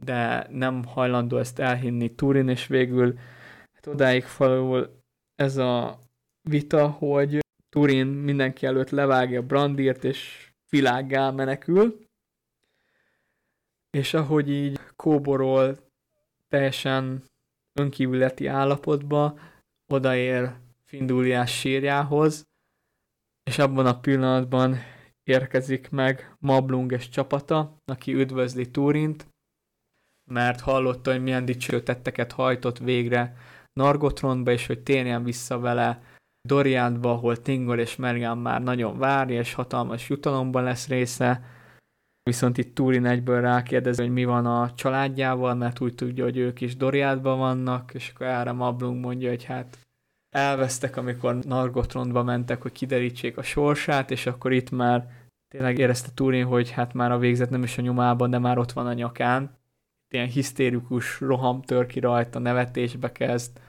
de 0.02 0.46
nem 0.50 0.84
hajlandó 0.84 1.36
ezt 1.36 1.58
elhinni 1.58 2.14
Turin, 2.14 2.48
és 2.48 2.66
végül 2.66 3.18
hát 3.72 3.86
odáig 3.86 4.24
falul 4.24 5.02
ez 5.34 5.56
a 5.56 5.98
vita, 6.48 6.88
hogy 6.88 7.38
Turin 7.68 8.06
mindenki 8.06 8.66
előtt 8.66 8.90
levágja 8.90 9.42
Brandirt, 9.42 10.04
és 10.04 10.50
világgá 10.68 11.30
menekül. 11.30 12.08
És 13.90 14.14
ahogy 14.14 14.50
így 14.50 14.80
kóborol 14.96 15.78
teljesen 16.48 17.22
önkívületi 17.72 18.46
állapotba, 18.46 19.38
odaér 19.92 20.52
Finduliás 20.84 21.58
sírjához, 21.58 22.48
és 23.50 23.58
abban 23.58 23.86
a 23.86 24.00
pillanatban 24.00 24.76
érkezik 25.22 25.90
meg 25.90 26.36
Mablung 26.38 26.92
és 26.92 27.08
csapata, 27.08 27.76
aki 27.84 28.14
üdvözli 28.14 28.70
Turint, 28.70 29.26
mert 30.30 30.60
hallotta, 30.60 31.10
hogy 31.10 31.22
milyen 31.22 31.44
dicső 31.44 31.82
tetteket 31.82 32.32
hajtott 32.32 32.78
végre 32.78 33.36
Nargotronba, 33.72 34.50
és 34.50 34.66
hogy 34.66 34.80
térjen 34.80 35.24
vissza 35.24 35.58
vele 35.58 36.02
Dorianba, 36.48 37.10
ahol 37.10 37.42
Tingol 37.42 37.78
és 37.78 37.96
Mergan 37.96 38.38
már 38.38 38.62
nagyon 38.62 38.98
várja, 38.98 39.38
és 39.38 39.54
hatalmas 39.54 40.08
jutalomban 40.08 40.62
lesz 40.62 40.88
része, 40.88 41.44
viszont 42.22 42.58
itt 42.58 42.74
Turin 42.74 43.06
egyből 43.06 43.40
rákérdez, 43.40 43.98
hogy 43.98 44.10
mi 44.10 44.24
van 44.24 44.46
a 44.46 44.74
családjával, 44.74 45.54
mert 45.54 45.80
úgy 45.80 45.94
tudja, 45.94 46.24
hogy 46.24 46.36
ők 46.36 46.60
is 46.60 46.76
Doriádban 46.76 47.38
vannak, 47.38 47.94
és 47.94 48.12
akkor 48.14 48.26
erre 48.26 48.52
Mablung 48.52 49.00
mondja, 49.00 49.28
hogy 49.28 49.44
hát 49.44 49.78
elvesztek, 50.30 50.96
amikor 50.96 51.34
Nargothrondba 51.34 52.22
mentek, 52.22 52.62
hogy 52.62 52.72
kiderítsék 52.72 53.36
a 53.36 53.42
sorsát, 53.42 54.10
és 54.10 54.26
akkor 54.26 54.52
itt 54.52 54.70
már 54.70 55.08
tényleg 55.48 55.78
érezte 55.78 56.08
Turin, 56.14 56.44
hogy 56.44 56.70
hát 56.70 56.92
már 56.92 57.12
a 57.12 57.18
végzet 57.18 57.50
nem 57.50 57.62
is 57.62 57.78
a 57.78 57.82
nyomában, 57.82 58.30
de 58.30 58.38
már 58.38 58.58
ott 58.58 58.72
van 58.72 58.86
a 58.86 58.92
nyakán. 58.92 59.58
Ilyen 60.08 60.26
hisztérikus 60.26 61.20
roham 61.20 61.62
tör 61.62 61.86
ki 61.86 62.00
rajta, 62.00 62.38
nevetésbe 62.38 63.12
kezd, 63.12 63.60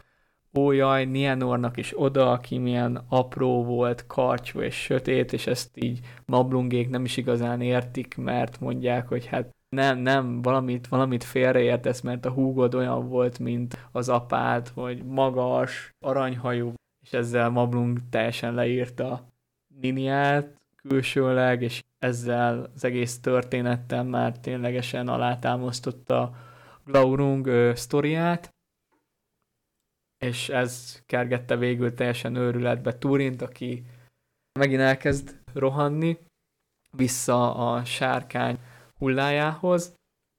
ó 0.58 0.72
jaj, 0.72 1.06
Nianornak 1.06 1.78
is 1.78 1.94
oda, 1.96 2.32
aki 2.32 2.58
milyen 2.58 3.06
apró 3.10 3.64
volt, 3.64 4.08
karcsú 4.08 4.62
és 4.62 4.76
sötét, 4.76 5.34
és 5.34 5.48
ezt 5.48 5.70
így 5.74 6.00
mablungék 6.26 6.90
nem 6.90 7.06
is 7.06 7.18
igazán 7.18 7.62
értik, 7.62 8.18
mert 8.18 8.60
mondják, 8.60 9.08
hogy 9.08 9.26
hát 9.26 9.56
nem, 9.76 9.98
nem, 9.98 10.42
valamit, 10.42 10.88
valamit 10.88 11.24
félreértesz, 11.24 12.02
mert 12.02 12.26
a 12.26 12.32
húgod 12.32 12.76
olyan 12.76 13.10
volt, 13.10 13.40
mint 13.40 13.90
az 13.92 14.10
apád, 14.10 14.68
hogy 14.68 15.04
magas, 15.06 15.94
aranyhajú, 16.00 16.74
és 17.06 17.14
ezzel 17.14 17.50
Mablung 17.50 18.00
teljesen 18.10 18.54
leírta 18.54 19.30
Niniát 19.80 20.56
külsőleg, 20.76 21.62
és 21.62 21.84
ezzel 22.00 22.72
az 22.76 22.84
egész 22.84 23.20
történettel 23.20 24.04
már 24.04 24.40
ténylegesen 24.40 25.08
alátámasztotta 25.08 26.36
Glaurung 26.86 27.48
ö, 27.48 27.72
sztoriát, 27.76 28.50
és 30.26 30.50
ez 30.50 31.02
kergette 31.06 31.56
végül 31.58 31.94
teljesen 31.94 32.36
őrületbe 32.36 32.98
Turint, 32.98 33.42
aki 33.42 33.86
megint 34.60 34.82
elkezd 34.82 35.40
rohanni 35.54 36.18
vissza 36.92 37.56
a 37.56 37.86
sárkány 37.86 38.60
hullájához, 38.98 39.94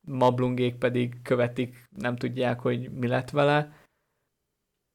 Mablungék 0.09 0.75
pedig 0.75 1.23
követik, 1.23 1.85
nem 1.97 2.17
tudják, 2.17 2.61
hogy 2.61 2.91
mi 2.93 3.07
lett 3.07 3.31
vele, 3.31 3.73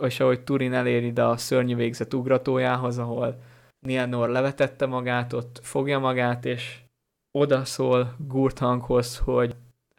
és 0.04 0.20
ahogy 0.20 0.44
Turin 0.44 0.74
elér 0.74 1.04
ide 1.04 1.26
a 1.26 1.38
szörnyű 1.38 1.76
végzet 1.76 2.14
ugratójához, 2.14 2.98
ahol 2.98 3.42
Nienor 3.80 4.30
levetette 4.30 4.86
magát, 4.86 5.34
ott 5.34 5.60
fogja 5.64 6.00
magát, 6.00 6.46
és 6.46 6.82
odaszól 7.32 8.16
Gurthanghoz, 8.18 9.18
hogy 9.18 9.56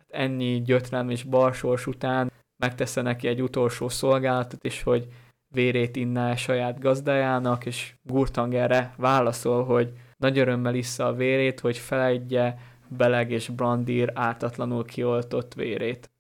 ennyi 0.09 0.63
gyötrelm 0.63 1.11
és 1.11 1.23
balsors 1.23 1.87
után 1.87 2.33
megtesze 2.63 3.03
neki 3.03 3.29
egy 3.29 3.43
utolsó 3.43 3.89
szolgálatot 3.89 4.65
is, 4.65 4.83
hogy 4.83 5.09
vérét 5.55 5.97
inná 5.97 6.35
saját 6.35 6.79
gazdájának, 6.79 7.67
és 7.67 7.95
Gurtang 8.03 8.55
erre 8.55 8.95
válaszol, 8.97 9.65
hogy 9.65 9.93
nagy 10.17 10.39
örömmel 10.39 10.75
issza 10.75 11.07
a 11.07 11.15
vérét, 11.15 11.61
hogy 11.61 11.79
felejtje 11.79 12.59
Beleg 12.89 13.31
és 13.31 13.49
Brandir 13.49 14.11
ártatlanul 14.15 14.85
kioltott 14.85 15.55
vérét. 15.55 16.11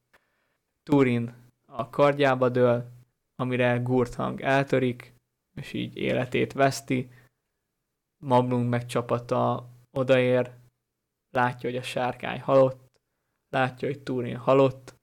Turin 0.82 1.35
a 1.73 1.90
kardjába 1.90 2.48
dől, 2.48 2.90
amire 3.35 3.77
Gurthang 3.77 4.40
eltörik, 4.40 5.15
és 5.56 5.73
így 5.73 5.97
életét 5.97 6.52
veszti. 6.52 7.10
Mablung 8.24 8.69
meg 8.69 8.86
csapata 8.86 9.69
odaér, 9.90 10.51
látja, 11.31 11.70
hogy 11.70 11.78
a 11.78 11.82
sárkány 11.82 12.40
halott, 12.40 13.01
látja, 13.48 13.89
hogy 13.89 14.02
Turin 14.02 14.36
halott, 14.36 14.98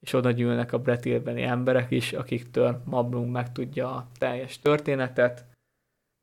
és 0.00 0.12
oda 0.12 0.30
gyűlnek 0.30 0.72
a 0.72 0.78
Bretilbeni 0.78 1.42
emberek 1.42 1.90
is, 1.90 2.12
akiktől 2.12 2.82
Mablung 2.84 3.30
megtudja 3.30 3.94
a 3.94 4.08
teljes 4.18 4.58
történetet, 4.58 5.46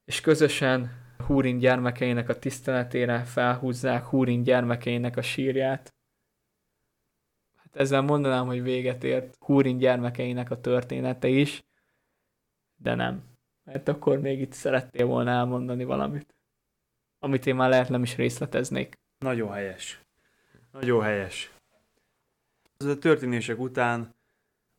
és 0.06 0.22
közösen 0.22 1.04
Húrin 1.26 1.58
gyermekeinek 1.58 2.30
a 2.30 2.40
tiszteletére 2.40 3.24
felhúzzák 3.24 4.06
Húrin 4.06 4.44
gyermekeinek 4.44 5.18
a 5.18 5.22
sírját. 5.22 5.94
Hát 7.56 7.76
ezzel 7.76 8.02
mondanám, 8.02 8.46
hogy 8.46 8.62
véget 8.62 9.04
ért 9.04 9.36
Húrin 9.40 9.78
gyermekeinek 9.78 10.52
a 10.52 10.62
története 10.62 11.28
is, 11.28 11.64
de 12.76 12.96
nem. 12.96 13.24
Mert 13.64 13.88
akkor 13.88 14.20
még 14.20 14.40
itt 14.40 14.54
szerettél 14.54 15.06
volna 15.06 15.32
elmondani 15.32 15.84
valamit, 15.84 16.36
amit 17.20 17.46
én 17.46 17.56
már 17.56 17.70
lehet 17.70 17.90
nem 17.90 18.04
is 18.04 18.16
részleteznék. 18.16 18.94
Nagyon 19.18 19.52
helyes. 19.52 20.02
Nagyon 20.72 21.04
helyes. 21.04 21.55
Az 22.78 22.86
a 22.86 22.98
történések 22.98 23.60
után, 23.60 24.16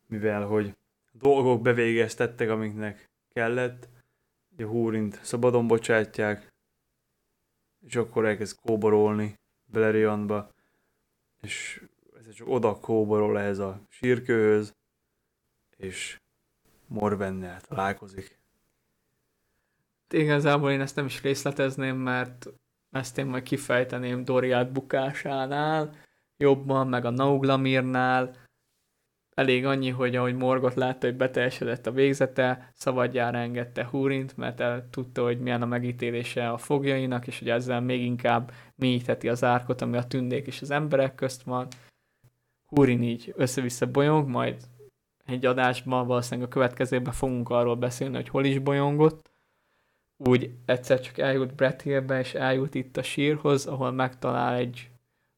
mivel 0.07 0.47
hogy 0.47 0.77
dolgok 1.13 1.63
bevégeztettek, 1.63 2.51
amiknek 2.51 3.09
kellett, 3.33 3.89
a 4.59 4.63
húrint 4.63 5.21
szabadon 5.23 5.67
bocsátják, 5.67 6.53
és 7.87 7.97
akkor 7.97 8.25
elkezd 8.25 8.57
kóborolni 8.61 9.39
Beleriandba, 9.65 10.51
és 11.41 11.85
ez 12.29 12.35
csak 12.35 12.49
oda 12.49 12.79
kóborol 12.79 13.39
ehhez 13.39 13.59
a 13.59 13.81
sírkőhöz, 13.89 14.75
és 15.77 16.21
Morvennel 16.87 17.61
találkozik. 17.61 18.39
Igazából 20.11 20.71
én 20.71 20.81
ezt 20.81 20.97
nem 20.97 21.07
is 21.07 21.23
részletezném, 21.23 21.97
mert 21.97 22.47
ezt 22.91 23.19
én 23.19 23.27
majd 23.27 23.43
kifejteném 23.43 24.25
Doriát 24.25 24.73
bukásánál, 24.73 26.06
jobban, 26.37 26.89
meg 26.89 27.05
a 27.05 27.11
Nauglamirnál. 27.11 28.35
Elég 29.35 29.65
annyi, 29.65 29.91
hogy 29.91 30.17
ahogy 30.17 30.35
Morgot 30.35 30.75
látta, 30.75 31.07
hogy 31.07 31.17
beteljesedett 31.17 31.87
a 31.87 31.91
végzete, 31.91 32.73
szabadjára 32.75 33.39
engedte 33.39 33.87
Húrint, 33.87 34.37
mert 34.37 34.61
el 34.61 34.89
tudta, 34.91 35.23
hogy 35.23 35.41
milyen 35.41 35.63
a 35.63 35.67
megítélése 35.67 36.51
a 36.51 36.59
fogjainak, 36.59 37.27
és 37.27 37.39
hogy 37.39 37.49
ezzel 37.51 37.81
még 37.81 38.03
inkább 38.03 38.53
mélyítheti 38.75 39.29
az 39.29 39.45
árkot, 39.45 39.81
ami 39.81 39.97
a 39.97 40.07
tündék 40.07 40.47
és 40.47 40.63
az 40.63 40.71
emberek 40.71 41.15
közt 41.15 41.43
van. 41.43 41.69
Húrin 42.67 43.03
így 43.03 43.33
össze-vissza 43.37 43.91
bolyong, 43.91 44.29
majd 44.29 44.57
egy 45.27 45.47
adásban, 45.47 46.07
valószínűleg 46.07 46.49
a 46.49 46.53
következőben 46.53 47.13
fogunk 47.13 47.49
arról 47.49 47.77
beszélni, 47.77 48.15
hogy 48.15 48.29
hol 48.29 48.45
is 48.45 48.59
bolyongott. 48.59 49.31
Úgy 50.17 50.51
egyszer 50.65 51.01
csak 51.01 51.19
eljut 51.19 51.55
Brett 51.55 51.83
Hillbe, 51.83 52.19
és 52.19 52.35
eljut 52.35 52.75
itt 52.75 52.97
a 52.97 53.03
sírhoz, 53.03 53.67
ahol 53.67 53.91
megtalál 53.91 54.55
egy 54.55 54.91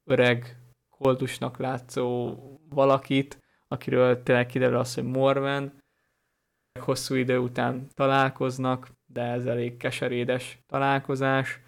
öreg, 0.05 0.58
koldusnak 0.99 1.59
látszó 1.59 2.37
valakit, 2.69 3.43
akiről 3.69 4.23
tényleg 4.23 4.47
kiderül 4.47 4.77
az, 4.77 4.95
hogy 4.95 5.05
Morven. 5.05 5.83
Hosszú 6.81 7.15
idő 7.15 7.39
után 7.39 7.89
találkoznak, 7.95 8.89
de 9.07 9.23
ez 9.23 9.47
elég 9.47 9.77
keserédes 9.77 10.59
találkozás, 10.67 11.61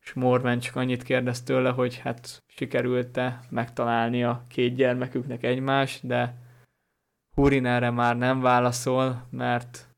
és 0.00 0.12
Morven 0.12 0.58
csak 0.58 0.76
annyit 0.76 1.02
kérdez 1.02 1.42
tőle, 1.42 1.70
hogy 1.70 1.98
hát 1.98 2.42
sikerült-e 2.46 3.40
megtalálni 3.50 4.24
a 4.24 4.44
két 4.48 4.74
gyermeküknek 4.74 5.42
egymást, 5.42 6.06
de 6.06 6.40
Hurin 7.34 7.66
erre 7.66 7.90
már 7.90 8.16
nem 8.16 8.40
válaszol, 8.40 9.26
mert 9.30 9.88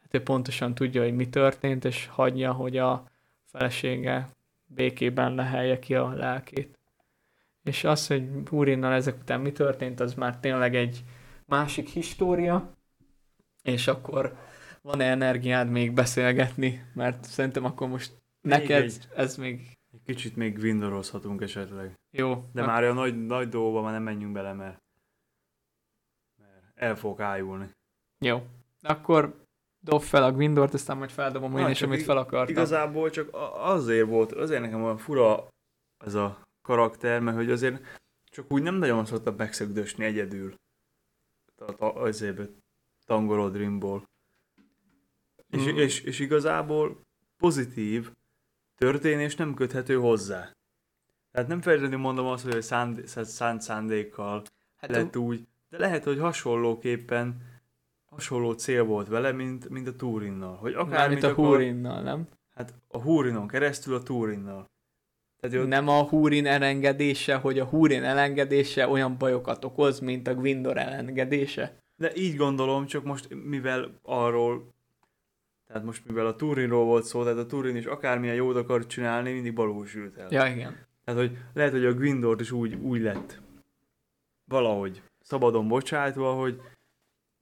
hát 0.00 0.14
ő 0.14 0.22
pontosan 0.22 0.74
tudja, 0.74 1.02
hogy 1.02 1.14
mi 1.14 1.28
történt, 1.28 1.84
és 1.84 2.06
hagyja, 2.06 2.52
hogy 2.52 2.76
a 2.76 3.10
felesége 3.44 4.28
békében 4.64 5.34
lehelje 5.34 5.78
ki 5.78 5.94
a 5.94 6.08
lelkét. 6.08 6.75
És 7.66 7.84
az, 7.84 8.06
hogy 8.06 8.28
Hurinnal 8.48 8.92
ezek 8.92 9.18
után 9.20 9.40
mi 9.40 9.52
történt, 9.52 10.00
az 10.00 10.14
már 10.14 10.38
tényleg 10.38 10.74
egy 10.74 11.04
másik 11.46 11.88
história, 11.88 12.70
és 13.62 13.86
akkor 13.86 14.36
van 14.82 15.00
-e 15.00 15.04
energiád 15.10 15.70
még 15.70 15.92
beszélgetni, 15.92 16.84
mert 16.94 17.24
szerintem 17.24 17.64
akkor 17.64 17.88
most 17.88 18.10
még 18.40 18.58
neked 18.58 18.82
egy, 18.82 19.08
ez 19.14 19.36
még... 19.36 19.70
Egy 19.92 20.02
kicsit 20.04 20.36
még 20.36 20.58
windorozhatunk 20.58 21.42
esetleg. 21.42 21.94
Jó. 22.10 22.44
De 22.52 22.60
ak- 22.60 22.70
már 22.70 22.84
a 22.84 22.92
nagy, 22.92 23.26
nagy 23.26 23.48
dolgokban 23.48 23.82
már 23.82 23.92
nem 23.92 24.02
menjünk 24.02 24.32
bele, 24.32 24.52
mert 24.52 24.78
el 26.74 26.96
fogok 26.96 27.20
ájulni. 27.20 27.70
Jó. 28.18 28.46
Akkor 28.82 29.44
dob 29.80 30.02
fel 30.02 30.22
a 30.22 30.32
Gwindort, 30.32 30.74
aztán 30.74 30.96
majd 30.96 31.10
feldobom 31.10 31.56
én 31.56 31.68
is, 31.68 31.82
amit 31.82 32.02
fel 32.02 32.16
akartam. 32.16 32.54
Igazából 32.54 33.10
csak 33.10 33.28
azért 33.54 34.08
volt, 34.08 34.32
azért 34.32 34.60
nekem 34.60 34.82
olyan 34.82 34.98
fura 34.98 35.48
ez 36.04 36.14
a 36.14 36.44
karakter, 36.66 37.20
mert 37.20 37.36
hogy 37.36 37.50
azért 37.50 38.00
csak 38.24 38.52
úgy 38.52 38.62
nem 38.62 38.74
nagyon 38.74 39.04
szoktam 39.04 39.34
megszögdösni 39.36 40.04
egyedül. 40.04 40.54
Azért 41.78 42.40
Tangorodrimból. 43.04 44.08
És, 45.50 45.62
mm. 45.62 45.76
és, 45.76 46.00
és 46.00 46.18
igazából 46.18 47.00
pozitív 47.36 48.10
történés 48.76 49.36
nem 49.36 49.54
köthető 49.54 49.96
hozzá. 49.96 50.50
Tehát 51.32 51.48
nem 51.48 51.60
feltétlenül 51.60 51.98
mondom 51.98 52.26
azt, 52.26 52.44
hogy 52.50 52.62
szánd, 52.62 53.06
szánd 53.06 53.60
szándékkal 53.60 54.42
hát 54.76 54.90
lett 54.90 55.16
úgy, 55.16 55.46
de 55.68 55.78
lehet, 55.78 56.04
hogy 56.04 56.18
hasonlóképpen 56.18 57.42
hasonló 58.04 58.52
cél 58.52 58.84
volt 58.84 59.08
vele, 59.08 59.32
mint, 59.32 59.68
mint 59.68 59.88
a 59.88 59.96
Túrinnal. 59.96 60.56
Hogy 60.56 60.74
akár 60.74 61.08
mint 61.08 61.22
a 61.22 61.32
Húrinnal, 61.32 62.02
nem? 62.02 62.28
Hát 62.54 62.74
a 62.88 63.00
Húrinon 63.00 63.48
keresztül 63.48 63.94
a 63.94 64.02
Túrinnal. 64.02 64.66
Tehát 65.40 65.56
ott... 65.56 65.66
Nem 65.66 65.88
a 65.88 66.02
Húrin 66.02 66.46
elengedése, 66.46 67.34
hogy 67.34 67.58
a 67.58 67.64
Húrin 67.64 68.04
elengedése 68.04 68.88
olyan 68.88 69.18
bajokat 69.18 69.64
okoz, 69.64 70.00
mint 70.00 70.28
a 70.28 70.34
Gwindor 70.34 70.76
elengedése? 70.76 71.76
De 71.96 72.10
így 72.14 72.36
gondolom, 72.36 72.86
csak 72.86 73.04
most 73.04 73.28
mivel 73.44 74.00
arról, 74.02 74.74
tehát 75.66 75.84
most 75.84 76.06
mivel 76.06 76.26
a 76.26 76.36
Turinról 76.36 76.84
volt 76.84 77.04
szó, 77.04 77.22
tehát 77.22 77.38
a 77.38 77.46
Turin 77.46 77.76
is 77.76 77.84
akármilyen 77.84 78.34
jót 78.34 78.56
akar 78.56 78.86
csinálni, 78.86 79.32
mindig 79.32 79.54
balósült 79.54 80.16
el. 80.16 80.28
Ja, 80.30 80.46
igen. 80.46 80.86
Tehát, 81.04 81.20
hogy 81.20 81.38
lehet, 81.54 81.72
hogy 81.72 81.84
a 81.84 81.94
Gwindor 81.94 82.40
is 82.40 82.50
úgy, 82.50 82.74
úgy 82.74 83.00
lett. 83.00 83.40
Valahogy 84.44 85.02
szabadon 85.20 85.68
bocsátva, 85.68 86.32
hogy 86.32 86.60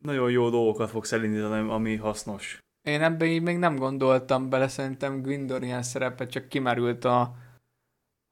nagyon 0.02 0.30
jó 0.30 0.50
dolgokat 0.50 0.90
fogsz 0.90 1.12
elindítani, 1.12 1.70
ami 1.70 1.96
hasznos. 1.96 2.58
Én 2.82 3.02
ebbe 3.02 3.24
így 3.24 3.42
még 3.42 3.58
nem 3.58 3.76
gondoltam 3.76 4.50
bele, 4.50 4.68
szerintem 4.68 5.22
Gwindor 5.22 5.62
ilyen 5.62 5.82
szerepe 5.82 6.26
csak 6.26 6.48
kimerült 6.48 7.04
a 7.04 7.34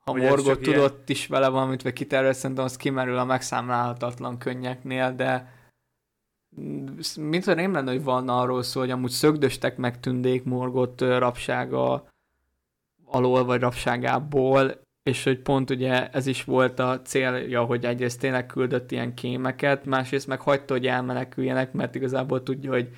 ha 0.04 0.12
Ugye 0.12 0.28
Morgot 0.28 0.60
tudott 0.60 0.92
ilyen... 0.92 1.04
is 1.06 1.26
vele 1.26 1.48
valamit, 1.48 1.82
vagy 1.82 1.92
kitervez, 1.92 2.38
szerintem 2.38 2.64
az 2.64 2.76
kimerül 2.76 3.18
a 3.18 3.24
megszámlálhatatlan 3.24 4.38
könnyeknél, 4.38 5.14
de 5.14 5.60
mint 7.16 7.44
hogy 7.44 7.56
nem 7.56 7.72
lenne, 7.72 7.90
hogy 7.90 8.02
van 8.02 8.28
arról 8.28 8.62
szó, 8.62 8.80
hogy 8.80 8.90
amúgy 8.90 9.10
szögdöstek 9.10 9.76
meg 9.76 10.00
tündék 10.00 10.44
Morgot 10.44 11.00
rabsága 11.00 12.06
alól, 13.04 13.44
vagy 13.44 13.60
rabságából, 13.60 14.80
és 15.02 15.24
hogy 15.24 15.38
pont 15.40 15.70
ugye 15.70 16.10
ez 16.10 16.26
is 16.26 16.44
volt 16.44 16.78
a 16.78 17.02
célja, 17.02 17.64
hogy 17.64 17.84
egyrészt 17.84 18.20
tényleg 18.20 18.46
küldött 18.46 18.90
ilyen 18.90 19.14
kémeket, 19.14 19.84
másrészt 19.84 20.26
meg 20.26 20.40
hagyta, 20.40 20.72
hogy 20.74 20.86
elmeneküljenek, 20.86 21.72
mert 21.72 21.94
igazából 21.94 22.42
tudja, 22.42 22.70
hogy 22.70 22.88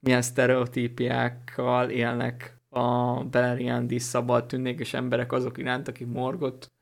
milyen 0.00 0.22
sztereotípiákkal 0.22 1.90
élnek 1.90 2.61
a 2.72 3.24
Beleriandi 3.24 3.98
szabad 3.98 4.46
tűnnékes 4.46 4.94
emberek 4.94 5.32
azok 5.32 5.58
iránt, 5.58 5.88
akik 5.88 6.06
morgott 6.06 6.72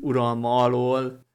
uralma 0.00 0.62
alól 0.62 1.26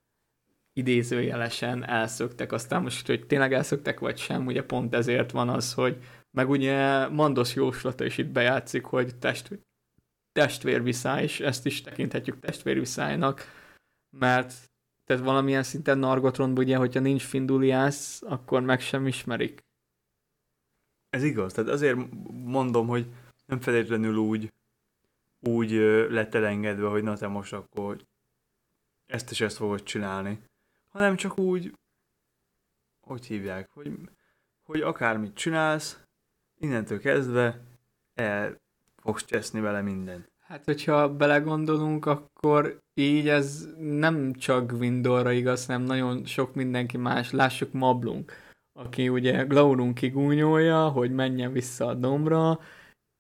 idézőjelesen 0.74 1.84
elszöktek. 1.84 2.52
Aztán 2.52 2.82
most, 2.82 3.08
hogy 3.08 3.26
tényleg 3.28 3.54
elszöktek 3.54 4.00
vagy 4.00 4.18
sem, 4.18 4.46
ugye 4.46 4.64
pont 4.64 4.94
ezért 4.94 5.32
van 5.32 5.50
az, 5.50 5.74
hogy 5.74 6.04
meg 6.32 6.50
ugye 6.50 7.08
Mandos 7.08 7.56
jóslata 7.56 8.06
is 8.06 8.18
itt 8.18 8.28
bejátszik, 8.28 8.86
hogy 8.86 9.16
test, 9.16 9.60
testvérviszály, 10.32 11.24
és 11.24 11.40
ezt 11.40 11.66
is 11.66 11.82
tekinthetjük 11.82 12.40
testvérviszálynak, 12.40 13.42
mert 14.18 14.54
tehát 15.06 15.24
valamilyen 15.24 15.64
szinten 15.64 15.98
Nargotronban 15.98 16.64
ugye, 16.64 16.78
hogyha 16.78 17.00
nincs 17.00 17.22
Finduliász, 17.22 18.22
akkor 18.22 18.62
meg 18.62 18.80
sem 18.80 19.08
ismerik. 19.08 19.64
Ez 21.10 21.24
igaz, 21.24 21.54
tehát 21.54 21.70
azért 21.70 21.98
mondom, 22.32 22.88
hogy 22.88 23.08
nem 23.46 23.60
feltétlenül 23.60 24.16
úgy, 24.16 24.54
úgy 25.40 25.72
lett 26.10 26.36
elengedve, 26.36 26.88
hogy 26.88 27.04
na 27.04 27.18
te 27.18 27.28
most 27.28 27.54
akkor 27.54 27.98
ezt 29.06 29.32
és 29.32 29.42
ezt 29.42 29.58
fogod 29.58 29.84
csinálni, 29.84 30.40
hanem 30.90 31.16
csak 31.16 31.40
úgy, 31.40 31.74
hogy 33.02 33.26
hívják, 33.26 33.70
hogy, 33.74 33.92
hogy 34.64 34.82
akármit 34.82 35.34
csinálsz, 35.36 36.00
innentől 36.58 37.00
kezdve 37.00 37.62
el 38.14 38.58
fogsz 38.96 39.26
cseszni 39.26 39.60
vele 39.60 39.82
mindent. 39.82 40.32
Hát, 40.40 40.66
hogyha 40.66 41.16
belegondolunk, 41.16 42.06
akkor 42.06 42.80
így 42.94 43.30
ez 43.30 43.68
nem 43.78 44.34
csak 44.34 44.72
Windorra 44.72 45.32
igaz, 45.32 45.66
hanem 45.66 45.82
nagyon 45.82 46.26
sok 46.26 46.56
mindenki 46.56 46.98
más. 46.98 47.32
Lássuk 47.32 47.72
Mablunk, 47.72 48.32
aki 48.74 49.10
ugye 49.10 49.44
Glaurun 49.44 49.94
kigúnyolja, 49.94 50.88
hogy 50.90 51.12
menjen 51.12 51.52
vissza 51.52 51.86
a 51.88 51.94
dombra, 51.94 52.60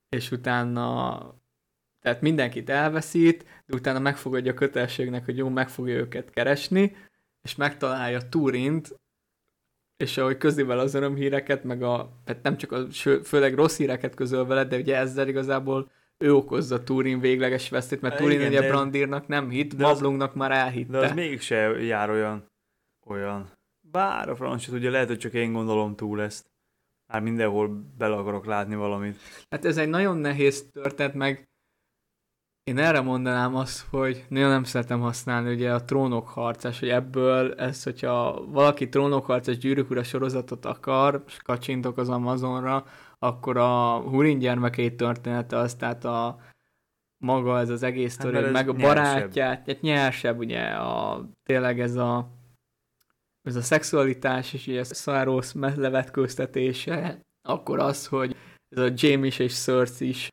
és 0.10 0.32
utána 0.32 1.20
tehát 2.06 2.22
mindenkit 2.22 2.70
elveszít, 2.70 3.46
de 3.66 3.76
utána 3.76 4.00
megfogadja 4.00 4.52
a 4.52 4.56
kötelességnek, 4.56 5.26
hogy 5.26 5.38
jó, 5.38 5.50
meg 5.50 5.70
fogja 5.70 5.96
őket 5.96 6.30
keresni, 6.30 6.96
és 7.42 7.56
megtalálja 7.56 8.30
Turint, 8.30 9.00
és 9.98 10.18
ahogy 10.18 10.38
közli 10.38 10.64
vele 10.64 10.82
az 10.82 10.94
örömhíreket, 10.94 11.64
meg 11.64 11.84
a, 11.84 12.10
hát 12.26 12.44
nem 12.44 12.58
csak 12.58 12.72
a, 12.72 12.88
főleg 13.24 13.54
rossz 13.54 13.78
híreket 13.78 14.16
közöl 14.16 14.46
vele, 14.46 14.64
de 14.64 14.78
ugye 14.78 14.96
ezzel 14.96 15.28
igazából 15.28 15.92
ő 16.18 16.34
okozza 16.34 16.84
Turin 16.84 17.20
végleges 17.20 17.70
vesztét, 17.70 18.02
mert 18.02 18.18
Turin 18.18 18.40
Igen, 18.40 18.50
ugye 18.50 18.62
de... 18.62 18.68
Brandírnak 18.68 19.28
nem 19.28 19.50
hit, 19.50 19.78
Bablunknak 19.78 20.36
már 20.36 20.52
elhitte. 20.52 21.00
De 21.00 21.06
az 21.06 21.12
mégse 21.12 21.56
jár 21.84 22.10
olyan, 22.10 22.52
olyan. 23.06 23.52
Bár 23.92 24.30
a 24.30 24.36
francia 24.36 24.74
ugye 24.74 24.90
lehet, 24.90 25.08
hogy 25.08 25.18
csak 25.18 25.34
én 25.34 25.54
gondolom 25.54 25.96
túl 25.96 26.22
ezt. 26.22 26.54
Már 27.08 27.22
mindenhol 27.22 27.86
bele 27.98 28.16
akarok 28.16 28.46
látni 28.46 28.76
valamit. 28.76 29.20
Hát 29.50 29.66
ez 29.66 29.78
egy 29.78 29.90
nagyon 29.90 30.18
nehéz 30.18 30.70
történet, 30.72 31.14
meg 31.14 31.50
én 32.64 32.78
erre 32.78 33.02
mondanám 33.02 33.56
azt, 33.56 33.88
hogy 33.90 34.26
nagyon 34.30 34.50
nem 34.50 34.64
szeretem 34.64 35.00
használni 35.00 35.54
ugye 35.54 35.74
a 35.74 35.84
trónok 35.84 36.28
harcás, 36.28 36.80
hogy 36.80 36.90
ebből 36.90 37.54
ez, 37.54 37.84
hogyha 37.84 38.46
valaki 38.46 38.90
trónok 38.90 39.26
harcás 39.26 39.58
gyűrűk 39.58 39.90
ura 39.90 40.04
sorozatot 40.04 40.66
akar, 40.66 41.24
és 41.28 41.38
kacsintok 41.44 41.98
az 41.98 42.10
Amazonra, 42.10 42.86
akkor 43.20 43.58
a 43.58 44.00
Hurin 44.00 44.40
gyermekét 44.40 44.98
története 44.98 45.58
az, 45.58 45.76
tehát 45.76 46.06
a 46.06 46.40
maga 47.18 47.60
ez 47.60 47.70
az 47.70 47.84
egész 47.84 48.18
hát, 48.18 48.26
történet, 48.26 48.52
meg 48.52 48.70
a 48.70 48.74
barátját, 48.74 49.66
hát 49.68 49.82
nyersebb 49.82 50.38
ugye 50.38 50.62
a, 50.64 51.26
tényleg 51.44 51.80
ez 51.80 51.96
a 51.96 52.30
ez 53.46 53.56
a 53.56 53.62
szexualitás 53.62 54.54
és 54.54 54.68
ugye 54.68 54.84
Szaros 54.84 55.54
levetkőztetése 55.54 57.20
akkor 57.42 57.80
az, 57.80 58.08
hogy 58.08 58.36
ez 58.70 58.78
a 58.78 58.94
James 58.96 59.40
és 59.40 59.54
Cersei 59.54 60.08
is 60.08 60.28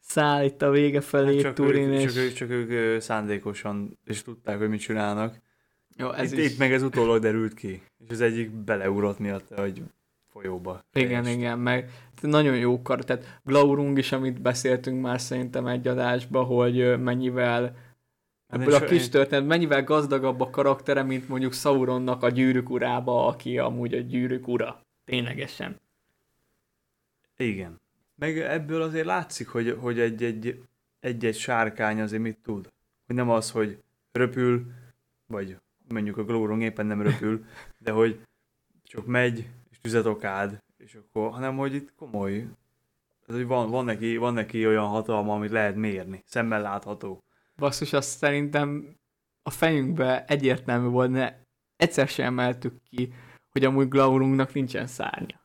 száll 0.00 0.44
itt 0.44 0.62
a 0.62 0.70
vége 0.70 1.00
felé, 1.00 1.40
csak, 1.40 1.54
Turin, 1.54 1.88
ők, 1.88 2.00
és... 2.00 2.12
csak, 2.12 2.22
ők, 2.22 2.34
csak 2.34 2.50
ők 2.50 3.00
szándékosan, 3.00 3.98
és 4.04 4.22
tudták, 4.22 4.58
hogy 4.58 4.68
mit 4.68 4.80
csinálnak. 4.80 5.40
Jó, 5.96 6.12
ez 6.12 6.32
itt, 6.32 6.38
is... 6.38 6.50
itt 6.50 6.58
meg 6.58 6.72
ez 6.72 6.82
utólag 6.82 7.20
derült 7.20 7.54
ki. 7.54 7.82
És 7.98 8.10
az 8.10 8.20
egyik 8.20 8.50
beleugrott 8.50 9.18
miatt, 9.18 9.54
hogy 9.54 9.82
folyóba. 10.32 10.84
Igen, 10.92 11.22
fejest. 11.22 11.38
igen, 11.38 11.58
meg 11.58 11.90
nagyon 12.20 12.56
jó 12.56 12.82
kar, 12.82 13.04
tehát 13.04 13.40
Glaurung 13.44 13.98
is, 13.98 14.12
amit 14.12 14.42
beszéltünk 14.42 15.02
már 15.02 15.20
szerintem 15.20 15.66
egy 15.66 15.88
adásba, 15.88 16.42
hogy 16.42 17.00
mennyivel 17.00 17.62
Hát 17.62 17.93
ebből 18.54 18.74
én 18.74 18.82
a 18.82 18.84
kis 18.84 19.02
én- 19.04 19.10
történet, 19.10 19.46
mennyivel 19.46 19.84
gazdagabb 19.84 20.40
a 20.40 20.50
karaktere, 20.50 21.02
mint 21.02 21.28
mondjuk 21.28 21.52
Sauronnak 21.52 22.22
a 22.22 22.28
gyűrűk 22.28 22.70
urába, 22.70 23.26
aki 23.26 23.58
amúgy 23.58 23.94
a 23.94 24.00
gyűrűk 24.00 24.48
ura. 24.48 24.80
Ténylegesen. 25.04 25.80
Igen. 27.36 27.80
Meg 28.16 28.38
ebből 28.38 28.82
azért 28.82 29.06
látszik, 29.06 29.48
hogy, 29.48 29.76
hogy 29.80 30.00
egy-egy, 30.00 30.62
egy-egy 31.00 31.36
sárkány 31.36 32.00
azért 32.00 32.22
mit 32.22 32.38
tud. 32.42 32.72
Hogy 33.06 33.16
nem 33.16 33.30
az, 33.30 33.50
hogy 33.50 33.78
röpül, 34.12 34.66
vagy 35.26 35.56
mondjuk 35.88 36.16
a 36.16 36.24
Glórong 36.24 36.62
éppen 36.62 36.86
nem 36.86 37.02
röpül, 37.02 37.44
de 37.84 37.90
hogy 37.90 38.20
csak 38.82 39.06
megy, 39.06 39.48
és 39.70 39.78
tüzet 39.80 40.06
okád, 40.06 40.62
és 40.76 40.94
akkor, 40.94 41.30
hanem 41.30 41.56
hogy 41.56 41.74
itt 41.74 41.94
komoly, 41.96 42.46
ez, 43.26 43.34
hogy 43.34 43.46
van, 43.46 43.70
van, 43.70 43.84
neki, 43.84 44.16
van 44.16 44.34
neki 44.34 44.66
olyan 44.66 44.86
hatalma, 44.86 45.34
amit 45.34 45.50
lehet 45.50 45.76
mérni, 45.76 46.22
szemmel 46.26 46.60
látható. 46.60 47.22
Basszus, 47.56 47.92
azt 47.92 48.18
szerintem 48.18 48.96
a 49.42 49.50
fejünkbe 49.50 50.24
egyértelmű 50.24 50.88
volt, 50.88 51.10
ne 51.10 51.34
egyszer 51.76 52.08
sem 52.08 52.26
emeltük 52.26 52.82
ki, 52.90 53.12
hogy 53.50 53.64
amúgy 53.64 53.88
Glaurungnak 53.88 54.52
nincsen 54.52 54.86
szárnya. 54.86 55.40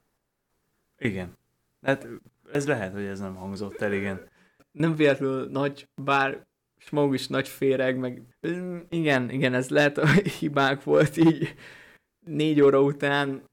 Igen. 0.97 1.37
Hát 1.81 2.07
ez 2.51 2.67
lehet, 2.67 2.93
hogy 2.93 3.03
ez 3.03 3.19
nem 3.19 3.35
hangzott 3.35 3.81
el, 3.81 3.93
igen. 3.93 4.29
nem 4.71 4.95
véletlenül 4.95 5.49
nagy, 5.49 5.87
bár 5.95 6.47
Smaug 6.77 7.13
is 7.13 7.27
nagy 7.27 7.47
féreg, 7.47 7.97
meg 7.97 8.21
Mm, 8.47 8.79
igen, 8.89 9.29
igen, 9.29 9.53
ez 9.53 9.69
lehet, 9.69 9.97
hogy 9.97 10.27
hibák 10.39 10.83
volt 10.83 11.17
így 11.17 11.55
négy 12.25 12.61
óra 12.61 12.81
után 12.81 13.43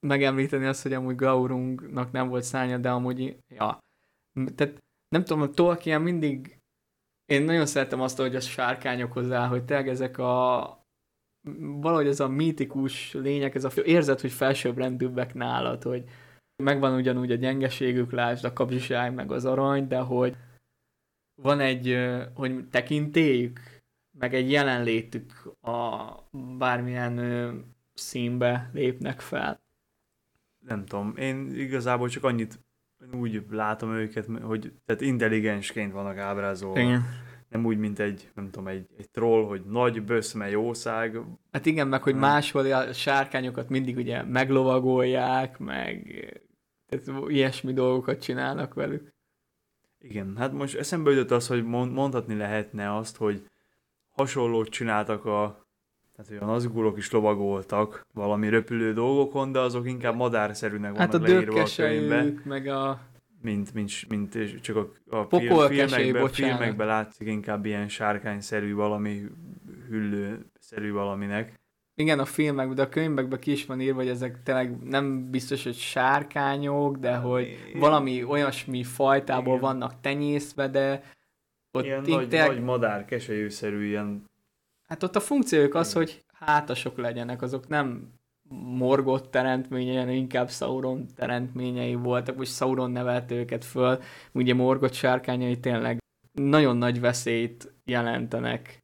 megemlíteni 0.00 0.66
azt, 0.66 0.82
hogy 0.82 0.92
amúgy 0.92 1.14
Gaurungnak 1.14 2.12
nem 2.12 2.28
volt 2.28 2.42
szárnya, 2.42 2.78
de 2.78 2.90
amúgy, 2.90 3.36
ja. 3.48 3.78
Tehát 4.54 4.82
nem 5.08 5.24
tudom, 5.24 5.42
a 5.42 5.50
Tolkien 5.50 6.02
mindig 6.02 6.58
én 7.26 7.42
nagyon 7.42 7.66
szeretem 7.66 8.00
azt, 8.00 8.18
hogy 8.18 8.36
a 8.36 8.40
sárkányok 8.40 9.12
hozzá, 9.12 9.46
hogy 9.46 9.64
tényleg 9.64 9.88
ezek 9.88 10.18
a 10.18 10.84
valahogy 11.80 12.06
ez 12.06 12.20
a 12.20 12.28
mítikus 12.28 13.12
lények, 13.12 13.54
ez 13.54 13.64
a 13.64 13.70
érzet, 13.84 14.20
hogy 14.20 14.32
felsőbbrendűbbek 14.32 15.34
nálad, 15.34 15.82
hogy 15.82 16.04
megvan 16.62 16.94
ugyanúgy 16.94 17.30
a 17.30 17.34
gyengeségük, 17.36 18.12
lásd 18.12 18.44
a 18.44 18.52
kapzsiság, 18.52 19.14
meg 19.14 19.32
az 19.32 19.44
arany, 19.44 19.86
de 19.86 19.98
hogy 19.98 20.36
van 21.42 21.60
egy, 21.60 21.98
hogy 22.34 22.68
tekintélyük, 22.68 23.60
meg 24.18 24.34
egy 24.34 24.50
jelenlétük 24.50 25.32
a 25.60 26.12
bármilyen 26.58 27.74
színbe 27.94 28.70
lépnek 28.72 29.20
fel. 29.20 29.62
Nem 30.66 30.84
tudom, 30.84 31.16
én 31.16 31.54
igazából 31.54 32.08
csak 32.08 32.24
annyit 32.24 32.58
úgy 33.12 33.44
látom 33.50 33.92
őket, 33.94 34.26
hogy 34.42 34.72
tehát 34.86 35.00
intelligensként 35.00 35.92
vannak 35.92 36.18
ábrázolva. 36.18 36.80
Igen. 36.80 37.02
Nem 37.48 37.64
úgy, 37.64 37.78
mint 37.78 37.98
egy, 37.98 38.30
nem 38.34 38.50
tudom, 38.50 38.68
egy, 38.68 38.86
egy 38.98 39.10
troll, 39.10 39.44
hogy 39.44 39.62
nagy 39.64 40.02
böszme 40.02 40.50
jószág. 40.50 41.20
Hát 41.52 41.66
igen, 41.66 41.88
meg 41.88 42.02
hogy 42.02 42.12
Nem. 42.12 42.22
máshol 42.22 42.72
a 42.72 42.92
sárkányokat 42.92 43.68
mindig 43.68 43.96
ugye 43.96 44.22
meglovagolják, 44.22 45.58
meg 45.58 46.02
tehát 46.88 47.30
ilyesmi 47.30 47.72
dolgokat 47.72 48.22
csinálnak 48.22 48.74
velük. 48.74 49.12
Igen, 49.98 50.36
hát 50.36 50.52
most 50.52 50.76
eszembe 50.76 51.10
jutott 51.10 51.30
az, 51.30 51.46
hogy 51.46 51.64
mond, 51.64 51.92
mondhatni 51.92 52.34
lehetne 52.36 52.96
azt, 52.96 53.16
hogy 53.16 53.46
hasonlót 54.10 54.68
csináltak 54.68 55.24
a 55.24 55.63
tehát, 56.16 56.30
hogy 56.30 56.48
a 56.48 56.52
nazgulok 56.52 56.96
is 56.96 57.10
lovagoltak 57.10 58.06
valami 58.12 58.48
röpülő 58.48 58.92
dolgokon, 58.92 59.52
de 59.52 59.58
azok 59.58 59.86
inkább 59.88 60.16
madárszerűnek 60.16 60.92
vannak 60.92 60.98
Hát 60.98 61.14
a 61.14 61.18
leírva 61.18 61.62
a 61.62 61.66
könyvbe, 61.76 62.32
meg 62.44 62.66
a... 62.66 63.00
mint, 63.42 63.74
mint, 63.74 64.08
mint 64.08 64.60
csak 64.60 64.76
a, 64.76 65.16
a 65.16 65.38
filmekben, 65.68 66.28
filmekben 66.28 66.86
látszik 66.86 67.28
inkább 67.28 67.64
ilyen 67.66 67.88
sárkányszerű 67.88 68.74
valami, 68.74 69.22
hüllőszerű 69.88 70.92
valaminek. 70.92 71.62
Igen, 71.96 72.18
a 72.18 72.24
filmekben, 72.24 72.74
de 72.76 72.82
a 72.82 72.88
könyvekben 72.88 73.38
ki 73.38 73.50
is 73.50 73.66
van 73.66 73.80
írva, 73.80 73.98
hogy 73.98 74.08
ezek 74.08 74.42
tényleg 74.42 74.78
nem 74.78 75.30
biztos, 75.30 75.64
hogy 75.64 75.76
sárkányok, 75.76 76.96
de 76.96 77.16
hogy 77.16 77.56
valami 77.78 78.24
olyasmi 78.24 78.84
fajtából 78.84 79.56
Igen. 79.56 79.60
vannak 79.60 80.00
tenyészve, 80.00 80.68
de 80.68 81.02
ott 81.72 81.84
ilyen 81.84 82.02
nagy, 82.06 82.28
tényleg, 82.28 82.48
nagy 82.48 82.62
madár, 82.62 83.04
keselyűszerű 83.04 83.84
ilyen 83.84 84.24
hát 84.86 85.02
ott 85.02 85.16
a 85.16 85.20
funkciójuk 85.20 85.74
az, 85.74 85.92
hogy 85.92 86.24
hátasok 86.32 86.96
legyenek, 86.96 87.42
azok 87.42 87.68
nem 87.68 88.12
morgott 88.78 89.30
teremtményei, 89.30 89.96
hanem 89.96 90.14
inkább 90.14 90.50
Sauron 90.50 91.06
teremtményei 91.14 91.94
voltak, 91.94 92.36
vagy 92.36 92.46
Sauron 92.46 92.90
nevelte 92.90 93.34
őket 93.34 93.64
föl. 93.64 93.98
Ugye 94.32 94.54
morgott 94.54 94.92
sárkányai 94.92 95.60
tényleg 95.60 95.98
nagyon 96.32 96.76
nagy 96.76 97.00
veszélyt 97.00 97.74
jelentenek, 97.84 98.78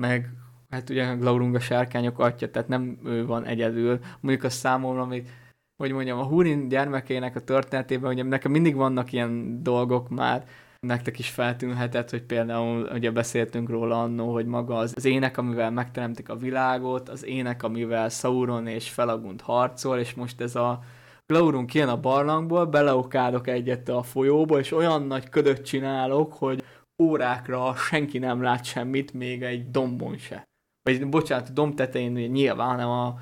meg 0.00 0.30
hát 0.68 0.90
ugye 0.90 1.14
Glaurung 1.14 1.54
a 1.54 1.60
sárkányok 1.60 2.18
atya, 2.18 2.50
tehát 2.50 2.68
nem 2.68 2.98
ő 3.04 3.26
van 3.26 3.44
egyedül. 3.44 3.98
Mondjuk 4.20 4.44
a 4.44 4.50
számomra, 4.50 5.02
amit 5.02 5.28
hogy 5.76 5.92
mondjam, 5.92 6.18
a 6.18 6.24
Húrin 6.24 6.68
gyermekének 6.68 7.36
a 7.36 7.44
történetében, 7.44 8.12
ugye 8.12 8.22
nekem 8.22 8.50
mindig 8.50 8.74
vannak 8.74 9.12
ilyen 9.12 9.62
dolgok 9.62 10.08
már, 10.08 10.44
nektek 10.80 11.18
is 11.18 11.28
feltűnhetett, 11.30 12.10
hogy 12.10 12.22
például 12.22 12.88
ugye 12.92 13.10
beszéltünk 13.10 13.68
róla 13.68 14.02
annó, 14.02 14.32
hogy 14.32 14.46
maga 14.46 14.76
az, 14.76 15.04
ének, 15.04 15.38
amivel 15.38 15.70
megteremtik 15.70 16.28
a 16.28 16.36
világot, 16.36 17.08
az 17.08 17.24
ének, 17.24 17.62
amivel 17.62 18.08
Sauron 18.08 18.66
és 18.66 18.90
Felagund 18.90 19.40
harcol, 19.40 19.98
és 19.98 20.14
most 20.14 20.40
ez 20.40 20.56
a 20.56 20.80
Glaurung 21.26 21.68
kijön 21.68 21.88
a 21.88 22.00
barlangból, 22.00 22.66
beleokádok 22.66 23.46
egyet 23.46 23.88
a 23.88 24.02
folyóba, 24.02 24.58
és 24.58 24.72
olyan 24.72 25.02
nagy 25.02 25.28
ködöt 25.28 25.64
csinálok, 25.64 26.32
hogy 26.32 26.62
órákra 27.02 27.74
senki 27.74 28.18
nem 28.18 28.42
lát 28.42 28.64
semmit, 28.64 29.12
még 29.12 29.42
egy 29.42 29.70
dombon 29.70 30.18
se. 30.18 30.48
Vagy 30.82 31.08
bocsánat, 31.08 31.48
a 31.48 31.52
domb 31.52 31.74
tetején 31.74 32.12
nyilván, 32.12 32.68
hanem 32.68 32.88
a 32.88 33.18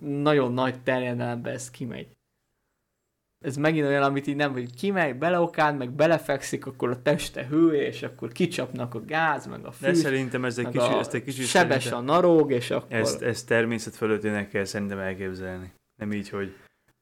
nagyon 0.00 0.52
nagy 0.52 0.82
terjedelemben 0.82 1.52
ez 1.52 1.70
kimegy. 1.70 2.17
Ez 3.44 3.56
megint 3.56 3.86
olyan, 3.86 4.02
amit 4.02 4.26
így 4.26 4.36
nem, 4.36 4.52
hogy 4.52 4.74
kimegy, 4.74 5.16
beleokád, 5.16 5.76
meg 5.76 5.90
belefekszik, 5.90 6.66
akkor 6.66 6.90
a 6.90 7.02
teste 7.02 7.46
hő, 7.46 7.74
és 7.74 8.02
akkor 8.02 8.32
kicsapnak 8.32 8.94
a 8.94 9.04
gáz, 9.04 9.46
meg 9.46 9.64
a 9.64 9.72
De 9.80 9.86
fűs, 9.86 9.96
szerintem 9.98 10.44
ez 10.44 10.58
egy 10.58 10.68
kicsit, 10.68 10.80
a 10.80 10.98
ezt 10.98 11.14
egy 11.14 11.24
kicsit 11.24 11.46
sebes 11.46 11.92
a 11.92 12.00
naróg, 12.00 12.52
és 12.52 12.70
akkor... 12.70 12.92
ezt, 12.92 13.22
ezt 13.22 13.46
természet 13.46 13.96
fölöttének 13.96 14.48
kell 14.48 14.64
szerintem 14.64 14.98
elképzelni. 14.98 15.72
Nem 16.00 16.12
így, 16.12 16.28
hogy 16.28 16.56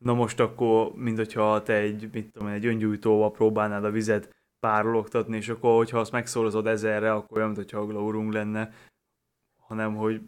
na 0.05 0.15
most 0.15 0.41
akkor, 0.41 0.95
mint 0.95 1.17
hogyha 1.17 1.63
te 1.63 1.75
egy, 1.75 2.09
mit 2.13 2.33
tudom, 2.33 2.49
egy 2.49 2.67
öngyújtóval 2.67 3.31
próbálnád 3.31 3.85
a 3.85 3.91
vizet 3.91 4.31
párologtatni, 4.59 5.37
és 5.37 5.49
akkor, 5.49 5.77
hogyha 5.77 5.99
azt 5.99 6.13
megszorozod 6.13 6.67
ezerre, 6.67 7.13
akkor 7.13 7.37
olyan, 7.37 7.51
mint 7.51 7.63
hogyha 7.63 7.81
a 7.81 7.87
Glaurung 7.87 8.33
lenne, 8.33 8.73
hanem, 9.63 9.95
hogy 9.95 10.21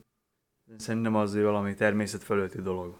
szerintem 0.76 1.14
azért 1.14 1.44
valami 1.44 1.74
természet 1.74 2.22
fölötti 2.22 2.60
dolog. 2.60 2.98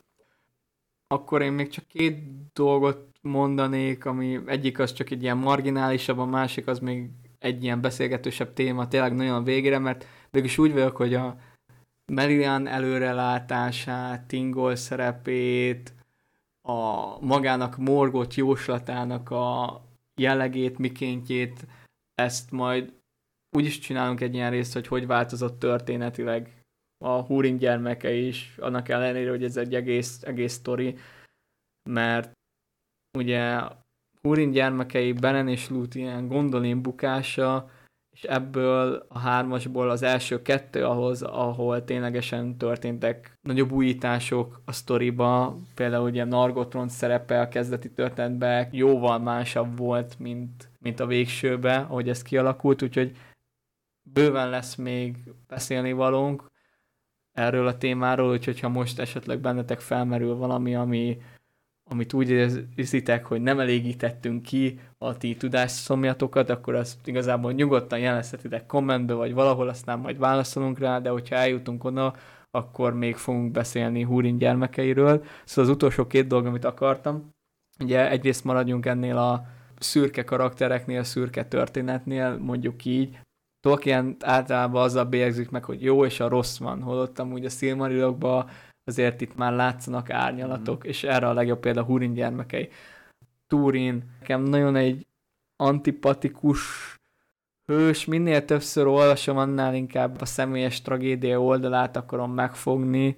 Akkor 1.10 1.42
én 1.42 1.52
még 1.52 1.68
csak 1.68 1.86
két 1.86 2.18
dolgot 2.52 3.08
mondanék, 3.20 4.04
ami 4.04 4.40
egyik 4.46 4.78
az 4.78 4.92
csak 4.92 5.10
egy 5.10 5.22
ilyen 5.22 5.36
marginálisabb, 5.36 6.18
a 6.18 6.24
másik 6.24 6.66
az 6.66 6.78
még 6.78 7.10
egy 7.38 7.62
ilyen 7.62 7.80
beszélgetősebb 7.80 8.52
téma, 8.52 8.88
tényleg 8.88 9.14
nagyon 9.14 9.34
a 9.34 9.42
végére, 9.42 9.78
mert 9.78 10.06
végülis 10.30 10.58
úgy 10.58 10.72
vagyok, 10.72 10.96
hogy 10.96 11.14
a 11.14 11.36
Merian 12.06 12.66
előrelátását, 12.66 14.26
Tingol 14.26 14.76
szerepét, 14.76 15.94
a 16.62 17.18
magának 17.20 17.76
morgott 17.76 18.34
jóslatának 18.34 19.30
a 19.30 19.80
jellegét, 20.16 20.78
mikéntjét, 20.78 21.66
ezt 22.14 22.50
majd 22.50 22.92
úgy 23.50 23.64
is 23.64 23.78
csinálunk 23.78 24.20
egy 24.20 24.34
ilyen 24.34 24.50
részt, 24.50 24.72
hogy 24.72 24.86
hogy 24.86 25.06
változott 25.06 25.58
történetileg 25.58 26.57
a 26.98 27.20
Húrin 27.20 27.56
gyermeke 27.56 28.12
is, 28.12 28.54
annak 28.58 28.88
ellenére, 28.88 29.30
hogy 29.30 29.44
ez 29.44 29.56
egy 29.56 29.74
egész, 29.74 30.22
egész 30.22 30.52
sztori, 30.52 30.96
mert 31.90 32.32
ugye 33.18 33.60
Húrin 34.22 34.50
gyermekei 34.50 35.12
Beren 35.12 35.48
és 35.48 35.68
Lúthien 35.68 36.28
gondolén 36.28 36.82
bukása, 36.82 37.70
és 38.18 38.24
ebből 38.24 39.06
a 39.08 39.18
hármasból 39.18 39.90
az 39.90 40.02
első 40.02 40.42
kettő 40.42 40.84
ahhoz, 40.84 41.22
ahol 41.22 41.84
ténylegesen 41.84 42.56
történtek 42.56 43.32
nagyobb 43.40 43.72
újítások 43.72 44.60
a 44.64 44.72
sztoriba, 44.72 45.56
például 45.74 46.04
ugye 46.04 46.24
Nargothrond 46.24 46.90
szerepe 46.90 47.40
a 47.40 47.48
kezdeti 47.48 47.90
történetben 47.92 48.68
jóval 48.72 49.18
másabb 49.18 49.76
volt, 49.76 50.18
mint, 50.18 50.68
mint 50.78 51.00
a 51.00 51.06
végsőbe, 51.06 51.76
ahogy 51.76 52.08
ez 52.08 52.22
kialakult, 52.22 52.82
úgyhogy 52.82 53.16
bőven 54.12 54.50
lesz 54.50 54.74
még 54.74 55.16
beszélni 55.46 55.92
valónk 55.92 56.47
erről 57.38 57.66
a 57.66 57.78
témáról, 57.78 58.30
úgyhogy 58.30 58.60
ha 58.60 58.68
most 58.68 58.98
esetleg 58.98 59.40
bennetek 59.40 59.80
felmerül 59.80 60.36
valami, 60.36 60.74
ami 60.74 61.18
amit 61.90 62.12
úgy 62.12 62.30
érzitek, 62.76 63.26
hogy 63.26 63.40
nem 63.40 63.60
elégítettünk 63.60 64.42
ki 64.42 64.80
a 64.98 65.16
ti 65.16 65.36
tudásszomjatokat, 65.36 66.50
akkor 66.50 66.74
azt 66.74 67.06
igazából 67.06 67.52
nyugodtan 67.52 67.98
jelezhetitek 67.98 68.66
kommentbe, 68.66 69.14
vagy 69.14 69.34
valahol, 69.34 69.68
aztán 69.68 69.98
majd 69.98 70.18
válaszolunk 70.18 70.78
rá, 70.78 70.98
de 70.98 71.08
hogyha 71.08 71.34
eljutunk 71.34 71.84
oda, 71.84 72.14
akkor 72.50 72.94
még 72.94 73.16
fogunk 73.16 73.50
beszélni 73.52 74.02
Húrin 74.02 74.38
gyermekeiről. 74.38 75.24
Szóval 75.44 75.70
az 75.70 75.76
utolsó 75.76 76.06
két 76.06 76.26
dolog, 76.26 76.46
amit 76.46 76.64
akartam, 76.64 77.30
ugye 77.80 78.10
egyrészt 78.10 78.44
maradjunk 78.44 78.86
ennél 78.86 79.16
a 79.16 79.46
szürke 79.78 80.24
karaktereknél, 80.24 81.02
szürke 81.02 81.44
történetnél, 81.44 82.36
mondjuk 82.36 82.84
így. 82.84 83.18
Tolkien 83.68 84.16
általában 84.20 84.82
azzal 84.82 85.04
bélyegzik 85.04 85.50
meg, 85.50 85.64
hogy 85.64 85.82
jó 85.82 86.04
és 86.04 86.20
a 86.20 86.28
rossz 86.28 86.58
van, 86.58 86.82
holott 86.82 87.18
amúgy 87.18 87.44
a 87.44 87.48
Silmarilokban 87.48 88.48
azért 88.84 89.20
itt 89.20 89.36
már 89.36 89.52
látszanak 89.52 90.10
árnyalatok, 90.10 90.86
mm. 90.86 90.88
és 90.88 91.04
erre 91.04 91.28
a 91.28 91.32
legjobb 91.32 91.60
példa 91.60 91.82
Húrin 91.82 92.12
gyermekei. 92.12 92.68
Túrin, 93.46 94.04
nekem 94.20 94.42
nagyon 94.42 94.76
egy 94.76 95.06
antipatikus 95.56 96.60
hős, 97.66 98.04
minél 98.04 98.44
többször 98.44 98.86
olvasom, 98.86 99.36
annál 99.36 99.74
inkább 99.74 100.20
a 100.20 100.24
személyes 100.24 100.82
tragédia 100.82 101.42
oldalát 101.42 101.96
akarom 101.96 102.32
megfogni, 102.32 103.16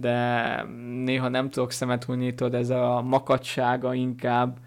de 0.00 0.62
néha 1.04 1.28
nem 1.28 1.50
tudok 1.50 1.70
szemet 1.70 2.04
hunyni, 2.04 2.34
ez 2.38 2.70
a 2.70 3.02
makacsága 3.02 3.94
inkább, 3.94 4.58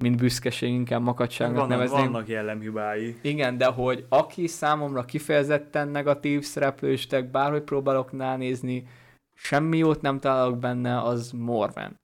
mint 0.00 0.16
büszkeség, 0.16 0.72
inkább 0.72 1.02
makacságnak 1.02 1.56
vannak, 1.56 1.70
nevezném. 1.70 2.12
Vannak 2.12 2.28
jellemhibái. 2.28 3.16
Igen, 3.22 3.56
de 3.56 3.66
hogy 3.66 4.06
aki 4.08 4.46
számomra 4.46 5.04
kifejezetten 5.04 5.88
negatív 5.88 6.42
szereplőstek, 6.42 7.30
bárhogy 7.30 7.62
próbálok 7.62 8.10
ránézni, 8.18 8.86
semmi 9.34 9.78
jót 9.78 10.00
nem 10.00 10.18
találok 10.18 10.58
benne, 10.58 11.02
az 11.02 11.30
Morven. 11.30 11.96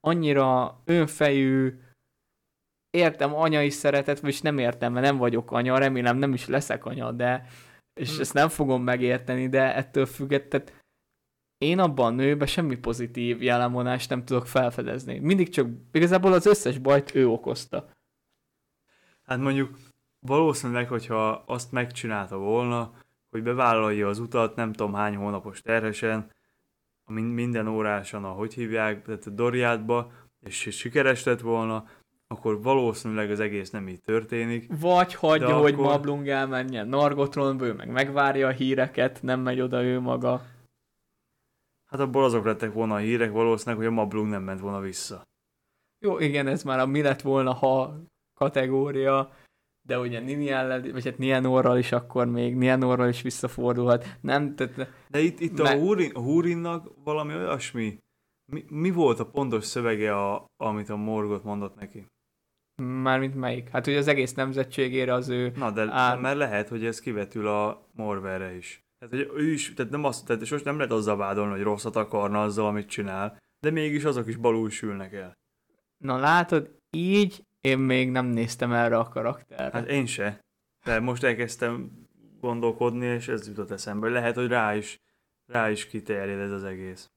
Annyira 0.00 0.80
önfejű, 0.84 1.78
értem 2.90 3.34
anyai 3.34 3.70
szeretet, 3.70 4.20
vagyis 4.20 4.40
nem 4.40 4.58
értem, 4.58 4.92
mert 4.92 5.06
nem 5.06 5.16
vagyok 5.16 5.52
anya, 5.52 5.78
remélem 5.78 6.16
nem 6.16 6.32
is 6.32 6.46
leszek 6.46 6.84
anya, 6.84 7.12
de 7.12 7.46
és 8.00 8.10
hmm. 8.10 8.20
ezt 8.20 8.34
nem 8.34 8.48
fogom 8.48 8.82
megérteni, 8.82 9.48
de 9.48 9.74
ettől 9.74 10.06
függetlenül 10.06 10.68
én 11.62 11.78
abban 11.78 12.06
a 12.06 12.16
nőben 12.16 12.46
semmi 12.46 12.76
pozitív 12.76 13.42
jellemonást 13.42 14.10
nem 14.10 14.24
tudok 14.24 14.46
felfedezni. 14.46 15.18
Mindig 15.18 15.48
csak 15.48 15.66
igazából 15.92 16.32
az 16.32 16.46
összes 16.46 16.78
bajt 16.78 17.14
ő 17.14 17.28
okozta. 17.28 17.88
Hát 19.24 19.38
mondjuk 19.38 19.76
valószínűleg, 20.20 20.88
hogyha 20.88 21.42
azt 21.46 21.72
megcsinálta 21.72 22.36
volna, 22.36 22.92
hogy 23.30 23.42
bevállalja 23.42 24.08
az 24.08 24.18
utat 24.18 24.56
nem 24.56 24.72
tudom 24.72 24.94
hány 24.94 25.16
hónapos 25.16 25.60
terhesen, 25.60 26.30
minden 27.10 27.68
órásan, 27.68 28.24
ahogy 28.24 28.54
hívják, 28.54 29.02
tehát 29.02 29.26
a 29.26 29.30
Doriátba, 29.30 30.12
és 30.40 30.68
sikeres 30.70 31.24
lett 31.24 31.40
volna, 31.40 31.84
akkor 32.26 32.62
valószínűleg 32.62 33.30
az 33.30 33.40
egész 33.40 33.70
nem 33.70 33.88
így 33.88 34.00
történik. 34.00 34.70
Vagy 34.80 35.14
hagyja, 35.14 35.56
hogy 35.56 35.72
akkor... 35.72 35.84
Mablung 35.84 36.28
elmenjen 36.28 36.88
Nargotronba, 36.88 37.64
ő 37.64 37.72
meg 37.72 37.90
megvárja 37.90 38.46
a 38.46 38.50
híreket, 38.50 39.18
nem 39.22 39.40
megy 39.40 39.60
oda 39.60 39.82
ő 39.82 40.00
maga. 40.00 40.42
Hát 41.92 42.00
abból 42.00 42.24
azok 42.24 42.44
lettek 42.44 42.72
volna 42.72 42.94
a 42.94 42.98
hírek 42.98 43.32
valószínűleg, 43.32 43.78
hogy 43.78 43.92
a 43.92 43.96
Mablung 43.96 44.28
nem 44.28 44.42
ment 44.42 44.60
volna 44.60 44.80
vissza. 44.80 45.22
Jó, 46.04 46.18
igen, 46.18 46.46
ez 46.46 46.62
már 46.62 46.78
a 46.78 46.86
mi 46.86 47.02
lett 47.02 47.20
volna, 47.20 47.52
ha 47.52 47.96
kategória, 48.34 49.32
de 49.86 49.98
ugye 49.98 50.20
Niniellel, 50.20 50.92
vagy 50.92 51.04
hát 51.04 51.18
Nianorral 51.18 51.78
is 51.78 51.92
akkor 51.92 52.26
még, 52.26 52.56
Nianorral 52.56 53.08
is 53.08 53.22
visszafordulhat. 53.22 54.06
Nem, 54.20 54.54
tehát... 54.54 54.90
De 55.08 55.20
itt, 55.20 55.40
itt 55.40 55.62
me... 55.62 55.70
a, 55.70 55.78
Húrin, 55.78 56.10
a 56.14 56.20
Húrinnak 56.20 56.92
valami 57.04 57.34
olyasmi, 57.34 57.98
mi, 58.52 58.64
mi 58.68 58.90
volt 58.90 59.18
a 59.18 59.30
pontos 59.30 59.64
szövege, 59.64 60.16
a, 60.16 60.44
amit 60.56 60.88
a 60.88 60.96
Morgot 60.96 61.44
mondott 61.44 61.74
neki? 61.74 62.06
Mármint 62.82 63.34
melyik? 63.34 63.68
Hát 63.68 63.86
ugye 63.86 63.98
az 63.98 64.08
egész 64.08 64.34
nemzetségére 64.34 65.12
az 65.12 65.28
ő... 65.28 65.52
Na, 65.56 65.70
de 65.70 65.90
ár... 65.90 66.18
mert 66.18 66.36
lehet, 66.36 66.68
hogy 66.68 66.84
ez 66.84 67.00
kivetül 67.00 67.48
a 67.48 67.88
Morverre 67.92 68.54
is. 68.54 68.80
Tehát, 69.02 69.26
hogy 69.26 69.42
ő 69.42 69.52
is, 69.52 69.74
tehát 69.74 69.90
nem 69.90 70.04
azt, 70.04 70.26
tehát 70.26 70.50
most 70.50 70.64
nem 70.64 70.76
lehet 70.76 70.92
azzal 70.92 71.16
vádolni, 71.16 71.52
hogy 71.52 71.62
rosszat 71.62 71.96
akarna 71.96 72.42
azzal, 72.42 72.66
amit 72.66 72.88
csinál, 72.88 73.38
de 73.60 73.70
mégis 73.70 74.04
azok 74.04 74.26
is 74.26 74.36
balul 74.36 74.70
sülnek 74.70 75.12
el. 75.12 75.32
Na 75.98 76.18
látod, 76.18 76.76
így 76.90 77.44
én 77.60 77.78
még 77.78 78.10
nem 78.10 78.26
néztem 78.26 78.72
erre 78.72 78.98
a 78.98 79.08
karakterre. 79.08 79.70
Hát 79.72 79.88
én 79.88 80.06
se. 80.06 80.40
De 80.84 81.00
most 81.00 81.22
elkezdtem 81.22 81.90
gondolkodni, 82.40 83.06
és 83.06 83.28
ez 83.28 83.46
jutott 83.46 83.70
eszembe. 83.70 84.08
Lehet, 84.08 84.34
hogy 84.34 84.46
rá 84.46 84.74
is, 84.74 84.98
rá 85.52 85.70
is 85.70 85.86
kiterjed 85.86 86.40
ez 86.40 86.50
az 86.50 86.64
egész. 86.64 87.10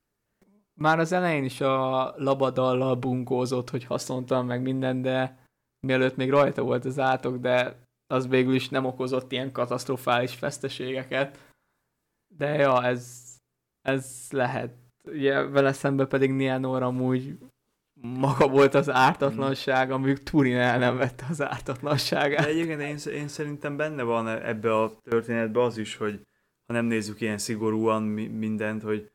Már 0.74 1.00
az 1.00 1.12
elején 1.12 1.44
is 1.44 1.62
a 1.62 2.14
labadallal 2.18 2.96
bunkózott, 2.96 3.70
hogy 3.70 3.84
haszontalan 3.84 4.46
meg 4.46 4.62
minden, 4.62 5.02
de 5.02 5.48
mielőtt 5.80 6.16
még 6.16 6.30
rajta 6.30 6.64
volt 6.64 6.86
az 6.86 7.00
átok, 7.00 7.38
de 7.38 7.84
az 8.08 8.28
végül 8.28 8.54
is 8.54 8.70
nem 8.70 8.86
okozott 8.86 9.32
ilyen 9.32 9.52
katasztrofális 9.52 10.34
feszteségeket. 10.34 11.45
De 12.38 12.56
ja, 12.56 12.84
ez, 12.84 13.24
ez 13.82 14.28
lehet. 14.30 14.74
Ugye 15.04 15.42
vele 15.42 15.74
szemben 15.74 16.08
pedig 16.08 16.32
Nianor 16.32 16.84
amúgy 16.84 17.38
maga 18.02 18.48
volt 18.48 18.74
az 18.74 18.90
ártatlanság, 18.90 19.92
amíg 19.92 20.24
Turin 20.24 20.56
el 20.56 20.80
nem 20.80 20.98
vette 20.98 21.26
az 21.30 21.42
ártatlanságát. 21.42 22.44
De 22.44 22.50
egyébként 22.50 22.82
én, 22.82 23.14
én 23.14 23.28
szerintem 23.28 23.78
benne 23.78 24.04
van 24.04 24.28
ebbe 24.28 24.82
a 24.82 24.92
történetbe 25.04 25.62
az 25.62 25.78
is, 25.78 25.96
hogy 25.96 26.22
ha 26.66 26.74
nem 26.74 26.86
nézzük 26.86 27.22
ilyen 27.22 27.38
szigorúan 27.38 28.04
mindent, 28.04 28.82
hogy 28.82 29.12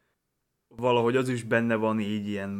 valahogy 0.77 1.17
az 1.17 1.29
is 1.29 1.43
benne 1.43 1.75
van 1.75 2.01
így 2.01 2.29
ilyen 2.29 2.51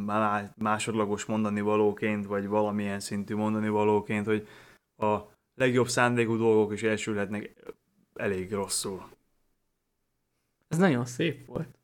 másodlagos 0.55 1.25
mondani 1.25 1.61
valóként, 1.61 2.25
vagy 2.25 2.47
valamilyen 2.47 2.99
szintű 2.99 3.35
mondani 3.35 3.69
valóként, 3.69 4.25
hogy 4.25 4.47
a 4.97 5.17
legjobb 5.55 5.87
szándékú 5.87 6.37
dolgok 6.37 6.73
is 6.73 6.83
elsülhetnek 6.83 7.53
elég 8.13 8.51
rosszul. 8.51 9.03
Ez 10.71 10.77
nagyon 10.77 11.05
szép 11.05 11.45
volt. 11.45 11.79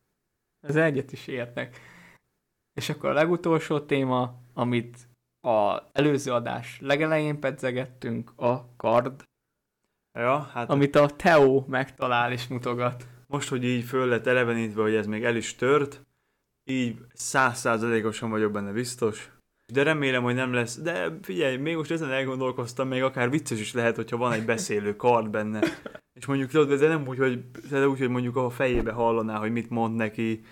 Ez 0.68 0.76
egyet 0.76 1.12
is 1.12 1.28
értek. 1.28 1.80
És 2.74 2.90
akkor 2.90 3.10
a 3.10 3.14
legutolsó 3.14 3.80
téma, 3.80 4.42
amit 4.54 5.08
a 5.42 5.82
előző 5.92 6.32
adás 6.32 6.80
legelején 6.82 7.40
pedzegettünk, 7.40 8.34
a 8.36 8.76
kard. 8.76 9.24
Ja, 10.20 10.40
hát... 10.40 10.70
Amit 10.70 10.96
a 10.96 11.08
Teo 11.08 11.64
megtalál 11.68 12.32
és 12.32 12.48
mutogat. 12.48 13.08
Most, 13.28 13.50
hogy 13.50 13.64
így 13.64 13.84
föl 13.84 14.08
lett 14.08 14.26
elevenítve, 14.26 14.82
hogy 14.82 14.96
ez 14.96 15.08
még 15.08 15.24
el 15.24 15.36
is 15.36 15.56
tört, 15.56 16.02
így 16.64 17.06
százszázalékosan 17.14 18.30
vagyok 18.30 18.52
benne 18.52 18.72
biztos. 18.72 19.32
De 19.74 19.84
remélem, 19.84 20.24
hogy 20.24 20.36
nem 20.36 20.54
lesz. 20.54 20.78
De 20.82 21.18
figyelj, 21.22 21.58
még 21.58 21.76
most 21.76 21.92
ezen 21.92 22.12
elgondolkoztam, 22.12 22.88
még 22.88 23.04
akár 23.04 23.30
vicces 23.30 23.60
is 23.60 23.74
lehet, 23.74 23.96
hogyha 23.96 24.18
van 24.18 24.32
egy 24.32 24.46
beszélő 24.46 24.96
kard 24.96 25.30
benne. 25.30 25.60
És 26.14 26.26
mondjuk 26.26 26.50
tudod, 26.50 26.80
de 26.80 26.88
nem 26.88 27.08
úgy, 27.08 27.18
hogy, 27.18 27.52
de 27.70 27.88
úgy, 27.88 28.00
hogy 28.00 28.10
mondjuk 28.10 28.36
a 28.36 28.50
fejébe 28.50 28.92
hallaná, 28.92 29.40
hogy 29.40 29.52
mit 29.52 29.70
mond 29.70 29.96
neki, 29.96 30.44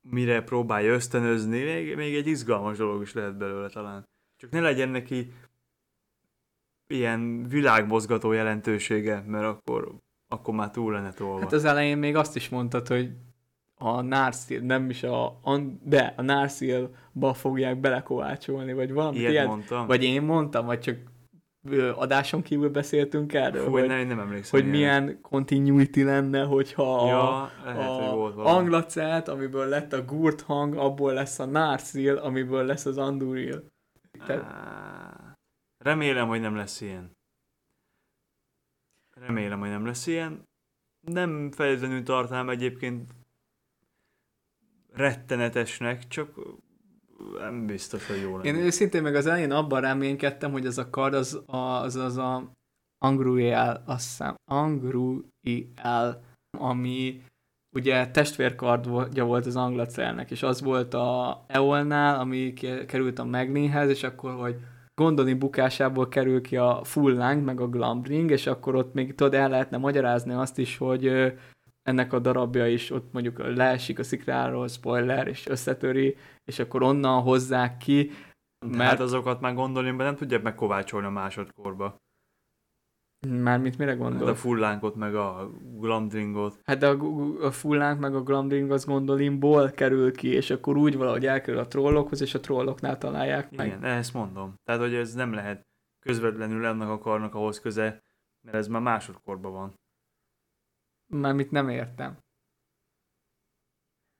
mire 0.00 0.42
próbálja 0.42 0.92
ösztönözni, 0.92 1.62
még, 1.62 1.96
még 1.96 2.14
egy 2.14 2.26
izgalmas 2.26 2.76
dolog 2.76 3.02
is 3.02 3.12
lehet 3.12 3.36
belőle 3.36 3.68
talán. 3.68 4.08
Csak 4.36 4.50
ne 4.50 4.60
legyen 4.60 4.88
neki 4.88 5.32
ilyen 6.86 7.48
világmozgató 7.48 8.32
jelentősége, 8.32 9.24
mert 9.26 9.44
akkor, 9.44 9.94
akkor 10.28 10.54
már 10.54 10.70
túl 10.70 10.92
lenne 10.92 11.12
tolva. 11.12 11.40
Hát 11.40 11.52
az 11.52 11.64
elején 11.64 11.98
még 11.98 12.16
azt 12.16 12.36
is 12.36 12.48
mondtad, 12.48 12.86
hogy 12.86 13.10
a 13.82 14.00
Narsil, 14.00 14.60
nem 14.60 14.90
is 14.90 15.02
a, 15.02 15.40
de 15.82 16.14
a 16.16 16.22
Narsilba 16.22 17.34
fogják 17.34 17.80
belekovácsolni, 17.80 18.72
vagy 18.72 18.92
valami 18.92 19.18
Ilyet 19.18 19.30
ilyen. 19.30 19.46
mondtam. 19.46 19.86
Vagy 19.86 20.04
én 20.04 20.22
mondtam, 20.22 20.66
vagy 20.66 20.80
csak 20.80 20.96
adáson 21.94 22.42
kívül 22.42 22.70
beszéltünk 22.70 23.34
erről, 23.34 23.64
Fú, 23.64 23.70
hogy, 23.70 23.86
nem, 23.86 24.06
nem 24.06 24.20
emlékszem 24.20 24.60
hogy 24.60 24.74
ilyen. 24.74 25.02
milyen 25.02 25.20
continuity 25.20 26.02
lenne, 26.02 26.44
hogyha 26.44 27.06
ja, 27.06 27.42
a, 27.42 27.50
lehet, 27.64 27.88
a 27.88 28.14
volt 28.14 28.36
Anglacelt, 28.36 29.28
amiből 29.28 29.66
lett 29.68 29.92
a 29.92 30.04
Gurt 30.04 30.40
hang, 30.40 30.76
abból 30.76 31.12
lesz 31.12 31.38
a 31.38 31.44
Narsil, 31.44 32.16
amiből 32.16 32.64
lesz 32.64 32.86
az 32.86 32.98
Anduril. 32.98 33.64
Te... 34.26 34.46
Remélem, 35.84 36.28
hogy 36.28 36.40
nem 36.40 36.56
lesz 36.56 36.80
ilyen. 36.80 37.10
Remélem, 39.16 39.60
hogy 39.60 39.68
nem 39.68 39.86
lesz 39.86 40.06
ilyen. 40.06 40.48
Nem 41.06 41.50
feltétlenül 41.50 42.02
tartám 42.02 42.48
egyébként 42.48 43.10
rettenetesnek, 44.92 46.08
csak 46.08 46.28
nem 47.38 47.66
biztos, 47.66 48.06
hogy 48.06 48.20
jó 48.20 48.36
lenne. 48.36 48.48
Én 48.48 48.64
őszintén 48.64 49.02
meg 49.02 49.14
az 49.14 49.26
elején 49.26 49.50
abban 49.50 49.80
reménykedtem, 49.80 50.52
hogy 50.52 50.66
ez 50.66 50.78
a 50.78 50.90
kard 50.90 51.14
az 51.14 51.42
az, 51.46 51.96
az 51.96 52.16
a 52.16 52.52
Angruiel, 53.04 53.82
azt 53.86 54.08
hiszem, 54.08 54.34
Angruiel, 54.50 56.22
ami 56.58 57.22
ugye 57.76 58.10
testvérkardja 58.10 59.24
volt 59.24 59.46
az 59.46 59.56
Anglacelnek, 59.56 60.30
és 60.30 60.42
az 60.42 60.60
volt 60.60 60.94
a 60.94 61.44
Eolnál, 61.46 62.20
ami 62.20 62.52
került 62.86 63.18
a 63.18 63.24
Magnéhez, 63.24 63.88
és 63.88 64.02
akkor, 64.02 64.34
hogy 64.34 64.56
Gondoni 64.94 65.34
bukásából 65.34 66.08
kerül 66.08 66.40
ki 66.40 66.56
a 66.56 66.80
Full 66.84 67.14
Lang, 67.14 67.44
meg 67.44 67.60
a 67.60 67.68
Glambring, 67.68 68.30
és 68.30 68.46
akkor 68.46 68.74
ott 68.74 68.94
még 68.94 69.14
tudod, 69.14 69.34
el 69.34 69.48
lehetne 69.48 69.76
magyarázni 69.76 70.32
azt 70.32 70.58
is, 70.58 70.76
hogy 70.76 71.32
ennek 71.90 72.12
a 72.12 72.18
darabja 72.18 72.66
is, 72.66 72.90
ott 72.90 73.12
mondjuk 73.12 73.38
leesik 73.38 73.98
a 73.98 74.02
szikráról, 74.02 74.68
spoiler, 74.68 75.28
és 75.28 75.46
összetöri, 75.46 76.16
és 76.44 76.58
akkor 76.58 76.82
onnan 76.82 77.22
hozzák 77.22 77.76
ki, 77.76 78.10
mert 78.66 78.90
hát 78.90 79.00
azokat 79.00 79.40
már 79.40 79.54
gondolni, 79.54 79.90
mert 79.90 80.02
nem 80.02 80.16
tudják 80.16 80.42
megkovácsolni 80.42 81.06
a 81.06 81.10
másodkorba. 81.10 81.96
Mármint 83.28 83.78
mire 83.78 83.94
gondol? 83.94 84.26
Hát 84.26 84.34
a 84.34 84.38
fullánkot, 84.38 84.94
meg 84.94 85.14
a 85.14 85.50
glamdringot. 85.76 86.60
Hát 86.64 86.78
de 86.78 86.88
a, 86.88 86.96
a 87.46 87.50
fullánk, 87.50 88.00
meg 88.00 88.14
a 88.14 88.22
glamdring 88.22 88.70
az 88.70 88.84
gondolimból 88.84 89.70
kerül 89.70 90.12
ki, 90.12 90.28
és 90.28 90.50
akkor 90.50 90.76
úgy 90.76 90.96
valahogy 90.96 91.26
elkerül 91.26 91.60
a 91.60 91.66
trollokhoz, 91.66 92.20
és 92.20 92.34
a 92.34 92.40
trolloknál 92.40 92.98
találják 92.98 93.56
meg. 93.56 93.66
Igen, 93.66 93.84
ezt 93.84 94.14
mondom. 94.14 94.54
Tehát, 94.64 94.80
hogy 94.80 94.94
ez 94.94 95.14
nem 95.14 95.32
lehet 95.32 95.68
közvetlenül 96.06 96.66
ennek 96.66 96.88
a 96.88 96.98
karnak 96.98 97.34
ahhoz 97.34 97.60
köze, 97.60 98.02
mert 98.46 98.56
ez 98.56 98.66
már 98.66 98.82
másodkorban 98.82 99.52
van. 99.52 99.74
Mármint 101.10 101.50
nem 101.50 101.68
értem. 101.68 102.18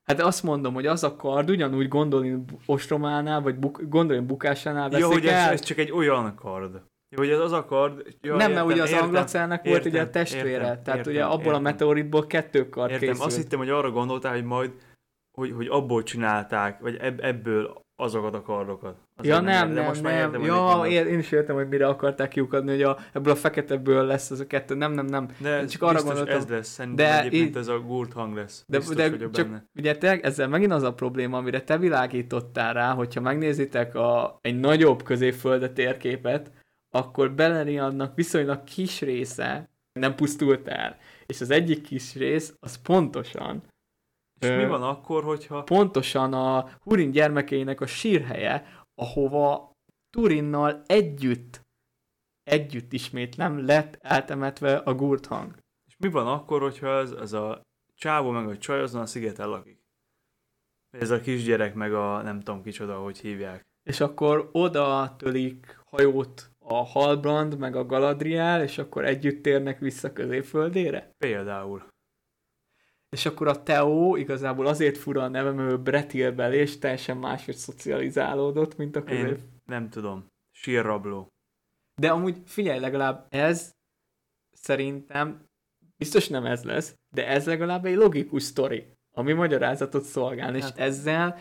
Hát 0.08 0.20
azt 0.20 0.42
mondom, 0.42 0.74
hogy 0.74 0.86
az 0.86 1.04
a 1.04 1.16
kard 1.16 1.50
ugyanúgy 1.50 1.88
gondolni 1.88 2.44
ostrománál, 2.66 3.40
vagy 3.40 3.58
buk- 3.58 3.88
gondolni 3.88 4.26
bukásánál 4.26 4.88
veszik 4.88 5.04
Jó, 5.04 5.12
hogy 5.12 5.26
el. 5.26 5.46
ez, 5.46 5.52
ez 5.52 5.60
csak 5.60 5.78
egy 5.78 5.90
olyan 5.90 6.34
kard. 6.34 6.72
Jó, 7.08 7.18
hogy 7.18 7.30
ez 7.30 7.38
az 7.38 7.52
a 7.52 7.64
kard... 7.64 8.16
Jó, 8.20 8.36
nem, 8.36 8.52
mert 8.52 8.66
ugye 8.66 8.82
az 8.82 8.92
anglacelnek 8.92 9.64
volt 9.64 9.84
ugye 9.84 9.98
a 9.98 10.00
értem, 10.02 10.12
testvére, 10.12 10.48
értem, 10.48 10.82
tehát 10.82 10.98
értem, 10.98 11.12
ugye 11.12 11.24
abból 11.24 11.38
értem. 11.38 11.54
a 11.54 11.60
meteoritból 11.60 12.26
kettő 12.26 12.68
kard 12.68 12.90
Értem, 12.90 13.08
készült. 13.08 13.26
azt 13.26 13.36
hittem, 13.36 13.58
hogy 13.58 13.68
arra 13.70 13.90
gondoltál, 13.90 14.32
hogy 14.32 14.44
majd, 14.44 14.72
hogy, 15.36 15.52
hogy 15.52 15.66
abból 15.66 16.02
csinálták, 16.02 16.80
vagy 16.80 16.96
ebb, 16.96 17.20
ebből 17.20 17.80
azokat 17.96 18.34
a 18.34 18.42
kardokat. 18.42 18.98
Ja 19.22 19.40
nem, 19.40 19.68
de 19.68 19.74
nem, 19.74 19.84
most 19.84 20.02
nem. 20.02 20.14
értem, 20.16 20.42
Ja, 20.42 20.82
én, 20.88 21.06
én 21.06 21.18
is 21.18 21.32
értem, 21.32 21.54
hogy 21.54 21.68
mire 21.68 21.86
akarták 21.86 22.28
kiukadni, 22.28 22.70
hogy 22.70 22.82
a, 22.82 22.98
ebből 23.12 23.32
a 23.32 23.36
feketeből 23.36 24.04
lesz 24.04 24.30
az 24.30 24.40
a 24.40 24.46
kettő. 24.46 24.74
Nem, 24.74 24.92
nem, 24.92 25.06
nem. 25.06 25.28
De 25.38 25.58
Csak 25.58 25.68
csak 25.68 25.82
arra 25.82 26.02
gondoltam- 26.02 26.36
ez 26.36 26.46
lesz, 26.48 26.68
szerintem 26.68 27.06
De 27.06 27.12
de 27.12 27.18
egyébként 27.20 27.56
ez 27.56 27.68
a 27.68 27.78
gurt 27.80 28.12
hang 28.12 28.36
lesz. 28.36 28.64
De, 28.66 28.76
Biztos 28.76 28.96
de 28.96 29.10
vagyok 29.10 29.30
csak 29.32 29.46
benne. 29.46 29.64
ugye 29.74 29.96
te, 29.98 30.20
ezzel 30.20 30.48
megint 30.48 30.72
az 30.72 30.82
a 30.82 30.94
probléma, 30.94 31.36
amire 31.36 31.62
te 31.62 31.78
világítottál 31.78 32.72
rá, 32.74 32.92
hogyha 32.92 33.20
megnézitek 33.20 33.94
a, 33.94 34.38
egy 34.42 34.60
nagyobb 34.60 35.02
középfölde 35.02 35.70
térképet, 35.70 36.50
akkor 36.90 37.32
Beleriandnak 37.32 38.14
viszonylag 38.14 38.64
kis 38.64 39.00
része 39.00 39.68
nem 39.92 40.14
pusztult 40.14 40.68
el. 40.68 40.96
És 41.26 41.40
az 41.40 41.50
egyik 41.50 41.82
kis 41.82 42.14
rész, 42.14 42.54
az 42.60 42.82
pontosan, 42.82 43.62
És 44.40 44.48
mi 44.48 44.66
van 44.66 44.82
akkor, 44.82 45.22
hogyha... 45.24 45.62
pontosan 45.62 46.32
a 46.32 46.68
Hurin 46.80 47.10
gyermekeinek 47.10 47.80
a 47.80 47.86
sírhelye, 47.86 48.64
ahova 49.00 49.72
Turinnal 50.10 50.82
együtt, 50.86 51.60
együtt 52.42 52.92
ismétlem 52.92 53.64
lett 53.64 53.98
eltemetve 54.00 54.76
a 54.76 54.94
gurthang. 54.94 55.54
És 55.86 55.96
mi 55.98 56.08
van 56.08 56.26
akkor, 56.26 56.60
hogyha 56.60 56.98
ez, 56.98 57.10
ez 57.10 57.32
a 57.32 57.62
csávó 57.94 58.30
meg 58.30 58.48
a 58.48 58.58
csaj 58.58 58.80
azon 58.80 59.00
a 59.00 59.06
szigeten 59.06 59.48
lakik? 59.48 59.78
Ez 60.90 61.10
a 61.10 61.20
kisgyerek 61.20 61.74
meg 61.74 61.94
a 61.94 62.22
nem 62.22 62.40
tudom 62.40 62.62
kicsoda, 62.62 62.98
hogy 62.98 63.18
hívják. 63.18 63.66
és 63.82 64.00
akkor 64.00 64.48
oda 64.52 65.14
tölik 65.18 65.80
hajót 65.86 66.50
a 66.58 66.74
Halbrand, 66.74 67.58
meg 67.58 67.76
a 67.76 67.86
Galadriel, 67.86 68.62
és 68.62 68.78
akkor 68.78 69.04
együtt 69.04 69.42
térnek 69.42 69.78
vissza 69.78 70.12
középföldére. 70.12 71.14
Például. 71.18 71.89
És 73.10 73.26
akkor 73.26 73.48
a 73.48 73.62
Teo 73.62 74.16
igazából 74.16 74.66
azért 74.66 74.96
fura 74.96 75.22
a 75.22 75.28
neve, 75.28 75.50
mert 75.50 75.70
ő 75.70 75.78
Bretilbeli, 75.78 76.56
és 76.56 76.78
teljesen 76.78 77.16
máshogy 77.16 77.56
szocializálódott, 77.56 78.76
mint 78.76 78.96
a 78.96 79.04
közép. 79.04 79.26
Én 79.26 79.48
nem 79.64 79.88
tudom. 79.88 80.26
Sírrabló. 80.50 81.28
De 82.00 82.10
amúgy 82.10 82.36
figyelj, 82.44 82.80
legalább 82.80 83.26
ez 83.28 83.70
szerintem 84.52 85.44
biztos 85.96 86.28
nem 86.28 86.44
ez 86.46 86.64
lesz, 86.64 86.94
de 87.14 87.26
ez 87.26 87.46
legalább 87.46 87.84
egy 87.84 87.96
logikus 87.96 88.42
sztori, 88.42 88.92
ami 89.16 89.32
magyarázatot 89.32 90.02
szolgál, 90.02 90.56
és 90.56 90.62
Hát- 90.62 90.78
ezzel, 90.78 91.38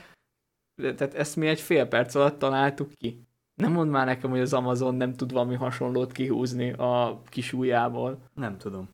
tehát 0.82 1.14
ezt 1.14 1.36
mi 1.36 1.48
egy 1.48 1.60
fél 1.60 1.88
perc 1.88 2.16
alatt 2.16 2.40
találtuk 2.40 2.91
ki. 2.94 3.28
Nem 3.56 3.72
mondd 3.72 3.90
már 3.90 4.06
nekem, 4.06 4.30
hogy 4.30 4.40
az 4.40 4.54
Amazon 4.54 4.96
nem 4.96 5.14
tud 5.14 5.32
valami 5.32 5.56
hasonlót 5.56 6.12
kihúzni 6.12 6.72
a 6.72 7.22
kis 7.26 7.54
ujjából. 7.54 8.30
Nem 8.34 8.58
tudom. 8.58 8.90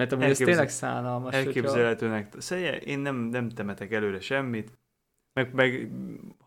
Mert 0.00 0.12
amúgy 0.12 0.24
ez 0.24 0.30
Elképzel- 0.30 0.46
tényleg 0.46 0.68
szánalmas. 0.68 1.34
hogyha- 1.34 1.46
Elképzelhetőnek. 1.46 2.32
Szóval 2.38 2.64
én 2.64 2.98
nem, 2.98 3.16
nem 3.16 3.48
temetek 3.48 3.92
előre 3.92 4.20
semmit. 4.20 4.78
Meg, 5.32 5.54
meg 5.54 5.90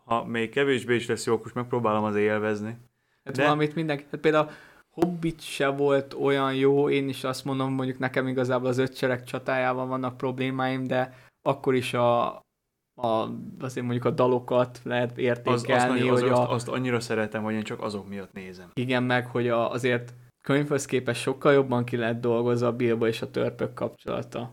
ha 0.05 0.25
még 0.25 0.49
kevésbé 0.49 0.95
is 0.95 1.07
lesz 1.07 1.25
jó, 1.25 1.33
akkor 1.33 1.51
megpróbálom 1.55 2.03
az 2.03 2.15
élvezni. 2.15 2.77
Hát 3.23 3.35
De- 3.35 3.43
valamit 3.43 3.75
mindenki, 3.75 4.05
hát 4.11 4.19
például 4.19 4.49
Hobbit 4.89 5.41
se 5.41 5.67
volt 5.67 6.13
olyan 6.13 6.55
jó, 6.55 6.89
én 6.89 7.09
is 7.09 7.23
azt 7.23 7.45
mondom, 7.45 7.73
mondjuk 7.73 7.99
nekem 7.99 8.27
igazából 8.27 8.67
az 8.67 8.77
ötcserek 8.77 9.23
csatájával 9.23 9.85
vannak 9.87 10.17
problémáim, 10.17 10.83
de 10.83 11.13
akkor 11.41 11.75
is 11.75 11.93
a, 11.93 12.25
a 13.01 13.27
azért 13.59 13.85
mondjuk 13.85 14.05
a 14.05 14.11
dalokat 14.11 14.79
lehet 14.83 15.11
Az, 15.11 15.17
értékelni, 15.17 16.09
azt, 16.09 16.21
hogy 16.21 16.29
az, 16.29 16.37
a, 16.37 16.41
azt, 16.41 16.51
azt 16.51 16.67
annyira 16.67 16.99
szeretem, 16.99 17.43
hogy 17.43 17.53
én 17.53 17.63
csak 17.63 17.81
azok 17.81 18.09
miatt 18.09 18.33
nézem. 18.33 18.69
igen, 18.73 19.03
meg 19.03 19.25
hogy 19.27 19.47
a, 19.47 19.71
azért 19.71 20.13
könyvhöz 20.43 20.85
képest 20.85 21.21
sokkal 21.21 21.53
jobban 21.53 21.83
ki 21.85 21.97
lehet 21.97 22.19
dolgozva 22.19 22.67
a 22.67 22.75
Bilbo 22.75 23.07
és 23.07 23.21
a 23.21 23.29
törpök 23.31 23.73
kapcsolata. 23.73 24.51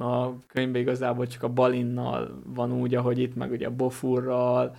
A 0.00 0.38
könyvben 0.46 0.80
igazából 0.80 1.26
csak 1.26 1.42
a 1.42 1.48
Balinnal 1.48 2.42
van 2.46 2.72
úgy, 2.72 2.94
ahogy 2.94 3.18
itt, 3.18 3.34
meg 3.34 3.50
ugye 3.50 3.66
a 3.66 3.70
Bofurral, 3.74 4.76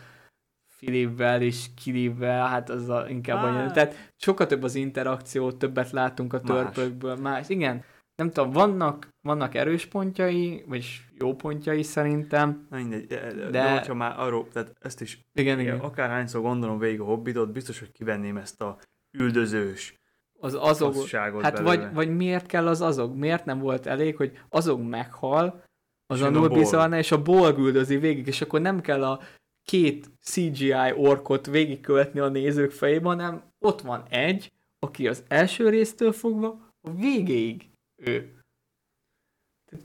Filipvel 0.67 1.41
és 1.41 1.65
Kilivvel, 1.75 2.47
hát 2.47 2.69
az 2.69 2.89
a, 2.89 3.05
inkább 3.09 3.37
Hát. 3.37 3.45
annyira. 3.45 3.71
Tehát 3.71 4.11
sokkal 4.17 4.47
több 4.47 4.63
az 4.63 4.75
interakció, 4.75 5.51
többet 5.51 5.91
látunk 5.91 6.33
a 6.33 6.41
Más. 6.43 6.47
törpökből, 6.73 7.15
más. 7.15 7.49
Igen, 7.49 7.83
nem 8.15 8.31
tudom, 8.31 8.51
vannak, 8.51 9.09
vannak 9.21 9.55
erős 9.55 9.85
pontjai, 9.85 10.63
vagy 10.67 10.85
jó 11.19 11.35
pontjai 11.35 11.83
szerintem. 11.83 12.67
Na 12.69 12.77
mindegy, 12.77 13.05
de, 13.05 13.33
de, 13.33 13.33
De- 13.33 13.49
de 13.49 13.71
hogyha 13.71 13.93
már 13.93 14.19
arról, 14.19 14.47
tehát 14.47 14.73
ezt 14.79 15.01
is 15.01 15.19
Igen, 15.33 15.59
igen, 15.59 15.75
igen. 15.75 15.85
akárhányszor 15.85 16.41
gondolom 16.41 16.77
végig 16.79 16.99
a 16.99 17.05
hobbitot, 17.05 17.51
biztos, 17.51 17.79
hogy 17.79 17.91
kivenném 17.91 18.37
ezt 18.37 18.61
a 18.61 18.77
üldözős 19.17 19.95
Az 20.39 20.57
fasságot 20.77 21.41
Hát 21.41 21.53
belőle. 21.53 21.75
vagy, 21.75 21.93
vagy 21.93 22.15
miért 22.15 22.45
kell 22.45 22.67
az 22.67 22.81
azok? 22.81 23.15
Miért 23.15 23.45
nem 23.45 23.59
volt 23.59 23.85
elég, 23.85 24.15
hogy 24.15 24.39
azok 24.49 24.89
meghal, 24.89 25.63
az 26.05 26.17
És 26.17 26.23
a 26.23 26.25
jön 26.25 26.35
a 26.35 26.39
Nur 26.39 26.47
Bolg. 26.49 26.61
Bizarna, 26.61 26.97
és 26.97 27.11
a 27.11 27.21
Bolg 27.21 27.57
üldözi 27.57 27.97
végig, 27.97 28.27
és 28.27 28.41
akkor 28.41 28.61
nem 28.61 28.81
kell 28.81 29.03
a 29.03 29.21
két 29.63 30.11
CGI 30.21 30.93
orkot 30.95 31.45
végigkövetni 31.45 32.19
a 32.19 32.27
nézők 32.27 32.71
fejében, 32.71 33.19
hanem 33.19 33.43
ott 33.59 33.81
van 33.81 34.03
egy, 34.09 34.51
aki 34.79 35.07
az 35.07 35.23
első 35.27 35.69
résztől 35.69 36.11
fogva 36.11 36.71
a 36.81 36.91
végéig 36.91 37.69
ő. 37.95 38.39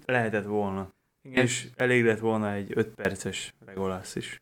Lehetett 0.04 0.44
volna. 0.44 0.92
Igen, 1.22 1.44
És 1.44 1.68
elég 1.76 2.04
lett 2.04 2.18
volna 2.18 2.52
egy 2.52 2.72
5 2.74 2.94
perces 2.94 3.54
Legolas 3.66 4.14
is. 4.14 4.40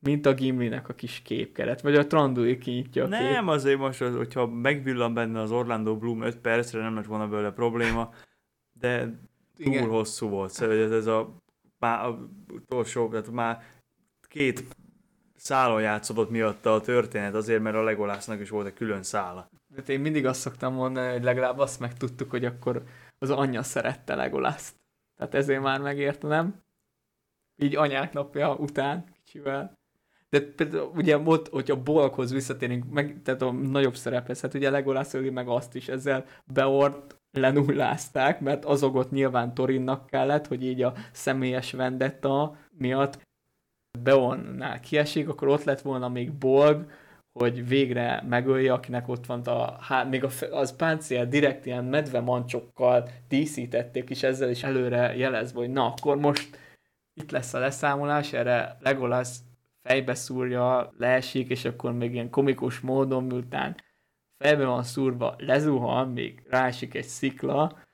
Mint 0.00 0.26
a 0.26 0.34
Gimlinek 0.34 0.88
a 0.88 0.94
kis 0.94 1.22
képkeret, 1.24 1.80
vagy 1.80 1.94
a 1.94 2.06
Trandui 2.06 2.58
kinyitja 2.58 3.04
a 3.04 3.08
kép. 3.08 3.20
Nem, 3.20 3.48
azért 3.48 3.78
most, 3.78 4.00
az, 4.00 4.14
hogyha 4.14 4.46
megvillan 4.46 5.14
benne 5.14 5.40
az 5.40 5.50
Orlando 5.50 5.96
Bloom 5.96 6.22
5 6.22 6.36
percre, 6.36 6.80
nem 6.80 6.94
lett 6.94 7.06
volna 7.06 7.28
belőle 7.28 7.52
probléma, 7.52 8.12
de 8.72 9.00
túl 9.56 9.72
Igen. 9.72 9.88
hosszú 9.88 10.28
volt. 10.28 10.50
Szóval 10.50 10.76
ez, 10.76 10.90
ez 10.90 11.06
a 11.06 11.36
már 11.78 12.04
a 12.04 12.28
utolsó, 12.52 13.08
tehát 13.08 13.30
már 13.30 13.62
két 14.28 14.64
szálon 15.36 15.80
játszódott 15.80 16.30
miatta 16.30 16.74
a 16.74 16.80
történet, 16.80 17.34
azért, 17.34 17.62
mert 17.62 17.76
a 17.76 17.82
Legolasnak 17.82 18.40
is 18.40 18.48
volt 18.48 18.66
egy 18.66 18.74
külön 18.74 19.02
szála. 19.02 19.50
De 19.68 19.92
én 19.92 20.00
mindig 20.00 20.26
azt 20.26 20.40
szoktam 20.40 20.74
mondani, 20.74 21.12
hogy 21.12 21.22
legalább 21.22 21.58
azt 21.58 21.80
megtudtuk, 21.80 22.30
hogy 22.30 22.44
akkor 22.44 22.82
az 23.18 23.30
anyja 23.30 23.62
szerette 23.62 24.14
Legolaszt. 24.14 24.76
Tehát 25.16 25.34
ezért 25.34 25.62
már 25.62 25.80
megértenem. 25.80 26.62
Így 27.56 27.76
anyák 27.76 28.12
napja 28.12 28.54
után 28.54 29.04
kicsivel. 29.24 29.77
De 30.30 30.40
például 30.40 30.92
ugye 30.94 31.18
ott, 31.18 31.48
hogyha 31.48 31.82
Bolkhoz 31.82 32.32
visszatérünk, 32.32 32.90
meg, 32.90 33.20
tehát 33.24 33.42
a 33.42 33.52
nagyobb 33.52 33.96
szerephez, 33.96 34.40
hát 34.40 34.54
ugye 34.54 34.70
Legolas 34.70 35.14
öli 35.14 35.30
meg 35.30 35.48
azt 35.48 35.74
is, 35.74 35.88
ezzel 35.88 36.24
Beort 36.52 37.16
lenullázták, 37.30 38.40
mert 38.40 38.64
azogot 38.64 39.10
nyilván 39.10 39.54
Torinnak 39.54 40.06
kellett, 40.06 40.46
hogy 40.46 40.64
így 40.64 40.82
a 40.82 40.94
személyes 41.12 41.72
vendetta 41.72 42.56
miatt 42.70 43.26
Beornnál 44.02 44.80
kiesik, 44.80 45.28
akkor 45.28 45.48
ott 45.48 45.64
lett 45.64 45.80
volna 45.80 46.08
még 46.08 46.32
Bolg, 46.32 46.90
hogy 47.38 47.68
végre 47.68 48.24
megölje, 48.28 48.72
akinek 48.72 49.08
ott 49.08 49.26
van 49.26 49.40
a, 49.40 49.76
hát 49.80 50.08
még 50.08 50.24
a, 50.24 50.28
az 50.50 50.76
páncél 50.76 51.26
direkt 51.26 51.66
ilyen 51.66 51.84
medve 51.84 52.20
mancsokkal 52.20 53.08
díszítették, 53.28 54.10
és 54.10 54.22
ezzel 54.22 54.50
is 54.50 54.62
előre 54.62 55.16
jelezve, 55.16 55.58
hogy 55.58 55.70
na, 55.70 55.86
akkor 55.86 56.16
most 56.16 56.58
itt 57.14 57.30
lesz 57.30 57.54
a 57.54 57.58
leszámolás, 57.58 58.32
erre 58.32 58.76
Legolas 58.80 59.28
fejbe 59.88 60.14
szúrja, 60.14 60.92
leesik, 60.98 61.48
és 61.50 61.64
akkor 61.64 61.92
még 61.92 62.12
ilyen 62.12 62.30
komikus 62.30 62.80
módon, 62.80 63.24
miután 63.24 63.76
fejbe 64.38 64.66
van 64.66 64.82
szúrva, 64.82 65.34
lezuhan, 65.38 66.08
még 66.08 66.42
ráesik 66.48 66.94
egy 66.94 67.06
szikla, 67.06 67.86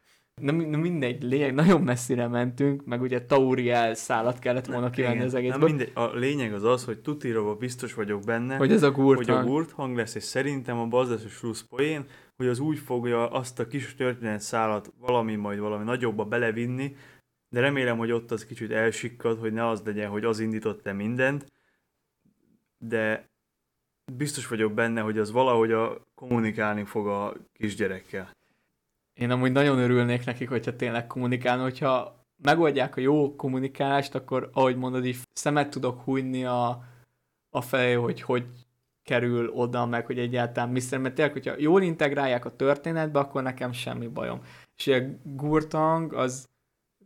Na, 0.42 0.52
na 0.52 0.76
mindegy, 0.76 1.22
lényeg, 1.22 1.54
nagyon 1.54 1.82
messzire 1.82 2.26
mentünk, 2.26 2.84
meg 2.84 3.00
ugye 3.00 3.24
Tauriel 3.24 3.94
szállat 3.94 4.38
kellett 4.38 4.66
volna 4.66 4.90
kivenni 4.90 5.22
az 5.22 5.34
egészből, 5.34 5.68
mindegy, 5.68 5.90
a 5.94 6.14
lényeg 6.14 6.52
az 6.52 6.64
az, 6.64 6.84
hogy 6.84 7.00
tutirova 7.00 7.54
biztos 7.54 7.94
vagyok 7.94 8.24
benne, 8.24 8.56
hogy 8.56 8.72
ez 8.72 8.82
a 8.82 8.90
hogy 8.90 9.06
a 9.06 9.12
gurtang. 9.12 9.46
gurt 9.46 9.70
hang 9.70 9.96
lesz, 9.96 10.14
és 10.14 10.22
szerintem 10.22 10.78
a 10.78 10.98
az 10.98 11.10
lesz 11.10 11.24
a 11.24 11.28
slusz 11.28 11.62
poén, 11.62 12.04
hogy 12.36 12.46
az 12.46 12.58
úgy 12.58 12.78
fogja 12.78 13.30
azt 13.30 13.58
a 13.58 13.66
kis 13.66 13.94
történetszálat 13.94 14.92
valami 14.98 15.34
majd 15.34 15.58
valami 15.58 15.84
nagyobba 15.84 16.24
belevinni, 16.24 16.96
de 17.48 17.60
remélem, 17.60 17.98
hogy 17.98 18.12
ott 18.12 18.30
az 18.30 18.46
kicsit 18.46 18.70
elsikkad, 18.70 19.38
hogy 19.38 19.52
ne 19.52 19.68
az 19.68 19.82
legyen, 19.84 20.10
hogy 20.10 20.24
az 20.24 20.40
indított-e 20.40 20.92
mindent, 20.92 21.52
de 22.88 23.24
biztos 24.12 24.46
vagyok 24.46 24.72
benne, 24.72 25.00
hogy 25.00 25.18
az 25.18 25.30
valahogy 25.30 25.72
a 25.72 26.00
kommunikálni 26.14 26.84
fog 26.84 27.06
a 27.06 27.34
kisgyerekkel. 27.52 28.30
Én 29.20 29.30
amúgy 29.30 29.52
nagyon 29.52 29.78
örülnék 29.78 30.24
nekik, 30.24 30.48
hogyha 30.48 30.76
tényleg 30.76 31.06
kommunikálna, 31.06 31.62
hogyha 31.62 32.22
megoldják 32.42 32.96
a 32.96 33.00
jó 33.00 33.36
kommunikálást, 33.36 34.14
akkor 34.14 34.50
ahogy 34.52 34.76
mondod, 34.76 35.04
így 35.04 35.18
szemet 35.32 35.70
tudok 35.70 36.00
hújni 36.00 36.44
a, 36.44 36.84
a 37.50 37.60
felé, 37.60 37.92
hogy 37.92 38.20
hogy 38.20 38.46
kerül 39.02 39.48
oda, 39.48 39.86
meg 39.86 40.06
hogy 40.06 40.18
egyáltalán 40.18 40.70
mi 40.70 40.80
mert 40.90 41.14
tényleg, 41.14 41.32
hogyha 41.32 41.54
jól 41.58 41.82
integrálják 41.82 42.44
a 42.44 42.56
történetbe, 42.56 43.18
akkor 43.18 43.42
nekem 43.42 43.72
semmi 43.72 44.06
bajom. 44.06 44.40
És 44.76 44.86
a 44.86 45.00
Gurtang, 45.22 46.12
az 46.12 46.48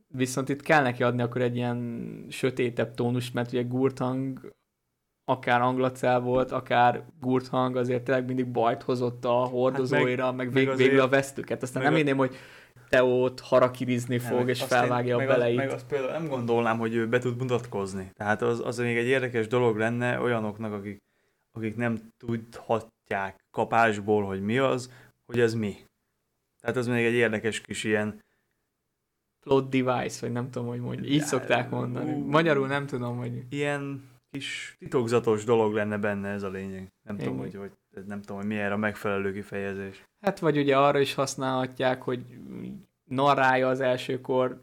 viszont 0.09 0.49
itt 0.49 0.63
kell 0.63 0.83
neki 0.83 1.03
adni 1.03 1.23
akkor 1.23 1.41
egy 1.41 1.57
ilyen 1.57 2.27
sötétebb 2.29 2.95
tónus, 2.95 3.31
mert 3.31 3.53
ugye 3.53 3.63
Gurtang 3.63 4.53
akár 5.29 5.61
anglacel 5.61 6.21
volt, 6.21 6.53
akár 6.53 7.05
Gurthang 7.21 7.77
azért 7.77 8.03
tényleg 8.03 8.27
mindig 8.27 8.47
bajt 8.47 8.83
hozott 8.83 9.25
a 9.25 9.31
hordozóira, 9.31 10.25
hát 10.25 10.37
meg, 10.37 10.47
meg, 10.47 10.55
vég, 10.55 10.67
meg 10.67 10.77
végül 10.77 11.01
a 11.01 11.09
vesztüket. 11.09 11.63
Aztán 11.63 11.83
nem 11.83 11.97
én 11.97 12.17
hogy 12.17 12.37
Teót 12.89 13.41
harakirizni 13.41 14.19
fog, 14.19 14.39
nem, 14.39 14.49
és 14.49 14.63
felvágja 14.63 15.17
én, 15.17 15.23
a 15.23 15.27
beleit. 15.27 15.57
Meg 15.57 15.71
azt 15.71 15.87
például 15.87 16.13
nem 16.13 16.29
gondolnám, 16.29 16.79
hogy 16.79 16.95
ő 16.95 17.09
be 17.09 17.19
tud 17.19 17.39
mutatkozni. 17.39 18.11
Tehát 18.15 18.43
az, 18.43 18.63
az 18.65 18.79
még 18.79 18.97
egy 18.97 19.07
érdekes 19.07 19.47
dolog 19.47 19.77
lenne 19.77 20.21
olyanoknak, 20.21 20.73
akik, 20.73 21.03
akik 21.53 21.77
nem 21.77 21.99
tudhatják 22.17 23.37
kapásból, 23.51 24.25
hogy 24.25 24.43
mi 24.43 24.59
az, 24.59 24.93
hogy 25.27 25.41
ez 25.41 25.55
mi. 25.55 25.77
Tehát 26.61 26.77
az 26.77 26.87
még 26.87 27.05
egy 27.05 27.15
érdekes 27.15 27.61
kis 27.61 27.85
ilyen 27.85 28.25
plot 29.45 29.69
device, 29.69 30.19
vagy 30.21 30.33
nem 30.33 30.51
tudom, 30.51 30.69
hogy 30.69 30.81
mondjuk. 30.81 31.09
Így 31.09 31.23
szokták 31.23 31.71
mondani. 31.71 32.13
Magyarul 32.13 32.67
nem 32.67 32.87
tudom, 32.87 33.17
hogy... 33.17 33.43
Ilyen 33.49 34.17
kis 34.31 34.77
titokzatos 34.79 35.45
dolog 35.45 35.73
lenne 35.73 35.99
benne 35.99 36.29
ez 36.29 36.43
a 36.43 36.49
lényeg. 36.49 36.93
Nem 37.03 37.17
Én 37.17 37.25
tudom, 37.25 37.39
hogy, 37.39 37.55
hogy, 37.55 37.73
nem 38.07 38.21
tudom, 38.21 38.37
hogy 38.37 38.47
milyen 38.47 38.73
a 38.73 38.77
megfelelő 38.77 39.33
kifejezés. 39.33 40.05
Hát 40.21 40.39
vagy 40.39 40.59
ugye 40.59 40.79
arra 40.79 40.99
is 40.99 41.15
használhatják, 41.15 42.03
hogy 42.03 42.39
narrája 43.05 43.69
az 43.69 43.81
elsőkor, 43.81 44.63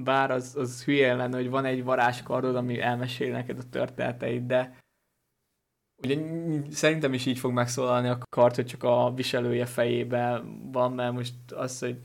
bár 0.00 0.30
az, 0.30 0.56
az 0.56 0.84
hülye 0.84 1.14
lenne, 1.14 1.36
hogy 1.36 1.50
van 1.50 1.64
egy 1.64 1.84
varázskardod, 1.84 2.56
ami 2.56 2.80
elmesél 2.80 3.32
neked 3.32 3.58
a 3.58 3.68
történeteit, 3.70 4.46
de 4.46 4.78
ugye 6.02 6.18
szerintem 6.70 7.12
is 7.12 7.26
így 7.26 7.38
fog 7.38 7.52
megszólalni 7.52 8.08
a 8.08 8.18
kart, 8.30 8.54
hogy 8.54 8.66
csak 8.66 8.82
a 8.82 9.12
viselője 9.14 9.66
fejében 9.66 10.70
van, 10.72 10.92
mert 10.92 11.12
most 11.12 11.34
az, 11.52 11.78
hogy 11.78 12.00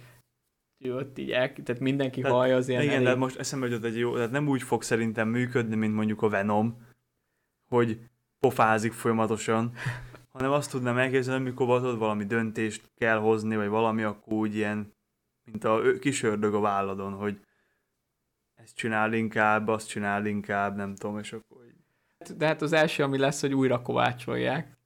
ott 0.87 1.17
így 1.17 1.31
el, 1.31 1.53
tehát 1.53 1.81
mindenki 1.81 2.21
tehát, 2.21 2.35
hallja 2.35 2.55
az 2.55 2.69
ilyen 2.69 2.81
Igen, 2.81 2.93
elég... 2.93 3.07
de 3.07 3.15
most 3.15 3.37
eszembe 3.37 3.67
jutott 3.67 3.83
egy 3.83 3.97
jó, 3.97 4.15
tehát 4.15 4.31
nem 4.31 4.47
úgy 4.47 4.61
fog 4.61 4.83
szerintem 4.83 5.27
működni, 5.27 5.75
mint 5.75 5.95
mondjuk 5.95 6.21
a 6.21 6.29
Venom, 6.29 6.87
hogy 7.69 7.99
pofázik 8.39 8.93
folyamatosan, 8.93 9.73
hanem 10.33 10.51
azt 10.51 10.71
tudnám 10.71 10.97
elképzelni, 10.97 11.41
amikor 11.41 11.79
tudod, 11.79 11.97
valami 11.97 12.25
döntést 12.25 12.91
kell 12.95 13.17
hozni, 13.17 13.55
vagy 13.55 13.67
valami, 13.67 14.03
akkor 14.03 14.33
úgy 14.33 14.55
ilyen, 14.55 14.93
mint 15.43 15.63
a 15.63 15.81
kis 15.99 16.23
ördög 16.23 16.53
a 16.53 16.59
válladon, 16.59 17.13
hogy 17.13 17.39
ezt 18.55 18.75
csinál 18.75 19.13
inkább, 19.13 19.67
azt 19.67 19.87
csinál 19.87 20.25
inkább, 20.25 20.75
nem 20.75 20.95
tudom, 20.95 21.19
és 21.19 21.33
akkor 21.33 21.65
így. 21.65 22.37
De 22.37 22.45
hát 22.45 22.61
az 22.61 22.73
első, 22.73 23.03
ami 23.03 23.17
lesz, 23.17 23.41
hogy 23.41 23.53
újra 23.53 23.81
kovácsolják, 23.81 24.77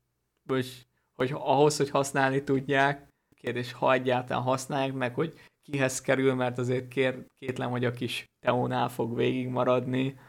vagy 0.44 0.88
hogy 1.16 1.32
ahhoz, 1.34 1.78
hogy 1.78 1.90
használni 1.90 2.44
tudják, 2.44 3.08
kérdés, 3.36 3.74
ha 3.74 3.94
egyáltalán 3.94 4.44
használják 4.44 4.94
meg, 4.94 5.14
hogy 5.14 5.34
kihez 5.64 6.02
kerül, 6.02 6.34
mert 6.34 6.58
azért 6.58 6.88
kér, 6.88 7.26
kétlem, 7.40 7.70
hogy 7.70 7.86
a 7.86 7.92
kis 7.92 8.26
Teónál 8.40 8.90
fog 8.90 9.16
végigmaradni. 9.16 10.20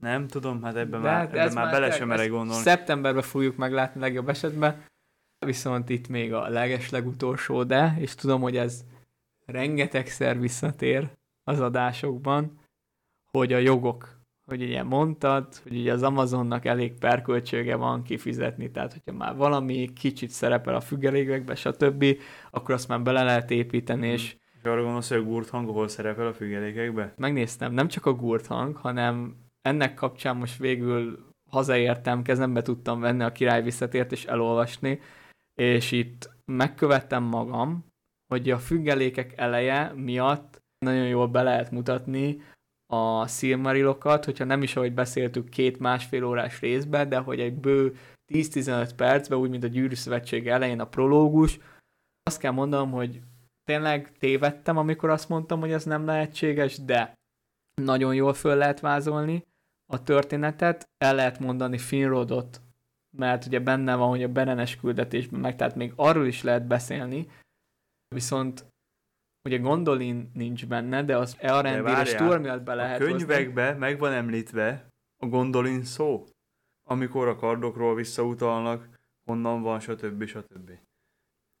Nem 0.00 0.26
tudom, 0.26 0.62
hát 0.62 0.76
ebben 0.76 1.02
De 1.02 1.08
már, 1.08 1.16
hát 1.16 1.34
ebben 1.34 1.52
már 1.52 1.70
bele 1.70 1.90
sem 1.90 2.08
merek 2.08 2.30
gondolni. 2.30 2.62
Szeptemberben 2.62 3.22
fogjuk 3.22 3.56
meglátni 3.56 4.00
legjobb 4.00 4.28
esetben, 4.28 4.84
viszont 5.46 5.88
itt 5.88 6.08
még 6.08 6.32
a 6.32 6.48
leges 6.48 6.90
legutolsó, 6.90 7.64
de, 7.64 7.96
és 7.98 8.14
tudom, 8.14 8.40
hogy 8.40 8.56
ez 8.56 8.84
rengetegszer 9.46 10.38
visszatér 10.38 11.10
az 11.44 11.60
adásokban, 11.60 12.60
hogy 13.30 13.52
a 13.52 13.58
jogok 13.58 14.14
hogy 14.46 14.62
ugye 14.62 14.82
mondtad, 14.82 15.54
hogy 15.62 15.76
ugye 15.76 15.92
az 15.92 16.02
Amazonnak 16.02 16.64
elég 16.64 16.98
perköltsége 16.98 17.76
van 17.76 18.02
kifizetni, 18.02 18.70
tehát 18.70 18.92
hogyha 18.92 19.12
már 19.12 19.36
valami 19.36 19.92
kicsit 19.92 20.30
szerepel 20.30 20.74
a 20.74 20.80
függelékekbe, 20.80 21.54
stb., 21.54 22.04
akkor 22.50 22.74
azt 22.74 22.88
már 22.88 23.02
bele 23.02 23.22
lehet 23.22 23.50
építeni, 23.50 24.08
és 24.08 24.22
és 24.22 24.36
arra 24.66 24.82
gondolsz, 24.82 25.08
hogy 25.08 25.18
a 25.18 25.22
gurt 25.22 25.48
hang 25.48 25.68
hol 25.68 25.88
szerepel 25.88 26.26
a 26.26 26.34
függelékekbe? 26.34 27.12
Megnéztem, 27.16 27.72
nem 27.72 27.88
csak 27.88 28.06
a 28.06 28.14
gurt 28.14 28.46
hang, 28.46 28.76
hanem 28.76 29.36
ennek 29.60 29.94
kapcsán 29.94 30.36
most 30.36 30.58
végül 30.58 31.26
hazaértem, 31.50 32.22
kezembe 32.22 32.62
tudtam 32.62 33.00
venni 33.00 33.22
a 33.22 33.32
király 33.32 33.62
visszatért 33.62 34.12
és 34.12 34.24
elolvasni, 34.24 35.00
és 35.60 35.92
itt 35.92 36.30
megkövettem 36.52 37.22
magam, 37.22 37.86
hogy 38.26 38.50
a 38.50 38.58
függelékek 38.58 39.32
eleje 39.36 39.92
miatt 39.92 40.62
nagyon 40.78 41.06
jól 41.06 41.28
be 41.28 41.42
lehet 41.42 41.70
mutatni 41.70 42.42
a 42.92 43.26
Silmarilokat, 43.26 44.24
hogyha 44.24 44.44
nem 44.44 44.62
is, 44.62 44.76
ahogy 44.76 44.94
beszéltük, 44.94 45.48
két 45.48 45.78
másfél 45.78 46.24
órás 46.24 46.60
részbe, 46.60 47.04
de 47.04 47.18
hogy 47.18 47.40
egy 47.40 47.54
bő 47.54 47.96
10-15 48.32 48.90
percben, 48.96 49.38
úgy, 49.38 49.50
mint 49.50 49.64
a 49.64 49.66
Gyűrű 49.66 49.94
Szövetség 49.94 50.48
elején 50.48 50.80
a 50.80 50.88
prológus, 50.88 51.58
azt 52.22 52.38
kell 52.38 52.52
mondanom, 52.52 52.90
hogy 52.90 53.20
tényleg 53.66 54.12
tévedtem, 54.18 54.76
amikor 54.76 55.10
azt 55.10 55.28
mondtam, 55.28 55.60
hogy 55.60 55.72
ez 55.72 55.84
nem 55.84 56.04
lehetséges, 56.04 56.78
de 56.78 57.14
nagyon 57.82 58.14
jól 58.14 58.34
föl 58.34 58.56
lehet 58.56 58.80
vázolni 58.80 59.44
a 59.92 60.02
történetet, 60.02 60.88
el 60.98 61.14
lehet 61.14 61.38
mondani 61.38 61.78
Finrodot, 61.78 62.60
mert 63.16 63.46
ugye 63.46 63.60
benne 63.60 63.94
van, 63.94 64.08
hogy 64.08 64.22
a 64.22 64.28
berenes 64.28 64.76
küldetésben 64.76 65.40
meg, 65.40 65.56
tehát 65.56 65.74
még 65.74 65.92
arról 65.96 66.26
is 66.26 66.42
lehet 66.42 66.66
beszélni, 66.66 67.28
viszont 68.14 68.64
ugye 69.44 69.58
Gondolin 69.58 70.30
nincs 70.34 70.66
benne, 70.66 71.04
de 71.04 71.16
az 71.16 71.36
Earendil 71.38 72.00
és 72.02 72.14
Turmialt 72.14 72.62
be 72.62 72.74
lehet 72.74 73.00
A 73.00 73.04
könyvekbe 73.04 73.64
hozni. 73.64 73.78
meg 73.78 73.98
van 73.98 74.12
említve 74.12 74.88
a 75.16 75.26
Gondolin 75.26 75.84
szó, 75.84 76.26
amikor 76.88 77.28
a 77.28 77.36
kardokról 77.36 77.94
visszautalnak, 77.94 78.88
honnan 79.24 79.62
van, 79.62 79.80
stb. 79.80 80.24
stb. 80.24 80.70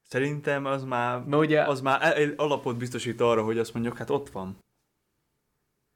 Szerintem 0.06 0.64
az 0.64 0.84
már, 0.84 1.34
ugye, 1.34 1.62
az 1.62 1.80
már 1.80 2.18
alapot 2.36 2.76
biztosít 2.76 3.20
arra, 3.20 3.44
hogy 3.44 3.58
azt 3.58 3.74
mondjuk, 3.74 3.96
hát 3.96 4.10
ott 4.10 4.30
van. 4.30 4.58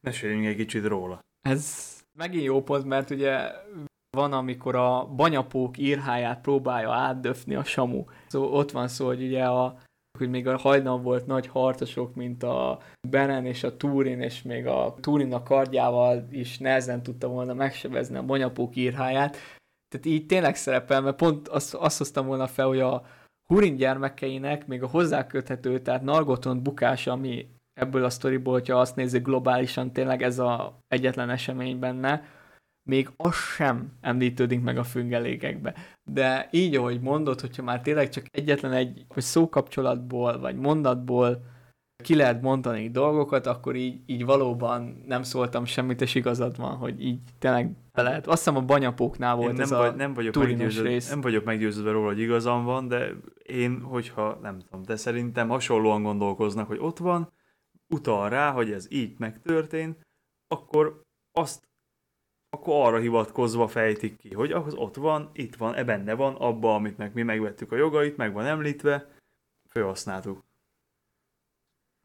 Meséljünk 0.00 0.46
egy 0.46 0.56
kicsit 0.56 0.84
róla. 0.84 1.20
Ez 1.40 1.88
megint 2.18 2.44
jó 2.44 2.62
pont, 2.62 2.84
mert 2.84 3.10
ugye 3.10 3.52
van, 4.10 4.32
amikor 4.32 4.74
a 4.74 5.06
banyapók 5.06 5.78
írháját 5.78 6.40
próbálja 6.40 6.92
átdöfni 6.92 7.54
a 7.54 7.64
Samu. 7.64 8.04
Szóval 8.26 8.52
ott 8.52 8.70
van 8.70 8.88
szó, 8.88 9.06
hogy 9.06 9.22
ugye 9.22 9.44
a, 9.44 9.78
hogy 10.18 10.30
még 10.30 10.46
a 10.48 10.58
hajdan 10.58 11.02
volt 11.02 11.26
nagy 11.26 11.46
harcosok, 11.46 12.14
mint 12.14 12.42
a 12.42 12.78
Benen 13.08 13.46
és 13.46 13.62
a 13.64 13.76
Túrin, 13.76 14.20
és 14.20 14.42
még 14.42 14.66
a 14.66 14.94
Túrin 15.00 15.32
a 15.32 15.42
kardjával 15.42 16.26
is 16.30 16.58
nehezen 16.58 17.02
tudta 17.02 17.28
volna 17.28 17.54
megsebezni 17.54 18.16
a 18.16 18.24
banyapók 18.24 18.76
írháját. 18.76 19.36
Tehát 19.88 20.06
így 20.06 20.26
tényleg 20.26 20.56
szerepel, 20.56 21.00
mert 21.00 21.16
pont 21.16 21.48
azt, 21.48 21.74
azt 21.74 21.98
hoztam 21.98 22.26
volna 22.26 22.46
fel, 22.46 22.66
hogy 22.66 22.80
a, 22.80 23.02
Hurin 23.50 23.76
gyermekeinek 23.76 24.66
még 24.66 24.82
a 24.82 24.86
hozzáköthető, 24.86 25.80
tehát 25.80 26.02
Nargoton 26.02 26.62
bukása, 26.62 27.12
ami 27.12 27.48
ebből 27.74 28.04
a 28.04 28.10
sztoriból, 28.10 28.52
hogyha 28.52 28.80
azt 28.80 28.96
nézzük 28.96 29.24
globálisan, 29.24 29.92
tényleg 29.92 30.22
ez 30.22 30.38
a 30.38 30.80
egyetlen 30.88 31.30
esemény 31.30 31.78
benne, 31.78 32.22
még 32.88 33.10
az 33.16 33.34
sem 33.34 33.92
említődik 34.00 34.60
meg 34.62 34.78
a 34.78 34.82
füngelékekbe. 34.82 35.74
De 36.10 36.48
így, 36.50 36.76
ahogy 36.76 37.00
mondod, 37.00 37.40
hogyha 37.40 37.62
már 37.62 37.80
tényleg 37.80 38.08
csak 38.08 38.24
egyetlen 38.30 38.72
egy 38.72 39.04
hogy 39.08 39.22
szókapcsolatból, 39.22 40.38
vagy 40.38 40.56
mondatból 40.56 41.42
ki 42.00 42.14
lehet 42.14 42.42
mondani 42.42 42.90
dolgokat, 42.90 43.46
akkor 43.46 43.74
így, 43.74 44.00
így 44.06 44.24
valóban 44.24 45.02
nem 45.06 45.22
szóltam 45.22 45.64
semmit, 45.64 46.00
és 46.00 46.14
igazad 46.14 46.56
van, 46.56 46.76
hogy 46.76 47.04
így 47.04 47.18
tényleg 47.38 47.70
be 47.92 48.02
lehet. 48.02 48.26
Azt 48.26 48.36
hiszem 48.36 48.56
a 48.56 48.64
banyapóknál 48.64 49.36
volt 49.36 49.52
én 49.52 49.60
ez 49.60 49.70
nem 49.70 49.80
a 49.80 49.90
nem 49.90 50.14
vagyok 50.14 50.34
meggyőződve, 50.34 50.88
rész. 50.88 51.08
Nem 51.08 51.20
vagyok 51.20 51.44
meggyőződve 51.44 51.90
róla, 51.90 52.06
hogy 52.06 52.20
igazam 52.20 52.64
van, 52.64 52.88
de 52.88 53.10
én, 53.42 53.80
hogyha 53.80 54.38
nem 54.42 54.58
tudom, 54.58 54.82
de 54.82 54.96
szerintem 54.96 55.48
hasonlóan 55.48 56.02
gondolkoznak, 56.02 56.66
hogy 56.66 56.78
ott 56.80 56.98
van, 56.98 57.32
utal 57.94 58.28
rá, 58.28 58.50
hogy 58.50 58.70
ez 58.70 58.92
így 58.92 59.18
megtörtént, 59.18 60.00
akkor 60.48 61.02
azt 61.32 61.68
akkor 62.56 62.86
arra 62.86 62.98
hivatkozva 62.98 63.68
fejtik 63.68 64.16
ki, 64.16 64.34
hogy 64.34 64.52
az 64.52 64.74
ott 64.74 64.96
van, 64.96 65.30
itt 65.32 65.56
van, 65.56 65.74
e 65.74 65.84
benne 65.84 66.14
van, 66.14 66.34
abba, 66.34 66.74
amit 66.74 66.96
meg 66.96 67.14
mi 67.14 67.22
megvettük 67.22 67.72
a 67.72 67.76
jogait, 67.76 68.16
meg 68.16 68.32
van 68.32 68.46
említve, 68.46 69.08
felhasználtuk. 69.68 70.49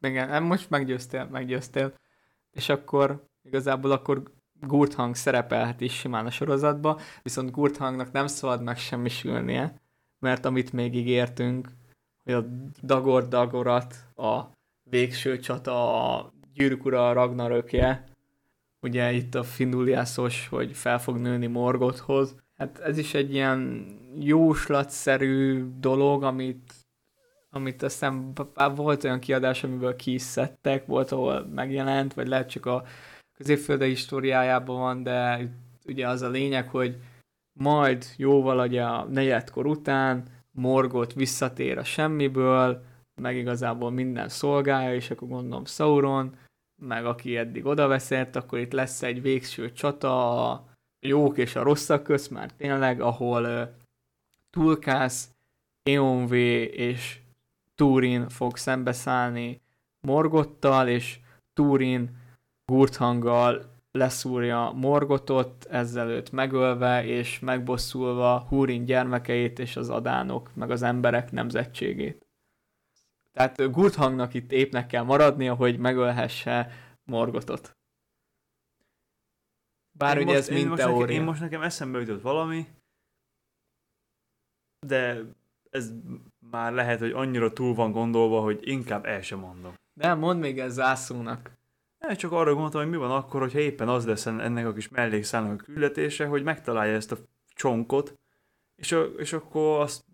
Igen, 0.00 0.42
most 0.42 0.70
meggyőztél, 0.70 1.28
meggyőztél. 1.30 1.94
És 2.50 2.68
akkor 2.68 3.28
igazából 3.42 3.90
akkor 3.90 4.22
Gurthang 4.60 5.14
szerepelhet 5.14 5.80
is 5.80 5.92
simán 5.92 6.26
a 6.26 6.30
sorozatba, 6.30 7.00
viszont 7.22 7.50
Gurthangnak 7.50 8.12
nem 8.12 8.26
szabad 8.26 8.62
meg 8.62 8.78
semmisülnie, 8.78 9.80
mert 10.18 10.44
amit 10.44 10.72
még 10.72 10.94
ígértünk, 10.94 11.68
hogy 12.24 12.32
a 12.32 12.46
Dagor 12.82 13.28
Dagorat, 13.28 13.94
a 14.16 14.42
végső 14.82 15.38
csata, 15.38 16.04
a 16.14 16.32
gyűrűk 16.52 16.84
ura 16.84 17.12
Ragnarökje, 17.12 18.04
ugye 18.80 19.12
itt 19.12 19.34
a 19.34 19.42
Finduliászos, 19.42 20.48
hogy 20.48 20.76
fel 20.76 20.98
fog 20.98 21.16
nőni 21.16 21.46
Morgothoz. 21.46 22.36
Hát 22.56 22.78
ez 22.78 22.98
is 22.98 23.14
egy 23.14 23.34
ilyen 23.34 23.86
jóslatszerű 24.18 25.64
dolog, 25.78 26.22
amit 26.22 26.72
amit 27.56 27.82
aztán 27.82 28.32
volt 28.74 29.04
olyan 29.04 29.18
kiadás, 29.18 29.64
amiből 29.64 29.96
ki 29.96 30.12
is 30.14 30.22
szedtek, 30.22 30.86
volt, 30.86 31.12
ahol 31.12 31.46
megjelent, 31.54 32.14
vagy 32.14 32.28
lehet 32.28 32.48
csak 32.50 32.66
a 32.66 32.84
középfölde 33.36 33.84
históriájában 33.84 34.78
van, 34.78 35.02
de 35.02 35.48
ugye 35.86 36.08
az 36.08 36.22
a 36.22 36.28
lényeg, 36.28 36.68
hogy 36.68 36.96
majd 37.58 38.04
jóval 38.16 38.66
ugye 38.66 38.82
a 38.82 39.04
negyedkor 39.04 39.66
után 39.66 40.24
Morgot 40.50 41.12
visszatér 41.12 41.78
a 41.78 41.84
semmiből, 41.84 42.84
meg 43.20 43.36
igazából 43.36 43.90
minden 43.90 44.28
szolgálja, 44.28 44.94
és 44.94 45.10
akkor 45.10 45.28
gondolom 45.28 45.64
Sauron, 45.64 46.36
meg 46.82 47.06
aki 47.06 47.36
eddig 47.36 47.66
odaveszett, 47.66 48.36
akkor 48.36 48.58
itt 48.58 48.72
lesz 48.72 49.02
egy 49.02 49.22
végső 49.22 49.72
csata 49.72 50.50
a 50.50 50.64
jók 51.06 51.38
és 51.38 51.56
a 51.56 51.62
rosszak 51.62 52.02
közt, 52.02 52.30
már 52.30 52.52
tényleg, 52.52 53.00
ahol 53.00 53.44
uh, 53.44 53.68
Tulkász, 54.50 55.30
Eonvé 55.82 56.62
és 56.62 57.20
Turin 57.76 58.28
fog 58.28 58.56
szembeszállni 58.56 59.62
Morgottal, 60.00 60.88
és 60.88 61.20
Turin 61.52 62.16
Gurthanggal 62.64 63.74
leszúrja 63.90 64.70
Morgotot, 64.70 65.64
ezzel 65.64 66.08
őt 66.08 66.32
megölve 66.32 67.04
és 67.04 67.38
megbosszulva 67.38 68.38
Húrin 68.40 68.84
gyermekeit 68.84 69.58
és 69.58 69.76
az 69.76 69.90
adánok, 69.90 70.54
meg 70.54 70.70
az 70.70 70.82
emberek 70.82 71.30
nemzetségét. 71.30 72.26
Tehát 73.32 73.70
Gurthangnak 73.70 74.34
itt 74.34 74.52
épnek 74.52 74.86
kell 74.86 75.02
maradnia, 75.02 75.54
hogy 75.54 75.78
megölhesse 75.78 76.70
Morgotot. 77.04 77.76
Bár 79.98 80.16
én 80.16 80.22
ugye 80.22 80.34
most, 80.36 80.48
ez 80.48 80.54
mind 80.54 80.74
teória. 80.74 81.00
Nekem, 81.00 81.16
én 81.16 81.22
most 81.22 81.40
nekem 81.40 81.62
eszembe 81.62 81.98
jutott 81.98 82.22
valami, 82.22 82.66
de 84.86 85.22
ez 85.70 85.92
már 86.50 86.72
lehet, 86.72 86.98
hogy 86.98 87.10
annyira 87.10 87.52
túl 87.52 87.74
van 87.74 87.92
gondolva, 87.92 88.40
hogy 88.40 88.58
inkább 88.62 89.04
el 89.04 89.22
sem 89.22 89.38
mondom. 89.38 89.74
De 89.94 90.14
mondd 90.14 90.40
még 90.40 90.58
ez 90.58 90.72
zászónak. 90.72 91.50
Ne, 91.98 92.14
csak 92.14 92.32
arra 92.32 92.52
gondoltam, 92.52 92.80
hogy 92.80 92.90
mi 92.90 92.96
van 92.96 93.10
akkor, 93.10 93.40
hogyha 93.40 93.58
éppen 93.58 93.88
az 93.88 94.06
lesz 94.06 94.26
ennek 94.26 94.66
a 94.66 94.72
kis 94.72 94.88
mellékszállnak 94.88 95.60
a 95.60 95.64
küldetése, 95.64 96.26
hogy 96.26 96.42
megtalálja 96.42 96.94
ezt 96.94 97.12
a 97.12 97.16
csonkot, 97.54 98.14
és, 98.76 98.92
a, 98.92 99.02
és 99.02 99.32
akkor 99.32 99.80
azt 99.80 100.04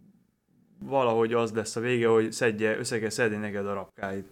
valahogy 0.79 1.33
az 1.33 1.53
lesz 1.53 1.77
a 1.77 1.81
vége, 1.81 2.09
hogy 2.09 2.33
szedje, 2.33 2.79
össze 2.79 2.99
kell 2.99 3.09
szedni 3.09 3.37
neked 3.37 3.67
a 3.67 3.75
rapkáit. 3.75 4.31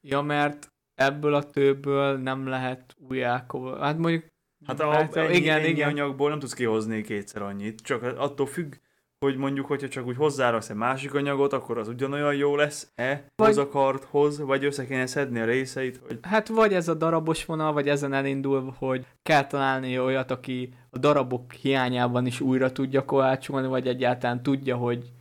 Ja, 0.00 0.20
mert 0.20 0.72
ebből 0.94 1.34
a 1.34 1.50
tőből 1.50 2.16
nem 2.18 2.46
lehet 2.46 2.96
új 3.08 3.20
Hát 3.20 3.98
mondjuk... 3.98 4.24
Hát 4.66 4.80
a, 4.80 4.90
hát, 4.90 5.16
ennyi, 5.16 5.36
igen, 5.36 5.58
ennyi 5.58 5.68
igen. 5.68 5.88
anyagból 5.88 6.28
nem 6.28 6.38
tudsz 6.38 6.52
kihozni 6.52 7.02
kétszer 7.02 7.42
annyit, 7.42 7.80
csak 7.80 8.02
attól 8.02 8.46
függ, 8.46 8.74
hogy 9.22 9.36
mondjuk, 9.36 9.66
hogyha 9.66 9.88
csak 9.88 10.06
úgy 10.06 10.16
hozzáraksz 10.16 10.70
egy 10.70 10.76
másik 10.76 11.14
anyagot, 11.14 11.52
akkor 11.52 11.78
az 11.78 11.88
ugyanolyan 11.88 12.34
jó 12.34 12.56
lesz-e 12.56 13.24
vagy... 13.36 13.58
a 13.58 13.68
karthoz, 13.68 14.40
vagy 14.40 14.64
össze 14.64 14.86
kéne 14.86 15.06
szedni 15.06 15.40
a 15.40 15.44
részeit? 15.44 16.00
Hogy... 16.06 16.18
Hát 16.22 16.48
vagy 16.48 16.74
ez 16.74 16.88
a 16.88 16.94
darabos 16.94 17.44
vonal, 17.44 17.72
vagy 17.72 17.88
ezen 17.88 18.12
elindul, 18.12 18.74
hogy 18.78 19.06
kell 19.22 19.46
találni 19.46 19.98
olyat, 19.98 20.30
aki 20.30 20.74
a 20.90 20.98
darabok 20.98 21.52
hiányában 21.52 22.26
is 22.26 22.40
újra 22.40 22.72
tudja 22.72 23.04
kovácsolni, 23.04 23.68
vagy 23.68 23.86
egyáltalán 23.86 24.42
tudja, 24.42 24.76
hogy 24.76 25.12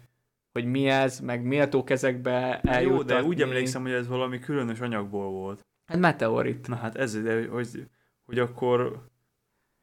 hogy 0.52 0.66
mi 0.66 0.88
ez, 0.88 1.20
meg 1.20 1.44
méltó 1.44 1.84
kezekbe 1.84 2.60
eljutatni. 2.62 3.14
Jó, 3.14 3.22
de 3.22 3.28
úgy 3.28 3.42
emlékszem, 3.42 3.82
hogy 3.82 3.92
ez 3.92 4.08
valami 4.08 4.40
különös 4.40 4.80
anyagból 4.80 5.30
volt. 5.32 5.66
Hát 5.86 6.00
meteorit. 6.00 6.68
Na 6.68 6.76
hát 6.76 6.96
ez, 6.96 7.22
de 7.22 7.48
hogy, 7.48 7.88
hogy 8.26 8.40
akkor 8.40 9.10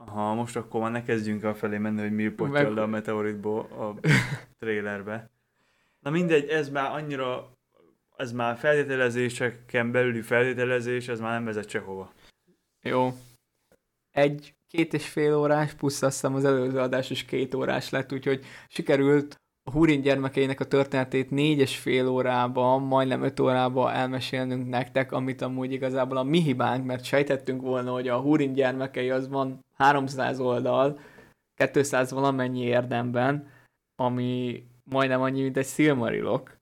Aha, 0.05 0.35
most 0.35 0.57
akkor 0.57 0.81
már 0.81 0.91
ne 0.91 1.03
kezdjünk 1.03 1.45
a 1.45 1.55
felé 1.55 1.79
menni, 1.79 2.01
hogy 2.01 2.15
mi 2.15 2.29
pottyol 2.29 2.75
le 2.75 2.83
a 2.83 2.87
meteoritból 2.87 3.61
a 3.61 4.09
trailerbe. 4.59 5.31
Na 6.01 6.11
mindegy, 6.11 6.49
ez 6.49 6.69
már 6.69 6.91
annyira, 6.91 7.53
ez 8.16 8.33
már 8.33 8.57
feltételezéseken 8.57 9.91
belüli 9.91 10.20
feltételezés, 10.20 11.09
ez 11.09 11.20
már 11.20 11.33
nem 11.33 11.45
vezet 11.45 11.69
sehova. 11.69 12.12
Jó. 12.83 13.12
Egy 14.11 14.55
két 14.69 14.95
és 14.95 15.09
fél 15.09 15.35
órás, 15.35 15.75
plusz 15.75 16.03
azt 16.03 16.12
hiszem 16.12 16.35
az 16.35 16.45
előző 16.45 16.79
adás 16.79 17.11
is 17.11 17.25
két 17.25 17.55
órás 17.55 17.91
lett, 17.91 18.12
úgyhogy 18.12 18.45
sikerült 18.69 19.37
a 19.62 19.70
Húrin 19.70 20.01
gyermekeinek 20.01 20.61
a 20.61 20.65
történetét 20.65 21.31
négy 21.31 21.59
és 21.59 21.77
fél 21.77 22.09
órában, 22.09 22.83
majdnem 22.83 23.23
öt 23.23 23.41
órában 23.41 23.93
elmesélnünk 23.93 24.69
nektek, 24.69 25.12
amit 25.12 25.43
amúgy 25.43 25.73
igazából 25.73 26.16
a 26.16 26.23
mi 26.23 26.43
hibánk, 26.43 26.85
mert 26.85 27.05
sejtettünk 27.05 27.61
volna, 27.61 27.93
hogy 27.93 28.09
a 28.09 28.20
Húrin 28.20 28.53
gyermekei 28.53 29.11
az 29.11 29.29
van 29.29 29.66
300 29.83 30.41
oldal, 30.41 31.01
200 31.73 32.11
valamennyi 32.11 32.63
érdemben, 32.63 33.51
ami 33.97 34.63
majdnem 34.85 35.23
annyi, 35.23 35.43
mint 35.43 35.57
egy 35.57 35.67
Silmarilok. 35.67 36.57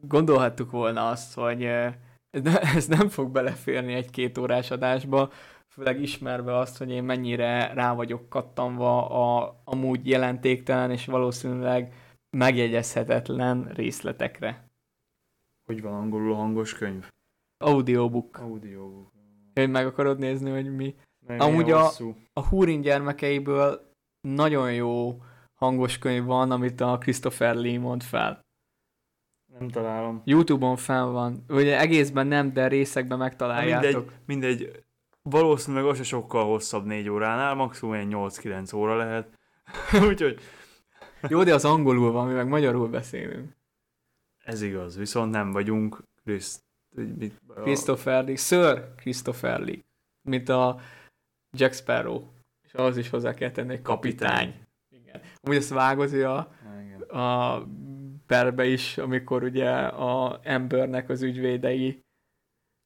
Gondolhattuk 0.00 0.70
volna 0.70 1.08
azt, 1.08 1.34
hogy 1.34 1.64
ez, 1.64 2.42
ne, 2.42 2.60
ez 2.76 2.86
nem 2.86 3.08
fog 3.08 3.30
beleférni 3.30 3.94
egy 3.94 4.10
két 4.10 4.38
órás 4.38 4.70
adásba, 4.70 5.30
főleg 5.68 6.00
ismerve 6.00 6.56
azt, 6.56 6.78
hogy 6.78 6.90
én 6.90 7.04
mennyire 7.04 7.72
rá 7.74 7.94
vagyok 7.94 8.28
kattanva 8.28 9.08
a 9.08 9.60
amúgy 9.64 10.08
jelentéktelen 10.08 10.90
és 10.90 11.06
valószínűleg 11.06 11.94
megjegyezhetetlen 12.36 13.64
részletekre. 13.64 14.70
Hogy 15.64 15.82
van 15.82 15.94
angolul 15.94 16.34
hangos 16.34 16.74
könyv? 16.74 17.08
Audiobook. 17.64 18.38
Audiobook. 18.38 19.12
Hogy 19.54 19.70
meg 19.70 19.86
akarod 19.86 20.18
nézni, 20.18 20.50
hogy 20.50 20.76
mi? 20.76 20.94
Meg 21.26 21.40
Amúgy 21.40 21.70
a, 21.70 21.90
a 22.32 22.46
Húrin 22.46 22.80
gyermekeiből 22.80 23.90
nagyon 24.20 24.72
jó 24.72 25.22
hangos 25.54 25.98
könyv 25.98 26.24
van, 26.24 26.50
amit 26.50 26.80
a 26.80 26.98
Christopher 26.98 27.54
Lee 27.54 27.78
mond 27.78 28.02
fel. 28.02 28.44
Nem 29.58 29.68
találom. 29.68 30.22
Youtube-on 30.24 30.76
fel 30.76 31.06
van. 31.06 31.44
Ugye 31.48 31.78
egészben 31.78 32.26
nem, 32.26 32.52
de 32.52 32.68
részekben 32.68 33.18
megtaláljátok. 33.18 34.12
Mindegy, 34.26 34.56
mindegy. 34.56 34.84
Valószínűleg 35.22 35.84
az 35.86 35.96
se 35.96 36.02
sokkal 36.02 36.44
hosszabb 36.44 36.84
négy 36.84 37.08
óránál, 37.08 37.54
maximum 37.54 37.94
egy 37.94 38.08
8-9 38.10 38.76
óra 38.76 38.96
lehet. 38.96 39.38
Úgyhogy 40.08 40.40
jó, 41.28 41.42
de 41.42 41.54
az 41.54 41.64
angolul 41.64 42.12
van, 42.12 42.26
mi 42.26 42.32
meg 42.32 42.48
magyarul 42.48 42.88
beszélünk. 42.88 43.56
Ez 44.44 44.62
igaz, 44.62 44.96
viszont 44.96 45.30
nem 45.30 45.52
vagyunk 45.52 46.02
Christ... 46.24 46.64
Christopher 47.54 48.24
Lee, 48.24 48.36
Sir 48.36 48.94
Christopher 48.96 49.60
Lee, 49.60 49.84
mint 50.22 50.48
a 50.48 50.80
Jack 51.56 51.74
Sparrow, 51.74 52.22
és 52.64 52.74
az 52.74 52.96
is 52.96 53.08
hozzá 53.10 53.34
kell 53.34 53.50
tenni, 53.50 53.72
egy 53.72 53.82
kapitány. 53.82 54.30
kapitány. 54.30 54.66
Igen. 54.90 55.20
Amúgy 55.40 55.56
ezt 55.56 55.72
hogy 56.10 56.22
a, 56.22 56.38
a 57.18 57.62
perbe 58.26 58.66
is, 58.66 58.98
amikor 58.98 59.42
ugye 59.42 59.70
a 59.80 60.40
embernek 60.42 61.08
az 61.08 61.22
ügyvédei 61.22 62.04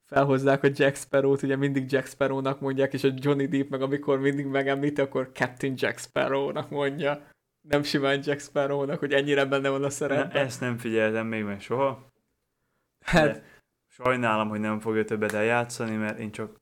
felhozzák 0.07 0.63
a 0.63 0.69
Jack 0.75 0.97
Sparrow-t, 0.97 1.43
ugye 1.43 1.57
mindig 1.57 1.93
Jack 1.93 2.07
Sparrow-nak 2.07 2.61
mondják, 2.61 2.93
és 2.93 3.05
a 3.05 3.13
Johnny 3.15 3.47
Depp 3.47 3.71
meg 3.71 3.83
amikor 3.83 4.19
mindig 4.19 4.47
megemlíti, 4.47 5.01
akkor 5.01 5.31
Captain 5.33 5.75
Jack 5.77 5.99
Sparrow-nak 5.99 6.71
mondja 6.71 7.29
nem 7.69 7.83
simán 7.83 8.21
Jack 8.25 8.41
Sparrow-nak, 8.41 8.99
hogy 8.99 9.13
ennyire 9.13 9.45
benne 9.45 9.69
van 9.69 9.85
a 9.85 9.91
szerepben. 9.91 10.45
Ezt 10.45 10.61
nem 10.61 10.79
figyeltem 10.79 11.27
még 11.27 11.45
meg 11.45 11.61
soha. 11.61 12.13
Hát... 13.05 13.33
De 13.33 13.43
sajnálom, 13.87 14.49
hogy 14.49 14.61
nem 14.61 14.79
fogja 14.79 15.05
többet 15.05 15.33
eljátszani, 15.33 15.97
mert 15.97 16.19
én 16.19 16.31
csak 16.31 16.60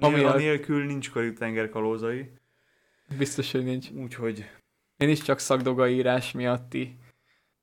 anél, 0.00 0.26
a... 0.26 0.32
anélkül 0.32 0.84
nincs 0.84 1.10
Karib-tenger 1.10 1.68
kalózai. 1.68 2.32
Biztos, 3.18 3.52
hogy 3.52 3.64
nincs. 3.64 3.90
Úgyhogy... 3.90 4.50
Én 4.96 5.08
is 5.08 5.22
csak 5.22 5.38
szakdogaírás 5.38 6.32
miatti 6.32 6.98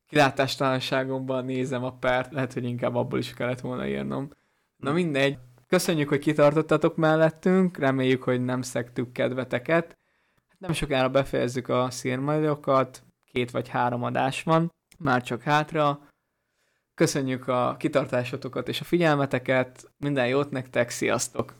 kilátástalanságomban 0.09 1.45
nézem 1.45 1.83
a 1.83 1.93
párt, 1.93 2.33
lehet, 2.33 2.53
hogy 2.53 2.63
inkább 2.63 2.95
abból 2.95 3.19
is 3.19 3.33
kellett 3.33 3.59
volna 3.59 3.87
írnom. 3.87 4.29
Na 4.77 4.91
mindegy. 4.91 5.37
Köszönjük, 5.67 6.09
hogy 6.09 6.19
kitartottatok 6.19 6.95
mellettünk, 6.95 7.77
reméljük, 7.77 8.23
hogy 8.23 8.43
nem 8.43 8.61
szegtük 8.61 9.11
kedveteket. 9.11 9.97
Nem 10.57 10.73
sokára 10.73 11.09
befejezzük 11.09 11.67
a 11.67 11.89
szírmajdokat, 11.89 13.03
két 13.31 13.51
vagy 13.51 13.67
három 13.67 14.03
adás 14.03 14.43
van, 14.43 14.71
már 14.97 15.23
csak 15.23 15.41
hátra. 15.41 15.99
Köszönjük 16.93 17.47
a 17.47 17.75
kitartásotokat 17.79 18.67
és 18.67 18.81
a 18.81 18.83
figyelmeteket, 18.83 19.91
minden 19.97 20.27
jót 20.27 20.51
nektek, 20.51 20.89
sziasztok! 20.89 21.55